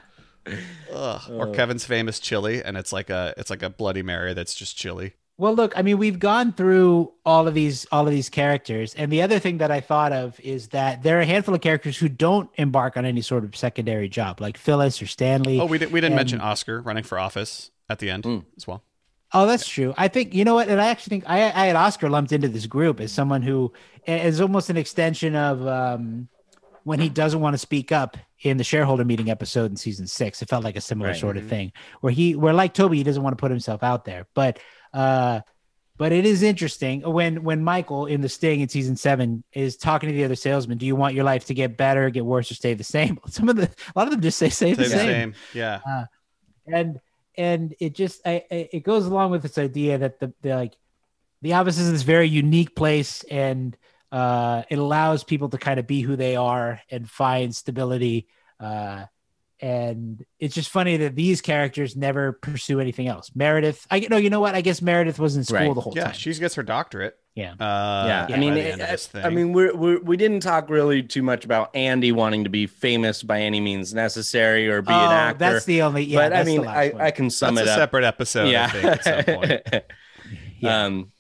Ugh. 0.93 1.21
or 1.31 1.51
Kevin's 1.53 1.85
famous 1.85 2.19
chili, 2.19 2.63
and 2.63 2.77
it's 2.77 2.91
like 2.91 3.09
a 3.09 3.33
it's 3.37 3.49
like 3.49 3.63
a 3.63 3.69
Bloody 3.69 4.01
Mary 4.01 4.33
that's 4.33 4.53
just 4.55 4.75
chili. 4.77 5.13
Well, 5.37 5.55
look, 5.55 5.75
I 5.75 5.81
mean, 5.81 5.97
we've 5.97 6.19
gone 6.19 6.51
through 6.53 7.11
all 7.25 7.47
of 7.47 7.53
these 7.53 7.85
all 7.91 8.05
of 8.05 8.11
these 8.13 8.29
characters, 8.29 8.93
and 8.95 9.11
the 9.11 9.21
other 9.21 9.39
thing 9.39 9.57
that 9.59 9.71
I 9.71 9.79
thought 9.79 10.11
of 10.11 10.39
is 10.39 10.67
that 10.69 11.03
there 11.03 11.17
are 11.17 11.21
a 11.21 11.25
handful 11.25 11.55
of 11.55 11.61
characters 11.61 11.97
who 11.97 12.09
don't 12.09 12.49
embark 12.55 12.97
on 12.97 13.05
any 13.05 13.21
sort 13.21 13.43
of 13.43 13.55
secondary 13.55 14.09
job, 14.09 14.39
like 14.41 14.57
Phyllis 14.57 15.01
or 15.01 15.07
Stanley. 15.07 15.59
Oh, 15.59 15.65
we 15.65 15.77
did, 15.77 15.91
we 15.91 15.99
didn't 15.99 16.13
And- 16.13 16.19
mention 16.19 16.41
Oscar 16.41 16.81
running 16.81 17.03
for 17.03 17.17
office 17.17 17.71
at 17.89 17.99
the 17.99 18.09
end 18.09 18.25
as 18.57 18.67
well. 18.67 18.83
Oh, 19.33 19.47
that's 19.47 19.67
true. 19.67 19.93
I 19.97 20.09
think 20.09 20.33
you 20.33 20.43
know 20.43 20.55
what, 20.55 20.67
and 20.67 20.81
I 20.81 20.87
actually 20.87 21.11
think 21.11 21.23
I, 21.25 21.37
I 21.45 21.65
had 21.67 21.75
Oscar 21.77 22.09
lumped 22.09 22.33
into 22.33 22.49
this 22.49 22.65
group 22.67 22.99
as 22.99 23.11
someone 23.13 23.41
who 23.41 23.71
is 24.05 24.41
almost 24.41 24.69
an 24.69 24.75
extension 24.77 25.35
of 25.35 25.65
um, 25.65 26.27
when 26.83 26.99
he 26.99 27.09
doesn't 27.09 27.39
want 27.39 27.53
to 27.53 27.57
speak 27.57 27.91
up 27.91 28.17
in 28.43 28.57
the 28.57 28.63
shareholder 28.63 29.05
meeting 29.05 29.29
episode 29.29 29.69
in 29.71 29.77
season 29.77 30.07
six. 30.07 30.41
It 30.41 30.49
felt 30.49 30.63
like 30.63 30.75
a 30.75 30.81
similar 30.81 31.11
Right. 31.11 31.19
sort 31.19 31.37
of 31.37 31.47
thing 31.47 31.71
where 32.01 32.11
he, 32.13 32.35
where 32.35 32.53
like 32.53 32.73
Toby, 32.73 32.97
he 32.97 33.03
doesn't 33.03 33.21
want 33.21 33.37
to 33.37 33.39
put 33.41 33.51
himself 33.51 33.83
out 33.83 34.05
there, 34.05 34.27
but 34.33 34.59
uh, 34.93 35.41
but 35.97 36.11
it 36.11 36.25
is 36.25 36.41
interesting 36.41 37.01
when 37.01 37.43
when 37.43 37.63
Michael 37.63 38.07
in 38.07 38.21
the 38.21 38.29
Sting 38.29 38.61
in 38.61 38.69
season 38.69 38.95
seven 38.95 39.43
is 39.53 39.77
talking 39.77 40.09
to 40.09 40.15
the 40.15 40.23
other 40.23 40.35
salesman. 40.35 40.79
Do 40.79 40.85
you 40.87 40.95
want 40.95 41.13
your 41.13 41.23
life 41.23 41.45
to 41.45 41.53
get 41.53 41.77
better, 41.77 42.09
get 42.09 42.25
worse, 42.25 42.49
or 42.49 42.55
stay 42.55 42.73
the 42.73 42.83
same? 42.83 43.19
Some 43.27 43.49
of 43.49 43.55
the 43.55 43.63
a 43.63 43.99
lot 43.99 44.07
of 44.07 44.11
them 44.11 44.21
just 44.21 44.39
say 44.39 44.49
stay, 44.49 44.73
Stay 44.73 44.83
the 44.83 44.89
the 44.89 44.89
same 44.89 45.07
same. 45.07 45.33
Yeah. 45.53 46.05
and 46.65 46.99
and 47.37 47.75
it 47.79 47.93
just 47.93 48.21
I, 48.25 48.43
I, 48.51 48.69
it 48.73 48.83
goes 48.83 49.05
along 49.05 49.31
with 49.31 49.43
this 49.43 49.57
idea 49.59 49.99
that 49.99 50.19
the, 50.19 50.33
the 50.41 50.55
like 50.55 50.73
the 51.43 51.53
office 51.53 51.77
is 51.77 51.91
this 51.91 52.01
very 52.01 52.27
unique 52.27 52.75
place 52.75 53.23
and 53.29 53.77
uh 54.11 54.63
it 54.69 54.77
allows 54.79 55.23
people 55.23 55.49
to 55.49 55.57
kind 55.57 55.79
of 55.79 55.87
be 55.87 56.01
who 56.01 56.15
they 56.15 56.35
are 56.35 56.81
and 56.89 57.09
find 57.09 57.55
stability 57.55 58.27
uh 58.59 59.05
and 59.59 60.25
it's 60.39 60.55
just 60.55 60.69
funny 60.69 60.97
that 60.97 61.15
these 61.15 61.39
characters 61.39 61.95
never 61.95 62.33
pursue 62.33 62.79
anything 62.79 63.07
else 63.07 63.31
meredith 63.35 63.85
i 63.91 63.99
no 64.09 64.17
you 64.17 64.29
know 64.29 64.39
what 64.39 64.55
i 64.55 64.61
guess 64.61 64.81
meredith 64.81 65.19
was 65.19 65.35
in 65.37 65.43
school 65.43 65.57
Right. 65.59 65.75
the 65.75 65.81
whole 65.81 65.93
Yeah, 65.95 66.03
time 66.05 66.11
Yeah, 66.13 66.17
she 66.17 66.33
gets 66.33 66.55
her 66.55 66.63
doctorate. 66.63 67.15
yeah 67.35 67.51
Uh, 67.53 68.25
yeah, 68.27 68.35
I 68.35 68.37
mean, 68.39 68.57
it- 68.57 68.73
end 68.73 68.81
of 68.81 68.89
this 68.89 69.09
I. 69.13 69.27
I 69.27 69.29
mean, 69.29 69.53
we're, 69.53 69.73
we're 69.75 69.99
we 70.01 70.17
didn't 70.17 70.39
talk 70.41 70.69
really 70.69 71.03
too 71.03 71.21
much 71.23 71.45
about 71.45 71.73
Andy 71.75 72.11
wanting 72.11 72.43
to 72.45 72.49
be 72.49 72.65
famous 72.67 73.21
by 73.23 73.41
any 73.41 73.61
means 73.61 73.93
necessary 73.93 74.67
or 74.67 74.81
be 74.81 74.91
oh, 74.91 74.95
an 75.05 75.11
actor. 75.11 75.37
that's 75.37 75.65
the 75.65 75.83
only 75.83 76.03
yeah 76.05 76.17
but 76.29 76.33
I 76.33 76.43
mean, 76.43 76.67
I. 76.67 76.91
I 76.99 77.11
can 77.11 77.29
sum 77.29 77.55
that's 77.55 77.67
it 77.67 77.69
a 77.69 77.73
up. 77.73 77.79
separate 77.79 78.03
episode. 78.03 78.53
I 78.53 78.67
think 78.67 78.85
at 78.85 79.03
some 79.03 79.35
point. 79.35 79.61
Yeah. 80.59 80.85
Um, 80.85 81.11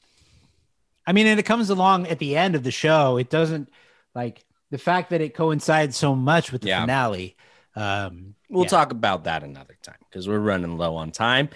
I 1.05 1.13
mean, 1.13 1.27
and 1.27 1.39
it 1.39 1.43
comes 1.43 1.69
along 1.69 2.07
at 2.07 2.19
the 2.19 2.37
end 2.37 2.55
of 2.55 2.63
the 2.63 2.71
show. 2.71 3.17
It 3.17 3.29
doesn't 3.29 3.69
like 4.15 4.43
the 4.69 4.77
fact 4.77 5.09
that 5.09 5.21
it 5.21 5.33
coincides 5.33 5.97
so 5.97 6.15
much 6.15 6.51
with 6.51 6.61
the 6.61 6.69
Yeah. 6.69 6.81
finale. 6.81 7.35
Um, 7.75 8.35
we'll 8.49 8.63
yeah. 8.63 8.69
talk 8.69 8.91
about 8.91 9.23
that 9.25 9.43
another 9.43 9.77
time 9.81 9.95
because 10.09 10.27
we're 10.27 10.39
running 10.39 10.77
low 10.77 10.95
on 10.95 11.11
time. 11.11 11.49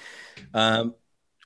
Um, 0.54 0.96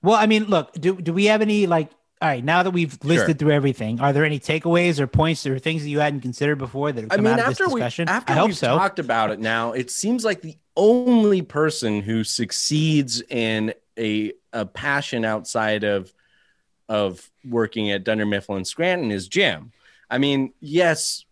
Well, 0.01 0.15
I 0.15 0.27
mean, 0.27 0.45
look, 0.45 0.71
do 0.73 0.95
do 1.01 1.13
we 1.13 1.25
have 1.25 1.41
any 1.41 1.67
like? 1.67 1.91
All 2.21 2.27
right, 2.27 2.43
now 2.43 2.63
that 2.63 2.71
we've 2.71 2.97
listed 3.03 3.27
Sure. 3.27 3.33
through 3.35 3.51
everything, 3.51 4.01
are 4.01 4.11
there 4.11 4.25
any 4.25 4.39
takeaways 4.39 4.99
or 4.99 5.07
points 5.07 5.45
or 5.45 5.57
things 5.57 5.83
that 5.83 5.89
you 5.89 5.99
hadn't 6.01 6.19
considered 6.21 6.57
before 6.57 6.91
that 6.91 7.01
have 7.01 7.11
I 7.11 7.15
come 7.15 7.23
mean, 7.25 7.33
out 7.35 7.39
of 7.39 7.57
this 7.57 7.59
we 7.67 7.75
discussion? 7.75 8.09
after 8.09 8.33
I 8.33 8.35
hope 8.35 8.47
we've 8.47 8.57
so. 8.57 8.77
talked 8.77 8.99
about 8.99 9.31
it 9.31 9.39
now, 9.39 9.71
it 9.71 9.89
seems 9.89 10.25
like 10.25 10.41
the 10.41 10.57
only 10.75 11.41
person 11.41 12.01
who 12.01 12.23
succeeds 12.25 13.21
in 13.29 13.73
a 13.97 14.33
a 14.53 14.65
passion 14.65 15.23
outside 15.25 15.83
of 15.85 16.13
of 16.89 17.29
working 17.49 17.91
at 17.91 18.03
Dunder 18.03 18.25
Mifflin 18.25 18.65
Scranton 18.65 19.11
is 19.11 19.27
Jim. 19.27 19.71
I 20.09 20.17
mean, 20.17 20.53
yes, 20.59 21.25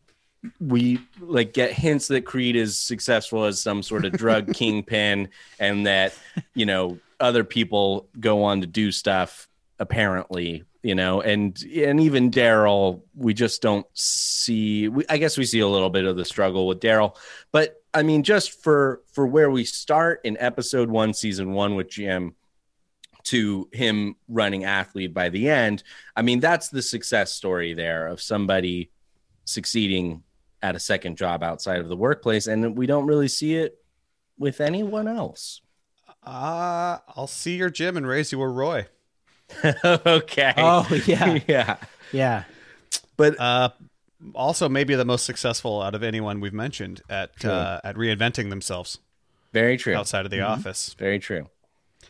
we 0.60 1.00
like 1.20 1.54
get 1.54 1.74
hints 1.74 2.08
that 2.10 2.26
Creed 2.26 2.56
is 2.56 2.80
successful 2.80 3.46
as 3.46 3.62
some 3.62 3.84
sort 3.84 4.06
of 4.06 4.14
drug 4.14 4.54
kingpin, 4.54 5.30
and 5.60 5.88
that 5.88 6.14
you 6.54 6.66
know 6.66 7.00
other 7.20 7.44
people 7.44 8.08
go 8.20 8.44
on 8.44 8.62
to 8.62 8.68
do 8.68 8.92
stuff 8.92 9.48
apparently 9.80 10.64
you 10.82 10.96
know 10.96 11.22
and 11.22 11.64
and 11.76 12.00
even 12.00 12.32
darryl 12.32 13.02
we 13.16 13.34
just 13.34 13.62
don't 13.62 13.86
see 13.94 14.88
we, 14.88 15.06
i 15.10 15.18
guess 15.18 15.38
we 15.38 15.46
see 15.46 15.60
a 15.60 15.68
little 15.68 15.90
bit 15.90 16.06
of 16.06 16.16
the 16.16 16.26
struggle 16.26 16.68
with 16.68 16.80
darryl 16.80 17.16
but 17.52 17.82
i 17.94 18.02
mean 18.02 18.24
just 18.24 18.64
for 18.64 19.02
for 19.12 19.28
where 19.28 19.52
we 19.52 19.64
start 19.64 20.22
in 20.24 20.38
episode 20.40 20.90
one 20.90 21.14
season 21.14 21.52
one 21.52 21.76
with 21.76 21.90
jim 21.90 22.34
to 23.28 23.68
him 23.72 24.16
running 24.28 24.62
Athlead 24.64 25.14
by 25.14 25.30
the 25.30 25.50
end. 25.50 25.84
I 26.16 26.22
mean 26.22 26.40
that's 26.40 26.70
the 26.70 26.82
success 26.82 27.34
story 27.34 27.74
there 27.74 28.08
of 28.08 28.22
somebody 28.22 28.92
succeeding 29.46 30.24
at 30.62 30.76
a 30.76 30.80
second 30.80 31.18
job 31.18 31.44
outside 31.44 31.80
of 31.80 31.88
the 31.88 31.96
workplace 31.96 32.48
and 32.48 32.76
we 32.78 32.86
don't 32.88 33.06
really 33.08 33.28
see 33.28 33.56
it 33.56 33.80
with 34.38 34.60
anyone 34.62 35.08
else. 35.08 35.62
Uh, 36.26 36.98
I'll 37.16 37.28
see 37.28 37.56
your 37.58 37.70
Jim 37.70 37.96
and 37.98 38.06
raise 38.08 38.32
you 38.32 38.42
a 38.42 38.48
Roy. 38.48 38.88
okay. 39.86 40.54
Oh 40.58 40.88
yeah, 41.06 41.40
yeah. 41.48 41.78
Yeah. 42.12 42.44
but 43.16 43.40
Uh, 43.40 43.70
also 44.36 44.68
maybe 44.68 44.96
the 44.96 45.06
most 45.06 45.26
successful 45.26 45.82
out 45.82 45.96
of 45.96 46.04
anyone 46.04 46.40
we've 46.40 46.54
mentioned 46.54 47.02
at 47.10 47.46
uh, 47.46 47.80
at 47.84 47.96
reinventing 47.96 48.50
themselves. 48.50 48.98
Very 49.54 49.78
true. 49.78 49.96
Outside 49.96 50.26
of 50.26 50.32
the 50.32 50.38
Mm-hmm. 50.38 50.52
office. 50.60 50.96
very 51.00 51.20
true 51.20 51.48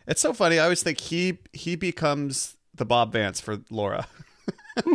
It's 0.07 0.21
so 0.21 0.34
funny. 0.34 0.57
I 0.59 0.63
always 0.63 0.81
think 0.84 0.99
he 0.99 1.38
he 1.53 1.75
becomes 1.75 2.55
the 2.73 2.85
Bob 2.85 3.11
Vance 3.13 3.39
for 3.41 3.59
Laura. 3.69 4.07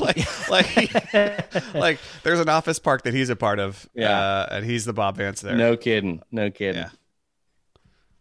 like 0.00 0.48
like 0.50 1.14
like 1.74 1.98
there's 2.22 2.40
an 2.40 2.48
office 2.48 2.78
park 2.78 3.02
that 3.04 3.14
he's 3.14 3.30
a 3.30 3.36
part 3.36 3.58
of. 3.58 3.88
Yeah. 3.94 4.18
uh, 4.18 4.48
and 4.52 4.64
he's 4.66 4.84
the 4.84 4.92
Bob 4.92 5.16
Vance 5.16 5.40
there. 5.40 5.56
no 5.56 5.76
kidding 5.76 6.22
no 6.30 6.50
kidding 6.50 6.82
Yeah. 6.82 6.90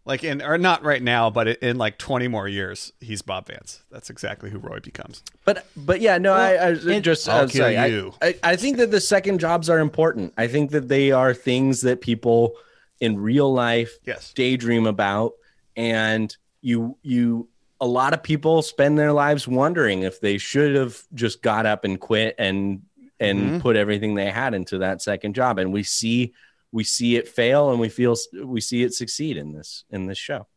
Like 0.03 0.23
in 0.23 0.41
or 0.41 0.57
not 0.57 0.83
right 0.83 1.01
now, 1.01 1.29
but 1.29 1.47
in 1.47 1.77
like 1.77 1.99
20 1.99 2.27
more 2.27 2.47
years, 2.47 2.91
he's 2.99 3.21
Bob 3.21 3.45
Vance. 3.47 3.83
That's 3.91 4.09
exactly 4.09 4.49
who 4.49 4.57
Roy 4.57 4.79
becomes. 4.79 5.21
But 5.45 5.67
but 5.77 6.01
yeah, 6.01 6.17
no, 6.17 6.33
I, 6.33 6.53
I 6.53 6.69
it- 6.71 7.01
just 7.01 7.29
I'll 7.29 7.43
I'm 7.43 7.49
kill 7.49 7.65
sorry, 7.71 7.91
you. 7.91 8.13
I, 8.21 8.35
I 8.41 8.55
think 8.55 8.77
that 8.77 8.89
the 8.89 8.99
second 9.01 9.39
jobs 9.39 9.69
are 9.69 9.77
important. 9.79 10.33
I 10.37 10.47
think 10.47 10.71
that 10.71 10.87
they 10.87 11.11
are 11.11 11.33
things 11.35 11.81
that 11.81 12.01
people 12.01 12.53
in 12.99 13.19
real 13.19 13.51
life 13.53 13.91
Yes. 14.05 14.33
daydream 14.33 14.87
about 14.87 15.33
and 15.75 16.35
you 16.61 16.97
you 17.01 17.47
a 17.79 17.87
lot 17.87 18.13
of 18.13 18.21
people 18.21 18.61
spend 18.61 18.97
their 18.97 19.11
lives 19.11 19.47
wondering 19.47 20.03
if 20.03 20.21
they 20.21 20.37
should 20.37 20.75
have 20.75 21.01
just 21.13 21.41
got 21.41 21.65
up 21.65 21.83
and 21.83 21.99
quit 21.99 22.35
and 22.37 22.81
and 23.19 23.39
Mhm. 23.53 23.59
put 23.61 23.75
everything 23.75 24.15
they 24.15 24.29
had 24.31 24.53
into 24.53 24.77
that 24.79 25.01
second 25.01 25.33
job 25.35 25.57
and 25.59 25.71
we 25.73 25.83
see 25.83 26.33
we 26.71 26.83
see 26.83 27.15
it 27.15 27.27
fail 27.27 27.69
and 27.71 27.79
we 27.79 27.89
feel 27.89 28.15
we 28.43 28.61
see 28.61 28.83
it 28.83 28.93
succeed 28.93 29.37
in 29.37 29.53
this 29.53 29.83
in 29.89 30.05
this 30.07 30.17
show 30.17 30.47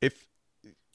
if 0.00 0.26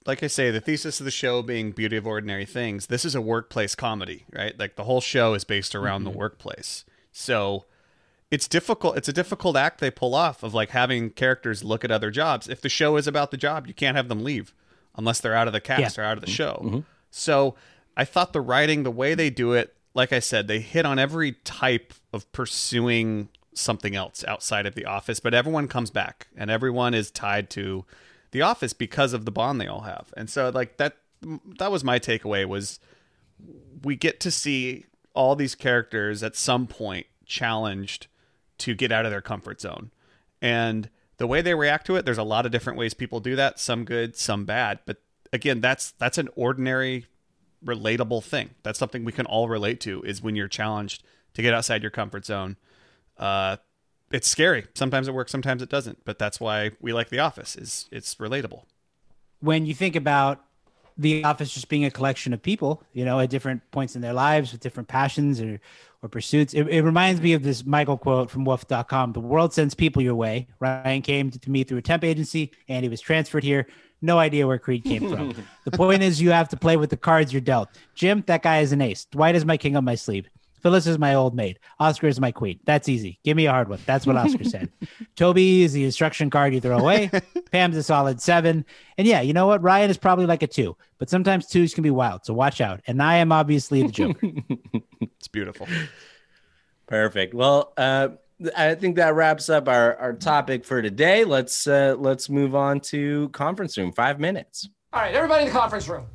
like 0.06 0.22
I 0.22 0.28
say, 0.28 0.52
the 0.52 0.60
thesis 0.60 1.00
of 1.00 1.06
the 1.06 1.12
show 1.12 1.42
being 1.42 1.72
beauty 1.72 1.96
of 1.96 2.06
ordinary 2.06 2.46
things, 2.46 2.88
this 2.88 3.06
is 3.06 3.16
a 3.16 3.22
workplace 3.22 3.74
comedy, 3.74 4.26
right? 4.34 4.54
Like 4.60 4.76
the 4.76 4.84
whole 4.84 5.00
show 5.00 5.34
is 5.34 5.46
based 5.46 5.74
around 5.76 6.04
the 6.04 6.10
workplace. 6.10 6.84
So 7.14 7.64
it's 8.34 8.48
difficult 8.48 8.98
it's 8.98 9.08
a 9.08 9.14
difficult 9.14 9.56
act 9.56 9.80
they 9.80 9.92
pull 9.92 10.16
off 10.16 10.42
of 10.42 10.56
like 10.56 10.72
having 10.72 11.12
characters 11.12 11.64
look 11.64 11.86
at 11.86 11.92
other 11.92 12.10
jobs. 12.10 12.50
If 12.50 12.62
the 12.62 12.70
show 12.70 12.98
is 12.98 13.06
about 13.06 13.30
the 13.30 13.38
job, 13.38 13.68
you 13.68 13.76
can't 13.76 13.96
have 13.96 14.08
them 14.08 14.24
leave 14.24 14.56
unless 14.98 15.22
they're 15.22 15.36
out 15.36 15.46
of 15.46 15.54
the 15.54 15.62
cast 15.62 16.00
or 16.00 16.02
out 16.02 16.18
of 16.18 16.22
the 16.22 16.26
mm-hmm. 16.26 16.34
show. 16.34 16.62
Mm-hmm. 16.64 16.80
So 17.12 17.54
I 17.96 18.06
thought 18.06 18.34
the 18.34 18.42
writing, 18.42 18.82
the 18.82 18.90
way 18.90 19.14
they 19.14 19.30
do 19.30 19.54
it, 19.54 19.76
like 19.94 20.12
I 20.12 20.18
said, 20.18 20.48
they 20.48 20.62
hit 20.62 20.84
on 20.84 20.98
every 20.98 21.34
type 21.44 21.94
of 22.12 22.30
pursuing 22.32 23.30
something 23.54 23.96
else 23.96 24.26
outside 24.28 24.66
of 24.66 24.74
the 24.74 24.86
office, 24.86 25.20
but 25.20 25.36
everyone 25.36 25.68
comes 25.68 25.92
back 25.92 26.28
and 26.36 26.50
everyone 26.50 26.96
is 26.96 27.12
tied 27.12 27.52
to 27.52 27.86
the 28.32 28.42
office 28.42 28.74
because 28.74 29.14
of 29.14 29.26
the 29.26 29.32
bond 29.32 29.62
they 29.62 29.68
all 29.68 29.82
have. 29.82 30.12
And 30.18 30.28
so 30.28 30.50
like 30.50 30.78
that 30.78 30.98
that 31.60 31.72
was 31.72 31.84
my 31.84 32.00
takeaway 32.00 32.48
was 32.48 32.80
we 33.84 33.96
get 33.96 34.20
to 34.22 34.32
see 34.32 34.86
all 35.14 35.36
these 35.36 35.54
characters 35.54 36.24
at 36.24 36.36
some 36.36 36.66
point 36.66 37.06
challenged 37.28 38.08
to 38.60 38.76
get 38.76 38.92
out 38.92 39.06
of 39.06 39.12
their 39.12 39.22
comfort 39.22 39.62
zone. 39.62 39.92
And 40.42 40.90
the 41.18 41.28
way 41.28 41.42
they 41.42 41.56
react 41.56 41.86
to 41.88 41.96
it, 41.96 42.06
there's 42.06 42.18
a 42.18 42.24
lot 42.24 42.46
of 42.46 42.52
different 42.52 42.78
ways 42.78 42.94
people 42.94 43.20
do 43.20 43.36
that, 43.36 43.60
some 43.60 43.86
good, 43.86 44.16
some 44.16 44.46
bad, 44.46 44.80
but 44.86 44.98
again, 45.32 45.62
that's 45.62 45.92
that's 45.92 46.18
an 46.18 46.30
ordinary 46.36 47.06
relatable 47.66 48.24
thing. 48.24 48.52
That's 48.64 48.78
something 48.78 49.06
we 49.06 49.12
can 49.14 49.26
all 49.26 49.48
relate 49.48 49.80
to 49.82 50.02
is 50.04 50.22
when 50.22 50.36
you're 50.36 50.48
challenged 50.50 51.04
to 51.34 51.42
get 51.42 51.54
outside 51.54 51.82
your 51.82 51.92
comfort 51.92 52.26
zone. 52.26 52.58
Uh 53.18 53.58
it's 54.12 54.28
scary. 54.28 54.68
Sometimes 54.76 55.08
it 55.08 55.14
works, 55.14 55.32
sometimes 55.32 55.62
it 55.64 55.70
doesn't, 55.70 56.06
but 56.06 56.20
that's 56.20 56.40
why 56.40 56.72
we 56.80 56.94
like 56.94 57.10
The 57.10 57.20
Office. 57.20 57.56
Is 57.56 57.88
it's 57.92 58.16
relatable. 58.16 58.66
when 59.40 59.66
you 59.66 59.74
think 59.74 59.96
about 59.96 60.46
the 60.98 61.24
office 61.24 61.54
just 61.54 61.70
being 61.70 61.86
a 61.86 61.92
collection 61.92 62.34
of 62.34 62.42
people, 62.42 62.84
you 62.94 63.06
know, 63.06 63.20
at 63.20 63.30
different 63.30 63.62
points 63.72 63.96
in 63.96 64.02
their 64.02 64.14
lives 64.14 64.52
with 64.52 64.62
different 64.62 64.88
passions 64.88 65.42
or, 65.42 65.60
or 66.02 66.10
pursuits, 66.10 66.54
it, 66.54 66.68
it 66.68 66.84
reminds 66.84 67.22
me 67.22 67.34
of 67.34 67.44
this 67.44 67.66
Michael 67.66 67.98
quote 67.98 68.30
from 68.30 68.46
WUPHF.com. 68.46 69.14
The 69.14 69.20
world 69.20 69.54
sends 69.54 69.74
people 69.74 70.02
your 70.02 70.16
way. 70.16 70.48
Ryan 70.60 71.02
came 71.02 71.32
to 71.32 71.52
me 71.52 71.64
through 71.64 71.80
a 71.80 71.82
temp 71.82 72.04
agency 72.04 72.52
and 72.68 72.84
he 72.84 72.90
was 72.90 73.02
transferred 73.02 73.44
here. 73.44 73.68
No 74.02 74.20
idea 74.20 74.46
where 74.46 74.60
Creed 74.60 74.84
came 74.84 75.10
from. 75.10 75.34
the 75.64 75.72
point 75.72 76.04
is, 76.04 76.22
you 76.22 76.32
have 76.32 76.50
to 76.50 76.58
play 76.58 76.76
with 76.76 76.90
the 76.90 76.98
cards 76.98 77.32
you're 77.32 77.42
dealt. 77.42 77.70
Jim, 77.96 78.24
that 78.28 78.44
guy 78.44 78.60
is 78.60 78.74
an 78.74 78.82
ace. 78.82 79.06
Dwight 79.06 79.36
is 79.36 79.46
my 79.46 79.56
king 79.56 79.78
up 79.78 79.84
my 79.84 79.96
sleeve. 79.96 80.28
Phyllis 80.64 80.88
is 80.88 80.98
my 80.98 81.14
old 81.14 81.36
maid. 81.36 81.60
Oscar 81.78 82.08
is 82.08 82.20
my 82.22 82.32
queen. 82.32 82.60
That's 82.64 82.88
easy. 82.88 83.20
Give 83.24 83.36
me 83.36 83.46
a 83.46 83.52
hard 83.52 83.68
one. 83.68 83.80
That's 83.86 84.08
what 84.08 84.16
Oscar 84.16 84.46
said. 84.46 84.72
Toby 85.16 85.64
is 85.64 85.74
the 85.74 85.84
instruction 85.84 86.30
card 86.30 86.54
you 86.54 86.62
throw 86.62 86.80
away. 86.80 87.12
Pam's 87.52 87.76
a 87.76 87.84
solid 87.84 88.22
seven. 88.22 88.66
And 88.98 89.06
yeah, 89.06 89.20
you 89.20 89.34
know 89.34 89.46
what? 89.46 89.62
Ryan 89.62 89.92
is 89.92 89.98
probably 89.98 90.26
like 90.26 90.42
a 90.42 90.48
two, 90.48 90.78
but 91.00 91.10
sometimes 91.10 91.48
twos 91.48 91.74
can 91.74 91.84
be 91.84 91.90
wild. 91.90 92.26
So 92.26 92.34
watch 92.34 92.62
out. 92.62 92.80
And 92.88 93.04
I 93.04 93.18
am 93.18 93.32
obviously 93.32 93.84
the 93.84 93.92
Joker. 93.92 94.30
It's 95.20 95.28
beautiful. 95.30 95.68
Perfect. 96.88 97.34
Well, 97.34 97.72
uh, 97.78 98.10
I 98.58 98.76
think 98.76 98.98
that 98.98 99.16
wraps 99.16 99.50
up 99.50 99.70
our, 99.70 99.96
our 99.96 100.14
topic 100.14 100.66
for 100.66 100.82
today. 100.82 101.24
Let's 101.24 101.66
uh, 101.66 101.96
let's 101.98 102.30
move 102.30 102.56
on 102.56 102.82
to 102.82 103.30
conference 103.30 103.78
room. 103.78 103.94
Five 103.94 104.20
minutes. 104.20 104.68
All 104.92 105.02
right, 105.02 105.16
everybody 105.16 105.44
in 105.44 105.48
the 105.48 105.58
conference 105.58 105.88
room. 105.88 106.08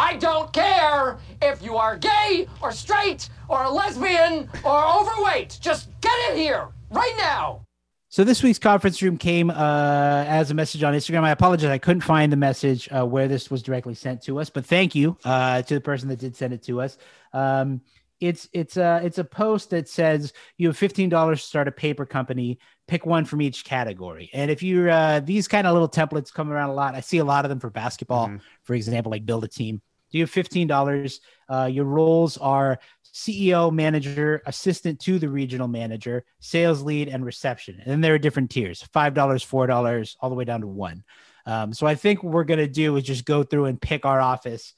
I 0.00 0.14
don't 0.18 0.52
care 0.52 1.18
if 1.42 1.60
you 1.60 1.76
are 1.76 1.96
gay 1.98 2.46
or 2.62 2.70
straight 2.70 3.28
or 3.48 3.64
a 3.64 3.70
lesbian 3.70 4.48
or 4.64 4.86
overweight. 4.86 5.58
Just 5.60 5.88
get 6.00 6.12
in 6.30 6.36
here 6.36 6.68
right 6.92 7.14
now. 7.18 7.62
So 8.08 8.22
this 8.22 8.40
week's 8.40 8.60
conference 8.60 9.02
room 9.02 9.18
came 9.18 9.50
uh, 9.50 10.24
as 10.28 10.52
a 10.52 10.54
message 10.54 10.84
on 10.84 10.94
Instagram. 10.94 11.24
I 11.24 11.32
apologize, 11.32 11.70
I 11.70 11.78
couldn't 11.78 12.02
find 12.02 12.30
the 12.32 12.36
message 12.36 12.88
uh, 12.96 13.04
where 13.04 13.26
this 13.26 13.50
was 13.50 13.60
directly 13.60 13.94
sent 13.94 14.22
to 14.22 14.38
us, 14.38 14.48
but 14.48 14.64
thank 14.64 14.94
you 14.94 15.18
uh, 15.24 15.62
to 15.62 15.74
the 15.74 15.80
person 15.80 16.08
that 16.10 16.20
did 16.20 16.36
send 16.36 16.52
it 16.52 16.62
to 16.62 16.80
us. 16.80 16.96
Um, 17.32 17.80
it's 18.20 18.48
it's 18.52 18.76
a 18.76 19.00
it's 19.04 19.18
a 19.18 19.24
post 19.24 19.70
that 19.70 19.88
says 19.88 20.32
you 20.56 20.68
have 20.68 20.76
fifteen 20.76 21.08
dollars 21.08 21.40
to 21.40 21.46
start 21.46 21.68
a 21.68 21.72
paper 21.72 22.06
company. 22.06 22.58
Pick 22.86 23.04
one 23.04 23.24
from 23.24 23.42
each 23.42 23.64
category, 23.64 24.30
and 24.32 24.50
if 24.50 24.62
you're 24.62 24.90
uh, 24.90 25.20
these 25.20 25.46
kind 25.46 25.66
of 25.66 25.72
little 25.72 25.88
templates 25.88 26.32
come 26.32 26.50
around 26.50 26.70
a 26.70 26.74
lot. 26.74 26.94
I 26.94 27.00
see 27.00 27.18
a 27.18 27.24
lot 27.24 27.44
of 27.44 27.48
them 27.48 27.60
for 27.60 27.70
basketball, 27.70 28.30
for 28.62 28.74
example, 28.74 29.10
like 29.10 29.26
build 29.26 29.44
a 29.44 29.48
team. 29.48 29.82
Do 30.10 30.18
you 30.18 30.24
have 30.24 30.30
fifteen 30.30 30.66
dollars. 30.66 31.20
Uh, 31.48 31.68
your 31.70 31.84
roles 31.84 32.36
are 32.38 32.78
CEO, 33.12 33.72
manager, 33.72 34.42
assistant 34.46 35.00
to 35.00 35.18
the 35.18 35.28
regional 35.28 35.68
manager, 35.68 36.24
sales 36.40 36.82
lead, 36.82 37.08
and 37.08 37.24
reception. 37.24 37.76
And 37.80 37.86
then 37.86 38.00
there 38.00 38.14
are 38.14 38.18
different 38.18 38.50
tiers: 38.50 38.82
five 38.92 39.14
dollars, 39.14 39.42
four 39.42 39.66
dollars, 39.66 40.16
all 40.20 40.30
the 40.30 40.36
way 40.36 40.44
down 40.44 40.60
to 40.60 40.66
one. 40.66 41.04
Um, 41.46 41.72
so 41.72 41.86
I 41.86 41.94
think 41.94 42.22
what 42.22 42.32
we're 42.32 42.44
gonna 42.44 42.68
do 42.68 42.96
is 42.96 43.04
just 43.04 43.24
go 43.24 43.42
through 43.42 43.66
and 43.66 43.80
pick 43.80 44.04
our 44.04 44.20
office 44.20 44.74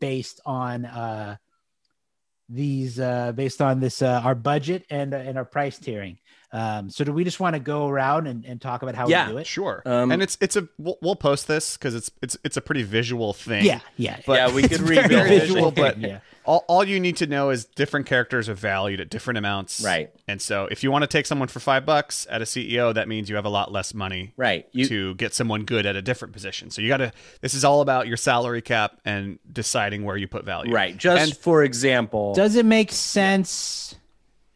based 0.00 0.40
on 0.44 0.84
uh, 0.84 1.36
these, 2.48 2.98
uh, 3.00 3.32
based 3.32 3.62
on 3.62 3.80
this 3.80 4.02
uh, 4.02 4.20
our 4.24 4.34
budget 4.34 4.84
and 4.90 5.14
uh, 5.14 5.18
and 5.18 5.38
our 5.38 5.44
price 5.44 5.78
tiering. 5.78 6.18
Um, 6.54 6.88
so 6.88 7.02
do 7.04 7.12
we 7.12 7.24
just 7.24 7.40
want 7.40 7.54
to 7.54 7.60
go 7.60 7.88
around 7.88 8.28
and, 8.28 8.44
and 8.44 8.60
talk 8.60 8.82
about 8.82 8.94
how 8.94 9.08
Yeah, 9.08 9.26
we 9.26 9.32
do 9.32 9.38
it? 9.38 9.46
Sure. 9.46 9.82
Um, 9.84 10.12
and 10.12 10.22
it's 10.22 10.38
it's 10.40 10.54
a 10.54 10.68
we'll, 10.78 10.96
we'll 11.02 11.16
post 11.16 11.48
this 11.48 11.76
because 11.76 11.94
it's 11.96 12.10
it's 12.22 12.36
it's 12.44 12.56
a 12.56 12.60
pretty 12.60 12.84
visual 12.84 13.32
thing. 13.32 13.64
Yeah, 13.64 13.80
yeah, 13.96 14.20
But- 14.24 14.34
yeah, 14.34 14.54
we 14.54 14.62
could 14.62 14.72
It's 14.72 14.80
rebuild 14.80 15.08
very 15.10 15.38
visual, 15.40 15.70
but 15.72 15.98
yeah. 15.98 16.20
all, 16.44 16.64
all 16.68 16.84
you 16.84 17.00
need 17.00 17.16
to 17.16 17.26
know 17.26 17.50
is 17.50 17.64
different 17.64 18.06
characters 18.06 18.48
are 18.48 18.54
valued 18.54 19.00
at 19.00 19.10
different 19.10 19.38
amounts. 19.38 19.82
Right. 19.84 20.12
And 20.28 20.40
so 20.40 20.68
if 20.70 20.84
you 20.84 20.92
want 20.92 21.02
to 21.02 21.08
take 21.08 21.26
someone 21.26 21.48
for 21.48 21.58
five 21.58 21.84
bucks 21.84 22.24
at 22.30 22.40
a 22.40 22.44
CEO, 22.44 22.94
that 22.94 23.08
means 23.08 23.28
you 23.28 23.34
have 23.34 23.46
a 23.46 23.50
lot 23.50 23.72
less 23.72 23.92
money 23.92 24.32
Right. 24.36 24.68
You, 24.70 24.86
to 24.86 25.14
get 25.16 25.34
someone 25.34 25.64
good 25.64 25.86
at 25.86 25.96
a 25.96 26.02
different 26.02 26.32
position. 26.32 26.70
So 26.70 26.82
you 26.82 26.88
got 26.88 26.98
to. 26.98 27.12
This 27.40 27.54
is 27.54 27.64
all 27.64 27.80
about 27.80 28.06
your 28.06 28.16
salary 28.16 28.62
cap 28.62 29.00
and 29.04 29.40
deciding 29.52 30.04
where 30.04 30.16
you 30.16 30.28
put 30.28 30.44
value. 30.44 30.72
right. 30.72 30.96
Just 30.96 31.20
And- 31.30 31.36
for 31.36 31.64
example, 31.64 32.32
Does 32.34 32.54
it 32.54 32.64
make 32.64 32.92
sense? 32.92 33.96
It 33.96 33.98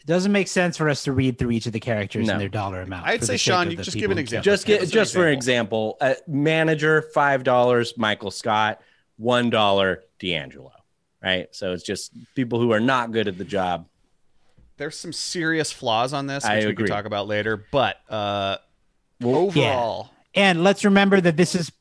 doesn't 0.09 0.33
make 0.33 0.49
sense 0.49 0.77
for 0.77 0.89
us 0.89 1.05
to 1.05 1.13
read 1.13 1.39
through 1.39 1.51
each 1.53 1.67
of 1.67 1.73
the 1.73 1.81
characters 1.81 2.27
No. 2.27 2.33
and 2.33 2.41
their 2.41 2.49
dollar 2.49 2.81
amount. 2.81 3.07
I'd 3.07 3.23
say, 3.23 3.37
Sean, 3.37 3.71
you 3.71 3.77
just 3.77 3.97
give 3.97 4.11
an 4.11 4.19
example. 4.19 4.45
care. 4.45 4.53
just 4.55 4.67
get 4.67 4.75
Give 4.81 4.83
us 4.83 4.89
an 4.89 4.93
just 4.95 5.15
for 5.15 5.29
example, 5.29 5.97
uh, 6.01 6.15
manager 6.27 7.03
five 7.15 7.45
dollars, 7.45 7.97
Michael 7.97 8.31
Scott, 8.31 8.81
one 9.17 9.51
dollar, 9.51 10.03
D'Angelo. 10.19 10.73
Right. 11.23 11.49
So 11.55 11.73
it's 11.73 11.83
just 11.83 12.13
people 12.35 12.61
who 12.61 12.73
are 12.73 12.81
not 12.81 13.11
good 13.13 13.29
at 13.29 13.39
the 13.39 13.45
job. 13.45 13.87
There's 14.77 14.97
some 14.99 15.13
serious 15.13 15.73
flaws 15.73 16.13
on 16.13 16.27
this, 16.29 16.45
which 16.45 16.51
I 16.53 16.57
we 16.59 16.63
agree. 16.67 16.75
could 16.87 16.93
talk 16.93 17.05
about 17.05 17.27
later. 17.27 17.57
But 17.73 17.97
uh, 18.09 18.59
overall, 19.23 20.11
And 20.35 20.63
let's 20.63 20.85
remember 20.85 21.21
that 21.21 21.37
this 21.37 21.55
is 21.55 21.73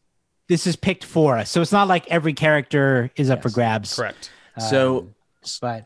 this 0.47 0.65
is 0.65 0.75
picked 0.75 1.03
for 1.03 1.37
us, 1.37 1.49
so 1.51 1.61
it's 1.61 1.71
not 1.73 1.87
like 1.87 2.07
every 2.07 2.33
character 2.33 3.11
is 3.15 3.29
up 3.29 3.43
for 3.43 3.49
grabs. 3.49 3.95
correct. 3.95 4.31
So 4.69 5.09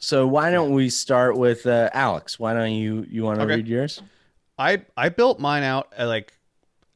So 0.01 0.27
why 0.27 0.51
don't 0.51 0.71
we 0.73 0.89
start 0.89 1.37
with 1.37 1.65
uh, 1.65 1.89
Alex? 1.93 2.39
Why 2.39 2.53
don't 2.53 2.71
you 2.73 3.05
you 3.09 3.23
want 3.23 3.39
to 3.39 3.45
Okay. 3.45 3.55
read 3.57 3.67
yours? 3.67 4.01
I 4.57 4.83
I 4.97 5.09
built 5.09 5.39
mine 5.39 5.63
out 5.63 5.93
uh, 5.97 6.07
like 6.07 6.33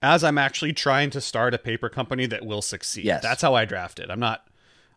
as 0.01 0.23
I'm 0.23 0.37
actually 0.37 0.73
trying 0.73 1.09
to 1.11 1.21
start 1.21 1.53
a 1.53 1.57
paper 1.57 1.89
company 1.89 2.25
that 2.27 2.45
will 2.45 2.61
succeed. 2.61 3.05
Yes. 3.05 3.23
That's 3.23 3.41
how 3.41 3.55
I 3.55 3.65
drafted. 3.65 4.11
I'm 4.11 4.19
not 4.19 4.47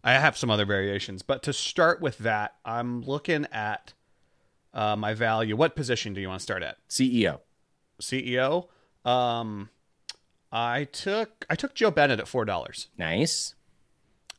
I 0.04 0.12
have 0.12 0.36
some 0.36 0.50
other 0.50 0.64
variations, 0.64 1.22
but 1.22 1.42
to 1.44 1.52
start 1.52 2.00
with 2.00 2.18
that, 2.18 2.54
I'm 2.64 3.02
looking 3.02 3.46
at 3.52 3.94
uh, 4.72 4.94
my 4.96 5.12
value. 5.14 5.56
What 5.56 5.74
position 5.74 6.14
do 6.14 6.20
you 6.20 6.28
want 6.28 6.38
to 6.40 6.42
start 6.42 6.62
at? 6.62 6.76
CEO. 6.88 7.40
CEO. 8.00 8.68
Um, 9.04 9.70
I 10.52 10.84
took 10.84 11.44
I 11.50 11.56
took 11.56 11.74
Jo 11.74 11.90
Bennett 11.90 12.20
at 12.20 12.28
four 12.28 12.44
dollars. 12.44 12.88
Nice. 12.96 13.54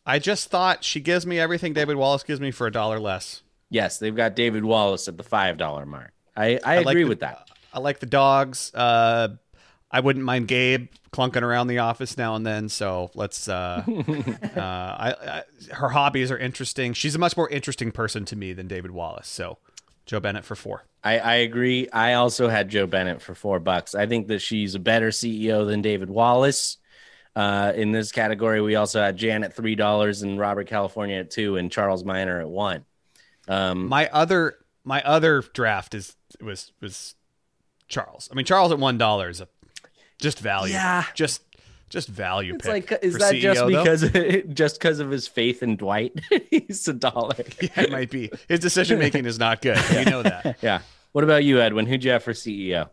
I 0.10 0.18
just 0.18 0.50
thought 0.50 0.84
she 0.84 1.00
gives 1.00 1.26
me 1.28 1.40
everything 1.40 1.74
David 1.74 1.96
Wallace 1.96 2.24
gives 2.24 2.42
me 2.42 2.50
for 2.50 2.66
a 2.66 2.72
dollar 2.72 3.00
less. 3.00 3.44
Yes, 3.70 4.00
they've 4.00 4.16
got 4.16 4.36
David 4.36 4.66
Wallace 4.66 5.08
at 5.08 5.18
the 5.18 5.24
five 5.24 5.58
dollar 5.58 5.86
mark. 5.86 6.12
I, 6.36 6.60
I, 6.64 6.80
like 6.80 6.94
agree 6.94 7.04
the- 7.04 7.10
with 7.10 7.20
that. 7.20 7.48
I 7.72 7.80
like 7.80 8.00
the 8.00 8.08
dogs. 8.08 8.74
Uh, 8.74 9.30
I 9.92 10.00
wouldn't 10.00 10.26
mind 10.26 10.48
Gabe 10.48 10.88
clunking 11.12 11.44
around 11.44 11.68
the 11.68 11.78
office 11.80 12.18
now 12.18 12.34
and 12.34 12.44
then. 12.44 12.70
So 12.70 13.12
let's. 13.14 13.48
Uh, 13.48 13.84
uh, 14.56 14.60
I, 14.60 15.16
I 15.22 15.44
her 15.76 15.90
hobbies 15.90 16.32
are 16.32 16.38
interesting. 16.40 16.94
She's 16.94 17.14
a 17.14 17.20
much 17.20 17.38
more 17.38 17.48
interesting 17.50 17.92
person 17.92 18.26
to 18.26 18.36
me 18.36 18.54
than 18.54 18.68
David 18.68 18.90
Wallace. 18.90 19.28
So 19.28 19.60
Jo 20.08 20.20
Bennett 20.20 20.44
for 20.44 20.56
four. 20.56 20.86
I, 21.04 21.20
I 21.20 21.36
agree. 21.36 21.88
I 21.90 22.14
also 22.14 22.50
had 22.50 22.70
Jo 22.70 22.88
Bennett 22.88 23.22
for 23.22 23.36
four 23.36 23.60
bucks. 23.60 23.94
I 23.94 24.08
think 24.08 24.28
that 24.30 24.40
she's 24.40 24.74
a 24.74 24.80
better 24.80 25.10
CEO 25.10 25.68
than 25.68 25.84
David 25.84 26.10
Wallace. 26.10 26.78
Uh, 27.40 27.72
in 27.74 27.92
this 27.94 28.12
category, 28.12 28.60
we 28.60 28.76
also 28.76 29.00
had 29.00 29.16
Jan 29.16 29.46
at 29.46 29.56
three 29.56 29.76
dollars 29.76 30.24
and 30.24 30.38
Robert 30.38 30.68
California 30.68 31.20
at 31.20 31.32
two 31.32 31.56
and 31.56 31.72
Charles 31.72 32.04
Miner 32.04 32.42
at 32.42 32.50
one. 32.50 32.84
Um, 33.48 33.88
My 33.88 34.10
other 34.10 34.58
my 34.84 35.02
other 35.04 35.42
draft 35.54 35.94
is 35.96 36.18
was 36.42 36.74
was 36.82 37.16
Charles. 37.88 38.28
I 38.30 38.36
mean 38.36 38.46
Charles 38.46 38.74
at 38.74 38.80
one 38.80 38.98
dollar 38.98 39.30
is 39.30 39.40
a 39.40 39.48
Just 40.20 40.40
value. 40.40 40.74
Yeah. 40.74 41.06
Just 41.14 41.42
just 41.90 42.10
value 42.10 42.56
It's 42.56 42.66
pick. 42.66 42.92
like, 42.92 43.04
is 43.04 43.18
that 43.20 43.34
CEO, 43.34 43.54
just 43.54 44.12
because 44.12 44.44
just 44.54 44.80
because 44.80 45.00
of 45.00 45.10
his 45.10 45.28
faith 45.28 45.64
in 45.64 45.78
Dwight? 45.78 46.20
He's 46.52 46.88
a 46.90 46.94
dollar. 46.94 47.36
Yeah, 47.62 47.70
it 47.84 47.92
might 47.92 48.10
be. 48.12 48.32
His 48.50 48.60
decision 48.60 49.00
making 49.00 49.26
is 49.26 49.40
not 49.40 49.62
good. 49.62 49.78
We 49.96 50.04
know 50.04 50.24
that. 50.24 50.58
Yeah. 50.62 50.82
What 51.14 51.24
about 51.24 51.46
you, 51.46 51.62
Edwin? 51.62 51.86
Who'd 51.86 52.04
you 52.04 52.12
have 52.12 52.24
for 52.24 52.34
CEO? 52.34 52.90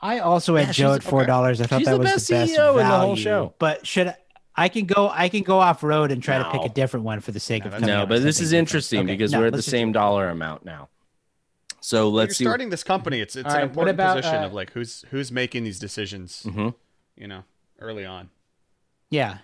I 0.00 0.18
also 0.20 0.56
had 0.56 0.68
Yeah, 0.68 0.72
Jo 0.72 0.92
at 0.94 1.02
four 1.02 1.24
dollars. 1.24 1.60
I 1.60 1.66
thought 1.66 1.78
She's 1.80 1.86
that 1.86 1.92
the 1.94 1.98
was 2.00 2.10
best 2.12 2.28
the 2.28 2.34
best 2.34 2.52
CEO 2.52 2.70
in 2.72 2.76
the 2.78 2.84
whole 2.84 2.98
value. 3.10 3.22
show. 3.22 3.54
But 3.58 3.86
should 3.86 4.08
I, 4.08 4.16
I 4.54 4.68
can 4.68 4.84
go? 4.86 5.08
I 5.12 5.28
can 5.28 5.42
go 5.42 5.58
off 5.58 5.82
road 5.82 6.10
and 6.10 6.22
try 6.22 6.38
to 6.38 6.50
pick 6.50 6.62
a 6.62 6.68
different 6.68 7.04
one 7.06 7.20
for 7.20 7.32
the 7.32 7.40
sake 7.40 7.64
of 7.64 7.72
coming 7.72 7.86
No, 7.86 8.06
but 8.06 8.22
this 8.22 8.40
is 8.40 8.52
interesting 8.52 9.00
Okay, 9.00 9.12
because 9.14 9.32
no, 9.32 9.40
we're 9.40 9.46
at 9.46 9.52
the 9.52 9.56
let's 9.56 9.66
just 9.66 9.72
same 9.72 9.92
dollar 9.92 10.28
amount 10.28 10.64
now. 10.64 10.88
So 11.80 12.04
You're 12.08 12.12
let's 12.16 12.36
see. 12.36 12.44
starting 12.44 12.70
this 12.70 12.82
company. 12.84 13.20
It's 13.20 13.36
it's 13.36 13.46
All 13.46 13.52
an 13.52 13.56
right, 13.58 13.64
important 13.64 13.94
about, 13.96 14.16
position 14.16 14.42
uh, 14.42 14.46
of 14.46 14.52
like 14.52 14.72
who's 14.72 15.04
who's 15.10 15.30
making 15.32 15.64
these 15.64 15.78
decisions. 15.78 16.42
Mhm. 16.44 16.74
You 17.16 17.28
know, 17.28 17.44
early 17.80 18.04
on. 18.04 18.30
Yeah. 19.10 19.38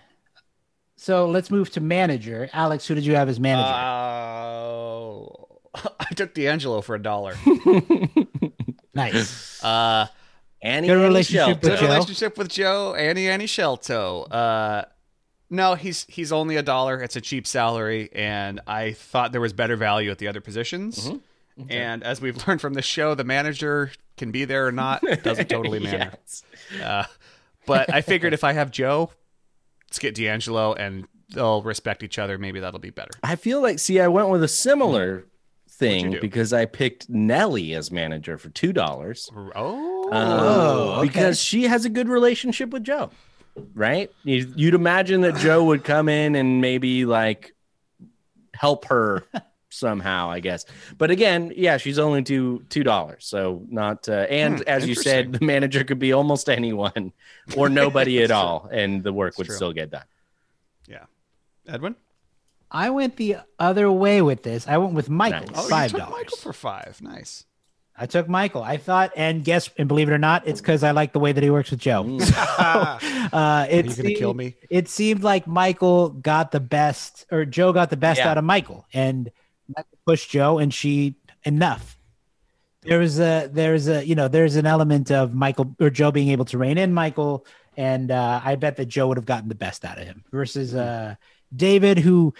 So 0.97 1.27
let's 1.27 1.49
move 1.49 1.69
to 1.71 1.81
manager. 1.81 2.49
Alex, 2.53 2.85
who 2.87 2.95
did 2.95 3.05
you 3.05 3.15
have 3.15 3.27
as 3.29 3.39
manager? 3.39 3.67
Oh, 3.73 5.47
I 5.99 6.13
took 6.15 6.33
D'Angelo 6.33 6.81
for 6.81 6.95
a 6.95 7.01
dollar. 7.01 7.35
nice. 8.93 9.63
Uh, 9.63 10.07
Annie 10.63 10.87
Good 10.87 11.03
relationship 11.03 11.39
Shelton. 11.45 11.59
with 11.59 11.61
good 11.61 11.79
Jo? 11.79 11.93
relationship 11.93 12.37
with 12.37 12.47
Jo, 12.49 12.93
Annie 12.95 13.27
Annie 13.27 13.45
Shelto. 13.47 14.23
Uh, 14.23 14.85
no, 15.49 15.75
he's 15.75 16.05
he's 16.09 16.31
only 16.31 16.55
a 16.55 16.63
dollar. 16.63 17.01
It's 17.03 17.15
a 17.17 17.21
cheap 17.21 17.45
salary, 17.45 18.09
and 18.13 18.61
I 18.65 18.93
thought 18.93 19.33
there 19.33 19.41
was 19.41 19.53
better 19.53 19.75
value 19.75 20.09
at 20.09 20.17
the 20.17 20.27
other 20.29 20.41
positions. 20.41 21.09
Mm-hmm. 21.09 21.65
And 21.69 22.03
as 22.03 22.19
we've 22.21 22.47
learned 22.47 22.61
from 22.61 22.73
the 22.73 22.81
show, 22.81 23.13
the 23.13 23.23
manager 23.25 23.91
can 24.17 24.31
be 24.31 24.45
there 24.45 24.65
or 24.65 24.71
not. 24.71 25.03
It 25.03 25.21
doesn't 25.23 25.49
totally 25.49 25.79
matter. 25.83 26.17
Yes. 26.21 26.43
Uh, 26.81 27.03
but 27.67 27.93
I 27.93 28.01
figured 28.01 28.33
if 28.33 28.43
I 28.43 28.53
have 28.53 28.71
Jo, 28.71 29.11
let's 29.87 29.99
get 29.99 30.15
D'Angelo, 30.15 30.73
and 30.73 31.05
they'll 31.35 31.61
respect 31.61 32.03
each 32.03 32.17
other. 32.17 32.37
Maybe 32.37 32.59
that'll 32.61 32.79
be 32.79 32.89
better. 32.89 33.11
I 33.21 33.35
feel 33.35 33.61
like 33.61 33.79
see, 33.79 33.99
I 33.99 34.07
went 34.07 34.29
with 34.29 34.43
a 34.43 34.47
similar 34.47 35.25
thing 35.77 36.17
because 36.21 36.53
I 36.53 36.65
picked 36.65 37.09
Nellie 37.09 37.73
as 37.73 37.91
manager 37.91 38.37
for 38.37 38.49
two 38.49 38.73
dollars. 38.73 39.29
Oh, 39.55 40.09
Uh, 40.11 41.01
because 41.01 41.41
she 41.41 41.63
has 41.63 41.85
a 41.85 41.89
good 41.89 42.07
relationship 42.07 42.69
with 42.69 42.83
Jo, 42.83 43.09
right? 43.73 44.11
You- 44.23 44.53
You'd 44.55 44.73
imagine 44.75 45.21
that 45.21 45.35
Jo 45.37 45.63
would 45.65 45.83
come 45.83 46.09
in 46.09 46.35
and 46.35 46.61
maybe 46.61 47.05
like 47.05 47.53
help 48.53 48.85
her 48.85 49.25
somehow, 49.69 50.29
I 50.29 50.39
guess. 50.39 50.65
But 50.97 51.09
again, 51.09 51.51
yeah, 51.55 51.77
she's 51.77 51.97
only 51.97 52.21
two 52.23 52.63
two 52.69 52.83
dollars, 52.83 53.25
so 53.25 53.65
not. 53.69 54.07
Uh, 54.07 54.27
and 54.29 54.57
Hmm, 54.59 54.63
as 54.67 54.87
you 54.87 54.93
said, 54.95 55.33
the 55.33 55.43
manager 55.45 55.83
could 55.83 55.99
be 55.99 56.13
almost 56.13 56.49
anyone 56.49 57.11
or 57.57 57.69
nobody 57.69 58.21
at 58.23 58.29
all, 58.39 58.69
and 58.71 59.03
the 59.03 59.11
work 59.13 59.37
would 59.39 59.47
true. 59.47 59.55
still 59.55 59.73
get 59.73 59.89
done. 59.89 60.05
yeah. 60.87 61.05
Edwin, 61.67 61.95
I 62.73 62.89
went 62.89 63.17
the 63.17 63.37
other 63.59 63.91
way 63.91 64.21
with 64.23 64.41
this. 64.43 64.67
I 64.67 64.77
went 64.77 64.93
with 64.93 65.09
Michael, 65.09 65.45
Nice. 65.47 65.65
oh, 65.65 65.69
five 65.69 65.91
you 65.91 65.99
took 65.99 66.07
dollars. 66.07 66.23
Michael 66.23 66.37
for 66.37 66.53
five. 66.53 66.99
Nice. 67.01 67.45
I 67.95 68.07
took 68.07 68.27
Michael. 68.27 68.63
I 68.63 68.77
thought, 68.77 69.11
and 69.15 69.43
guess, 69.45 69.69
and 69.77 69.87
believe 69.87 70.09
it 70.09 70.13
or 70.13 70.17
not, 70.17 70.47
it's 70.47 70.59
because 70.59 70.83
I 70.83 70.89
like 70.91 71.13
the 71.13 71.19
way 71.19 71.31
that 71.31 71.43
he 71.43 71.51
works 71.51 71.69
with 71.69 71.79
Jo. 71.79 72.03
Mm. 72.03 72.21
So, 72.23 73.37
uh, 73.37 73.67
it 73.69 73.85
Are 73.85 73.89
you 73.89 73.95
gonna 73.95 74.15
kill 74.15 74.29
seemed- 74.31 74.37
me? 74.37 74.55
It 74.71 74.87
seemed 74.89 75.21
like 75.23 75.45
Michael 75.45 76.09
got 76.09 76.51
the 76.51 76.59
best, 76.59 77.27
or 77.31 77.45
Jo 77.45 77.71
got 77.73 77.91
the 77.91 77.97
best 77.97 78.17
Yeah. 78.19 78.29
out 78.31 78.37
of 78.39 78.43
Michael, 78.43 78.87
and 78.93 79.29
Michael 79.67 79.97
pushed 80.07 80.31
Jo, 80.31 80.57
and 80.57 80.73
she 80.73 81.15
enough. 81.43 81.99
There 82.81 82.97
was 82.99 83.19
a, 83.19 83.47
there's 83.53 83.87
a, 83.87 84.03
you 84.05 84.15
know, 84.15 84.27
there's 84.27 84.55
an 84.55 84.65
element 84.65 85.11
of 85.11 85.33
Michael 85.33 85.75
or 85.79 85.89
Jo 85.91 86.11
being 86.11 86.29
able 86.29 86.45
to 86.45 86.57
rein 86.57 86.77
in 86.79 86.93
Michael, 86.93 87.45
and 87.77 88.09
uh, 88.11 88.41
I 88.43 88.55
bet 88.55 88.75
that 88.77 88.87
Jo 88.87 89.07
would 89.07 89.17
have 89.17 89.25
gotten 89.27 89.47
the 89.49 89.55
best 89.55 89.85
out 89.85 89.99
of 89.99 90.05
him 90.05 90.23
versus 90.31 90.73
uh, 90.75 91.15
David, 91.55 91.99
who 91.99 92.33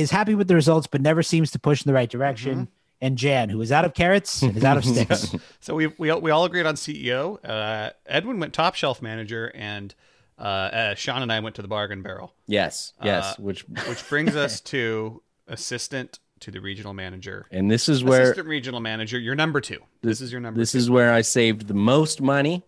is 0.00 0.10
happy 0.10 0.34
with 0.34 0.48
the 0.48 0.54
results 0.54 0.86
but 0.86 1.00
never 1.00 1.22
seems 1.22 1.50
to 1.52 1.58
push 1.58 1.84
in 1.84 1.88
the 1.88 1.94
right 1.94 2.10
direction. 2.10 2.68
And 3.02 3.16
Jan, 3.16 3.48
who 3.48 3.60
is 3.62 3.72
out 3.72 3.84
of 3.86 3.94
carrots 3.94 4.42
and 4.42 4.54
is 4.56 4.62
out 4.64 4.76
of 4.76 4.84
sticks. 4.92 5.34
So 5.60 5.74
we 5.74 5.86
we 5.98 6.10
all- 6.10 6.20
we 6.20 6.30
all 6.30 6.44
agreed 6.44 6.66
on 6.66 6.74
CEO. 6.74 7.38
Uh, 7.42 7.90
Edwin 8.04 8.38
went 8.40 8.52
top 8.52 8.74
shelf 8.74 9.00
manager, 9.00 9.50
and 9.54 9.94
uh, 10.38 10.42
uh, 10.42 10.94
Sean 10.96 11.22
and 11.22 11.32
I 11.32 11.40
went 11.40 11.56
to 11.56 11.62
the 11.62 11.68
bargain 11.68 12.02
barrel, 12.02 12.34
Yes, 12.46 12.92
yes. 13.02 13.24
Uh, 13.38 13.42
which 13.42 13.62
which 13.88 14.06
brings 14.08 14.36
us 14.36 14.60
to 14.62 15.22
assistant 15.48 16.18
to 16.40 16.50
the 16.50 16.60
regional 16.60 16.92
manager. 16.94 17.46
and 17.50 17.70
this 17.70 17.88
is 17.88 18.02
where 18.04 18.22
assistant 18.22 18.48
regional 18.48 18.80
manager, 18.80 19.18
you're 19.18 19.34
number 19.34 19.60
two. 19.62 19.78
This 20.02 20.20
is 20.20 20.30
your 20.32 20.40
number. 20.40 20.58
this 20.60 20.72
two. 20.72 20.78
is 20.78 20.90
where 20.90 21.12
I 21.12 21.20
saved 21.22 21.68
the 21.68 21.74
most 21.74 22.20
money 22.22 22.62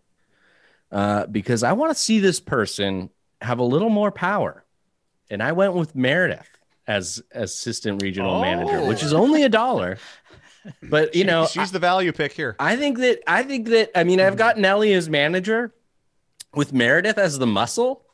uh, 0.90 1.26
because 1.26 1.62
I 1.62 1.72
want 1.72 1.90
to 1.94 1.98
see 2.02 2.18
this 2.20 2.40
person 2.40 3.10
have 3.40 3.58
a 3.58 3.64
little 3.64 3.88
more 3.90 4.10
power. 4.10 4.64
And 5.30 5.42
I 5.42 5.52
went 5.52 5.72
with 5.74 5.94
Meredith 5.94 6.48
as 6.86 7.22
assistant 7.32 8.02
regional 8.02 8.40
manager, 8.40 8.86
which 8.86 9.02
is 9.02 9.12
only 9.12 9.42
a 9.42 9.48
dollar. 9.48 9.98
But 10.80 11.16
you 11.16 11.24
know, 11.24 11.46
she's 11.46 11.72
the 11.72 11.80
value 11.80 12.12
pick 12.12 12.32
here. 12.32 12.54
I 12.60 12.76
think 12.76 12.98
that 12.98 13.18
I 13.26 13.42
think 13.42 13.66
that 13.70 13.90
I 13.98 14.04
mean 14.04 14.20
I've 14.20 14.36
got 14.36 14.58
Nellie 14.58 14.92
as 14.92 15.08
manager 15.08 15.74
with 16.54 16.72
Meredith 16.72 17.18
as 17.18 17.40
the 17.40 17.48
muscle. 17.48 18.04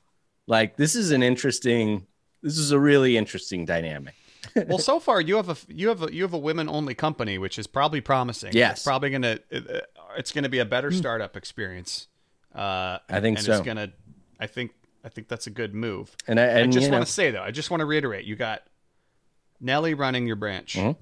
Like 0.47 0.79
this 0.79 0.95
is 0.95 1.11
an 1.11 1.23
interesting 1.23 2.07
this 2.43 2.57
is 2.57 2.71
a 2.71 2.79
really 2.79 3.19
interesting 3.19 3.67
dynamic. 3.67 4.15
well, 4.67 4.79
so 4.79 4.99
far 4.99 5.21
you 5.21 5.37
have 5.37 5.51
a 5.51 5.57
you 5.69 5.89
have 5.89 6.03
a 6.03 6.11
you 6.11 6.23
have 6.23 6.33
a 6.33 6.39
women 6.39 6.71
only 6.71 6.95
company, 6.95 7.37
which 7.37 7.59
is 7.59 7.67
probably 7.67 8.01
promising. 8.01 8.55
Yes. 8.55 8.79
it's 8.79 8.83
probably 8.85 9.11
gonna 9.11 9.39
it- 9.51 9.87
it's 10.17 10.33
gonna 10.33 10.49
be 10.49 10.59
a 10.61 10.65
better 10.65 10.91
startup 10.91 11.37
experience. 11.37 12.09
Uh, 12.55 12.99
I 13.11 13.21
think 13.21 13.37
and 13.37 13.45
so. 13.47 13.53
It's 13.53 13.61
gonna. 13.61 13.93
I 14.41 14.47
think 14.47 14.73
I 15.09 15.11
think 15.11 15.27
that's 15.27 15.47
a 15.47 15.51
good 15.51 15.75
move. 15.75 16.15
And 16.27 16.39
I, 16.39 16.61
I 16.61 16.67
just 16.67 16.91
want 16.91 17.01
know, 17.01 17.05
to 17.07 17.11
say 17.11 17.31
though, 17.31 17.43
I 17.43 17.51
just 17.51 17.71
want 17.71 17.81
to 17.81 17.87
reiterate, 17.87 18.27
you 18.27 18.37
got 18.37 18.63
Nellie 19.59 19.95
running 19.95 20.27
your 20.27 20.37
branch. 20.37 20.75
Mhm. 20.75 20.97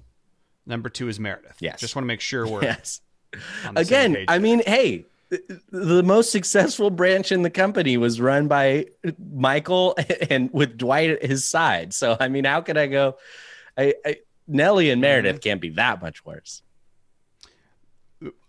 Number 0.65 0.89
two 0.89 1.09
is 1.09 1.19
Meredith. 1.19 1.57
Yes. 1.59 1.81
Just 1.81 1.97
want 1.97 2.05
to 2.05 2.07
make 2.07 2.21
sure 2.21 2.47
we're 2.47 2.63
yes. 2.63 3.01
on 3.67 3.75
the 3.75 3.85
same 3.85 4.13
Again. 4.13 4.25
I 4.29 4.39
mean, 4.39 4.63
hey, 4.65 5.07
the 5.73 6.05
most 6.05 6.31
successful 6.31 6.89
branch 6.89 7.33
in 7.33 7.43
the 7.43 7.51
company 7.51 7.97
was 7.97 8.21
run 8.21 8.47
by 8.47 8.87
Michael 9.19 9.97
and 10.31 10.53
with 10.53 10.79
Dwight 10.79 11.11
at 11.11 11.25
his 11.25 11.45
side. 11.45 11.93
So 11.93 12.17
I 12.21 12.29
mean, 12.29 12.45
how 12.45 12.61
could 12.61 12.79
I 12.79 12.87
go? 12.87 13.17
I, 13.77 13.95
I 14.05 14.17
Nellie 14.47 14.91
and 14.91 15.01
Meredith 15.01 15.41
can't 15.41 15.61
be 15.61 15.71
that 15.71 16.01
much 16.01 16.25
worse. 16.25 16.63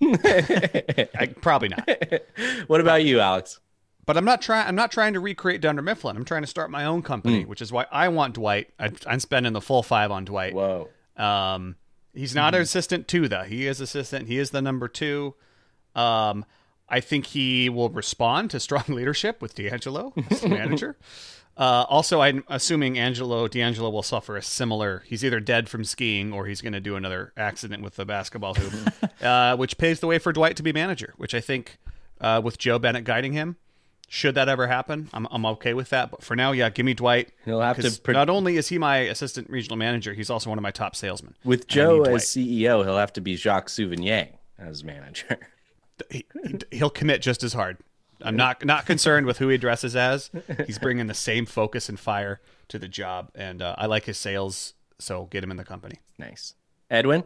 I, 0.04 1.34
probably 1.42 1.70
not. 1.70 1.90
what 2.68 2.80
about 2.80 3.04
you, 3.04 3.22
Alex? 3.22 3.60
But 4.08 4.18
I'm 4.18 4.26
not 4.26 4.42
trying. 4.42 4.66
I'm 4.68 4.74
not 4.76 4.92
trying 4.92 5.14
to 5.14 5.20
recreate 5.20 5.62
Dunder 5.62 5.84
Mifflin. 5.84 6.16
I'm 6.18 6.26
trying 6.26 6.42
to 6.42 6.48
start 6.48 6.72
my 6.72 6.86
own 6.86 7.04
company, 7.04 7.44
Hmm. 7.44 7.50
which 7.50 7.62
is 7.62 7.72
why 7.72 7.86
I 7.92 8.08
want 8.08 8.34
Dwight. 8.34 8.70
I, 8.80 8.90
I'm 9.06 9.20
spending 9.20 9.54
the 9.54 9.62
full 9.62 9.84
five 9.84 10.10
on 10.12 10.26
Dwight. 10.26 10.54
Whoa. 10.56 10.88
Um, 11.18 11.76
he's 12.16 12.34
not 12.34 12.56
an 12.56 12.62
assistant 12.62 13.08
two 13.08 13.28
though. 13.28 13.44
He 13.44 13.68
is 13.68 13.80
assistant. 13.82 14.28
He 14.28 14.40
is 14.40 14.50
the 14.52 14.62
number 14.62 14.88
two. 14.88 15.36
Um, 15.94 16.46
I 16.90 17.02
think 17.02 17.26
he 17.28 17.70
will 17.70 17.90
respond 17.90 18.50
to 18.52 18.60
strong 18.60 18.86
leadership 18.88 19.42
with 19.42 19.54
D'Angelo 19.56 20.14
as 20.32 20.40
the 20.42 20.48
manager. 20.62 20.96
Uh, 21.58 21.86
also, 21.90 22.22
I'm 22.22 22.44
assuming 22.48 22.98
Angelo 23.00 23.48
D'Angelo 23.48 23.90
will 23.90 24.04
suffer 24.04 24.38
a 24.38 24.42
similar. 24.44 25.04
He's 25.08 25.26
either 25.26 25.40
dead 25.42 25.68
from 25.68 25.84
skiing 25.84 26.32
or 26.32 26.46
he's 26.46 26.62
going 26.62 26.74
to 26.74 26.80
do 26.80 26.96
another 26.96 27.34
accident 27.36 27.82
with 27.84 27.96
the 27.96 28.06
basketball 28.06 28.54
hoop, 28.54 28.94
uh, 29.22 29.58
which 29.58 29.78
paves 29.80 30.00
the 30.00 30.08
way 30.08 30.20
for 30.20 30.32
Dwight 30.32 30.56
to 30.58 30.64
be 30.64 30.72
manager. 30.72 31.14
Which 31.18 31.34
I 31.34 31.42
think, 31.42 31.78
uh, 32.22 32.40
with 32.44 32.58
Jo 32.60 32.78
Bennett 32.80 33.04
guiding 33.06 33.34
him, 33.34 33.58
should 34.08 34.36
that 34.36 34.48
ever 34.50 34.68
happen, 34.68 35.10
I'm 35.14 35.28
I'm 35.32 35.46
okay 35.46 35.74
with 35.74 35.90
that. 35.90 36.12
But 36.12 36.24
for 36.24 36.36
now, 36.36 36.52
yeah, 36.54 36.70
give 36.70 36.86
me 36.86 36.94
Dwight. 36.94 37.32
He'll 37.46 37.62
have 37.62 37.76
to 37.78 37.82
'cause 37.84 38.00
pre- 38.00 38.14
not 38.14 38.30
only 38.30 38.58
is 38.58 38.70
he 38.70 38.78
my 38.78 38.98
assistant 39.00 39.50
regional 39.50 39.76
manager, 39.78 40.14
he's 40.14 40.30
also 40.30 40.50
one 40.50 40.58
of 40.58 40.64
my 40.64 40.72
top 40.72 40.96
salesmen. 40.96 41.36
With 41.44 41.68
Jo 41.68 42.04
as 42.04 42.24
CEO, 42.26 42.84
he'll 42.84 42.98
have 42.98 43.14
to 43.14 43.22
be 43.22 43.36
Jacques 43.36 43.68
Souvigny 43.68 44.30
as 44.58 44.84
manager. 44.84 45.38
he, 46.12 46.26
he- 46.46 46.78
he'll 46.78 46.90
commit 46.90 47.22
just 47.22 47.44
as 47.44 47.54
hard. 47.54 47.78
I'm 48.22 48.36
not 48.36 48.66
not 48.66 48.86
concerned 48.88 49.28
with 49.28 49.38
who 49.38 49.48
he 49.50 49.58
dresses 49.58 49.96
as. 49.96 50.32
He's 50.66 50.80
bringing 50.80 51.06
the 51.08 51.14
same 51.14 51.46
focus 51.46 51.88
and 51.90 52.00
fire 52.00 52.42
to 52.70 52.80
the 52.80 52.88
job, 52.88 53.30
and 53.36 53.62
uh, 53.62 53.76
I 53.78 53.86
like 53.86 54.06
his 54.06 54.18
sales. 54.18 54.74
So 55.00 55.26
get 55.26 55.44
him 55.44 55.52
in 55.52 55.58
the 55.58 55.64
company. 55.64 55.98
Nice. 56.18 56.56
Edwin? 56.90 57.24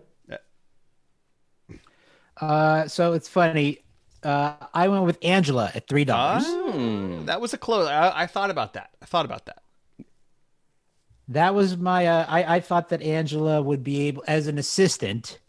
Uh, 2.37 2.87
so 2.87 3.13
it's 3.13 3.27
funny. 3.27 3.79
Uh, 4.23 4.53
I 4.73 4.87
went 4.87 5.05
with 5.05 5.17
Angela 5.23 5.71
at 5.73 5.87
three 5.87 6.05
dollars. 6.05 6.45
Hmm. 6.45 7.25
That 7.25 7.41
was 7.41 7.53
a 7.53 7.57
close. 7.57 7.87
I, 7.87 8.23
I 8.23 8.27
thought 8.27 8.49
about 8.51 8.73
that. 8.73 8.91
I 9.01 9.05
thought 9.05 9.25
about 9.25 9.45
that. 9.45 9.61
That 11.29 11.55
was 11.55 11.77
my. 11.77 12.05
Uh, 12.07 12.25
I 12.27 12.55
I 12.55 12.59
thought 12.59 12.89
that 12.89 13.01
Angela 13.01 13.61
would 13.61 13.83
be 13.83 14.07
able 14.07 14.23
as 14.27 14.47
an 14.47 14.57
assistant, 14.57 15.39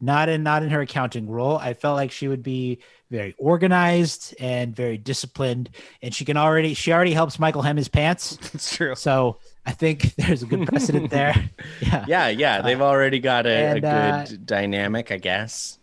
not 0.00 0.28
in 0.28 0.42
not 0.42 0.62
in 0.62 0.70
her 0.70 0.80
accounting 0.80 1.28
role. 1.28 1.56
I 1.56 1.74
felt 1.74 1.96
like 1.96 2.10
she 2.10 2.28
would 2.28 2.42
be 2.42 2.80
very 3.10 3.34
organized 3.38 4.34
and 4.38 4.74
very 4.74 4.98
disciplined, 4.98 5.70
and 6.02 6.14
she 6.14 6.24
can 6.24 6.36
already 6.36 6.74
she 6.74 6.92
already 6.92 7.12
helps 7.12 7.38
Michael 7.38 7.62
hem 7.62 7.76
his 7.76 7.88
pants. 7.88 8.36
That's 8.52 8.74
true. 8.74 8.94
So 8.94 9.38
I 9.64 9.72
think 9.72 10.14
there's 10.16 10.42
a 10.42 10.46
good 10.46 10.66
precedent 10.66 11.10
there. 11.10 11.34
Yeah. 11.80 12.04
Yeah, 12.08 12.28
yeah. 12.28 12.62
They've 12.62 12.80
already 12.80 13.20
got 13.20 13.46
a, 13.46 13.72
a 13.72 13.74
good 13.74 13.84
uh, 13.86 14.26
dynamic, 14.44 15.12
I 15.12 15.18
guess. 15.18 15.77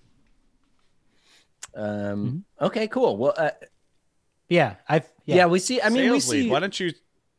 Um, 1.76 2.46
Okay, 2.62 2.88
cool. 2.88 3.18
Well, 3.18 3.34
uh, 3.38 3.52
Yeah, 4.50 4.76
I 4.88 4.98
yeah. 5.26 5.36
yeah. 5.36 5.46
we 5.48 5.60
see. 5.60 5.82
I 5.82 5.90
mean, 5.90 6.04
we 6.04 6.20
sales 6.20 6.30
lead. 6.30 6.42
see. 6.44 6.50
Why 6.50 6.60
don't 6.60 6.80
you 6.80 6.92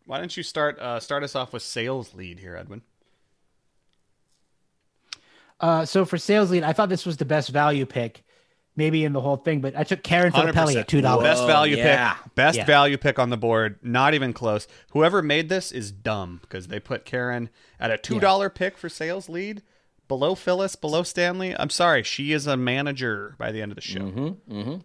why 0.05 0.19
don't 0.19 0.37
you 0.37 0.43
start 0.43 0.79
uh, 0.79 1.01
start 1.01 1.23
us 1.23 1.35
off 1.35 1.53
with 1.53 1.63
sales 1.63 2.15
lead 2.15 2.39
here, 2.39 2.57
Edwin? 2.57 2.83
Uh, 5.59 5.85
so 5.85 6.05
for 6.05 6.19
sales 6.19 6.51
lead, 6.51 6.63
I 6.63 6.73
thought 6.73 6.89
this 6.89 7.07
was 7.07 7.17
the 7.17 7.25
best 7.25 7.49
value 7.49 7.87
pick, 7.87 8.25
maybe 8.77 9.05
in 9.05 9.13
the 9.15 9.21
whole 9.23 9.37
thing. 9.39 9.61
But 9.63 9.75
I 9.77 9.85
took 9.85 10.03
Karen 10.03 10.33
Filippelli 10.33 10.77
at 10.77 10.87
two 10.89 11.01
dollars. 11.01 11.25
Best 11.25 11.47
value 11.47 11.77
yeah. 11.77 12.15
pick. 12.15 12.35
Best 12.35 12.59
Yeah. 12.59 12.65
value 12.67 12.99
pick 12.99 13.19
on 13.19 13.31
the 13.31 13.37
board. 13.39 13.79
Not 13.83 14.13
even 14.15 14.33
close. 14.33 14.69
Whoever 14.91 15.23
made 15.23 15.49
this 15.49 15.73
is 15.73 15.91
dumb 15.91 16.41
because 16.43 16.69
they 16.69 16.79
put 16.79 17.05
Karen 17.07 17.49
at 17.81 17.91
a 17.91 17.97
two 17.97 18.21
dollar 18.21 18.51
pick 18.51 18.77
for 18.77 18.89
sales 18.91 19.29
lead, 19.31 19.63
below 20.09 20.35
Phyllis, 20.35 20.77
below 20.77 21.03
Stanley. 21.03 21.55
I'm 21.59 21.71
sorry, 21.71 22.03
she 22.03 22.33
is 22.33 22.47
a 22.47 22.57
manager 22.57 23.35
by 23.39 23.53
the 23.53 23.63
end 23.63 23.73
of 23.73 23.77
the 23.77 23.83
show. 23.83 24.01
Mm-hmm. 24.01 24.77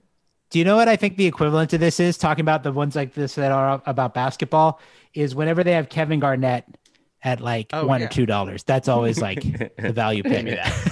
Do 0.50 0.60
you 0.60 0.66
know 0.66 0.76
what 0.76 0.88
I 0.90 0.96
think 0.98 1.16
the 1.18 1.28
equivalent 1.28 1.70
to 1.70 1.78
this 1.78 2.00
is? 2.00 2.18
Talking 2.18 2.42
about 2.42 2.64
the 2.64 2.72
ones 2.74 2.96
like 2.96 3.14
this 3.14 3.36
that 3.36 3.52
are 3.52 3.82
about 3.86 4.14
basketball 4.14 4.80
is 5.14 5.34
whenever 5.34 5.64
they 5.64 5.72
have 5.74 5.88
Kevin 5.90 6.20
Garnett 6.20 6.66
at 7.24 7.40
like 7.40 7.68
Oh, 7.72 7.86
one 7.86 8.02
yeah. 8.02 8.08
or 8.08 8.10
two 8.10 8.26
dollars. 8.26 8.64
That's 8.64 8.88
always 8.88 9.22
like 9.22 9.42
the 9.78 9.94
value 9.94 10.24
pick. 10.24 10.46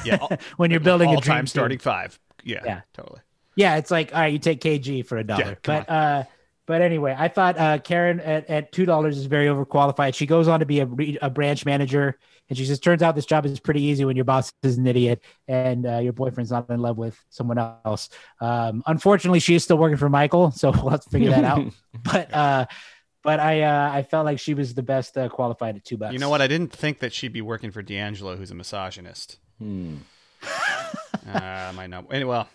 Yeah, 0.06 0.18
all- 0.22 0.32
when 0.58 0.72
you're 0.72 0.80
building 0.80 1.10
a 1.10 1.16
all 1.16 1.20
dream 1.22 1.34
time 1.36 1.42
team. 1.44 1.48
starting 1.48 1.80
five. 1.80 2.18
Yeah, 2.44 2.62
Yeah. 2.66 2.82
totally. 2.94 3.20
Yeah, 3.56 3.76
it's 3.76 3.92
like 3.92 4.14
all 4.16 4.22
right, 4.22 4.32
you 4.32 4.40
take 4.40 4.62
KG 4.62 5.06
for 5.06 5.18
a 5.18 5.24
dollar. 5.26 5.56
come 5.62 5.84
but 5.86 5.90
uh 5.90 6.24
but 6.66 6.82
anyway, 6.82 7.14
I 7.18 7.28
thought 7.28 7.58
uh 7.58 7.80
Karen 7.80 8.20
at, 8.22 8.50
at 8.50 8.72
two 8.72 8.86
dollars 8.86 9.18
is 9.18 9.26
very 9.26 9.48
overqualified. 9.48 10.14
She 10.14 10.26
goes 10.26 10.48
on 10.48 10.62
to 10.62 10.66
be 10.66 10.80
a, 10.80 10.86
re- 10.86 11.18
a 11.22 11.30
branch 11.30 11.66
manager, 11.66 12.18
and 12.50 12.58
she 12.58 12.66
says, 12.66 12.80
"Turns 12.80 13.02
out 13.02 13.16
this 13.16 13.26
job 13.26 13.46
is 13.46 13.60
pretty 13.60 13.82
easy 13.84 14.04
when 14.06 14.16
your 14.16 14.26
boss 14.26 14.52
is 14.64 14.78
an 14.78 14.88
idiot 14.88 15.22
and 15.48 15.86
uh, 15.86 15.98
your 16.00 16.14
boyfriend's 16.14 16.52
not 16.52 16.70
in 16.70 16.80
love 16.82 16.98
with 16.98 17.18
someone 17.30 17.58
else." 17.58 18.10
Um, 18.42 18.84
unfortunately, 18.88 19.40
she 19.40 19.56
is 19.56 19.64
still 19.64 19.78
working 19.78 19.98
for 19.98 20.10
Michael, 20.10 20.52
so 20.52 20.72
we'll 20.72 20.90
have 20.90 21.02
to 21.02 21.10
figure 21.10 21.30
that 21.30 21.44
out. 21.44 21.66
But 22.04 22.34
uh, 22.34 22.66
but 23.24 23.40
I 23.40 23.62
uh, 23.62 23.92
I 23.94 24.04
felt 24.04 24.26
like 24.26 24.40
she 24.40 24.54
was 24.54 24.74
the 24.74 24.84
best 24.84 25.18
uh, 25.18 25.28
qualified 25.30 25.76
at 25.76 25.84
two 25.86 25.98
bucks. 25.98 26.14
You 26.14 26.20
know 26.20 26.30
what? 26.30 26.42
I 26.42 26.48
didn't 26.48 26.72
think 26.72 27.00
that 27.00 27.14
she'd 27.14 27.34
be 27.34 27.42
working 27.42 27.72
for 27.72 27.82
D'Angelo, 27.82 28.36
who's 28.36 28.52
a 28.52 28.56
misogynist. 28.56 29.38
Hmm. 29.60 29.98
uh, 31.28 31.72
might 31.76 31.88
not. 31.88 32.06
Anyway, 32.14 32.30
well, 32.30 32.50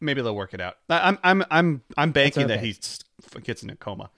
maybe 0.00 0.22
they'll 0.22 0.34
work 0.34 0.54
it 0.54 0.60
out. 0.60 0.76
I- 0.88 1.08
I'm 1.08 1.18
I'm 1.22 1.44
I'm 1.50 1.82
I'm 1.96 2.12
banking 2.12 2.46
that 2.48 2.60
he 2.60 2.76
gets 3.42 3.62
in 3.62 3.70
a 3.70 3.76
coma. 3.76 4.10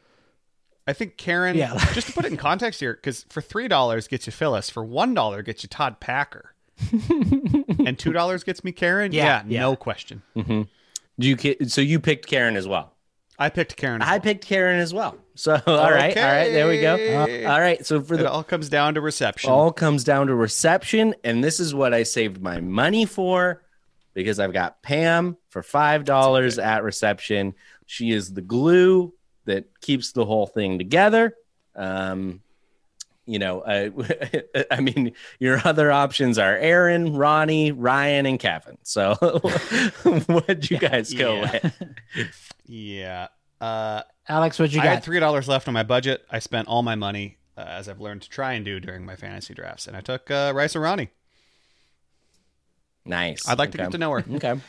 I 0.87 0.93
think 0.93 1.17
Karen. 1.17 1.57
Yeah. 1.57 1.77
just 1.95 2.09
to 2.09 2.13
put 2.13 2.25
it 2.25 2.31
in 2.33 2.37
context 2.37 2.81
here, 2.81 2.95
because 2.95 3.25
for 3.31 3.41
three 3.41 3.69
dollars 3.69 4.09
gets 4.09 4.27
you 4.27 4.33
Phyllis, 4.33 4.71
for 4.71 4.85
one 4.85 5.15
dollar 5.15 5.43
gets 5.43 5.63
you 5.63 5.69
Todd 5.69 6.01
Packer, 6.01 6.55
and 6.93 7.99
two 7.99 8.13
dollars 8.13 8.45
gets 8.45 8.65
me 8.65 8.73
Karen. 8.73 9.13
Yeah, 9.13 9.25
Yeah, 9.25 9.43
yeah. 9.49 9.61
no 9.61 9.77
question. 9.77 10.23
Mm-hmm. 10.37 10.63
Do 11.19 11.29
you? 11.29 11.69
So 11.69 11.81
you 11.81 12.01
picked 12.01 12.27
Karen 12.27 12.57
as 12.57 12.67
well. 12.67 12.95
I 13.39 13.49
picked 13.49 13.77
Karen. 13.77 14.03
as 14.03 14.09
I 14.09 14.13
well. 14.13 14.21
picked 14.21 14.45
Karen 14.47 14.81
as 14.81 14.93
well. 14.93 15.17
So 15.35 15.55
all 15.67 15.91
right, 15.91 16.17
all 16.17 16.23
right, 16.25 16.51
there 16.51 16.69
we 16.69 16.81
go. 16.81 16.95
Okay. 16.95 17.45
Uh, 17.45 17.53
all 17.53 17.61
right, 17.61 17.85
so 17.87 18.01
for 18.03 18.15
It 18.15 18.19
the 18.19 18.31
all 18.31 18.45
comes 18.45 18.69
down 18.69 18.95
to 18.95 19.01
reception. 19.01 19.51
all 19.51 19.73
comes 19.73 20.05
down 20.05 20.27
to 20.27 20.35
reception, 20.35 21.15
and 21.25 21.43
this 21.43 21.59
is 21.61 21.75
what 21.75 21.95
I 21.95 22.03
saved 22.03 22.43
my 22.43 22.61
money 22.61 23.07
for 23.07 23.63
because 24.13 24.39
I've 24.41 24.53
got 24.53 24.83
Pam 24.83 25.37
for 25.49 25.63
five 25.63 26.05
dollars 26.05 26.59
at 26.59 26.83
reception. 26.85 27.55
She 27.87 28.11
is 28.11 28.33
the 28.35 28.43
glue 28.43 29.15
that 29.51 29.81
keeps 29.81 30.13
the 30.13 30.25
whole 30.25 30.47
thing 30.47 30.79
together. 30.79 31.35
Um, 31.77 32.41
you 33.27 33.39
know, 33.39 33.63
I, 33.65 33.91
I 34.71 34.81
mean, 34.81 35.13
your 35.39 35.61
other 35.65 35.93
options 35.93 36.37
are 36.39 36.57
Erin, 36.57 37.15
Ronnie, 37.17 37.71
Ryan, 37.71 38.27
and 38.27 38.41
Kevin. 38.41 38.79
So, 38.83 39.15
what'd 40.27 40.69
you 40.71 40.79
guys 40.79 41.13
go 41.15 41.35
Yeah. 41.37 41.61
with? 41.63 41.83
yeah. 42.67 43.29
Uh, 43.61 44.03
Alex, 44.29 44.59
what 44.59 44.73
you 44.73 44.81
I 44.81 44.85
got? 44.85 44.95
had 44.95 45.03
three 45.05 45.21
dollars 45.21 45.47
left 45.49 45.69
on 45.69 45.75
my 45.75 45.83
budget. 45.85 46.25
I 46.31 46.39
spent 46.41 46.67
all 46.67 46.83
my 46.83 46.95
money, 46.95 47.39
uh, 47.57 47.61
as 47.69 47.89
I've 47.89 48.01
learned 48.01 48.23
to 48.23 48.29
try 48.31 48.55
and 48.55 48.65
do 48.65 48.81
during 48.81 49.05
my 49.05 49.17
fantasy 49.17 49.55
drafts, 49.55 49.87
and 49.87 49.97
I 49.97 50.01
took 50.01 50.31
uh, 50.31 50.53
Rice 50.55 50.75
Arani. 50.75 51.09
Nice. 53.05 53.49
I'd 53.49 53.59
like 53.59 53.73
to 53.73 53.79
get 53.79 53.93
to 53.93 53.99
know 53.99 54.11
her. 54.13 54.25
Okay. 54.37 54.61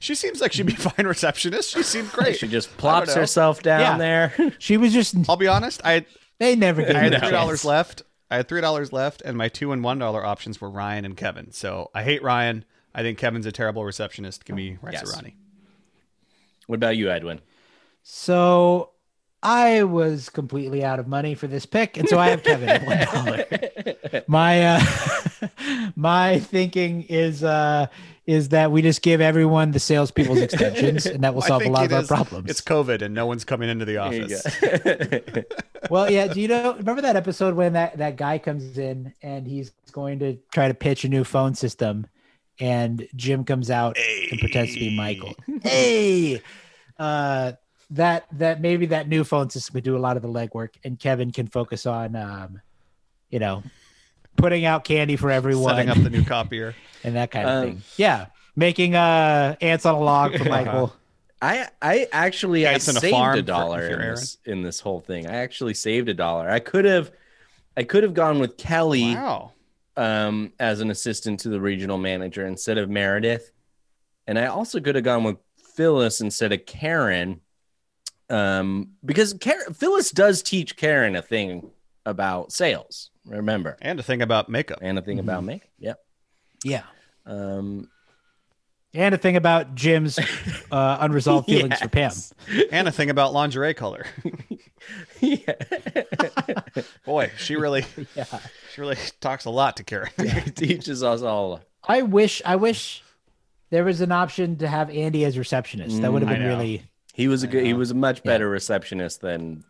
She 0.00 0.14
seems 0.14 0.40
like 0.40 0.52
she'd 0.52 0.66
be 0.66 0.74
a 0.74 0.76
fine 0.90 1.06
receptionist. 1.06 1.70
She 1.72 1.82
seemed 1.82 2.10
great. 2.12 2.36
She 2.38 2.48
just 2.48 2.68
I 2.70 2.76
plops 2.76 3.14
herself 3.14 3.62
down 3.62 3.80
Yeah. 3.80 3.98
there. 3.98 4.54
she 4.58 4.76
was 4.76 4.92
just 4.92 5.14
I'll 5.28 5.36
be 5.36 5.48
honest. 5.48 5.80
I 5.84 6.04
they 6.38 6.54
never 6.56 6.82
gave 6.82 6.94
I 6.96 7.00
had 7.00 7.18
three 7.20 7.30
dollars 7.30 7.64
left. 7.64 8.02
I 8.30 8.36
had 8.36 8.48
three 8.48 8.60
dollars 8.60 8.92
left, 8.92 9.22
and 9.22 9.36
my 9.36 9.48
two 9.48 9.72
and 9.72 9.82
one 9.82 9.98
dollar 9.98 10.24
options 10.24 10.60
were 10.60 10.70
Ryan 10.70 11.04
and 11.04 11.16
Kevin. 11.16 11.50
So 11.52 11.90
I 11.94 12.02
hate 12.02 12.22
Ryan. 12.22 12.64
I 12.94 13.02
think 13.02 13.18
Kevin's 13.18 13.46
a 13.46 13.52
terrible 13.52 13.84
receptionist. 13.84 14.44
Give 14.44 14.54
me 14.56 14.78
Rice 14.82 14.94
Yes. 14.94 15.14
Arani. 15.16 15.34
what 16.66 16.76
about 16.76 16.96
you, 16.96 17.10
Edwin? 17.10 17.40
So 18.02 18.90
I 19.42 19.84
was 19.84 20.28
completely 20.28 20.84
out 20.84 20.98
of 20.98 21.06
money 21.06 21.34
for 21.34 21.46
this 21.46 21.64
pick, 21.64 21.96
and 21.96 22.08
so 22.08 22.18
I 22.18 22.30
have 22.30 22.42
Kevin 22.42 22.68
at 22.68 22.84
one 22.84 22.98
dollar. 22.98 24.22
My 24.28 24.76
uh, 24.76 24.80
my 25.96 26.40
thinking 26.40 27.02
is 27.02 27.44
uh, 27.44 27.86
is 28.26 28.48
that 28.50 28.72
we 28.72 28.82
just 28.82 29.00
give 29.00 29.20
everyone 29.20 29.70
the 29.70 29.78
salespeople's 29.78 30.40
extensions, 30.40 31.06
and 31.06 31.22
that 31.22 31.34
will 31.34 31.42
solve 31.52 31.62
a 31.62 31.68
lot 31.68 31.84
it 31.84 31.92
of 31.92 32.10
our 32.10 32.16
problems. 32.16 32.50
It's 32.50 32.60
COVID, 32.60 33.00
and 33.02 33.14
no 33.14 33.26
one's 33.26 33.44
coming 33.44 33.68
into 33.68 33.84
the 33.84 33.98
office. 33.98 34.44
well, 35.90 36.10
yeah. 36.10 36.26
Do 36.26 36.40
you 36.40 36.48
know? 36.48 36.74
Remember 36.74 37.02
that 37.02 37.16
episode 37.16 37.54
when 37.54 37.74
that 37.74 37.98
that 37.98 38.16
guy 38.16 38.38
comes 38.38 38.76
in 38.76 39.14
and 39.22 39.46
he's 39.46 39.70
going 39.92 40.18
to 40.18 40.38
try 40.52 40.68
to 40.68 40.74
pitch 40.74 41.04
a 41.04 41.08
new 41.08 41.22
phone 41.22 41.54
system, 41.54 42.06
and 42.58 43.06
Jim 43.14 43.44
comes 43.44 43.70
out 43.70 43.96
and 44.30 44.40
pretends 44.40 44.74
to 44.74 44.80
be 44.80 44.96
Michael. 44.96 45.34
Hey, 45.62 46.42
uh, 46.98 47.52
that 47.90 48.26
that 48.32 48.60
maybe 48.60 48.86
that 48.86 49.08
new 49.08 49.24
phone 49.24 49.50
system 49.50 49.74
would 49.74 49.84
do 49.84 49.96
a 49.96 49.98
lot 49.98 50.16
of 50.16 50.22
the 50.22 50.28
legwork, 50.28 50.70
and 50.84 50.98
Kevin 50.98 51.30
can 51.30 51.46
focus 51.46 51.86
on, 51.86 52.14
um, 52.16 52.60
you 53.30 53.38
know, 53.38 53.62
putting 54.36 54.64
out 54.64 54.84
candy 54.84 55.16
for 55.16 55.30
everyone 55.30 55.74
Setting 55.74 55.88
up 55.88 55.96
the 56.02 56.10
new 56.10 56.24
copier. 56.24 56.74
and 57.04 57.16
that 57.16 57.30
kind 57.30 57.48
of 57.48 57.54
Um, 57.54 57.64
thing. 57.70 57.82
Yeah, 57.96 58.26
making 58.56 58.94
uh 58.94 59.56
ants 59.60 59.86
on 59.86 59.94
a 59.94 60.00
log 60.00 60.36
for 60.36 60.44
Michael. 60.48 60.94
I 61.40 61.68
I 61.80 62.08
actually 62.12 62.66
I 62.66 62.72
Ants 62.72 62.88
in 62.88 62.96
a 62.96 63.00
saved 63.00 63.12
farm 63.12 63.38
a 63.38 63.42
dollar 63.42 63.82
if 63.84 63.90
you're 63.90 64.00
in 64.00 64.14
this, 64.14 64.38
in 64.44 64.62
this 64.62 64.80
whole 64.80 65.00
thing. 65.00 65.26
I 65.28 65.36
actually 65.36 65.74
saved 65.74 66.08
a 66.08 66.14
dollar. 66.14 66.50
I 66.50 66.58
could 66.58 66.84
have 66.84 67.10
I 67.76 67.84
could 67.84 68.02
have 68.02 68.12
gone 68.14 68.40
with 68.40 68.56
Kelly 68.56 69.14
Wow. 69.14 69.52
um, 69.96 70.52
as 70.58 70.80
an 70.80 70.90
assistant 70.90 71.38
to 71.40 71.48
the 71.48 71.60
regional 71.60 71.96
manager 71.96 72.44
instead 72.44 72.76
of 72.76 72.90
Meredith, 72.90 73.52
and 74.26 74.36
I 74.36 74.46
also 74.46 74.80
could 74.80 74.96
have 74.96 75.04
gone 75.04 75.22
with 75.22 75.36
Phyllis 75.76 76.20
instead 76.20 76.52
of 76.52 76.66
Karen, 76.66 77.40
um, 78.30 78.90
because 79.04 79.34
Karen, 79.34 79.72
Phyllis 79.74 80.10
does 80.10 80.42
teach 80.42 80.76
Karen 80.76 81.16
a 81.16 81.22
thing 81.22 81.70
about 82.06 82.52
sales. 82.52 83.10
Remember, 83.26 83.76
And 83.82 84.00
a 84.00 84.02
thing 84.02 84.22
about 84.22 84.48
makeup. 84.48 84.78
and 84.80 84.98
a 84.98 85.02
thing 85.02 85.18
about 85.18 85.44
makeup. 85.44 85.68
Yep. 85.78 85.98
Yeah. 86.64 86.82
Um, 87.26 87.90
And 88.94 89.14
a 89.14 89.18
thing 89.18 89.36
about 89.36 89.74
Jim's 89.74 90.18
uh, 90.72 90.96
unresolved 91.00 91.46
feelings 91.46 91.78
for 91.78 91.88
Pam. 91.88 92.12
and 92.72 92.88
a 92.88 92.90
thing 92.92 93.10
about 93.10 93.34
lingerie 93.34 93.74
color. 93.74 94.06
yeah. 95.20 95.52
Boy, 97.04 97.30
she 97.36 97.56
really, 97.56 97.84
Yeah. 98.14 98.24
she 98.74 98.80
really 98.80 98.96
talks 99.20 99.44
a 99.44 99.50
lot 99.50 99.76
to 99.76 99.84
Karen. 99.84 100.10
He 100.16 100.50
teaches 100.50 101.02
us 101.02 101.20
all. 101.22 101.60
I 101.86 102.02
wish 102.02 102.40
I 102.44 102.56
wish 102.56 103.02
there 103.70 103.84
was 103.84 104.00
an 104.00 104.12
option 104.12 104.56
to 104.58 104.68
have 104.68 104.88
Andy 104.90 105.24
as 105.26 105.36
receptionist. 105.38 106.00
That 106.00 106.12
would 106.12 106.22
have 106.22 106.30
been 106.30 106.46
really 106.46 106.82
He 107.18 107.26
was 107.26 107.42
a 107.42 107.48
good. 107.48 107.66
He 107.66 107.72
was 107.74 107.90
a 107.90 107.96
much 107.96 108.22
better 108.22 108.48
receptionist 108.48 109.20
than 109.20 109.64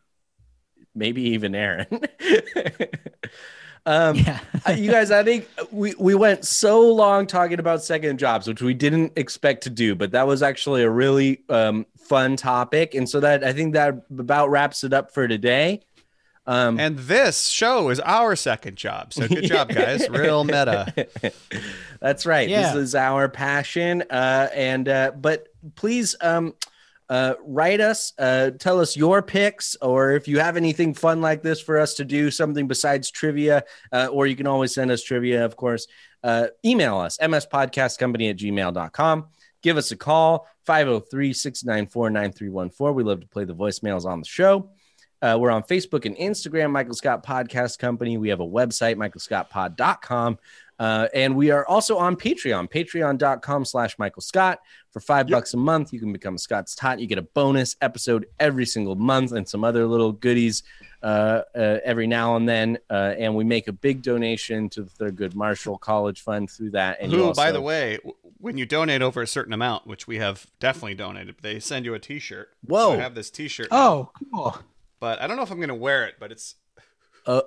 maybe 0.94 1.30
even 1.30 1.54
Erin. 1.54 1.86
um, 3.86 4.16
yeah. 4.16 4.40
you 4.76 4.90
guys, 4.90 5.10
I 5.10 5.24
think 5.24 5.48
we 5.72 5.94
we 5.98 6.14
went 6.14 6.44
so 6.44 6.92
long 6.92 7.26
talking 7.26 7.58
about 7.58 7.82
second 7.82 8.18
jobs, 8.18 8.46
which 8.46 8.60
we 8.60 8.74
didn't 8.74 9.14
expect 9.16 9.62
to 9.62 9.70
do, 9.70 9.94
but 9.94 10.10
that 10.10 10.26
was 10.26 10.42
actually 10.42 10.82
a 10.82 10.90
really 10.90 11.42
um, 11.48 11.86
fun 11.96 12.36
topic, 12.36 12.94
and 12.94 13.08
so 13.08 13.18
that 13.20 13.42
I 13.42 13.54
think 13.54 13.72
that 13.72 13.94
about 14.18 14.50
wraps 14.50 14.84
it 14.84 14.92
up 14.92 15.14
for 15.14 15.26
today. 15.26 15.80
Um, 16.46 16.78
And 16.78 16.98
this 16.98 17.48
show 17.48 17.88
is 17.88 17.98
our 18.00 18.36
second 18.36 18.76
job. 18.76 19.14
So 19.14 19.26
good 19.26 19.44
job, 19.44 19.70
guys. 19.70 20.06
Real 20.10 20.44
meta. 20.44 21.08
That's 22.00 22.26
right. 22.26 22.48
Yeah. 22.48 22.74
This 22.74 22.88
is 22.88 22.94
our 22.94 23.28
passion. 23.28 24.02
Uh, 24.08 24.48
and 24.54 24.88
uh, 24.88 25.12
but 25.14 25.48
please 25.76 26.16
um, 26.22 26.54
uh, 27.08 27.34
write 27.44 27.80
us, 27.80 28.12
uh, 28.18 28.50
tell 28.58 28.80
us 28.80 28.96
your 28.96 29.22
picks, 29.22 29.76
or 29.76 30.12
if 30.12 30.28
you 30.28 30.38
have 30.40 30.56
anything 30.56 30.92
fun 30.92 31.20
like 31.20 31.42
this 31.42 31.60
for 31.60 31.78
us 31.78 31.94
to 31.94 32.04
do, 32.04 32.30
something 32.30 32.68
besides 32.68 33.10
trivia, 33.10 33.64
uh, 33.92 34.08
or 34.12 34.26
you 34.26 34.36
can 34.36 34.46
always 34.46 34.74
send 34.74 34.90
us 34.90 35.02
trivia, 35.02 35.44
of 35.44 35.56
course. 35.56 35.86
Uh, 36.22 36.48
email 36.64 36.98
us, 36.98 37.18
mspodcastcompany 37.18 38.30
at 38.30 38.36
gmail.com. 38.36 39.26
Give 39.62 39.76
us 39.76 39.90
a 39.90 39.96
call, 39.96 40.46
503 40.66 41.32
694 41.32 42.10
9314. 42.10 42.94
We 42.94 43.02
love 43.02 43.20
to 43.20 43.26
play 43.26 43.44
the 43.44 43.54
voicemails 43.54 44.04
on 44.04 44.20
the 44.20 44.26
show. 44.26 44.70
Uh, 45.20 45.36
we're 45.40 45.50
on 45.50 45.62
Facebook 45.62 46.04
and 46.04 46.16
Instagram, 46.16 46.70
Michael 46.70 46.94
Scott 46.94 47.24
Podcast 47.24 47.78
Company. 47.78 48.18
We 48.18 48.28
have 48.28 48.40
a 48.40 48.46
website, 48.46 48.96
michaelscottpod.com. 48.96 50.38
Uh, 50.78 51.08
and 51.12 51.34
we 51.34 51.50
are 51.50 51.66
also 51.66 51.98
on 51.98 52.14
Patreon, 52.14 52.70
patreon.com 52.70 53.64
slash 53.64 53.98
Michael 53.98 54.22
Scott. 54.22 54.60
For 54.98 55.02
For 55.02 55.06
five 55.06 55.28
bucks 55.28 55.54
a 55.54 55.56
month, 55.56 55.92
you 55.92 56.00
can 56.00 56.12
become 56.12 56.36
Scott's 56.36 56.74
Tot. 56.74 56.98
You 56.98 57.06
get 57.06 57.18
a 57.18 57.22
bonus 57.22 57.76
episode 57.80 58.26
every 58.40 58.66
single 58.66 58.96
month 58.96 59.30
and 59.30 59.48
some 59.48 59.62
other 59.62 59.86
little 59.86 60.10
goodies 60.10 60.64
uh, 61.04 61.42
uh, 61.54 61.78
every 61.84 62.08
now 62.08 62.34
and 62.34 62.48
then. 62.48 62.78
Uh, 62.90 63.14
and 63.16 63.36
we 63.36 63.44
make 63.44 63.68
a 63.68 63.72
big 63.72 64.02
donation 64.02 64.68
to 64.70 64.82
the 64.82 64.90
Thurgood 64.90 65.36
Marshall 65.36 65.78
College 65.78 66.22
Fund 66.22 66.50
through 66.50 66.70
that. 66.70 66.98
And 67.00 67.12
you 67.12 67.18
Who, 67.18 67.24
also, 67.26 67.40
by 67.40 67.52
the 67.52 67.60
way, 67.60 68.00
when 68.38 68.58
you 68.58 68.66
donate 68.66 69.00
over 69.00 69.22
a 69.22 69.26
certain 69.28 69.52
amount, 69.52 69.86
which 69.86 70.08
we 70.08 70.16
have 70.18 70.48
definitely 70.58 70.94
donated, 70.94 71.36
they 71.42 71.60
send 71.60 71.84
you 71.84 71.94
a 71.94 72.00
T-shirt. 72.00 72.48
Whoa. 72.66 72.94
So 72.94 72.98
I 72.98 73.02
have 73.02 73.14
this 73.14 73.30
T-shirt. 73.30 73.68
Oh, 73.70 74.10
cool. 74.32 74.58
but 74.98 75.22
I 75.22 75.28
don't 75.28 75.36
know 75.36 75.44
if 75.44 75.52
I'm 75.52 75.58
going 75.58 75.68
to 75.68 75.76
wear 75.76 76.06
it. 76.06 76.16
But 76.18 76.32
it's 76.32 76.56
Oh. 77.30 77.42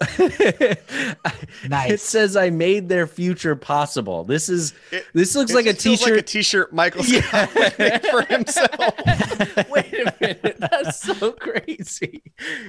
Nice. 1.68 1.92
It 1.92 2.00
says 2.00 2.38
I 2.38 2.50
made 2.50 2.88
their 2.88 3.08
future 3.08 3.56
possible. 3.56 4.24
This 4.24 4.48
is 4.50 4.74
It- 4.92 5.06
this 5.14 5.36
looks 5.36 5.54
like 5.54 5.66
a 5.66 5.74
just 5.74 5.84
feels 5.84 6.00
t-shirt. 6.00 6.14
like 6.16 6.20
a 6.20 6.28
T-shirt 6.28 6.74
Michael 6.74 7.04
Scott 7.04 7.56
would 7.56 7.80
make 7.80 8.06
for 8.06 8.22
himself. 8.24 8.70
Wait 9.70 9.94
a 9.94 10.14
minute, 10.22 10.56
that's 10.60 11.02
so 11.02 11.32
crazy. 11.32 12.22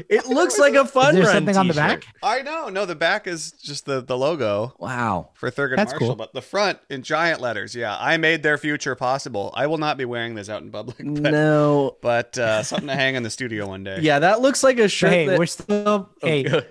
It 0.09 0.27
looks 0.27 0.59
like 0.59 0.75
a 0.75 0.87
fun 0.87 1.11
Is 1.11 1.15
there 1.17 1.25
run 1.25 1.35
something 1.35 1.57
on 1.57 1.69
the 1.69 1.75
back? 1.75 2.05
I 2.23 2.43
know. 2.43 2.69
No, 2.71 2.87
the 2.87 2.95
back 2.95 3.27
is 3.27 3.53
just 3.53 3.85
the 3.87 4.01
the 4.03 4.17
logo 4.17 4.75
Wow. 4.79 5.31
for 5.35 5.51
Thurgood 5.51 5.77
That's 5.77 5.93
Marshall, 5.93 6.09
cool. 6.09 6.17
but 6.17 6.33
the 6.33 6.43
front 6.43 6.79
in 6.91 7.03
giant 7.03 7.41
letters. 7.41 7.75
Yeah, 7.75 7.97
I 7.99 8.17
made 8.17 8.43
their 8.43 8.57
future 8.59 8.95
possible. 8.95 9.51
I 9.55 9.67
will 9.67 9.79
not 9.79 9.97
be 9.99 10.05
wearing 10.07 10.35
this 10.35 10.49
out 10.49 10.63
in 10.63 10.71
public. 10.71 10.97
But, 10.99 11.33
No. 11.33 11.97
but 12.01 12.39
uh, 12.39 12.63
something 12.63 12.89
to 12.89 12.95
hang 12.97 13.17
in 13.17 13.23
the 13.23 13.31
studio 13.31 13.67
one 13.69 13.85
day. 13.85 13.99
Yeah, 14.01 14.19
that 14.21 14.41
looks 14.41 14.63
like 14.65 14.79
a 14.79 14.83
But 14.85 14.91
shirt. 14.91 15.11
hey, 15.13 15.27
that- 15.27 15.39
we're 15.39 15.47
still 15.47 16.11
hey, 16.23 16.43
good. 16.45 16.67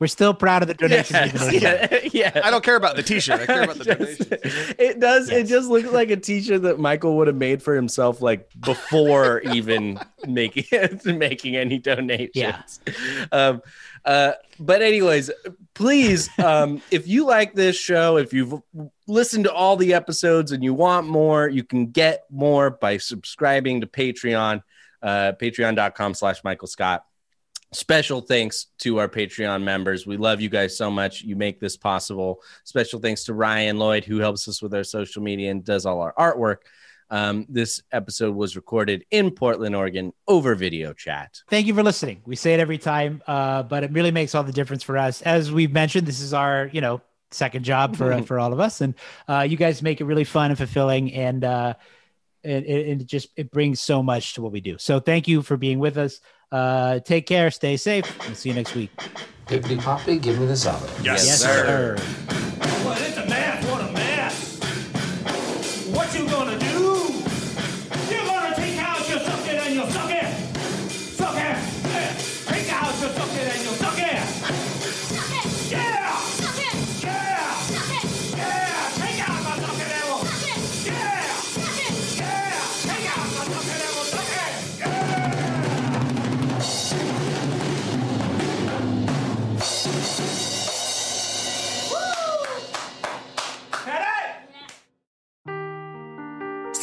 We're 0.00 0.06
still 0.08 0.34
proud 0.34 0.62
of 0.62 0.68
the 0.68 0.74
donations 0.74 1.10
Yes, 1.12 1.52
we've 1.52 1.60
been 1.60 1.74
able 1.74 1.88
to 1.88 2.08
yeah, 2.16 2.30
yeah. 2.34 2.40
I 2.42 2.50
don't 2.50 2.64
care 2.64 2.74
about 2.76 2.96
the 2.96 3.02
T-shirt. 3.02 3.40
I 3.40 3.46
care 3.46 3.62
about 3.62 3.76
the 3.78 3.84
Just- 3.96 4.30
donations. 4.30 4.74
it 4.78 4.98
does. 4.98 5.30
It 5.30 5.46
just 5.46 5.68
looks 5.68 5.92
like 5.92 6.10
a 6.10 6.16
T-shirt 6.16 6.62
that 6.62 6.80
Michael 6.80 7.16
would 7.18 7.26
have 7.28 7.36
made 7.36 7.62
for 7.62 7.76
himself, 7.76 8.20
like 8.22 8.48
before 8.58 9.40
even 9.52 10.00
making 10.26 10.64
making 11.04 11.56
any 11.56 11.78
donations. 11.78 12.30
Yeah. 12.34 12.62
Um, 13.30 13.62
uh, 14.04 14.32
but 14.58 14.80
anyways, 14.80 15.30
please, 15.74 16.30
um, 16.38 16.80
if 16.90 17.06
you 17.06 17.26
like 17.26 17.52
this 17.54 17.76
show, 17.78 18.16
if 18.16 18.32
you've 18.32 18.54
listened 19.06 19.44
to 19.44 19.52
all 19.52 19.76
the 19.76 19.92
episodes 19.92 20.52
and 20.52 20.64
you 20.64 20.72
want 20.72 21.06
more, 21.06 21.46
you 21.48 21.62
can 21.62 21.90
get 21.90 22.24
more 22.30 22.70
by 22.70 22.96
subscribing 22.96 23.82
to 23.82 23.86
Patreon, 23.86 24.62
uh, 25.02 25.32
patreon.com 25.38 26.14
slash 26.14 26.42
Michael 26.44 26.68
Scott. 26.68 27.04
Special 27.72 28.20
thanks 28.20 28.66
to 28.78 28.98
our 28.98 29.08
Patreon 29.08 29.62
members. 29.62 30.06
We 30.06 30.16
love 30.16 30.40
you 30.40 30.48
guys 30.48 30.76
so 30.76 30.90
much. 30.90 31.22
You 31.22 31.36
make 31.36 31.60
this 31.60 31.76
possible. 31.76 32.42
Special 32.64 32.98
thanks 32.98 33.24
to 33.24 33.34
Ryan 33.34 33.78
Lloyd, 33.78 34.04
who 34.04 34.18
helps 34.18 34.48
us 34.48 34.60
with 34.60 34.74
our 34.74 34.82
social 34.82 35.22
media 35.22 35.52
and 35.52 35.64
does 35.64 35.86
all 35.86 36.00
our 36.00 36.12
artwork. 36.14 36.56
Um, 37.10 37.46
this 37.48 37.82
episode 37.92 38.34
was 38.34 38.56
recorded 38.56 39.04
in 39.10 39.30
Portland, 39.32 39.74
Oregon, 39.74 40.12
over 40.28 40.54
video 40.54 40.92
chat. 40.92 41.42
Thank 41.48 41.66
you 41.66 41.74
for 41.74 41.82
listening. 41.82 42.22
We 42.24 42.36
say 42.36 42.54
it 42.54 42.60
every 42.60 42.78
time, 42.78 43.22
uh, 43.26 43.64
but 43.64 43.84
it 43.84 43.92
really 43.92 44.12
makes 44.12 44.34
all 44.34 44.44
the 44.44 44.52
difference 44.52 44.82
for 44.82 44.96
us. 44.96 45.22
As 45.22 45.50
we've 45.50 45.72
mentioned, 45.72 46.06
this 46.06 46.20
is 46.20 46.32
our, 46.34 46.70
you 46.72 46.80
know, 46.80 47.00
second 47.32 47.64
job 47.64 47.96
for 47.96 48.12
uh, 48.12 48.22
for 48.22 48.40
all 48.40 48.52
of 48.52 48.58
us, 48.60 48.80
and 48.80 48.94
uh, 49.28 49.46
you 49.48 49.56
guys 49.56 49.82
make 49.82 50.00
it 50.00 50.04
really 50.04 50.24
fun 50.24 50.50
and 50.50 50.58
fulfilling, 50.58 51.12
and 51.12 51.44
uh, 51.44 51.74
it, 52.42 52.64
it, 52.64 53.00
it 53.00 53.06
just 53.06 53.28
it 53.36 53.50
brings 53.50 53.80
so 53.80 54.02
much 54.02 54.34
to 54.34 54.42
what 54.42 54.52
we 54.52 54.60
do. 54.60 54.78
So 54.78 54.98
thank 55.00 55.28
you 55.28 55.42
for 55.42 55.56
being 55.56 55.78
with 55.78 55.96
us. 55.96 56.20
Uh, 56.52 56.98
take 57.00 57.26
care, 57.26 57.50
stay 57.50 57.76
safe, 57.76 58.04
and 58.26 58.36
see 58.36 58.48
you 58.48 58.54
next 58.54 58.74
week. 58.74 58.90
Pippity 59.46 59.80
poppy, 59.80 60.18
give 60.18 60.38
me 60.38 60.46
the 60.46 60.56
salad. 60.56 60.90
Yes, 61.02 61.40
sir. 61.40 61.96
Well, 62.84 62.96